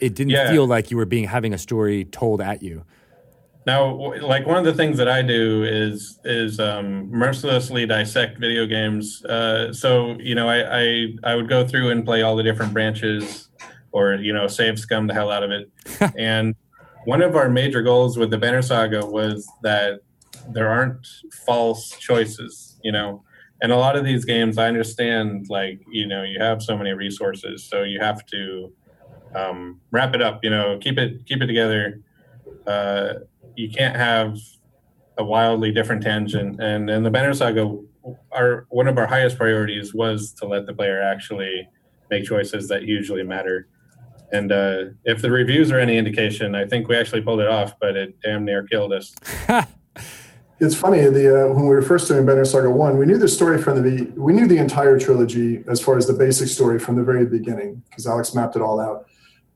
It 0.00 0.14
didn't 0.14 0.30
Yeah. 0.32 0.50
feel 0.50 0.66
like 0.66 0.90
you 0.90 0.96
were 0.96 1.06
being 1.06 1.24
having 1.24 1.54
a 1.54 1.58
story 1.58 2.04
told 2.04 2.40
at 2.40 2.62
you. 2.62 2.84
Now, 3.66 4.12
like 4.20 4.46
one 4.46 4.58
of 4.58 4.64
the 4.64 4.74
things 4.74 4.98
that 4.98 5.08
I 5.08 5.22
do 5.22 5.64
is 5.64 6.18
is 6.24 6.60
um, 6.60 7.10
mercilessly 7.10 7.86
dissect 7.86 8.38
video 8.38 8.66
games. 8.66 9.24
Uh, 9.24 9.72
so 9.72 10.16
you 10.20 10.34
know, 10.34 10.48
I, 10.48 10.82
I 10.82 11.06
I 11.24 11.34
would 11.34 11.48
go 11.48 11.66
through 11.66 11.90
and 11.90 12.04
play 12.04 12.20
all 12.20 12.36
the 12.36 12.42
different 12.42 12.74
branches, 12.74 13.48
or 13.92 14.16
you 14.16 14.34
know, 14.34 14.46
save 14.48 14.78
scum 14.78 15.06
the 15.06 15.14
hell 15.14 15.30
out 15.30 15.42
of 15.42 15.50
it. 15.50 15.70
and 16.18 16.54
one 17.06 17.22
of 17.22 17.36
our 17.36 17.48
major 17.48 17.80
goals 17.80 18.18
with 18.18 18.30
the 18.30 18.36
Banner 18.38 18.60
Saga 18.60 19.06
was 19.06 19.50
that 19.62 20.00
there 20.50 20.68
aren't 20.68 21.06
false 21.46 21.90
choices. 21.90 22.78
You 22.82 22.92
know, 22.92 23.24
and 23.62 23.72
a 23.72 23.76
lot 23.76 23.96
of 23.96 24.04
these 24.04 24.24
games, 24.24 24.58
I 24.58 24.68
understand, 24.68 25.46
like 25.48 25.80
you 25.90 26.06
know, 26.06 26.22
you 26.22 26.38
have 26.40 26.62
so 26.62 26.76
many 26.76 26.92
resources, 26.92 27.64
so 27.64 27.82
you 27.82 28.00
have 28.00 28.24
to 28.26 28.72
um, 29.34 29.80
wrap 29.90 30.14
it 30.14 30.22
up. 30.22 30.44
You 30.44 30.50
know, 30.50 30.78
keep 30.80 30.98
it 30.98 31.26
keep 31.26 31.42
it 31.42 31.46
together. 31.46 32.00
Uh, 32.66 33.14
you 33.56 33.70
can't 33.70 33.96
have 33.96 34.38
a 35.16 35.24
wildly 35.24 35.70
different 35.70 36.02
tangent. 36.02 36.60
And 36.60 36.90
in 36.90 37.02
the 37.02 37.10
Banner 37.10 37.34
Saga, 37.34 37.78
our 38.32 38.66
one 38.70 38.88
of 38.88 38.98
our 38.98 39.06
highest 39.06 39.38
priorities 39.38 39.94
was 39.94 40.32
to 40.34 40.46
let 40.46 40.66
the 40.66 40.74
player 40.74 41.00
actually 41.00 41.68
make 42.10 42.24
choices 42.24 42.68
that 42.68 42.82
usually 42.82 43.22
matter. 43.22 43.68
And 44.32 44.50
uh, 44.50 44.84
if 45.04 45.22
the 45.22 45.30
reviews 45.30 45.70
are 45.70 45.78
any 45.78 45.96
indication, 45.96 46.54
I 46.54 46.66
think 46.66 46.88
we 46.88 46.96
actually 46.96 47.22
pulled 47.22 47.40
it 47.40 47.48
off, 47.48 47.78
but 47.80 47.96
it 47.96 48.20
damn 48.20 48.44
near 48.44 48.64
killed 48.64 48.92
us. 48.92 49.14
It's 50.64 50.74
funny. 50.74 51.00
The 51.00 51.44
uh, 51.44 51.48
when 51.52 51.64
we 51.64 51.74
were 51.74 51.82
first 51.82 52.08
doing 52.08 52.24
Banner 52.24 52.44
Saga 52.46 52.70
One, 52.70 52.96
we 52.96 53.04
knew 53.04 53.18
the 53.18 53.28
story 53.28 53.60
from 53.60 53.82
the 53.82 54.10
we 54.16 54.32
knew 54.32 54.46
the 54.46 54.56
entire 54.56 54.98
trilogy 54.98 55.62
as 55.68 55.78
far 55.78 55.98
as 55.98 56.06
the 56.06 56.14
basic 56.14 56.48
story 56.48 56.78
from 56.78 56.96
the 56.96 57.02
very 57.02 57.26
beginning 57.26 57.82
because 57.90 58.06
Alex 58.06 58.34
mapped 58.34 58.56
it 58.56 58.62
all 58.62 58.80
out. 58.80 59.06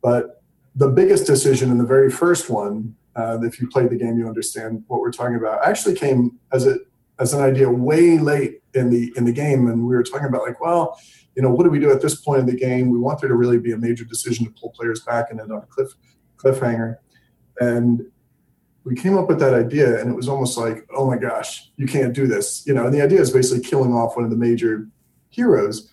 But 0.03 0.43
the 0.75 0.89
biggest 0.89 1.27
decision 1.27 1.71
in 1.71 1.79
the 1.79 1.87
very 1.87 2.11
first 2.11 2.51
one, 2.51 2.95
uh, 3.17 3.39
if 3.43 3.59
you 3.59 3.69
played 3.69 3.89
the 3.89 3.97
game, 3.97 4.19
you 4.19 4.29
understand 4.29 4.85
what 4.89 5.01
we're 5.01 5.11
talking 5.11 5.37
about. 5.37 5.67
Actually, 5.67 5.95
came 5.95 6.39
as 6.53 6.67
a 6.67 6.77
as 7.19 7.33
an 7.33 7.41
idea 7.41 7.71
way 7.71 8.19
late 8.19 8.61
in 8.75 8.91
the 8.91 9.11
in 9.17 9.25
the 9.25 9.33
game, 9.33 9.67
and 9.69 9.87
we 9.87 9.97
were 9.97 10.03
talking 10.03 10.29
about 10.29 10.43
like, 10.43 10.61
well, 10.61 11.01
you 11.37 11.43
know, 11.43 11.51
what 11.51 11.65
do 11.65 11.71
we 11.71 11.79
do 11.79 11.91
at 11.91 12.03
this 12.03 12.17
point 12.17 12.41
in 12.41 12.47
the 12.47 12.57
game? 12.57 12.91
We 12.91 12.99
want 12.99 13.19
there 13.21 13.29
to 13.31 13.35
really 13.35 13.59
be 13.59 13.73
a 13.73 13.79
major 13.79 14.05
decision 14.05 14.45
to 14.45 14.53
pull 14.61 14.71
players 14.71 15.01
back 15.01 15.31
and 15.31 15.41
end 15.41 15.53
on 15.53 15.63
a 15.63 15.67
cliff 15.67 15.89
cliffhanger, 16.37 16.97
and 17.61 18.03
we 18.89 18.95
came 18.95 19.17
up 19.19 19.29
with 19.29 19.39
that 19.39 19.55
idea 19.55 20.01
and 20.01 20.11
it 20.11 20.15
was 20.15 20.29
almost 20.29 20.57
like 20.59 20.87
oh 20.97 21.07
my 21.07 21.17
gosh 21.17 21.71
you 21.77 21.87
can't 21.87 22.15
do 22.15 22.27
this 22.27 22.47
you 22.67 22.75
know 22.75 22.85
and 22.87 22.95
the 22.95 23.03
idea 23.03 23.21
is 23.21 23.31
basically 23.31 23.63
killing 23.71 23.93
off 23.93 24.17
one 24.17 24.25
of 24.25 24.31
the 24.31 24.37
major 24.37 24.87
heroes. 25.31 25.91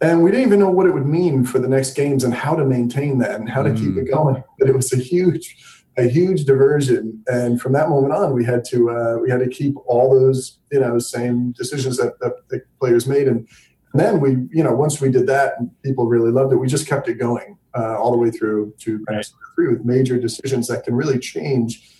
And 0.00 0.22
we 0.22 0.30
didn't 0.30 0.46
even 0.48 0.58
know 0.58 0.70
what 0.70 0.86
it 0.86 0.92
would 0.92 1.06
mean 1.06 1.44
for 1.44 1.58
the 1.58 1.68
next 1.68 1.94
games 1.94 2.24
and 2.24 2.34
how 2.34 2.54
to 2.56 2.64
maintain 2.64 3.18
that 3.18 3.36
and 3.40 3.48
how 3.48 3.62
to 3.62 3.72
keep 3.72 3.96
it 3.96 4.10
going 4.10 4.42
but 4.58 4.68
it 4.68 4.74
was 4.74 4.92
a 4.92 4.96
huge 4.98 5.56
a 5.96 6.08
huge 6.08 6.44
diversion. 6.44 7.22
And 7.28 7.60
from 7.62 7.72
that 7.74 7.88
moment 7.88 8.12
on 8.12 8.34
we 8.34 8.44
had 8.44 8.64
to 8.72 8.90
uh, 8.90 9.16
we 9.22 9.30
had 9.30 9.40
to 9.40 9.48
keep 9.48 9.74
all 9.86 10.06
those 10.18 10.58
you 10.72 10.80
know 10.80 10.98
same 10.98 11.52
decisions 11.52 11.96
that, 11.98 12.18
that 12.20 12.32
the 12.50 12.60
players 12.80 13.06
made. 13.06 13.28
And 13.28 13.46
then 13.94 14.18
we 14.20 14.30
you 14.50 14.64
know 14.64 14.74
once 14.74 15.00
we 15.00 15.08
did 15.10 15.26
that 15.28 15.54
and 15.58 15.70
people 15.82 16.06
really 16.06 16.32
loved 16.32 16.52
it 16.52 16.56
we 16.56 16.66
just 16.66 16.88
kept 16.88 17.08
it 17.08 17.14
going 17.14 17.56
uh, 17.78 17.96
all 17.96 18.10
the 18.10 18.18
way 18.18 18.30
through 18.30 18.74
to 18.80 19.04
Right. 19.08 19.24
three 19.54 19.68
with 19.68 19.84
major 19.84 20.18
decisions 20.18 20.66
that 20.66 20.82
can 20.84 20.94
really 20.96 21.18
change 21.18 21.93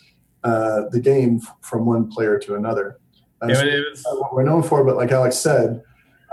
uh, 0.44 0.88
the 0.90 1.00
game 1.00 1.40
f- 1.42 1.56
from 1.60 1.86
one 1.86 2.08
player 2.10 2.38
to 2.38 2.54
another. 2.54 2.98
Uh, 3.42 3.46
It, 3.48 3.96
so 3.96 4.10
was, 4.10 4.20
what 4.20 4.34
we're 4.34 4.44
known 4.44 4.62
for, 4.62 4.84
but 4.84 4.96
like 4.96 5.10
Alex 5.10 5.36
said, 5.36 5.82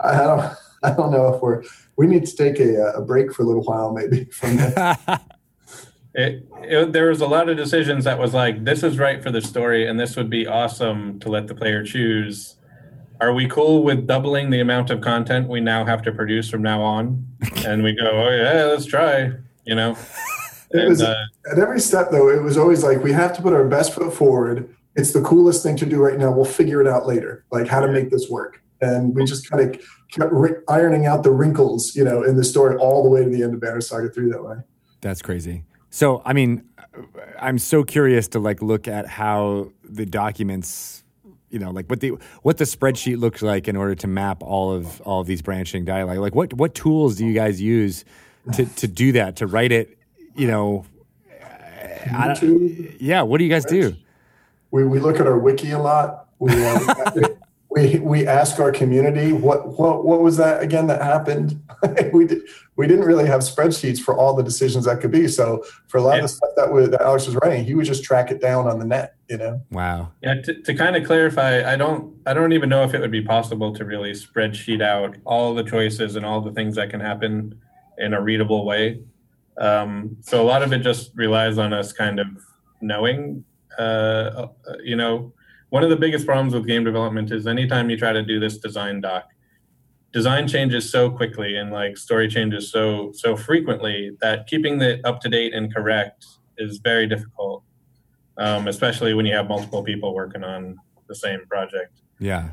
I 0.03 0.17
don't, 0.17 0.53
I 0.83 0.91
don't 0.91 1.11
know 1.11 1.33
if 1.33 1.41
we're 1.41 1.63
we 1.97 2.07
need 2.07 2.25
to 2.25 2.35
take 2.35 2.59
a, 2.59 2.93
a 2.95 3.01
break 3.01 3.31
for 3.33 3.43
a 3.43 3.45
little 3.45 3.63
while 3.63 3.93
maybe 3.93 4.25
from 4.25 4.57
that. 4.57 5.21
it, 6.15 6.47
it, 6.63 6.91
there 6.93 7.09
was 7.09 7.21
a 7.21 7.27
lot 7.27 7.47
of 7.47 7.57
decisions 7.57 8.05
that 8.05 8.17
was 8.17 8.33
like, 8.33 8.65
this 8.65 8.83
is 8.83 8.97
right 8.97 9.21
for 9.21 9.31
the 9.31 9.41
story, 9.41 9.87
and 9.87 9.99
this 9.99 10.15
would 10.15 10.29
be 10.29 10.47
awesome 10.47 11.19
to 11.19 11.29
let 11.29 11.47
the 11.47 11.55
player 11.55 11.83
choose. 11.83 12.55
Are 13.19 13.33
we 13.33 13.47
cool 13.47 13.83
with 13.83 14.07
doubling 14.07 14.49
the 14.49 14.61
amount 14.61 14.89
of 14.89 15.01
content 15.01 15.47
we 15.47 15.61
now 15.61 15.85
have 15.85 16.01
to 16.03 16.11
produce 16.11 16.49
from 16.49 16.63
now 16.63 16.81
on? 16.81 17.23
And 17.67 17.83
we 17.83 17.95
go, 17.95 18.09
oh 18.09 18.29
yeah, 18.29 18.63
let's 18.63 18.85
try. 18.85 19.31
You 19.65 19.75
know, 19.75 19.95
It 20.73 20.79
and, 20.79 20.89
was- 20.89 21.01
uh, 21.01 21.25
At 21.51 21.59
every 21.59 21.79
step, 21.79 22.11
though, 22.11 22.29
it 22.29 22.41
was 22.41 22.57
always 22.57 22.83
like 22.83 23.03
we 23.03 23.11
have 23.11 23.35
to 23.35 23.41
put 23.41 23.53
our 23.53 23.67
best 23.67 23.93
foot 23.93 24.13
forward. 24.13 24.73
It's 24.95 25.13
the 25.13 25.21
coolest 25.21 25.63
thing 25.63 25.77
to 25.77 25.85
do 25.85 26.01
right 26.01 26.17
now. 26.17 26.31
We'll 26.31 26.45
figure 26.45 26.81
it 26.81 26.87
out 26.87 27.07
later, 27.07 27.45
like 27.51 27.67
how 27.67 27.79
to 27.79 27.91
make 27.91 28.09
this 28.09 28.29
work. 28.29 28.61
And 28.81 29.15
we 29.15 29.25
just 29.25 29.49
kind 29.49 29.69
of 29.75 29.81
kept 30.11 30.33
ironing 30.67 31.05
out 31.05 31.23
the 31.23 31.31
wrinkles, 31.31 31.95
you 31.95 32.03
know, 32.03 32.23
in 32.23 32.35
the 32.35 32.43
story 32.43 32.75
all 32.77 33.03
the 33.03 33.09
way 33.09 33.23
to 33.23 33.29
the 33.29 33.43
end 33.43 33.53
of 33.53 33.61
Banner 33.61 33.79
Saga 33.79 34.09
3 34.09 34.31
that 34.31 34.43
way. 34.43 34.55
That's 35.01 35.21
crazy. 35.21 35.63
So, 35.91 36.21
I 36.25 36.33
mean, 36.33 36.63
I'm 37.39 37.59
so 37.59 37.83
curious 37.83 38.27
to 38.29 38.39
like 38.39 38.61
look 38.61 38.87
at 38.87 39.07
how 39.07 39.71
the 39.83 40.05
documents, 40.05 41.03
you 41.49 41.59
know, 41.59 41.71
like 41.71 41.89
what 41.89 41.99
the 41.99 42.13
what 42.41 42.57
the 42.57 42.65
spreadsheet 42.65 43.19
looks 43.19 43.41
like 43.41 43.67
in 43.67 43.75
order 43.75 43.95
to 43.95 44.07
map 44.07 44.41
all 44.41 44.71
of 44.71 45.01
all 45.01 45.21
of 45.21 45.27
these 45.27 45.41
branching 45.41 45.85
dialogue. 45.85 46.17
Like, 46.17 46.35
what 46.35 46.53
what 46.53 46.73
tools 46.73 47.17
do 47.17 47.25
you 47.25 47.33
guys 47.33 47.61
use 47.61 48.03
to 48.53 48.65
to 48.65 48.87
do 48.87 49.11
that? 49.13 49.35
To 49.37 49.47
write 49.47 49.71
it, 49.71 49.97
you 50.35 50.47
know, 50.47 50.85
I 52.13 52.33
don't- 52.33 53.01
yeah. 53.01 53.21
What 53.21 53.37
do 53.37 53.43
you 53.43 53.49
guys 53.49 53.65
do? 53.65 53.95
we, 54.71 54.85
we 54.85 54.99
look 54.99 55.19
at 55.19 55.27
our 55.27 55.37
wiki 55.37 55.71
a 55.71 55.79
lot. 55.79 56.27
We, 56.39 56.51
uh, 56.53 57.11
we 57.69 57.99
we 57.99 58.27
ask 58.27 58.59
our 58.59 58.71
community 58.71 59.31
what 59.31 59.77
what 59.79 60.03
what 60.05 60.21
was 60.21 60.37
that 60.37 60.61
again 60.63 60.87
that 60.87 61.01
happened. 61.01 61.61
we 62.13 62.25
did, 62.25 62.41
we 62.75 62.87
didn't 62.87 63.05
really 63.05 63.27
have 63.27 63.41
spreadsheets 63.41 63.99
for 63.99 64.17
all 64.17 64.33
the 64.35 64.43
decisions 64.43 64.85
that 64.85 64.99
could 65.01 65.11
be. 65.11 65.27
So 65.27 65.63
for 65.87 65.97
a 65.97 66.01
lot 66.01 66.11
Yeah. 66.11 66.17
of 66.17 66.21
the 66.23 66.27
stuff 66.29 66.49
that, 66.55 66.71
was, 66.73 66.89
that 66.89 67.01
Alex 67.01 67.27
was 67.27 67.35
writing, 67.43 67.63
he 67.65 67.75
would 67.75 67.85
just 67.85 68.03
track 68.03 68.31
it 68.31 68.41
down 68.41 68.67
on 68.67 68.79
the 68.79 68.85
net. 68.85 69.15
You 69.29 69.37
know. 69.37 69.61
Wow. 69.71 70.11
Yeah, 70.21 70.35
to, 70.41 70.61
to 70.63 70.73
kind 70.73 70.95
of 70.95 71.05
clarify, 71.05 71.61
I 71.71 71.75
don't 71.77 72.13
I 72.25 72.33
don't 72.33 72.53
even 72.53 72.69
know 72.69 72.83
if 72.83 72.93
it 72.93 72.99
would 72.99 73.11
be 73.11 73.21
possible 73.21 73.73
to 73.75 73.85
really 73.85 74.11
spreadsheet 74.13 74.81
out 74.81 75.15
all 75.25 75.53
the 75.53 75.63
choices 75.63 76.15
and 76.15 76.25
all 76.25 76.41
the 76.41 76.51
things 76.51 76.75
that 76.75 76.89
can 76.89 76.99
happen 76.99 77.55
in 77.97 78.13
a 78.13 78.21
readable 78.21 78.65
way. 78.65 79.01
Um, 79.61 80.17
so 80.21 80.41
a 80.41 80.45
lot 80.45 80.63
of 80.63 80.73
it 80.73 80.79
just 80.79 81.11
relies 81.15 81.57
on 81.57 81.71
us 81.71 81.93
kind 81.93 82.19
of 82.19 82.27
knowing. 82.81 83.45
Uh, 83.77 83.81
uh, 83.81 84.47
you 84.83 84.95
know, 84.95 85.33
one 85.69 85.83
of 85.83 85.89
the 85.89 85.95
biggest 85.95 86.25
problems 86.25 86.53
with 86.53 86.67
game 86.67 86.83
development 86.83 87.31
is 87.31 87.47
anytime 87.47 87.89
you 87.89 87.97
try 87.97 88.11
to 88.11 88.23
do 88.23 88.39
this 88.39 88.57
design 88.57 89.01
doc, 89.01 89.25
design 90.11 90.47
changes 90.47 90.91
so 90.91 91.09
quickly 91.09 91.55
and 91.55 91.71
like 91.71 91.97
story 91.97 92.27
changes 92.27 92.69
so 92.69 93.13
so 93.13 93.37
frequently 93.37 94.11
that 94.19 94.45
keeping 94.45 94.81
it 94.81 94.99
up 95.05 95.21
to 95.21 95.29
date 95.29 95.53
and 95.53 95.73
correct 95.73 96.25
is 96.57 96.81
very 96.83 97.07
difficult 97.07 97.63
um, 98.37 98.67
especially 98.67 99.13
when 99.13 99.25
you 99.25 99.33
have 99.33 99.47
multiple 99.47 99.83
people 99.83 100.13
working 100.13 100.43
on 100.43 100.77
the 101.07 101.15
same 101.15 101.45
project. 101.47 102.01
Yeah. 102.19 102.49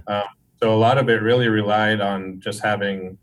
So 0.61 0.75
a 0.75 0.77
lot 0.77 0.99
of 0.99 1.09
it 1.09 1.23
really 1.23 1.49
relied 1.49 2.01
on 2.01 2.41
just 2.41 2.63
having 2.63 3.17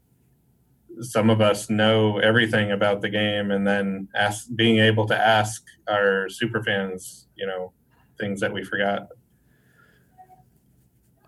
some 1.02 1.30
of 1.30 1.42
us 1.42 1.70
know 1.70 2.20
everything 2.20 2.72
about 2.72 3.02
the 3.02 3.10
game, 3.10 3.52
and 3.52 3.66
then 3.68 4.08
ask, 4.16 4.48
being 4.56 4.80
able 4.80 5.06
to 5.08 5.18
ask 5.18 5.64
our 5.88 6.30
super 6.30 6.64
fans, 6.64 7.28
you 7.36 7.46
know, 7.46 7.74
things 8.20 8.40
that 8.42 8.54
we 8.54 8.64
forgot. 8.64 9.08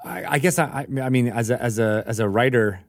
I, 0.03 0.36
I 0.36 0.39
guess 0.39 0.59
I, 0.59 0.86
I 1.01 1.09
mean, 1.09 1.28
as 1.28 1.49
a 1.49 1.61
as 1.61 1.80
a 1.80 2.03
as 2.07 2.20
a 2.20 2.30
writer 2.30 2.80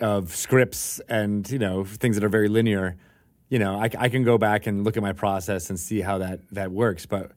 of 0.00 0.34
scripts 0.34 1.00
and 1.08 1.48
you 1.50 1.58
know 1.58 1.84
things 1.84 2.16
that 2.16 2.24
are 2.24 2.28
very 2.28 2.48
linear, 2.48 2.96
you 3.48 3.58
know, 3.58 3.76
I, 3.76 3.90
I 3.98 4.08
can 4.08 4.24
go 4.24 4.38
back 4.38 4.66
and 4.66 4.84
look 4.84 4.96
at 4.96 5.02
my 5.02 5.12
process 5.12 5.70
and 5.70 5.78
see 5.78 6.00
how 6.00 6.18
that 6.18 6.40
that 6.52 6.70
works. 6.70 7.06
But 7.06 7.32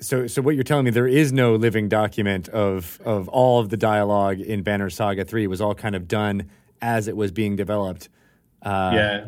so 0.00 0.26
so 0.26 0.42
what 0.42 0.54
you're 0.54 0.64
telling 0.64 0.84
me, 0.84 0.90
there 0.90 1.08
is 1.08 1.32
no 1.32 1.54
living 1.54 1.88
document 1.88 2.48
of 2.48 3.00
of 3.04 3.28
all 3.28 3.60
of 3.60 3.70
the 3.70 3.76
dialogue 3.76 4.40
in 4.40 4.62
Banner 4.62 4.90
Saga 4.90 5.24
Three. 5.24 5.44
It 5.44 5.48
was 5.48 5.60
all 5.60 5.74
kind 5.74 5.94
of 5.94 6.06
done 6.06 6.50
as 6.82 7.08
it 7.08 7.16
was 7.16 7.30
being 7.32 7.56
developed. 7.56 8.08
Uh, 8.62 8.92
yeah, 8.94 9.26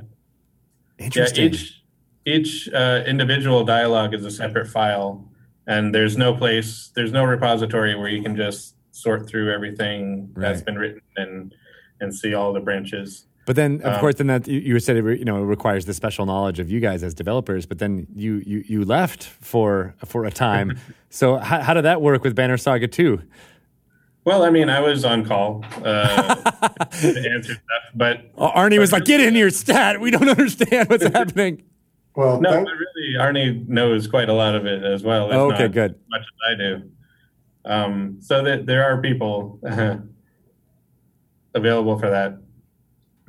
yeah. 0.99 1.05
interesting. 1.07 1.55
Each 1.55 1.83
each 2.25 2.69
uh, 2.73 3.03
individual 3.07 3.65
dialogue 3.65 4.15
is 4.15 4.25
a 4.25 4.31
separate 4.31 4.69
file, 4.69 5.29
and 5.67 5.95
there's 5.95 6.17
no 6.17 6.35
place, 6.35 6.93
there's 6.95 7.11
no 7.13 7.25
repository 7.25 7.97
where 7.97 8.09
you 8.09 8.23
can 8.23 8.37
just 8.37 8.77
sort 8.93 9.27
through 9.29 9.53
everything 9.53 10.31
that's 10.37 10.63
been 10.63 10.77
written 10.77 11.01
and 11.17 11.55
and 12.01 12.15
see 12.15 12.35
all 12.35 12.53
the 12.53 12.61
branches. 12.61 13.27
But 13.45 13.57
then, 13.57 13.81
of 13.83 13.95
Um, 13.95 14.01
course, 14.01 14.17
then 14.17 14.29
that 14.29 14.47
you, 14.47 14.61
you 14.61 14.79
said 14.79 14.97
it, 14.97 15.19
you 15.19 15.25
know 15.25 15.39
it 15.39 15.47
requires 15.47 15.85
the 15.85 15.95
special 15.95 16.27
knowledge 16.27 16.61
of 16.61 16.71
you 16.71 16.79
guys 16.79 17.03
as 17.03 17.13
developers. 17.15 17.67
But 17.67 17.79
then 17.79 18.07
you 18.15 18.43
you, 18.47 18.65
you 18.67 18.85
left 18.85 19.25
for 19.25 19.95
for 20.05 20.25
a 20.25 20.31
time. 20.31 20.79
so 21.11 21.39
how, 21.39 21.61
how 21.61 21.75
did 21.75 21.85
that 21.85 22.01
work 22.01 22.23
with 22.23 22.37
Banner 22.37 22.57
Saga 22.57 22.87
Two? 22.87 23.23
Well, 24.25 24.45
I 24.45 24.51
mean, 24.51 24.69
I 24.69 24.79
was 24.81 25.05
on 25.05 25.25
call 25.25 25.65
uh, 25.85 26.35
to 27.01 27.31
answer 27.35 27.55
stuff, 27.55 27.83
but 27.95 28.35
Arnie 28.37 28.79
was 28.79 28.93
like, 28.93 29.05
"Get 29.05 29.21
in 29.21 29.35
here, 29.35 29.51
stat. 29.51 30.01
We 30.01 30.11
don't 30.13 30.29
understand 30.29 30.89
what's 30.89 31.05
happening." 31.15 31.63
Well, 32.15 32.41
no, 32.41 32.51
thank- 32.53 32.67
but 32.67 32.73
really, 32.75 33.15
Arnie 33.19 33.67
knows 33.69 34.07
quite 34.07 34.29
a 34.29 34.33
lot 34.33 34.55
of 34.55 34.65
it 34.67 34.85
as 34.85 35.03
well. 35.03 35.29
Oh, 35.33 35.51
okay, 35.53 35.65
not 35.65 35.73
good. 35.73 35.91
As 35.93 35.97
much 36.11 36.21
as 36.21 36.27
I 36.53 36.55
do. 36.59 36.91
Um, 37.65 38.17
so 38.21 38.43
that 38.45 38.67
there 38.67 38.85
are 38.85 39.01
people 39.01 39.59
available 41.55 41.99
for 41.99 42.11
that. 42.11 42.39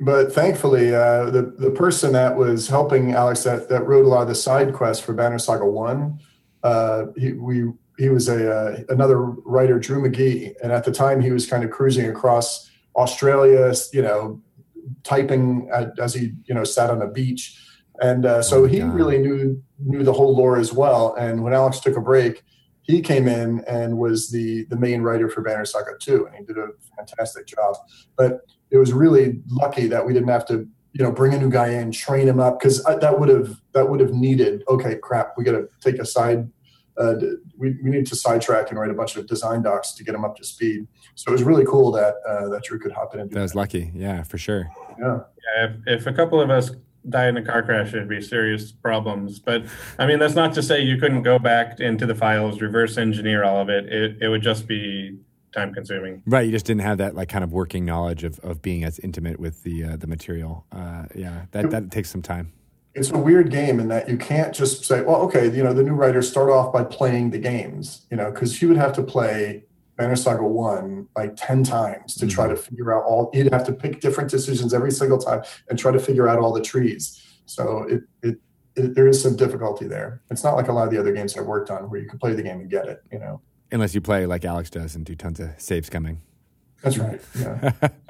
but 0.00 0.32
thankfully, 0.32 0.94
uh, 0.94 1.30
the 1.30 1.54
the 1.58 1.70
person 1.70 2.12
that 2.12 2.36
was 2.36 2.68
helping 2.68 3.12
Alex 3.12 3.42
that 3.44 3.68
that 3.68 3.84
wrote 3.86 4.04
a 4.04 4.08
lot 4.08 4.22
of 4.22 4.28
the 4.28 4.34
side 4.34 4.72
quests 4.74 5.02
for 5.04 5.12
Banner 5.12 5.38
Saga 5.38 5.66
One, 5.66 6.20
uh, 6.62 7.06
he 7.16 7.32
we 7.32 7.72
he 7.98 8.08
was 8.08 8.28
a 8.28 8.52
uh, 8.52 8.76
another 8.88 9.20
writer, 9.20 9.78
Drew 9.78 10.02
McGee, 10.02 10.54
and 10.62 10.72
at 10.72 10.84
the 10.84 10.92
time 10.92 11.20
he 11.20 11.30
was 11.30 11.46
kind 11.46 11.64
of 11.64 11.70
cruising 11.70 12.08
across 12.08 12.70
Australia, 12.96 13.72
you 13.92 14.02
know, 14.02 14.42
typing 15.02 15.68
at, 15.72 15.98
as 15.98 16.14
he 16.14 16.32
you 16.46 16.54
know 16.54 16.64
sat 16.64 16.90
on 16.90 17.02
a 17.02 17.08
beach, 17.08 17.58
and 18.00 18.26
uh, 18.26 18.42
so 18.42 18.64
Oh 18.64 18.66
he 18.66 18.80
God. 18.80 18.94
really 18.94 19.18
knew 19.18 19.62
knew 19.78 20.02
the 20.02 20.12
whole 20.12 20.36
lore 20.36 20.56
as 20.56 20.72
well. 20.72 21.14
And 21.14 21.42
when 21.42 21.52
Alex 21.52 21.80
took 21.80 21.96
a 21.96 22.00
break, 22.00 22.42
he 22.82 23.00
came 23.00 23.28
in 23.28 23.62
and 23.66 23.98
was 23.98 24.30
the 24.30 24.64
the 24.66 24.76
main 24.76 25.02
writer 25.02 25.28
for 25.28 25.42
Banner 25.42 25.64
Saga 25.64 25.92
Two, 26.00 26.26
and 26.26 26.36
he 26.36 26.44
did 26.44 26.58
a 26.58 26.68
fantastic 26.96 27.46
job. 27.46 27.76
But 28.16 28.40
it 28.70 28.78
was 28.78 28.92
really 28.92 29.40
lucky 29.48 29.86
that 29.86 30.04
we 30.04 30.12
didn't 30.12 30.28
have 30.28 30.46
to 30.46 30.68
you 30.92 31.04
know 31.04 31.12
bring 31.12 31.34
a 31.34 31.38
new 31.38 31.50
guy 31.50 31.68
in 31.68 31.92
train 31.92 32.28
him 32.28 32.40
up 32.40 32.58
because 32.58 32.82
that 32.84 33.18
would 33.18 33.28
have 33.28 33.60
that 33.72 33.88
would 33.88 34.00
have 34.00 34.12
needed 34.12 34.62
okay 34.68 34.96
crap 34.96 35.34
we 35.36 35.44
got 35.44 35.52
to 35.52 35.68
take 35.80 35.98
a 35.98 36.06
side 36.06 36.48
uh, 36.96 37.14
we, 37.56 37.76
we 37.82 37.90
need 37.90 38.06
to 38.06 38.16
sidetrack 38.16 38.70
and 38.70 38.78
write 38.78 38.90
a 38.90 38.94
bunch 38.94 39.16
of 39.16 39.26
design 39.26 39.62
docs 39.62 39.92
to 39.92 40.04
get 40.04 40.14
him 40.14 40.24
up 40.24 40.36
to 40.36 40.44
speed 40.44 40.86
so 41.14 41.30
it 41.30 41.32
was 41.32 41.42
really 41.42 41.64
cool 41.64 41.92
that 41.92 42.16
uh, 42.28 42.48
that 42.48 42.64
drew 42.64 42.78
could 42.78 42.92
hop 42.92 43.14
in 43.14 43.20
and 43.20 43.30
do 43.30 43.34
That 43.34 43.42
was 43.42 43.54
lucky. 43.54 43.90
Yeah, 43.94 44.22
for 44.22 44.38
sure. 44.38 44.70
yeah 44.98 45.20
Yeah, 45.56 45.64
if, 45.64 46.00
if 46.00 46.06
a 46.06 46.12
couple 46.12 46.40
of 46.40 46.50
us 46.50 46.70
died 47.08 47.28
in 47.28 47.36
a 47.36 47.44
car 47.44 47.62
crash, 47.62 47.88
it'd 47.88 48.08
be 48.08 48.20
serious 48.20 48.72
problems. 48.72 49.38
But 49.38 49.64
I 49.98 50.06
mean, 50.06 50.18
that's 50.18 50.34
not 50.34 50.54
to 50.54 50.62
say 50.62 50.80
you 50.80 50.96
couldn't 50.98 51.22
go 51.22 51.38
back 51.38 51.80
into 51.80 52.06
the 52.06 52.14
files, 52.14 52.60
reverse 52.60 52.96
engineer 52.96 53.44
all 53.44 53.60
of 53.60 53.68
it. 53.68 53.86
It, 53.92 54.22
it 54.22 54.28
would 54.28 54.42
just 54.42 54.66
be 54.66 55.18
time 55.52 55.72
consuming. 55.72 56.22
Right, 56.26 56.46
you 56.46 56.50
just 56.50 56.66
didn't 56.66 56.80
have 56.82 56.98
that 56.98 57.14
like 57.14 57.28
kind 57.28 57.44
of 57.44 57.52
working 57.52 57.84
knowledge 57.84 58.24
of, 58.24 58.38
of 58.40 58.60
being 58.60 58.84
as 58.84 58.98
intimate 58.98 59.38
with 59.38 59.62
the 59.62 59.84
uh, 59.84 59.96
the 59.96 60.06
material. 60.06 60.66
Uh, 60.72 61.04
yeah, 61.14 61.46
that 61.52 61.70
that 61.70 61.90
takes 61.90 62.10
some 62.10 62.22
time. 62.22 62.52
It's 62.94 63.10
a 63.10 63.18
weird 63.18 63.50
game 63.50 63.80
in 63.80 63.88
that 63.88 64.08
you 64.08 64.16
can't 64.16 64.54
just 64.54 64.84
say 64.84 65.02
well 65.02 65.16
okay 65.22 65.50
you 65.50 65.62
know 65.62 65.72
the 65.72 65.82
new 65.82 65.94
writers 65.94 66.28
start 66.28 66.50
off 66.50 66.72
by 66.72 66.84
playing 66.84 67.30
the 67.30 67.38
games 67.38 68.06
you 68.10 68.16
know 68.16 68.30
because 68.30 68.56
he 68.56 68.66
would 68.66 68.76
have 68.76 68.92
to 68.94 69.02
play 69.02 69.64
Banner 69.96 70.16
Saga 70.16 70.44
1 70.44 71.08
like 71.16 71.34
10 71.36 71.64
times 71.64 72.14
to 72.16 72.26
try 72.26 72.46
to 72.46 72.54
mm-hmm. 72.54 72.62
figure 72.62 72.96
out 72.96 73.04
all 73.04 73.30
he'd 73.32 73.52
have 73.52 73.66
to 73.66 73.72
pick 73.72 74.00
different 74.00 74.30
decisions 74.30 74.74
every 74.74 74.90
single 74.90 75.18
time 75.18 75.42
and 75.68 75.78
try 75.78 75.92
to 75.92 75.98
figure 75.98 76.28
out 76.28 76.38
all 76.38 76.52
the 76.52 76.62
trees. 76.62 77.22
So 77.46 77.84
it, 77.84 78.02
it, 78.22 78.38
it 78.76 78.94
there 78.94 79.06
is 79.06 79.22
some 79.22 79.36
difficulty 79.36 79.86
there. 79.86 80.20
It's 80.30 80.42
not 80.42 80.56
like 80.56 80.68
a 80.68 80.72
lot 80.72 80.86
of 80.86 80.92
the 80.92 80.98
other 80.98 81.12
games 81.12 81.36
i've 81.36 81.46
worked 81.46 81.70
on 81.70 81.88
where 81.90 82.00
you 82.00 82.08
can 82.08 82.18
play 82.18 82.32
the 82.32 82.42
game 82.42 82.60
and 82.60 82.70
get 82.70 82.88
it 82.88 83.02
you 83.12 83.18
know. 83.18 83.40
Unless 83.70 83.94
you 83.94 84.00
play 84.00 84.26
like 84.26 84.44
Alex 84.44 84.70
does 84.70 84.94
and 84.94 85.04
do 85.04 85.14
tons 85.14 85.40
of 85.40 85.50
save 85.58 85.88
scumming. 85.88 86.18
that's 86.82 86.98
right 86.98 87.20
yeah 87.38 87.72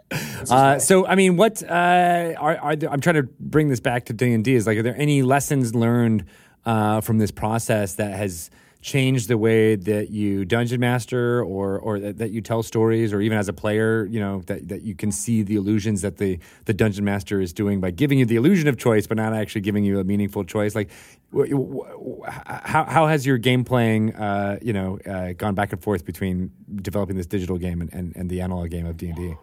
Uh, 0.51 0.79
so, 0.79 1.07
I 1.07 1.15
mean, 1.15 1.37
what 1.37 1.62
uh, 1.62 2.35
are, 2.39 2.57
are 2.59 2.77
there, 2.77 2.91
I'm 2.91 3.01
trying 3.01 3.17
to 3.17 3.29
bring 3.41 3.69
this 3.69 3.81
back 3.81 4.07
to 4.07 4.12
D 4.12 4.33
and 4.33 4.45
D. 4.45 4.55
Is 4.55 4.67
like, 4.67 4.79
are 4.79 4.83
there 4.83 4.97
any 4.97 5.23
lessons 5.23 5.75
learned 5.75 6.25
uh, 6.65 7.01
from 7.01 7.19
this 7.19 7.31
process 7.31 7.95
that 7.95 8.15
has 8.15 8.51
changed 8.81 9.29
the 9.29 9.39
way 9.39 9.77
that 9.77 10.11
you 10.11 10.45
dungeon 10.45 10.79
master, 10.79 11.43
or 11.43 11.79
or 11.79 11.99
that, 11.99 12.19
that 12.19 12.31
you 12.33 12.43
tell 12.43 12.62
stories, 12.62 13.15
or 13.15 13.23
even 13.23 13.39
as 13.39 13.49
a 13.49 13.53
player, 13.55 14.05
you 14.05 14.21
know, 14.21 14.43
that, 14.45 14.69
that 14.69 14.83
you 14.83 14.95
can 14.95 15.11
see 15.11 15.43
the 15.43 15.57
illusions 15.57 16.03
that 16.03 16.19
the 16.19 16.39
the 16.67 16.75
dungeon 16.75 17.03
master 17.03 17.41
is 17.41 17.55
doing 17.55 17.81
by 17.81 17.91
giving 17.91 18.19
you 18.19 18.27
the 18.27 18.37
illusion 18.37 18.69
of 18.69 18.77
choice, 18.77 19.07
but 19.07 19.17
not 19.17 19.33
actually 19.33 19.62
giving 19.62 19.85
you 19.85 20.01
a 20.01 20.05
meaningful 20.05 20.45
choice. 20.45 20.75
Like, 20.75 20.91
wh- 21.35 21.49
wh- 21.51 22.29
how 22.47 22.85
how 22.85 23.07
has 23.07 23.25
your 23.25 23.39
game 23.39 23.65
playing, 23.65 24.15
uh, 24.17 24.59
you 24.61 24.75
know, 24.75 24.99
uh, 25.07 25.33
gone 25.33 25.55
back 25.55 25.73
and 25.73 25.83
forth 25.83 26.05
between 26.05 26.51
developing 26.75 27.17
this 27.17 27.27
digital 27.27 27.57
game 27.57 27.81
and, 27.81 27.91
and, 27.95 28.15
and 28.17 28.29
the 28.29 28.43
analog 28.43 28.69
game 28.69 28.85
of 28.85 28.99
D 28.99 29.09
and 29.09 29.17
D? 29.17 29.35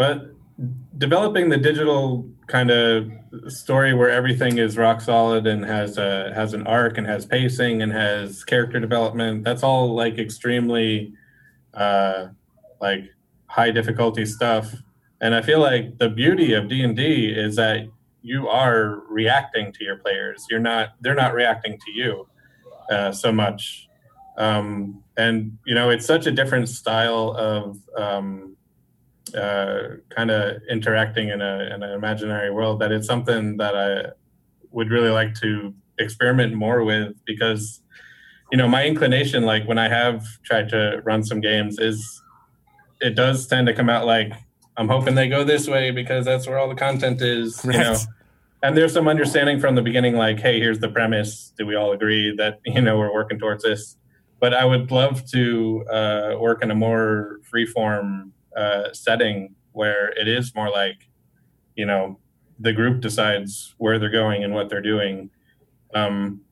But 0.00 0.30
developing 0.96 1.50
the 1.50 1.58
digital 1.58 2.26
kind 2.46 2.70
of 2.70 3.12
story 3.48 3.92
where 3.92 4.08
everything 4.08 4.56
is 4.56 4.78
rock 4.78 5.02
solid 5.02 5.46
and 5.46 5.62
has 5.62 5.98
a 5.98 6.32
has 6.34 6.54
an 6.54 6.66
arc 6.66 6.96
and 6.96 7.06
has 7.06 7.26
pacing 7.26 7.82
and 7.82 7.92
has 7.92 8.42
character 8.42 8.80
development 8.80 9.44
that's 9.44 9.62
all 9.62 9.94
like 9.94 10.18
extremely 10.18 11.12
uh 11.74 12.28
like 12.80 13.04
high 13.44 13.70
difficulty 13.70 14.24
stuff. 14.24 14.74
And 15.20 15.34
i 15.34 15.42
feel 15.42 15.60
like 15.60 15.98
the 15.98 16.08
beauty 16.08 16.54
of 16.54 16.66
d&d 16.66 17.02
is 17.36 17.56
that 17.56 17.86
you 18.22 18.48
are 18.48 19.02
reacting 19.06 19.70
to 19.70 19.84
your 19.84 19.98
players. 19.98 20.46
You're 20.48 20.60
not 20.60 20.94
they're 21.02 21.14
not 21.14 21.34
reacting 21.34 21.78
to 21.84 21.90
you 21.92 22.26
uh, 22.90 23.12
so 23.12 23.32
much. 23.32 23.86
Um, 24.38 25.04
and 25.18 25.58
you 25.66 25.74
know 25.74 25.90
it's 25.90 26.06
such 26.06 26.26
a 26.26 26.30
different 26.30 26.70
style 26.70 27.34
of 27.36 27.76
um, 27.98 28.49
uh, 29.34 29.96
kind 30.10 30.30
of 30.30 30.60
interacting 30.68 31.28
in, 31.28 31.40
a, 31.40 31.70
in 31.74 31.82
an 31.82 31.90
imaginary 31.92 32.50
world 32.50 32.80
that 32.80 32.90
it's 32.92 33.06
something 33.06 33.56
that 33.58 33.76
I 33.76 34.10
would 34.70 34.90
really 34.90 35.10
like 35.10 35.34
to 35.36 35.74
experiment 35.98 36.54
more 36.54 36.82
with 36.82 37.14
because 37.26 37.82
you 38.50 38.58
know 38.58 38.66
my 38.66 38.86
inclination 38.86 39.44
like 39.44 39.66
when 39.66 39.78
I 39.78 39.88
have 39.88 40.24
tried 40.42 40.68
to 40.70 41.00
run 41.04 41.22
some 41.22 41.40
games 41.40 41.78
is 41.78 42.22
it 43.00 43.14
does 43.14 43.46
tend 43.46 43.66
to 43.66 43.74
come 43.74 43.88
out 43.88 44.06
like 44.06 44.32
I'm 44.76 44.88
hoping 44.88 45.14
they 45.14 45.28
go 45.28 45.44
this 45.44 45.68
way 45.68 45.90
because 45.90 46.24
that's 46.24 46.46
where 46.46 46.58
all 46.58 46.68
the 46.68 46.74
content 46.74 47.20
is 47.20 47.62
you 47.64 47.72
know? 47.72 47.96
And 48.62 48.76
there's 48.76 48.92
some 48.92 49.08
understanding 49.08 49.58
from 49.60 49.74
the 49.74 49.82
beginning 49.82 50.16
like 50.16 50.40
hey 50.40 50.58
here's 50.58 50.80
the 50.80 50.88
premise. 50.88 51.52
Do 51.56 51.66
we 51.66 51.76
all 51.76 51.92
agree 51.92 52.34
that 52.36 52.60
you 52.66 52.80
know 52.80 52.98
we're 52.98 53.12
working 53.12 53.38
towards 53.38 53.62
this? 53.62 53.96
But 54.40 54.54
I 54.54 54.64
would 54.64 54.90
love 54.90 55.30
to 55.32 55.84
uh, 55.90 56.34
work 56.38 56.62
in 56.62 56.70
a 56.70 56.74
more 56.74 57.40
freeform 57.52 58.30
uh, 58.56 58.92
setting 58.92 59.54
where 59.72 60.08
it 60.10 60.28
is 60.28 60.54
more 60.54 60.70
like, 60.70 61.08
you 61.74 61.86
know, 61.86 62.18
the 62.58 62.72
group 62.72 63.00
decides 63.00 63.74
where 63.78 63.98
they're 63.98 64.10
going 64.10 64.44
and 64.44 64.54
what 64.54 64.68
they're 64.68 64.82
doing. 64.82 65.30
Um, 65.94 66.42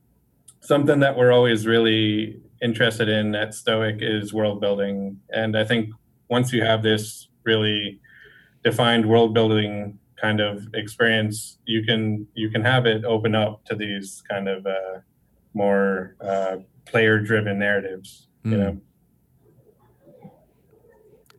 something 0.60 1.00
that 1.00 1.16
we're 1.16 1.32
always 1.32 1.66
really 1.66 2.40
interested 2.62 3.08
in 3.08 3.34
at 3.34 3.54
Stoic 3.54 3.98
is 4.00 4.32
world 4.32 4.60
building, 4.60 5.20
and 5.30 5.56
I 5.56 5.64
think 5.64 5.90
once 6.28 6.52
you 6.52 6.62
have 6.64 6.82
this 6.82 7.28
really 7.44 8.00
defined 8.64 9.08
world 9.08 9.34
building 9.34 9.98
kind 10.20 10.40
of 10.40 10.66
experience, 10.74 11.58
you 11.64 11.84
can 11.84 12.26
you 12.34 12.50
can 12.50 12.62
have 12.62 12.86
it 12.86 13.04
open 13.04 13.34
up 13.34 13.64
to 13.66 13.76
these 13.76 14.22
kind 14.28 14.48
of 14.48 14.66
uh, 14.66 15.00
more 15.54 16.16
uh, 16.20 16.56
player 16.84 17.20
driven 17.20 17.58
narratives. 17.58 18.28
Mm. 18.44 18.50
You 18.50 18.56
hmm. 18.56 18.62
know. 18.62 18.80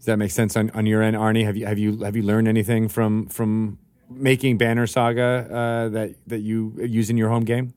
That 0.09 0.17
make 0.17 0.31
sense 0.31 0.57
on, 0.57 0.71
on 0.71 0.87
your 0.87 1.03
end, 1.03 1.15
Arnie? 1.15 1.45
Have 1.45 1.55
you 1.55 1.67
have 1.67 1.77
you 1.77 1.99
have 1.99 2.15
you 2.15 2.23
learned 2.23 2.47
anything 2.47 2.89
from 2.89 3.27
from 3.27 3.77
making 4.09 4.57
Banner 4.57 4.87
Saga 4.87 5.47
uh, 5.51 5.89
that 5.89 6.15
that 6.25 6.39
you 6.39 6.73
use 6.81 7.11
in 7.11 7.17
your 7.17 7.29
home 7.29 7.45
game? 7.45 7.75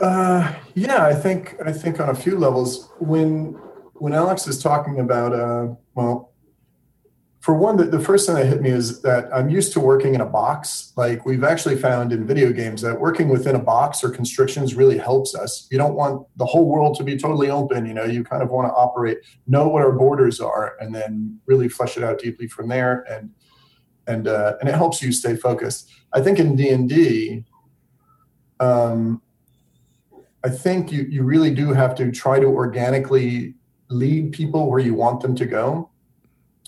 Uh, 0.00 0.54
yeah, 0.74 1.04
I 1.04 1.14
think 1.14 1.56
I 1.62 1.72
think 1.72 2.00
on 2.00 2.08
a 2.08 2.14
few 2.14 2.38
levels. 2.38 2.88
When 3.00 3.52
when 3.96 4.14
Alex 4.14 4.46
is 4.46 4.62
talking 4.62 4.98
about, 4.98 5.34
uh, 5.34 5.74
well, 5.94 6.27
for 7.40 7.54
one, 7.54 7.76
the, 7.76 7.84
the 7.84 8.00
first 8.00 8.26
thing 8.26 8.34
that 8.34 8.46
hit 8.46 8.60
me 8.60 8.70
is 8.70 9.00
that 9.02 9.28
I'm 9.32 9.48
used 9.48 9.72
to 9.74 9.80
working 9.80 10.14
in 10.14 10.20
a 10.20 10.26
box. 10.26 10.92
Like 10.96 11.24
we've 11.24 11.44
actually 11.44 11.76
found 11.76 12.12
in 12.12 12.26
video 12.26 12.52
games 12.52 12.82
that 12.82 12.98
working 12.98 13.28
within 13.28 13.54
a 13.54 13.60
box 13.60 14.02
or 14.02 14.10
constrictions 14.10 14.74
really 14.74 14.98
helps 14.98 15.34
us. 15.34 15.68
You 15.70 15.78
don't 15.78 15.94
want 15.94 16.26
the 16.36 16.44
whole 16.44 16.66
world 16.66 16.96
to 16.98 17.04
be 17.04 17.16
totally 17.16 17.50
open. 17.50 17.86
You 17.86 17.94
know, 17.94 18.04
you 18.04 18.24
kind 18.24 18.42
of 18.42 18.50
want 18.50 18.68
to 18.68 18.74
operate, 18.74 19.18
know 19.46 19.68
what 19.68 19.82
our 19.82 19.92
borders 19.92 20.40
are, 20.40 20.76
and 20.80 20.92
then 20.92 21.38
really 21.46 21.68
flesh 21.68 21.96
it 21.96 22.02
out 22.02 22.18
deeply 22.18 22.48
from 22.48 22.68
there. 22.68 23.04
And 23.08 23.30
and 24.08 24.26
uh, 24.26 24.54
and 24.60 24.68
it 24.68 24.74
helps 24.74 25.00
you 25.00 25.12
stay 25.12 25.36
focused. 25.36 25.90
I 26.12 26.20
think 26.20 26.40
in 26.40 26.56
D 26.56 26.70
and 26.70 26.88
D, 26.88 27.44
um, 28.58 29.22
I 30.42 30.48
think 30.48 30.90
you, 30.90 31.02
you 31.02 31.22
really 31.22 31.54
do 31.54 31.72
have 31.72 31.94
to 31.96 32.10
try 32.10 32.40
to 32.40 32.46
organically 32.46 33.54
lead 33.90 34.32
people 34.32 34.68
where 34.68 34.80
you 34.80 34.94
want 34.94 35.20
them 35.20 35.34
to 35.36 35.46
go. 35.46 35.90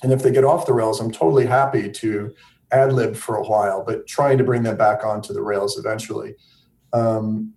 And 0.02 0.12
if 0.12 0.22
they 0.22 0.30
get 0.30 0.44
off 0.44 0.66
the 0.66 0.72
rails, 0.72 1.00
I'm 1.00 1.10
totally 1.10 1.46
happy 1.46 1.90
to 1.90 2.34
ad 2.72 2.92
lib 2.92 3.16
for 3.16 3.36
a 3.36 3.42
while, 3.42 3.84
but 3.84 4.06
trying 4.06 4.38
to 4.38 4.44
bring 4.44 4.62
them 4.62 4.76
back 4.76 5.04
onto 5.04 5.32
the 5.32 5.42
rails 5.42 5.78
eventually. 5.78 6.34
Um, 6.92 7.52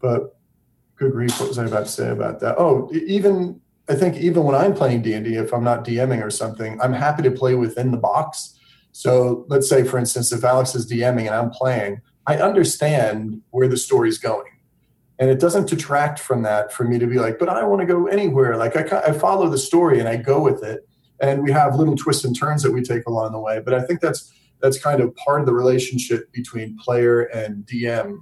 but 0.00 0.36
good 0.96 1.12
grief, 1.12 1.38
what 1.38 1.48
was 1.48 1.58
I 1.58 1.66
about 1.66 1.86
to 1.86 1.92
say 1.92 2.10
about 2.10 2.40
that? 2.40 2.56
Oh, 2.58 2.90
even 2.92 3.60
I 3.88 3.94
think 3.94 4.16
even 4.16 4.44
when 4.44 4.54
I'm 4.54 4.74
playing 4.74 5.02
D 5.02 5.14
and 5.14 5.24
D, 5.24 5.34
if 5.34 5.52
I'm 5.52 5.64
not 5.64 5.84
DMing 5.84 6.24
or 6.24 6.30
something, 6.30 6.80
I'm 6.80 6.92
happy 6.92 7.22
to 7.24 7.30
play 7.30 7.54
within 7.54 7.90
the 7.90 7.96
box. 7.96 8.58
So 8.92 9.44
let's 9.48 9.68
say, 9.68 9.84
for 9.84 9.98
instance, 9.98 10.32
if 10.32 10.44
Alex 10.44 10.74
is 10.74 10.90
DMing 10.90 11.26
and 11.26 11.34
I'm 11.34 11.50
playing, 11.50 12.00
I 12.26 12.36
understand 12.36 13.42
where 13.50 13.68
the 13.68 13.76
story's 13.76 14.18
going 14.18 14.52
and 15.22 15.30
it 15.30 15.38
doesn't 15.38 15.68
detract 15.68 16.18
from 16.18 16.42
that 16.42 16.72
for 16.72 16.82
me 16.82 16.98
to 16.98 17.06
be 17.06 17.18
like 17.18 17.38
but 17.38 17.48
i 17.48 17.62
want 17.62 17.80
to 17.80 17.86
go 17.86 18.06
anywhere 18.06 18.56
like 18.56 18.76
I, 18.76 19.00
I 19.00 19.12
follow 19.12 19.48
the 19.48 19.58
story 19.58 20.00
and 20.00 20.08
i 20.08 20.16
go 20.16 20.40
with 20.40 20.64
it 20.64 20.88
and 21.22 21.42
we 21.42 21.50
have 21.50 21.76
little 21.76 21.96
twists 21.96 22.24
and 22.24 22.36
turns 22.36 22.62
that 22.62 22.72
we 22.72 22.82
take 22.82 23.06
along 23.06 23.32
the 23.32 23.40
way 23.40 23.60
but 23.64 23.72
i 23.72 23.80
think 23.80 24.00
that's 24.00 24.32
that's 24.60 24.78
kind 24.78 25.00
of 25.00 25.14
part 25.16 25.40
of 25.40 25.46
the 25.46 25.54
relationship 25.54 26.30
between 26.32 26.76
player 26.78 27.22
and 27.22 27.64
dm 27.64 28.18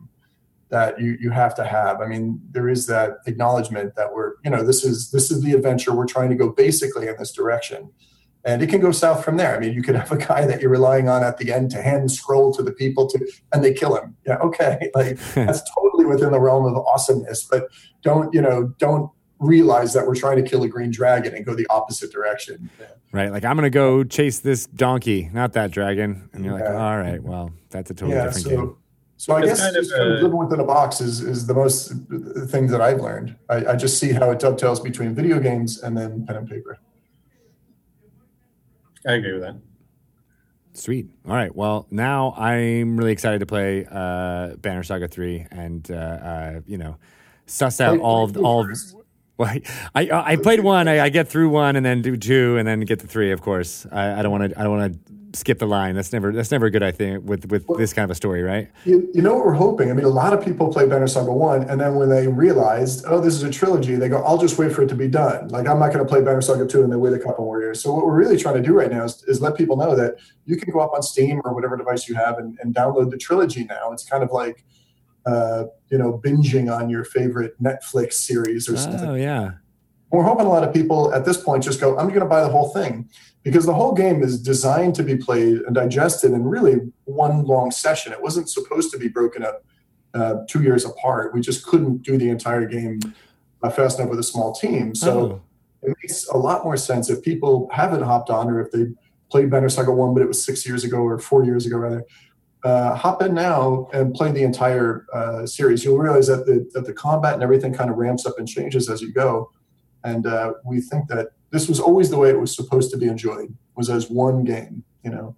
that 0.69 1.01
you 1.01 1.17
you 1.21 1.31
have 1.31 1.55
to 1.55 1.65
have 1.65 2.01
i 2.01 2.07
mean 2.07 2.41
there 2.53 2.69
is 2.69 2.87
that 2.87 3.19
acknowledgement 3.27 3.95
that 3.97 4.13
we're 4.13 4.35
you 4.45 4.51
know 4.51 4.63
this 4.63 4.85
is 4.85 5.11
this 5.11 5.31
is 5.31 5.43
the 5.43 5.53
adventure 5.53 5.93
we're 5.93 6.07
trying 6.07 6.31
to 6.31 6.37
go 6.37 6.51
basically 6.51 7.09
in 7.09 7.17
this 7.19 7.33
direction 7.33 7.91
and 8.45 8.63
it 8.63 8.69
can 8.69 8.81
go 8.81 8.91
south 8.91 9.25
from 9.25 9.37
there. 9.37 9.55
I 9.55 9.61
mean, 9.61 9.75
you 9.75 9.83
could 9.83 9.95
have 9.95 10.11
a 10.11 10.17
guy 10.17 10.47
that 10.47 10.61
you're 10.61 10.71
relying 10.71 11.09
on 11.09 11.23
at 11.23 11.39
the 11.39 11.53
end 11.53 11.71
to 11.73 11.83
hand 11.83 12.11
scroll 12.11 12.53
to 12.55 12.63
the 12.63 12.73
people 12.73 13.07
to, 13.09 13.27
and 13.53 13.63
they 13.63 13.75
kill 13.75 13.97
him. 13.97 14.17
Yeah, 14.27 14.37
okay, 14.37 14.91
like 14.95 15.19
that's 15.35 15.63
totally 15.75 16.07
within 16.07 16.33
the 16.33 16.41
realm 16.41 16.65
of 16.65 16.77
awesomeness. 16.77 17.45
But 17.45 17.69
don't 18.03 18.33
you 18.33 18.41
know? 18.41 18.75
Don't 18.79 19.11
realize 19.41 19.93
that 19.95 20.07
we're 20.07 20.15
trying 20.15 20.43
to 20.43 20.49
kill 20.49 20.63
a 20.63 20.69
green 20.69 20.91
dragon 20.91 21.35
and 21.35 21.45
go 21.45 21.55
the 21.55 21.67
opposite 21.71 22.13
direction. 22.13 22.71
Right, 23.13 23.33
like 23.33 23.45
I'm 23.45 23.57
going 23.57 23.65
to 23.65 23.71
go 23.71 24.05
chase 24.05 24.39
this 24.39 24.67
donkey, 24.67 25.31
not 25.33 25.55
that 25.55 25.73
dragon, 25.73 26.29
and 26.33 26.45
you're 26.45 26.59
yeah. 26.59 26.65
like, 26.65 26.75
all 26.75 26.99
right, 26.99 27.23
well, 27.23 27.51
that's 27.71 27.91
a 27.91 27.95
totally 27.95 28.17
yeah, 28.17 28.27
different 28.27 28.45
so, 28.45 28.51
game. 28.51 28.77
So 29.17 29.35
I 29.35 29.41
it's 29.41 29.49
guess 29.49 29.61
kind 29.61 29.77
of, 29.77 29.87
uh, 29.93 30.23
living 30.23 30.39
within 30.39 30.61
a 30.61 30.65
box 30.65 31.01
is 31.01 31.21
is 31.21 31.47
the 31.47 31.53
most 31.53 31.93
thing 32.49 32.69
that 32.69 32.81
I've 32.81 33.01
learned. 33.01 33.37
I, 33.51 33.67
I 33.67 33.77
just 33.77 33.99
see 33.99 34.13
how 34.13 34.31
it 34.31 34.39
dovetails 34.39 34.81
between 34.81 35.15
video 35.15 35.41
games 35.41 35.83
and 35.83 35.97
then 35.97 36.25
pen 36.25 36.37
and 36.37 36.49
paper. 36.49 36.79
I 39.07 39.13
agree 39.15 39.33
with 39.33 39.43
that. 39.43 39.57
Sweet. 40.73 41.09
All 41.27 41.35
right. 41.35 41.55
Well, 41.55 41.87
now 41.91 42.33
I'm 42.33 42.97
really 42.97 43.13
excited 43.13 43.41
to 43.41 43.47
play 43.47 43.87
uh, 43.91 44.57
Banner 44.57 44.83
Saga 44.85 45.09
three 45.09 45.47
and 45.51 45.91
uh, 45.91 45.95
uh, 45.95 46.61
you 46.67 46.79
know 46.79 46.97
suss 47.45 47.81
out 47.81 47.99
all 47.99 48.25
of 48.25 48.37
all. 48.39 48.71
Of, 48.71 48.95
well, 49.41 49.57
I 49.95 50.07
uh, 50.09 50.23
I 50.25 50.37
played 50.37 50.61
one. 50.61 50.87
I, 50.87 51.01
I, 51.01 51.09
get 51.09 51.27
through 51.27 51.49
one 51.49 51.75
and 51.75 51.85
then 51.85 52.03
do 52.03 52.15
two 52.15 52.59
and 52.59 52.69
then 52.69 52.81
get 52.81 53.01
to 53.01 53.07
three. 53.07 53.33
Of 53.33 53.41
course, 53.41 53.87
I, 53.91 54.19
I 54.19 54.23
don't 54.23 54.31
want 54.31 54.53
to. 54.53 54.61
I 54.61 54.65
don't 54.65 54.77
want 54.77 54.93
to 54.93 55.13
skip 55.33 55.59
the 55.59 55.67
line. 55.67 55.95
That's 55.95 56.13
never 56.13 56.31
that's 56.31 56.51
never 56.51 56.67
a 56.67 56.71
good. 56.71 56.83
I 56.83 56.91
think 56.93 57.25
with 57.25 57.51
with 57.51 57.67
well, 57.67 57.79
this 57.79 57.95
kind 57.95 58.05
of 58.05 58.11
a 58.11 58.15
story, 58.15 58.43
right? 58.43 58.69
You, 58.85 59.09
you 59.15 59.23
know 59.23 59.35
what 59.35 59.47
we're 59.47 59.55
hoping. 59.55 59.91
I 59.91 59.95
mean, 59.95 60.05
a 60.05 60.11
lot 60.11 60.35
of 60.35 60.45
people 60.45 60.71
play 60.71 60.87
Banner 60.87 61.07
Saga 61.07 61.33
one, 61.33 61.63
and 61.71 61.81
then 61.81 61.95
when 61.95 62.11
they 62.11 62.29
realized, 62.29 63.07
oh, 63.07 63.19
this 63.19 63.33
is 63.33 63.43
a 63.43 63.51
trilogy, 63.51 63.95
they 63.95 64.11
go, 64.11 64.23
I'll 64.25 64.37
just 64.37 64.59
wait 64.59 64.73
for 64.73 64.83
it 64.83 64.89
to 64.91 64.95
be 64.95 65.09
done. 65.09 65.49
Like 65.49 65.67
I'm 65.67 65.79
not 65.79 65.91
going 65.91 66.05
to 66.05 66.09
play 66.09 66.21
Banner 66.21 66.43
Saga 66.43 66.67
two 66.67 66.83
and 66.83 66.93
then 66.93 67.01
wait 67.01 67.15
a 67.15 67.19
couple 67.19 67.47
more 67.47 67.63
years. 67.63 67.83
So 67.83 67.95
what 67.95 68.05
we're 68.05 68.15
really 68.15 68.37
trying 68.37 68.57
to 68.57 68.63
do 68.63 68.75
right 68.75 68.91
now 68.91 69.05
is, 69.05 69.25
is 69.25 69.41
let 69.41 69.57
people 69.57 69.79
know 69.79 69.97
that 69.97 70.17
you 70.45 70.59
can 70.59 70.71
go 70.71 70.81
up 70.81 70.93
on 70.95 71.03
Steam 71.03 71.41
or 71.47 71.55
whatever 71.55 71.79
device 71.79 72.09
you 72.09 72.15
have 72.17 72.37
and, 72.37 72.59
and 72.61 72.75
download 72.75 73.11
the 73.11 73.17
trilogy 73.17 73.65
now. 73.65 73.91
It's 73.93 74.05
kind 74.05 74.23
of 74.23 74.31
like 74.33 74.67
uh, 75.27 75.65
you 75.91 75.99
know 75.99 76.21
binging 76.25 76.75
on 76.75 76.89
your 76.89 77.05
favorite 77.05 77.61
Netflix 77.63 78.15
series 78.15 78.69
or 78.69 78.77
something. 78.77 79.09
Oh 79.09 79.15
yeah. 79.15 79.53
We're 80.11 80.25
hoping 80.25 80.47
a 80.47 80.49
lot 80.49 80.65
of 80.65 80.75
people 80.75 81.15
at 81.15 81.25
this 81.25 81.37
point 81.37 81.63
just 81.63 81.81
go, 81.81 81.97
I'm 81.97 82.09
going 82.09 82.21
to 82.21 82.27
buy 82.27 82.43
the 82.43 82.49
whole 82.49 82.71
thing 82.71 83.09
because 83.45 83.65
the 83.65 83.75
whole 83.75 83.93
game 83.93 84.25
is 84.25 84.43
designed 84.43 84.97
to 84.97 85.05
be 85.05 85.17
played 85.17 85.59
and 85.59 85.75
digested 85.75 86.33
in 86.33 86.45
really 86.45 86.81
one 87.05 87.45
long 87.45 87.71
session. 87.71 88.13
It 88.13 88.21
wasn't 88.21 88.51
supposed 88.51 88.91
to 88.91 88.99
be 88.99 89.07
broken 89.07 89.45
up 89.45 89.65
uh, 90.13 90.39
two 90.49 90.63
years 90.63 90.85
apart. 90.85 91.33
We 91.33 91.41
just 91.41 91.65
couldn't 91.65 92.03
do 92.03 92.19
the 92.19 92.29
entire 92.29 92.67
game 92.67 92.99
uh, 93.63 93.71
fast 93.71 93.99
enough 93.99 94.11
with 94.11 94.19
a 94.19 94.25
small 94.25 94.53
team. 94.53 94.95
So 94.95 95.21
oh. 95.21 95.43
it 95.83 95.97
makes 96.03 96.27
a 96.29 96.37
lot 96.37 96.65
more 96.65 96.77
sense 96.77 97.09
if 97.09 97.23
people 97.23 97.69
haven't 97.73 98.03
hopped 98.03 98.31
on 98.31 98.51
or 98.51 98.61
if 98.61 98.73
they 98.73 98.87
played 99.31 99.51
Banner 99.51 99.69
Saga 99.69 99.93
1, 99.93 100.13
but 100.13 100.23
it 100.23 100.29
was 100.29 100.45
six 100.45 100.67
years 100.67 100.85
ago 100.85 100.99
or 100.99 101.19
four 101.19 101.45
years 101.45 101.67
ago, 101.67 101.77
rather. 101.79 102.05
Uh, 102.63 102.95
hop 102.95 103.23
in 103.23 103.33
now 103.33 103.89
and 103.95 104.13
play 104.15 104.31
the 104.31 104.43
entire 104.43 105.07
uh, 105.15 105.47
series. 105.47 105.85
You'll 105.85 105.99
realize 105.99 106.27
that 106.27 106.45
the, 106.45 106.69
that 106.75 106.85
the 106.85 106.93
combat 106.93 107.35
and 107.35 107.43
everything 107.43 107.73
kind 107.73 107.91
of 107.91 107.97
ramps 107.97 108.27
up 108.27 108.39
and 108.39 108.47
changes 108.47 108.91
as 108.91 109.01
you 109.01 109.13
go. 109.13 109.51
And 110.05 110.27
uh, 110.27 110.55
we 110.65 110.81
think 110.81 111.09
that 111.09 111.29
this 111.51 111.69
was 111.69 111.81
always 111.81 112.11
the 112.11 112.19
way 112.19 112.31
it 112.31 112.39
was 112.39 112.55
supposed 112.55 112.91
to 112.91 112.97
be 112.97 113.07
enjoyed 113.07 113.55
was 113.77 113.89
as 113.89 114.11
one 114.11 114.45
game 114.45 114.85
you 115.03 115.11
know 115.11 115.35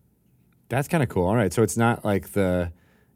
that's 0.69 0.89
kind 0.89 1.03
of 1.03 1.09
cool 1.09 1.27
all 1.27 1.37
right 1.37 1.53
so 1.53 1.63
it's 1.63 1.77
not 1.77 2.05
like 2.05 2.33
the 2.33 2.71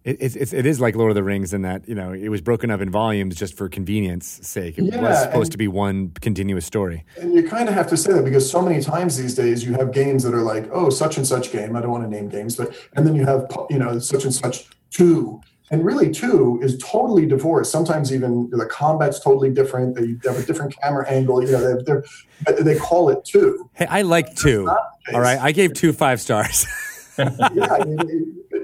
it, 0.06 0.36
it's, 0.36 0.52
it 0.52 0.66
is 0.66 0.80
like 0.80 0.94
Lord 0.94 1.10
of 1.10 1.16
the 1.16 1.24
Rings 1.24 1.52
in 1.52 1.62
that 1.62 1.88
you 1.88 1.94
know 1.94 2.12
it 2.12 2.28
was 2.28 2.40
broken 2.40 2.70
up 2.70 2.80
in 2.80 2.90
volumes 2.90 3.34
just 3.34 3.56
for 3.56 3.68
convenience 3.68 4.38
sake. 4.42 4.78
It 4.78 4.84
yeah, 4.84 5.00
was 5.00 5.20
supposed 5.20 5.52
to 5.52 5.58
be 5.58 5.66
one 5.66 6.12
continuous 6.20 6.64
story. 6.64 7.04
And 7.20 7.34
you 7.34 7.42
kind 7.42 7.68
of 7.68 7.74
have 7.74 7.88
to 7.88 7.96
say 7.96 8.12
that 8.12 8.24
because 8.24 8.48
so 8.48 8.62
many 8.62 8.80
times 8.80 9.16
these 9.16 9.34
days 9.34 9.64
you 9.64 9.72
have 9.72 9.90
games 9.90 10.22
that 10.22 10.32
are 10.32 10.42
like, 10.42 10.68
oh, 10.70 10.90
such 10.90 11.16
and 11.16 11.26
such 11.26 11.50
game. 11.50 11.74
I 11.74 11.80
don't 11.80 11.90
want 11.90 12.04
to 12.04 12.08
name 12.08 12.28
games, 12.28 12.54
but 12.54 12.72
and 12.94 13.04
then 13.04 13.16
you 13.16 13.26
have 13.26 13.46
you 13.68 13.78
know 13.80 13.98
such 13.98 14.22
and 14.22 14.32
such 14.32 14.66
two, 14.90 15.40
and 15.72 15.84
really 15.84 16.12
two 16.12 16.60
is 16.62 16.78
totally 16.78 17.26
divorced. 17.26 17.72
Sometimes 17.72 18.14
even 18.14 18.48
the 18.50 18.66
combat's 18.66 19.18
totally 19.18 19.50
different. 19.50 19.96
They 19.96 20.28
have 20.28 20.38
a 20.38 20.46
different 20.46 20.76
camera 20.80 21.10
angle 21.10 21.44
you 21.44 21.50
know 21.50 21.82
they 22.46 22.62
they 22.62 22.78
call 22.78 23.08
it 23.08 23.24
two. 23.24 23.68
Hey 23.72 23.86
i 23.86 24.02
like 24.02 24.36
two. 24.36 24.68
all 25.12 25.20
right 25.20 25.40
i 25.40 25.50
gave 25.50 25.74
two 25.74 25.92
five 25.92 26.20
stars. 26.20 26.64
Yeah 27.18 27.82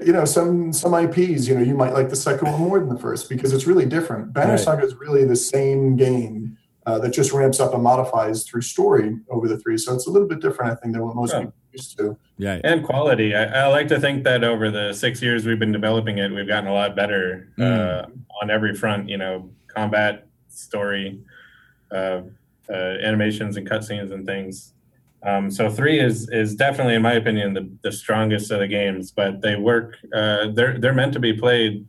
you 0.05 0.13
know 0.13 0.25
some 0.25 0.71
some 0.73 0.93
ips 0.93 1.47
you 1.47 1.55
know 1.55 1.61
you 1.61 1.75
might 1.75 1.93
like 1.93 2.09
the 2.09 2.15
second 2.15 2.51
one 2.51 2.61
more 2.61 2.79
than 2.79 2.89
the 2.89 2.99
first 2.99 3.29
because 3.29 3.53
it's 3.53 3.65
really 3.65 3.85
different 3.85 4.33
banner 4.33 4.51
right. 4.51 4.59
saga 4.59 4.83
is 4.83 4.95
really 4.95 5.25
the 5.25 5.35
same 5.35 5.95
game 5.95 6.57
uh, 6.85 6.99
that 6.99 7.13
just 7.13 7.31
ramps 7.31 7.59
up 7.59 7.73
and 7.73 7.81
modifies 7.81 8.43
through 8.43 8.61
story 8.61 9.17
over 9.29 9.47
the 9.47 9.57
three 9.57 9.77
so 9.77 9.93
it's 9.93 10.07
a 10.07 10.09
little 10.09 10.27
bit 10.27 10.39
different 10.39 10.71
i 10.71 10.75
think 10.75 10.93
than 10.93 11.03
what 11.03 11.15
most 11.15 11.33
yeah. 11.33 11.39
people 11.39 11.53
used 11.71 11.97
to 11.97 12.17
yeah, 12.37 12.59
and 12.63 12.83
quality. 12.83 13.35
I, 13.35 13.65
I, 13.65 13.67
like 13.67 13.87
to 13.89 13.99
think 13.99 14.23
that 14.23 14.43
over 14.43 14.71
the 14.71 14.91
six 14.91 15.21
years 15.21 15.45
we've 15.45 15.59
been 15.59 15.71
developing 15.71 16.17
it, 16.17 16.31
we've 16.31 16.47
gotten 16.47 16.67
a 16.67 16.73
lot 16.73 16.95
better 16.95 17.47
mm. 17.57 17.63
uh, 17.63 18.07
on 18.41 18.49
every 18.49 18.73
front. 18.73 19.07
You 19.07 19.17
know, 19.17 19.49
combat, 19.67 20.27
story, 20.49 21.21
uh, 21.91 22.21
uh, 22.69 22.73
animations, 22.73 23.57
and 23.57 23.69
cutscenes 23.69 24.11
and 24.11 24.25
things. 24.25 24.72
Um, 25.25 25.49
so 25.49 25.69
three 25.69 25.99
is 25.99 26.29
is 26.29 26.55
definitely, 26.55 26.95
in 26.95 27.01
my 27.01 27.13
opinion, 27.13 27.53
the, 27.53 27.69
the 27.83 27.91
strongest 27.91 28.51
of 28.51 28.59
the 28.59 28.67
games. 28.67 29.11
But 29.11 29.41
they 29.41 29.55
work. 29.55 29.97
Uh, 30.13 30.47
they're 30.53 30.77
they're 30.79 30.93
meant 30.93 31.13
to 31.13 31.19
be 31.19 31.33
played 31.33 31.85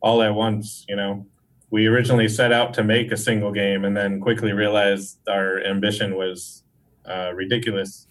all 0.00 0.22
at 0.22 0.34
once. 0.34 0.84
You 0.88 0.96
know, 0.96 1.26
we 1.70 1.86
originally 1.86 2.28
set 2.28 2.52
out 2.52 2.74
to 2.74 2.84
make 2.84 3.12
a 3.12 3.16
single 3.16 3.52
game 3.52 3.84
and 3.84 3.96
then 3.96 4.20
quickly 4.20 4.52
realized 4.52 5.18
our 5.28 5.62
ambition 5.64 6.16
was 6.16 6.64
uh, 7.06 7.32
ridiculous. 7.34 8.06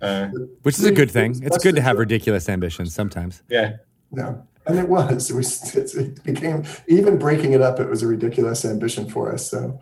Uh, 0.00 0.28
Which 0.62 0.78
is 0.78 0.84
a 0.84 0.90
good 0.92 1.10
thing. 1.10 1.40
It's 1.44 1.58
good 1.58 1.76
to 1.76 1.82
have 1.82 1.96
ridiculous 1.96 2.48
ambitions 2.48 2.92
sometimes. 2.94 3.42
yeah. 3.48 3.76
Yeah, 4.14 4.34
and 4.66 4.78
it 4.78 4.88
was. 4.88 5.30
It 5.30 5.36
was. 5.36 5.74
It, 5.74 5.94
it 5.94 6.22
became 6.22 6.64
even 6.86 7.16
breaking 7.18 7.54
it 7.54 7.62
up. 7.62 7.80
It 7.80 7.88
was 7.88 8.02
a 8.02 8.06
ridiculous 8.06 8.62
ambition 8.64 9.08
for 9.08 9.32
us. 9.32 9.50
So 9.50 9.80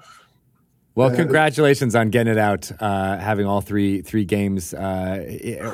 Well, 0.94 1.14
congratulations 1.14 1.94
on 1.94 2.10
getting 2.10 2.32
it 2.32 2.38
out, 2.38 2.70
uh, 2.80 3.16
having 3.18 3.46
all 3.46 3.60
three 3.60 4.02
three 4.02 4.24
games 4.24 4.74
uh, 4.74 5.24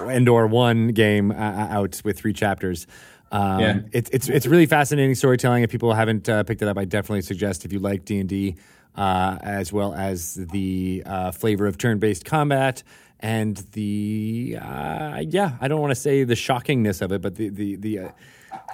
and 0.08 0.28
or 0.28 0.46
one 0.46 0.88
game 0.88 1.30
uh, 1.32 1.34
out 1.34 2.00
with 2.04 2.18
three 2.18 2.32
chapters. 2.32 2.86
Um, 3.32 3.60
Yeah. 3.60 3.80
it's 3.92 4.10
it's 4.10 4.28
it's 4.28 4.46
really 4.46 4.66
fascinating 4.66 5.14
storytelling. 5.14 5.62
If 5.64 5.70
people 5.70 5.92
haven't 5.94 6.28
uh, 6.28 6.44
picked 6.44 6.62
it 6.62 6.68
up, 6.68 6.78
I 6.78 6.84
definitely 6.84 7.22
suggest 7.22 7.64
if 7.64 7.72
you 7.72 7.78
like 7.80 8.04
D 8.04 8.20
and 8.20 8.28
D, 8.28 8.56
uh, 8.94 9.38
as 9.42 9.72
well 9.72 9.94
as 9.94 10.34
the 10.34 11.02
uh, 11.06 11.32
flavor 11.32 11.66
of 11.66 11.76
turn 11.78 11.98
based 11.98 12.24
combat 12.24 12.82
and 13.18 13.56
the 13.72 14.58
uh, 14.60 15.22
yeah, 15.26 15.56
I 15.60 15.66
don't 15.68 15.80
want 15.80 15.92
to 15.92 16.00
say 16.00 16.24
the 16.24 16.34
shockingness 16.36 17.00
of 17.02 17.10
it, 17.10 17.22
but 17.22 17.34
the 17.36 17.48
the 17.48 17.76
the. 17.76 17.98
Uh, 18.00 18.08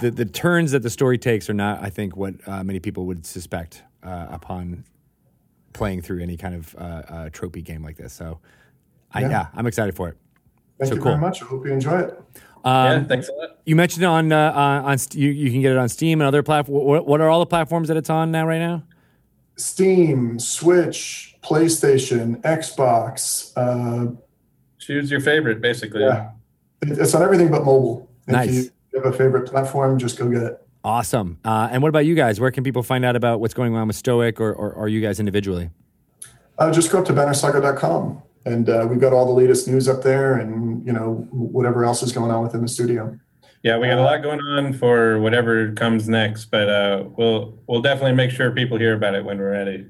the, 0.00 0.10
the 0.10 0.24
turns 0.24 0.70
that 0.70 0.82
the 0.82 0.90
story 0.90 1.18
takes 1.18 1.50
are 1.50 1.54
not, 1.54 1.82
I 1.82 1.90
think, 1.90 2.16
what 2.16 2.34
uh, 2.46 2.62
many 2.62 2.78
people 2.78 3.04
would 3.06 3.26
suspect 3.26 3.82
uh, 4.04 4.28
upon 4.30 4.84
playing 5.72 6.02
through 6.02 6.20
any 6.22 6.36
kind 6.36 6.54
of 6.54 6.74
uh, 6.76 6.80
uh, 7.08 7.28
trophy 7.30 7.62
game 7.62 7.82
like 7.82 7.96
this. 7.96 8.12
So, 8.12 8.38
I, 9.12 9.20
yeah. 9.22 9.30
Yeah. 9.30 9.46
I'm 9.54 9.66
excited 9.66 9.94
for 9.94 10.08
it. 10.08 10.16
thank 10.78 10.88
So 10.90 10.94
you 10.96 11.00
cool. 11.02 11.12
very 11.12 11.20
much. 11.20 11.42
I 11.42 11.46
hope 11.46 11.64
you 11.66 11.72
enjoy 11.72 12.00
it. 12.00 12.20
yeah. 12.64 12.90
Um, 12.92 13.06
Thanks 13.06 13.28
a 13.28 13.32
lot. 13.32 13.58
you 13.64 13.74
mentioned 13.76 14.04
on 14.04 14.30
uh, 14.32 14.52
on, 14.52 14.84
on 14.84 14.98
St- 14.98 15.20
you, 15.20 15.30
you 15.30 15.50
can 15.50 15.60
get 15.62 15.72
it 15.72 15.78
on 15.78 15.88
Steam 15.88 16.20
and 16.20 16.28
other 16.28 16.42
platforms. 16.42 16.84
What, 16.84 17.06
what 17.06 17.20
are 17.20 17.28
all 17.28 17.40
the 17.40 17.46
platforms 17.46 17.88
that 17.88 17.96
it's 17.96 18.10
on 18.10 18.30
now? 18.30 18.46
Right 18.46 18.58
now, 18.60 18.84
Steam, 19.56 20.38
Switch, 20.38 21.36
PlayStation, 21.42 22.40
Xbox. 22.42 23.52
Uh, 23.56 24.14
Choose 24.78 25.10
your 25.10 25.20
favorite, 25.20 25.60
basically. 25.60 26.02
yeah, 26.02 26.30
it's 26.82 27.14
on 27.14 27.22
everything 27.22 27.50
but 27.50 27.64
mobile. 27.64 28.08
Nice. 28.26 28.48
If 28.66 28.72
you 28.92 29.02
have 29.02 29.12
a 29.14 29.16
favorite 29.16 29.48
platform, 29.48 29.98
just 29.98 30.18
go 30.18 30.28
get 30.28 30.42
it. 30.42 30.61
Awesome. 30.84 31.38
Uh, 31.44 31.68
and 31.70 31.82
what 31.82 31.88
about 31.88 32.06
you 32.06 32.14
guys? 32.14 32.40
Where 32.40 32.50
can 32.50 32.64
people 32.64 32.82
find 32.82 33.04
out 33.04 33.16
about 33.16 33.40
what's 33.40 33.54
going 33.54 33.74
on 33.74 33.86
with 33.86 33.96
Stoic 33.96 34.40
or, 34.40 34.52
or, 34.52 34.72
or 34.72 34.88
you 34.88 35.00
guys 35.00 35.20
individually? 35.20 35.70
Uh, 36.58 36.70
just 36.70 36.90
go 36.90 36.98
up 36.98 37.04
to 37.06 37.12
bannersaga.com 37.12 38.22
and 38.44 38.68
uh, 38.68 38.86
we've 38.88 39.00
got 39.00 39.12
all 39.12 39.26
the 39.26 39.32
latest 39.32 39.68
news 39.68 39.88
up 39.88 40.02
there 40.02 40.34
and 40.34 40.84
you 40.86 40.92
know 40.92 41.26
whatever 41.30 41.84
else 41.84 42.02
is 42.02 42.12
going 42.12 42.30
on 42.30 42.42
within 42.42 42.62
the 42.62 42.68
studio. 42.68 43.18
Yeah, 43.62 43.78
we 43.78 43.86
got 43.86 43.98
a 43.98 44.02
lot 44.02 44.22
going 44.22 44.40
on 44.40 44.72
for 44.72 45.20
whatever 45.20 45.70
comes 45.72 46.08
next, 46.08 46.46
but 46.46 46.68
uh, 46.68 47.04
we'll 47.16 47.58
we'll 47.66 47.82
definitely 47.82 48.14
make 48.14 48.30
sure 48.30 48.50
people 48.50 48.78
hear 48.78 48.94
about 48.94 49.14
it 49.14 49.24
when 49.24 49.38
we're 49.38 49.52
ready. 49.52 49.86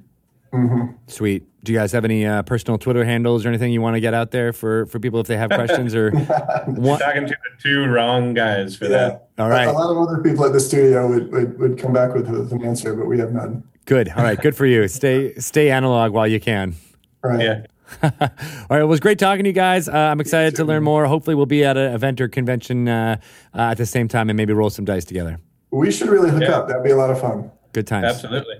Hmm 0.52 0.82
Sweet. 1.06 1.44
Do 1.64 1.72
you 1.72 1.78
guys 1.78 1.92
have 1.92 2.04
any 2.04 2.26
uh, 2.26 2.42
personal 2.42 2.76
Twitter 2.78 3.04
handles 3.04 3.44
or 3.44 3.48
anything 3.48 3.72
you 3.72 3.80
want 3.80 3.94
to 3.94 4.00
get 4.00 4.14
out 4.14 4.32
there 4.32 4.52
for, 4.52 4.86
for 4.86 4.98
people 4.98 5.20
if 5.20 5.26
they 5.28 5.36
have 5.36 5.50
questions 5.50 5.94
or 5.94 6.10
what? 6.66 6.98
Talking 7.00 7.26
to 7.26 7.34
the 7.34 7.62
two 7.62 7.84
wrong 7.86 8.34
guys 8.34 8.76
for 8.76 8.84
Yeah. 8.84 8.90
that. 8.90 9.28
All 9.38 9.48
right. 9.48 9.68
A 9.68 9.72
lot 9.72 9.90
of 9.90 9.96
other 10.08 10.20
people 10.22 10.44
at 10.44 10.52
the 10.52 10.60
studio 10.60 11.08
would, 11.08 11.32
would, 11.32 11.58
would 11.58 11.78
come 11.78 11.92
back 11.92 12.14
with, 12.14 12.28
with 12.28 12.52
an 12.52 12.64
answer, 12.64 12.94
but 12.94 13.06
we 13.06 13.18
have 13.18 13.32
none. 13.32 13.62
Good. 13.86 14.08
All 14.10 14.22
right. 14.22 14.38
Good 14.40 14.56
for 14.56 14.66
you. 14.66 14.86
Stay 14.88 15.34
stay 15.34 15.70
analog 15.70 16.12
while 16.12 16.26
you 16.28 16.40
can. 16.40 16.74
Right. 17.22 17.40
Yeah. 17.42 17.66
All 18.02 18.10
right. 18.20 18.30
Well, 18.70 18.80
it 18.80 18.84
was 18.86 19.00
great 19.00 19.18
talking 19.18 19.44
to 19.44 19.50
you 19.50 19.54
guys. 19.54 19.88
Uh, 19.88 19.92
I'm 19.92 20.20
excited 20.20 20.56
to 20.56 20.64
learn 20.64 20.82
more. 20.82 21.06
Hopefully, 21.06 21.34
we'll 21.36 21.46
be 21.46 21.64
at 21.64 21.76
an 21.76 21.92
event 21.94 22.20
or 22.20 22.28
convention 22.28 22.88
uh, 22.88 23.16
uh, 23.54 23.60
at 23.60 23.76
the 23.78 23.86
same 23.86 24.08
time 24.08 24.30
and 24.30 24.36
maybe 24.36 24.52
roll 24.52 24.70
some 24.70 24.84
dice 24.84 25.04
together. 25.04 25.38
We 25.70 25.90
should 25.90 26.08
really 26.08 26.30
hook 26.30 26.42
Yeah. 26.42 26.56
up. 26.58 26.68
That'd 26.68 26.82
be 26.84 26.90
a 26.90 26.96
lot 26.96 27.10
of 27.10 27.20
fun. 27.20 27.50
Good 27.72 27.86
times. 27.86 28.06
Absolutely. 28.06 28.56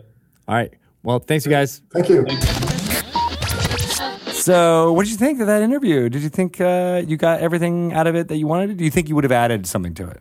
All 0.48 0.54
right. 0.54 0.72
Well, 1.02 1.18
thanks, 1.18 1.44
you 1.44 1.50
guys. 1.50 1.82
Thank 1.92 2.08
you. 2.08 2.26
So, 4.32 4.92
what 4.92 5.04
did 5.04 5.12
you 5.12 5.18
think 5.18 5.40
of 5.40 5.46
that 5.46 5.62
interview? 5.62 6.08
Did 6.08 6.22
you 6.22 6.28
think 6.28 6.60
uh, 6.60 7.02
you 7.06 7.16
got 7.16 7.40
everything 7.40 7.92
out 7.92 8.06
of 8.08 8.16
it 8.16 8.28
that 8.28 8.36
you 8.38 8.46
wanted? 8.48 8.76
Do 8.76 8.84
you 8.84 8.90
think 8.90 9.08
you 9.08 9.14
would 9.14 9.24
have 9.24 9.32
added 9.32 9.66
something 9.66 9.94
to 9.94 10.08
it? 10.08 10.20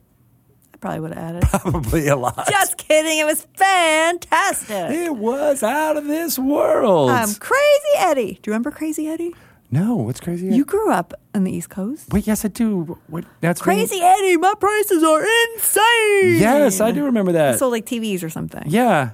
I 0.73 0.77
probably 0.77 0.99
would 0.99 1.13
have 1.13 1.35
added. 1.35 1.43
Probably 1.49 2.07
a 2.07 2.15
lot. 2.15 2.47
Just 2.49 2.77
kidding. 2.77 3.17
It 3.19 3.25
was 3.25 3.47
fantastic. 3.55 4.91
it 4.91 5.15
was 5.15 5.63
out 5.63 5.97
of 5.97 6.05
this 6.05 6.37
world. 6.37 7.09
Um, 7.09 7.33
Crazy 7.35 7.97
Eddie. 7.97 8.33
Do 8.41 8.49
you 8.49 8.53
remember 8.53 8.69
Crazy 8.71 9.07
Eddie? 9.07 9.33
no, 9.73 9.95
what's 9.95 10.19
crazy? 10.19 10.47
You 10.47 10.65
grew 10.65 10.91
up 10.91 11.13
on 11.33 11.43
the 11.45 11.51
East 11.51 11.69
Coast. 11.69 12.11
Wait, 12.11 12.27
yes, 12.27 12.43
I 12.43 12.49
do. 12.49 12.99
What? 13.07 13.23
That's 13.39 13.61
Crazy 13.61 14.01
Eddie, 14.01 14.37
my 14.37 14.53
prices 14.59 15.01
are 15.03 15.21
insane. 15.55 16.39
Yes, 16.41 16.81
I 16.81 16.91
do 16.91 17.05
remember 17.05 17.31
that. 17.33 17.57
Sold 17.57 17.71
like 17.71 17.85
TVs 17.85 18.21
or 18.23 18.29
something. 18.29 18.63
yeah, 18.67 19.11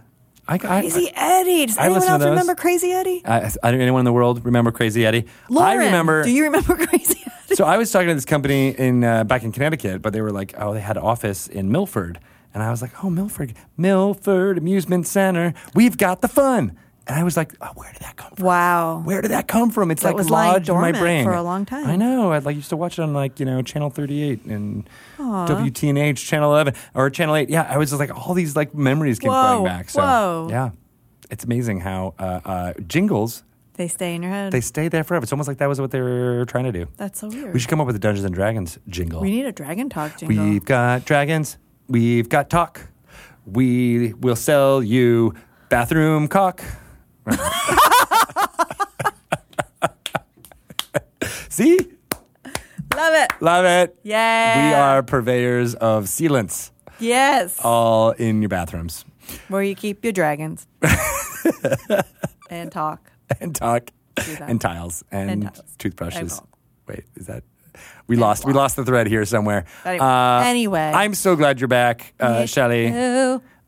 I, 0.47 0.55
I, 0.55 0.57
Crazy 0.57 1.11
Eddie. 1.13 1.65
Does 1.65 1.77
I 1.77 1.85
anyone 1.85 2.03
else 2.03 2.23
remember 2.23 2.55
Crazy 2.55 2.91
Eddie? 2.91 3.21
I, 3.25 3.51
I 3.61 3.71
don't 3.71 3.81
anyone 3.81 3.99
in 3.99 4.05
the 4.05 4.13
world 4.13 4.45
remember 4.45 4.71
Crazy 4.71 5.05
Eddie. 5.05 5.25
Lauren, 5.49 5.69
I 5.69 5.85
remember. 5.85 6.23
Do 6.23 6.31
you 6.31 6.43
remember 6.43 6.75
Crazy 6.87 7.19
Eddie? 7.25 7.55
so 7.55 7.65
I 7.65 7.77
was 7.77 7.91
talking 7.91 8.07
to 8.07 8.13
this 8.13 8.25
company 8.25 8.69
in 8.69 9.03
uh, 9.03 9.23
back 9.23 9.43
in 9.43 9.51
Connecticut, 9.51 10.01
but 10.01 10.13
they 10.13 10.21
were 10.21 10.31
like, 10.31 10.53
oh, 10.57 10.73
they 10.73 10.79
had 10.81 10.97
an 10.97 11.03
office 11.03 11.47
in 11.47 11.71
Milford, 11.71 12.19
and 12.53 12.63
I 12.63 12.71
was 12.71 12.81
like, 12.81 13.03
oh, 13.03 13.09
Milford, 13.09 13.53
Milford 13.75 14.57
Amusement 14.57 15.07
Center, 15.07 15.53
we've 15.75 15.97
got 15.97 16.21
the 16.21 16.27
fun, 16.27 16.77
and 17.07 17.15
I 17.17 17.23
was 17.23 17.37
like, 17.37 17.53
oh, 17.61 17.71
where 17.75 17.91
did 17.93 18.01
that 18.01 18.15
come 18.17 18.31
from? 18.35 18.45
Wow. 18.45 19.01
Where 19.01 19.21
did 19.21 19.31
that 19.31 19.47
come 19.47 19.69
from? 19.71 19.91
It's 19.91 20.01
That 20.03 20.09
like 20.09 20.17
was 20.17 20.29
lodged 20.29 20.69
in 20.69 20.75
my 20.75 20.91
brain 20.91 21.23
for 21.23 21.33
a 21.33 21.41
long 21.41 21.65
time. 21.65 21.87
I 21.87 21.95
know. 21.95 22.31
I 22.31 22.39
like 22.39 22.55
used 22.55 22.69
to 22.69 22.77
watch 22.77 22.99
it 22.99 23.01
on 23.01 23.13
like 23.13 23.39
you 23.39 23.45
know 23.45 23.61
Channel 23.61 23.89
Thirty 23.89 24.21
Eight 24.23 24.43
and 24.45 24.87
WTNH 25.17 26.17
Channel 26.17 26.51
Eleven 26.51 26.73
or 26.93 27.09
Channel 27.09 27.35
Eight. 27.35 27.49
Yeah, 27.49 27.67
I 27.69 27.77
was 27.77 27.89
just 27.89 27.99
like 27.99 28.15
all 28.15 28.33
these 28.33 28.55
like 28.55 28.73
memories 28.73 29.19
came 29.19 29.31
Whoa, 29.31 29.53
going 29.59 29.65
back. 29.65 29.89
So 29.89 30.01
whoa. 30.01 30.47
yeah, 30.49 30.71
it's 31.29 31.43
amazing 31.43 31.79
how 31.81 32.13
uh, 32.19 32.39
uh, 32.45 32.73
jingles 32.87 33.43
They 33.75 33.87
stay 33.87 34.15
in 34.15 34.23
your 34.23 34.31
head. 34.31 34.51
they 34.51 34.61
stay 34.61 34.87
there 34.87 35.03
forever. 35.03 35.23
It's 35.23 35.31
almost 35.31 35.47
like 35.47 35.57
that 35.59 35.69
was 35.69 35.79
what 35.79 35.91
they 35.91 36.01
were 36.01 36.45
trying 36.45 36.65
to 36.65 36.71
do. 36.71 36.87
That's 36.97 37.19
so 37.19 37.29
weird. 37.29 37.53
We 37.53 37.59
should 37.59 37.69
come 37.69 37.81
up 37.81 37.87
with 37.87 37.95
a 37.95 37.99
Dungeons 37.99 38.25
and 38.25 38.33
Dragons 38.35 38.77
jingle. 38.89 39.21
We 39.21 39.31
need 39.31 39.45
a 39.45 39.51
Dragon 39.51 39.89
Talk 39.89 40.17
jingle. 40.17 40.43
We've 40.45 40.65
got 40.65 41.05
dragons. 41.05 41.57
We've 41.87 42.27
got 42.27 42.49
talk. 42.49 42.81
We 43.45 44.11
will 44.13 44.35
sell 44.35 44.83
you 44.83 45.33
bathroom 45.69 46.27
caulk. 46.27 46.61
See? 51.49 51.77
Love 52.95 53.13
it. 53.13 53.31
Love 53.41 53.65
it. 53.65 53.97
Yeah. 54.03 54.69
We 54.69 54.73
are 54.75 55.03
purveyors 55.03 55.75
of 55.75 56.05
sealants 56.05 56.71
Yes. 56.99 57.59
all 57.63 58.11
in 58.11 58.41
your 58.41 58.49
bathrooms 58.49 59.05
Where 59.49 59.61
you 59.61 59.75
keep 59.75 60.03
your 60.03 60.13
dragons. 60.13 60.67
and 62.49 62.71
talk. 62.71 63.11
and 63.39 63.53
talk 63.55 63.91
and 64.39 64.59
tiles 64.59 65.03
and, 65.11 65.29
And 65.29 65.43
tiles. 65.53 65.61
toothbrushes. 65.77 66.39
And. 66.39 66.47
Wait, 66.87 67.03
is 67.15 67.27
that 67.27 67.43
we 68.07 68.15
lost 68.15 68.45
we 68.45 68.53
lost 68.53 68.75
the 68.77 68.85
thread 68.85 69.07
here 69.07 69.25
somewhere. 69.25 69.65
Anyway. 69.85 70.03
Uh, 70.05 70.41
Anyway. 70.43 70.91
I'm 70.95 71.13
so 71.13 71.35
glad 71.35 71.59
you're 71.59 71.67
back, 71.67 72.13
uh, 72.19 72.45
Shelly. 72.45 72.87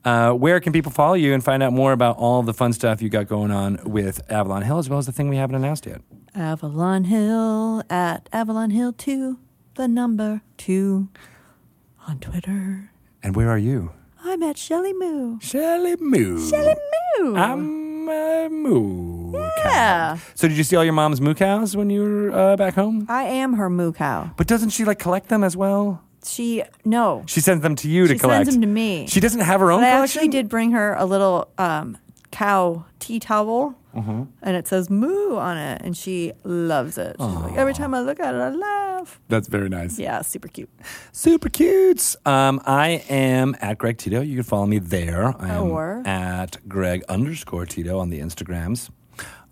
Uh, 0.05 0.31
where 0.31 0.59
can 0.59 0.71
people 0.71 0.91
follow 0.91 1.13
you 1.15 1.33
and 1.33 1.43
find 1.43 1.61
out 1.61 1.73
more 1.73 1.91
about 1.91 2.17
all 2.17 2.41
the 2.41 2.53
fun 2.53 2.71
stuff 2.73 3.01
you 3.01 3.09
got 3.09 3.27
going 3.27 3.51
on 3.51 3.79
with 3.85 4.21
Avalon 4.31 4.61
Hill, 4.63 4.77
as 4.77 4.89
well 4.89 4.99
as 4.99 5.05
the 5.05 5.11
thing 5.11 5.27
we 5.29 5.35
haven't 5.37 5.55
announced 5.57 5.85
yet? 5.85 6.01
Avalon 6.33 7.03
Hill 7.05 7.83
at 7.89 8.29
Avalon 8.31 8.69
Hill 8.69 8.93
2, 8.93 9.37
the 9.75 9.87
number 9.87 10.41
2 10.57 11.09
on 12.07 12.19
Twitter. 12.19 12.91
And 13.21 13.35
where 13.35 13.49
are 13.49 13.57
you? 13.57 13.91
I'm 14.23 14.41
at 14.43 14.57
Shelly 14.57 14.93
Moo. 14.93 15.39
Shelly 15.41 15.95
Moo. 15.99 16.49
Shelly 16.49 16.75
Moo. 17.19 17.35
I'm 17.35 18.07
a 18.09 18.47
moo 18.49 19.33
Yeah. 19.33 20.15
cow. 20.15 20.21
So 20.35 20.47
did 20.47 20.57
you 20.57 20.63
see 20.63 20.75
all 20.75 20.83
your 20.83 20.93
mom's 20.93 21.21
moo 21.21 21.33
cows 21.33 21.75
when 21.77 21.89
you 21.89 22.01
were 22.01 22.31
uh, 22.31 22.55
back 22.55 22.75
home? 22.75 23.05
I 23.09 23.23
am 23.25 23.53
her 23.53 23.69
moo 23.69 23.91
cow. 23.91 24.31
But 24.37 24.47
doesn't 24.47 24.69
she 24.69 24.83
like 24.85 24.97
collect 24.99 25.27
them 25.29 25.43
as 25.43 25.55
well? 25.57 26.01
She, 26.25 26.63
no. 26.85 27.23
She 27.27 27.39
sends 27.41 27.63
them 27.63 27.75
to 27.77 27.89
you 27.89 28.07
to 28.07 28.13
She 28.13 28.19
collect. 28.19 28.41
She 28.41 28.45
sends 28.45 28.55
them 28.55 28.61
to 28.61 28.67
me. 28.67 29.07
She 29.07 29.19
doesn't 29.19 29.41
have 29.41 29.59
her 29.61 29.71
own 29.71 29.81
But 29.81 29.87
I 29.87 29.91
collection. 29.97 30.19
actually 30.19 30.27
did 30.29 30.49
bring 30.49 30.71
her 30.71 30.93
a 30.95 31.05
little 31.05 31.49
um, 31.57 31.97
cow 32.31 32.85
tea 32.99 33.19
towel, 33.19 33.75
Mm-hmm. 33.95 34.23
and 34.43 34.55
it 34.55 34.67
says 34.67 34.87
moo 34.91 35.35
on 35.37 35.57
it, 35.57 35.81
and 35.83 35.97
she 35.97 36.31
loves 36.43 36.99
it. 36.99 37.15
She's 37.19 37.27
like, 37.27 37.55
every 37.57 37.73
time 37.73 37.95
I 37.95 38.01
look 38.01 38.19
at 38.19 38.35
it, 38.35 38.37
I 38.37 38.49
laugh. 38.51 39.19
That's 39.29 39.47
very 39.47 39.67
nice. 39.67 39.97
Yeah, 39.97 40.21
super 40.21 40.47
cute. 40.47 40.69
Super 41.11 41.49
cute. 41.49 42.15
Um, 42.23 42.61
I 42.67 43.03
am 43.09 43.55
at 43.61 43.79
Greg 43.79 43.97
Tito. 43.97 44.21
You 44.21 44.35
can 44.35 44.43
follow 44.43 44.67
me 44.67 44.77
there. 44.77 45.33
I 45.41 45.55
am 45.55 45.71
Or- 45.71 46.03
at 46.05 46.57
Greg 46.69 47.03
underscore 47.09 47.65
Tito 47.65 47.97
on 47.97 48.11
the 48.11 48.19
Instagrams. 48.19 48.91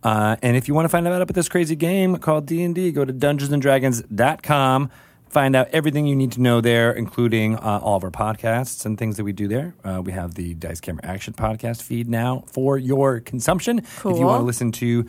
Uh, 0.04 0.36
and 0.44 0.56
if 0.56 0.68
you 0.68 0.76
want 0.76 0.86
to 0.86 0.90
find 0.90 1.08
out 1.08 1.20
about 1.20 1.34
this 1.34 1.50
crazy 1.50 1.76
game 1.76 2.16
called 2.18 2.46
D&D, 2.46 2.92
go 2.92 3.04
to 3.06 3.12
dungeonsanddragons.com. 3.12 4.90
Find 5.30 5.56
out 5.56 5.68
everything 5.74 6.08
you 6.08 6.16
need 6.16 6.32
to 6.34 6.42
know 6.42 6.62
there, 6.62 6.92
including 6.92 7.56
uh, 7.58 7.80
all 7.84 7.98
of 7.98 8.04
our 8.04 8.12
podcasts 8.12 8.86
and 8.86 8.98
things 8.98 9.18
that 9.18 9.24
we 9.24 9.34
do 9.34 9.48
there. 9.48 9.76
Uh, 9.84 10.02
we 10.04 10.14
have 10.14 10.36
the 10.36 10.54
Dice 10.54 10.80
Camera 10.80 11.06
Action 11.06 11.34
podcast 11.34 11.82
feed 11.82 12.08
now 12.08 12.44
for 12.48 12.78
your 12.78 13.20
consumption. 13.20 13.80
If 13.80 14.04
you 14.04 14.26
want 14.26 14.42
to 14.42 14.46
listen 14.46 14.72
to 14.74 15.06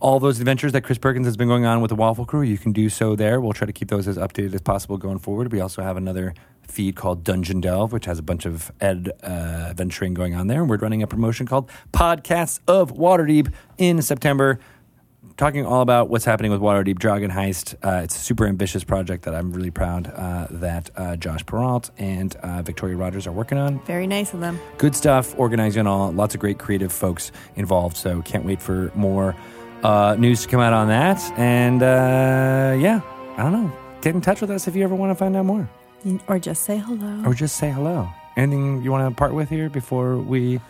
all 0.00 0.18
those 0.18 0.40
adventures 0.40 0.72
that 0.72 0.82
Chris 0.82 0.98
Perkins 0.98 1.26
has 1.26 1.36
been 1.36 1.48
going 1.48 1.66
on 1.66 1.80
with 1.80 1.90
the 1.90 1.94
Waffle 1.94 2.24
Crew, 2.24 2.42
you 2.42 2.58
can 2.58 2.72
do 2.72 2.88
so 2.88 3.14
there. 3.14 3.40
We'll 3.40 3.52
try 3.52 3.66
to 3.66 3.72
keep 3.72 3.88
those 3.88 4.08
as 4.08 4.16
updated 4.16 4.54
as 4.54 4.60
possible 4.62 4.96
going 4.96 5.18
forward. 5.18 5.52
We 5.52 5.60
also 5.60 5.82
have 5.82 5.96
another 5.96 6.34
feed 6.66 6.96
called 6.96 7.22
Dungeon 7.22 7.60
Delve, 7.60 7.92
which 7.92 8.06
has 8.06 8.18
a 8.18 8.22
bunch 8.22 8.46
of 8.46 8.72
Ed 8.80 9.10
uh, 9.22 9.26
adventuring 9.70 10.14
going 10.14 10.34
on 10.34 10.46
there. 10.46 10.60
And 10.60 10.70
we're 10.70 10.78
running 10.78 11.02
a 11.02 11.06
promotion 11.06 11.46
called 11.46 11.70
Podcasts 11.92 12.60
of 12.66 12.94
Waterdeep 12.94 13.52
in 13.76 14.00
September 14.02 14.58
talking 15.40 15.64
all 15.64 15.80
about 15.80 16.10
what's 16.10 16.26
happening 16.26 16.50
with 16.52 16.60
Waterdeep 16.60 16.98
Dragon 16.98 17.30
Heist. 17.30 17.74
Uh, 17.82 18.02
it's 18.02 18.14
a 18.14 18.18
super 18.18 18.46
ambitious 18.46 18.84
project 18.84 19.24
that 19.24 19.34
I'm 19.34 19.54
really 19.54 19.70
proud 19.70 20.12
uh, 20.14 20.46
that 20.50 20.90
uh, 20.96 21.16
Josh 21.16 21.42
Peralt 21.46 21.88
and 21.96 22.36
uh, 22.36 22.60
Victoria 22.60 22.94
Rogers 22.96 23.26
are 23.26 23.32
working 23.32 23.56
on. 23.56 23.82
Very 23.86 24.06
nice 24.06 24.34
of 24.34 24.40
them. 24.40 24.60
Good 24.76 24.94
stuff, 24.94 25.34
organizing 25.38 25.86
all, 25.86 26.12
lots 26.12 26.34
of 26.34 26.42
great 26.42 26.58
creative 26.58 26.92
folks 26.92 27.32
involved. 27.56 27.96
So 27.96 28.20
can't 28.20 28.44
wait 28.44 28.60
for 28.60 28.92
more 28.94 29.34
uh, 29.82 30.14
news 30.18 30.42
to 30.42 30.48
come 30.48 30.60
out 30.60 30.74
on 30.74 30.88
that. 30.88 31.18
And 31.38 31.82
uh, 31.82 32.76
yeah, 32.78 33.00
I 33.38 33.42
don't 33.42 33.52
know. 33.52 33.72
Get 34.02 34.14
in 34.14 34.20
touch 34.20 34.42
with 34.42 34.50
us 34.50 34.68
if 34.68 34.76
you 34.76 34.84
ever 34.84 34.94
want 34.94 35.10
to 35.10 35.14
find 35.14 35.34
out 35.36 35.46
more, 35.46 35.66
Or 36.28 36.38
just 36.38 36.64
say 36.64 36.76
hello. 36.76 37.22
or 37.24 37.32
just 37.32 37.56
say 37.56 37.70
hello. 37.70 38.10
Anything 38.36 38.82
you 38.82 38.92
want 38.92 39.10
to 39.10 39.18
part 39.18 39.32
with 39.32 39.48
here 39.48 39.70
before 39.70 40.18
we? 40.18 40.60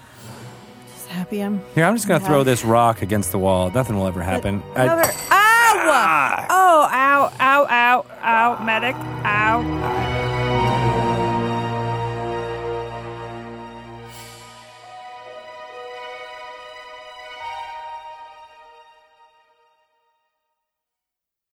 Happy 1.11 1.41
I'm. 1.41 1.61
Here, 1.75 1.85
I'm 1.85 1.95
just 1.95 2.09
gonna 2.09 2.25
throw 2.25 2.43
this 2.45 2.65
rock 2.65 3.03
against 3.03 3.33
the 3.33 3.39
wall. 3.39 3.71
Nothing 3.71 3.97
will 3.97 4.07
ever 4.07 4.23
happen. 4.23 4.63
I- 4.75 4.85
Another. 4.85 5.03
Ow! 5.03 5.17
Ah! 5.31 6.47
Oh, 6.51 6.89
ow, 6.91 7.33
ow, 7.41 7.67
ow, 7.69 8.05
ow, 8.23 8.65
medic, 8.65 8.95
ow. 9.25 9.61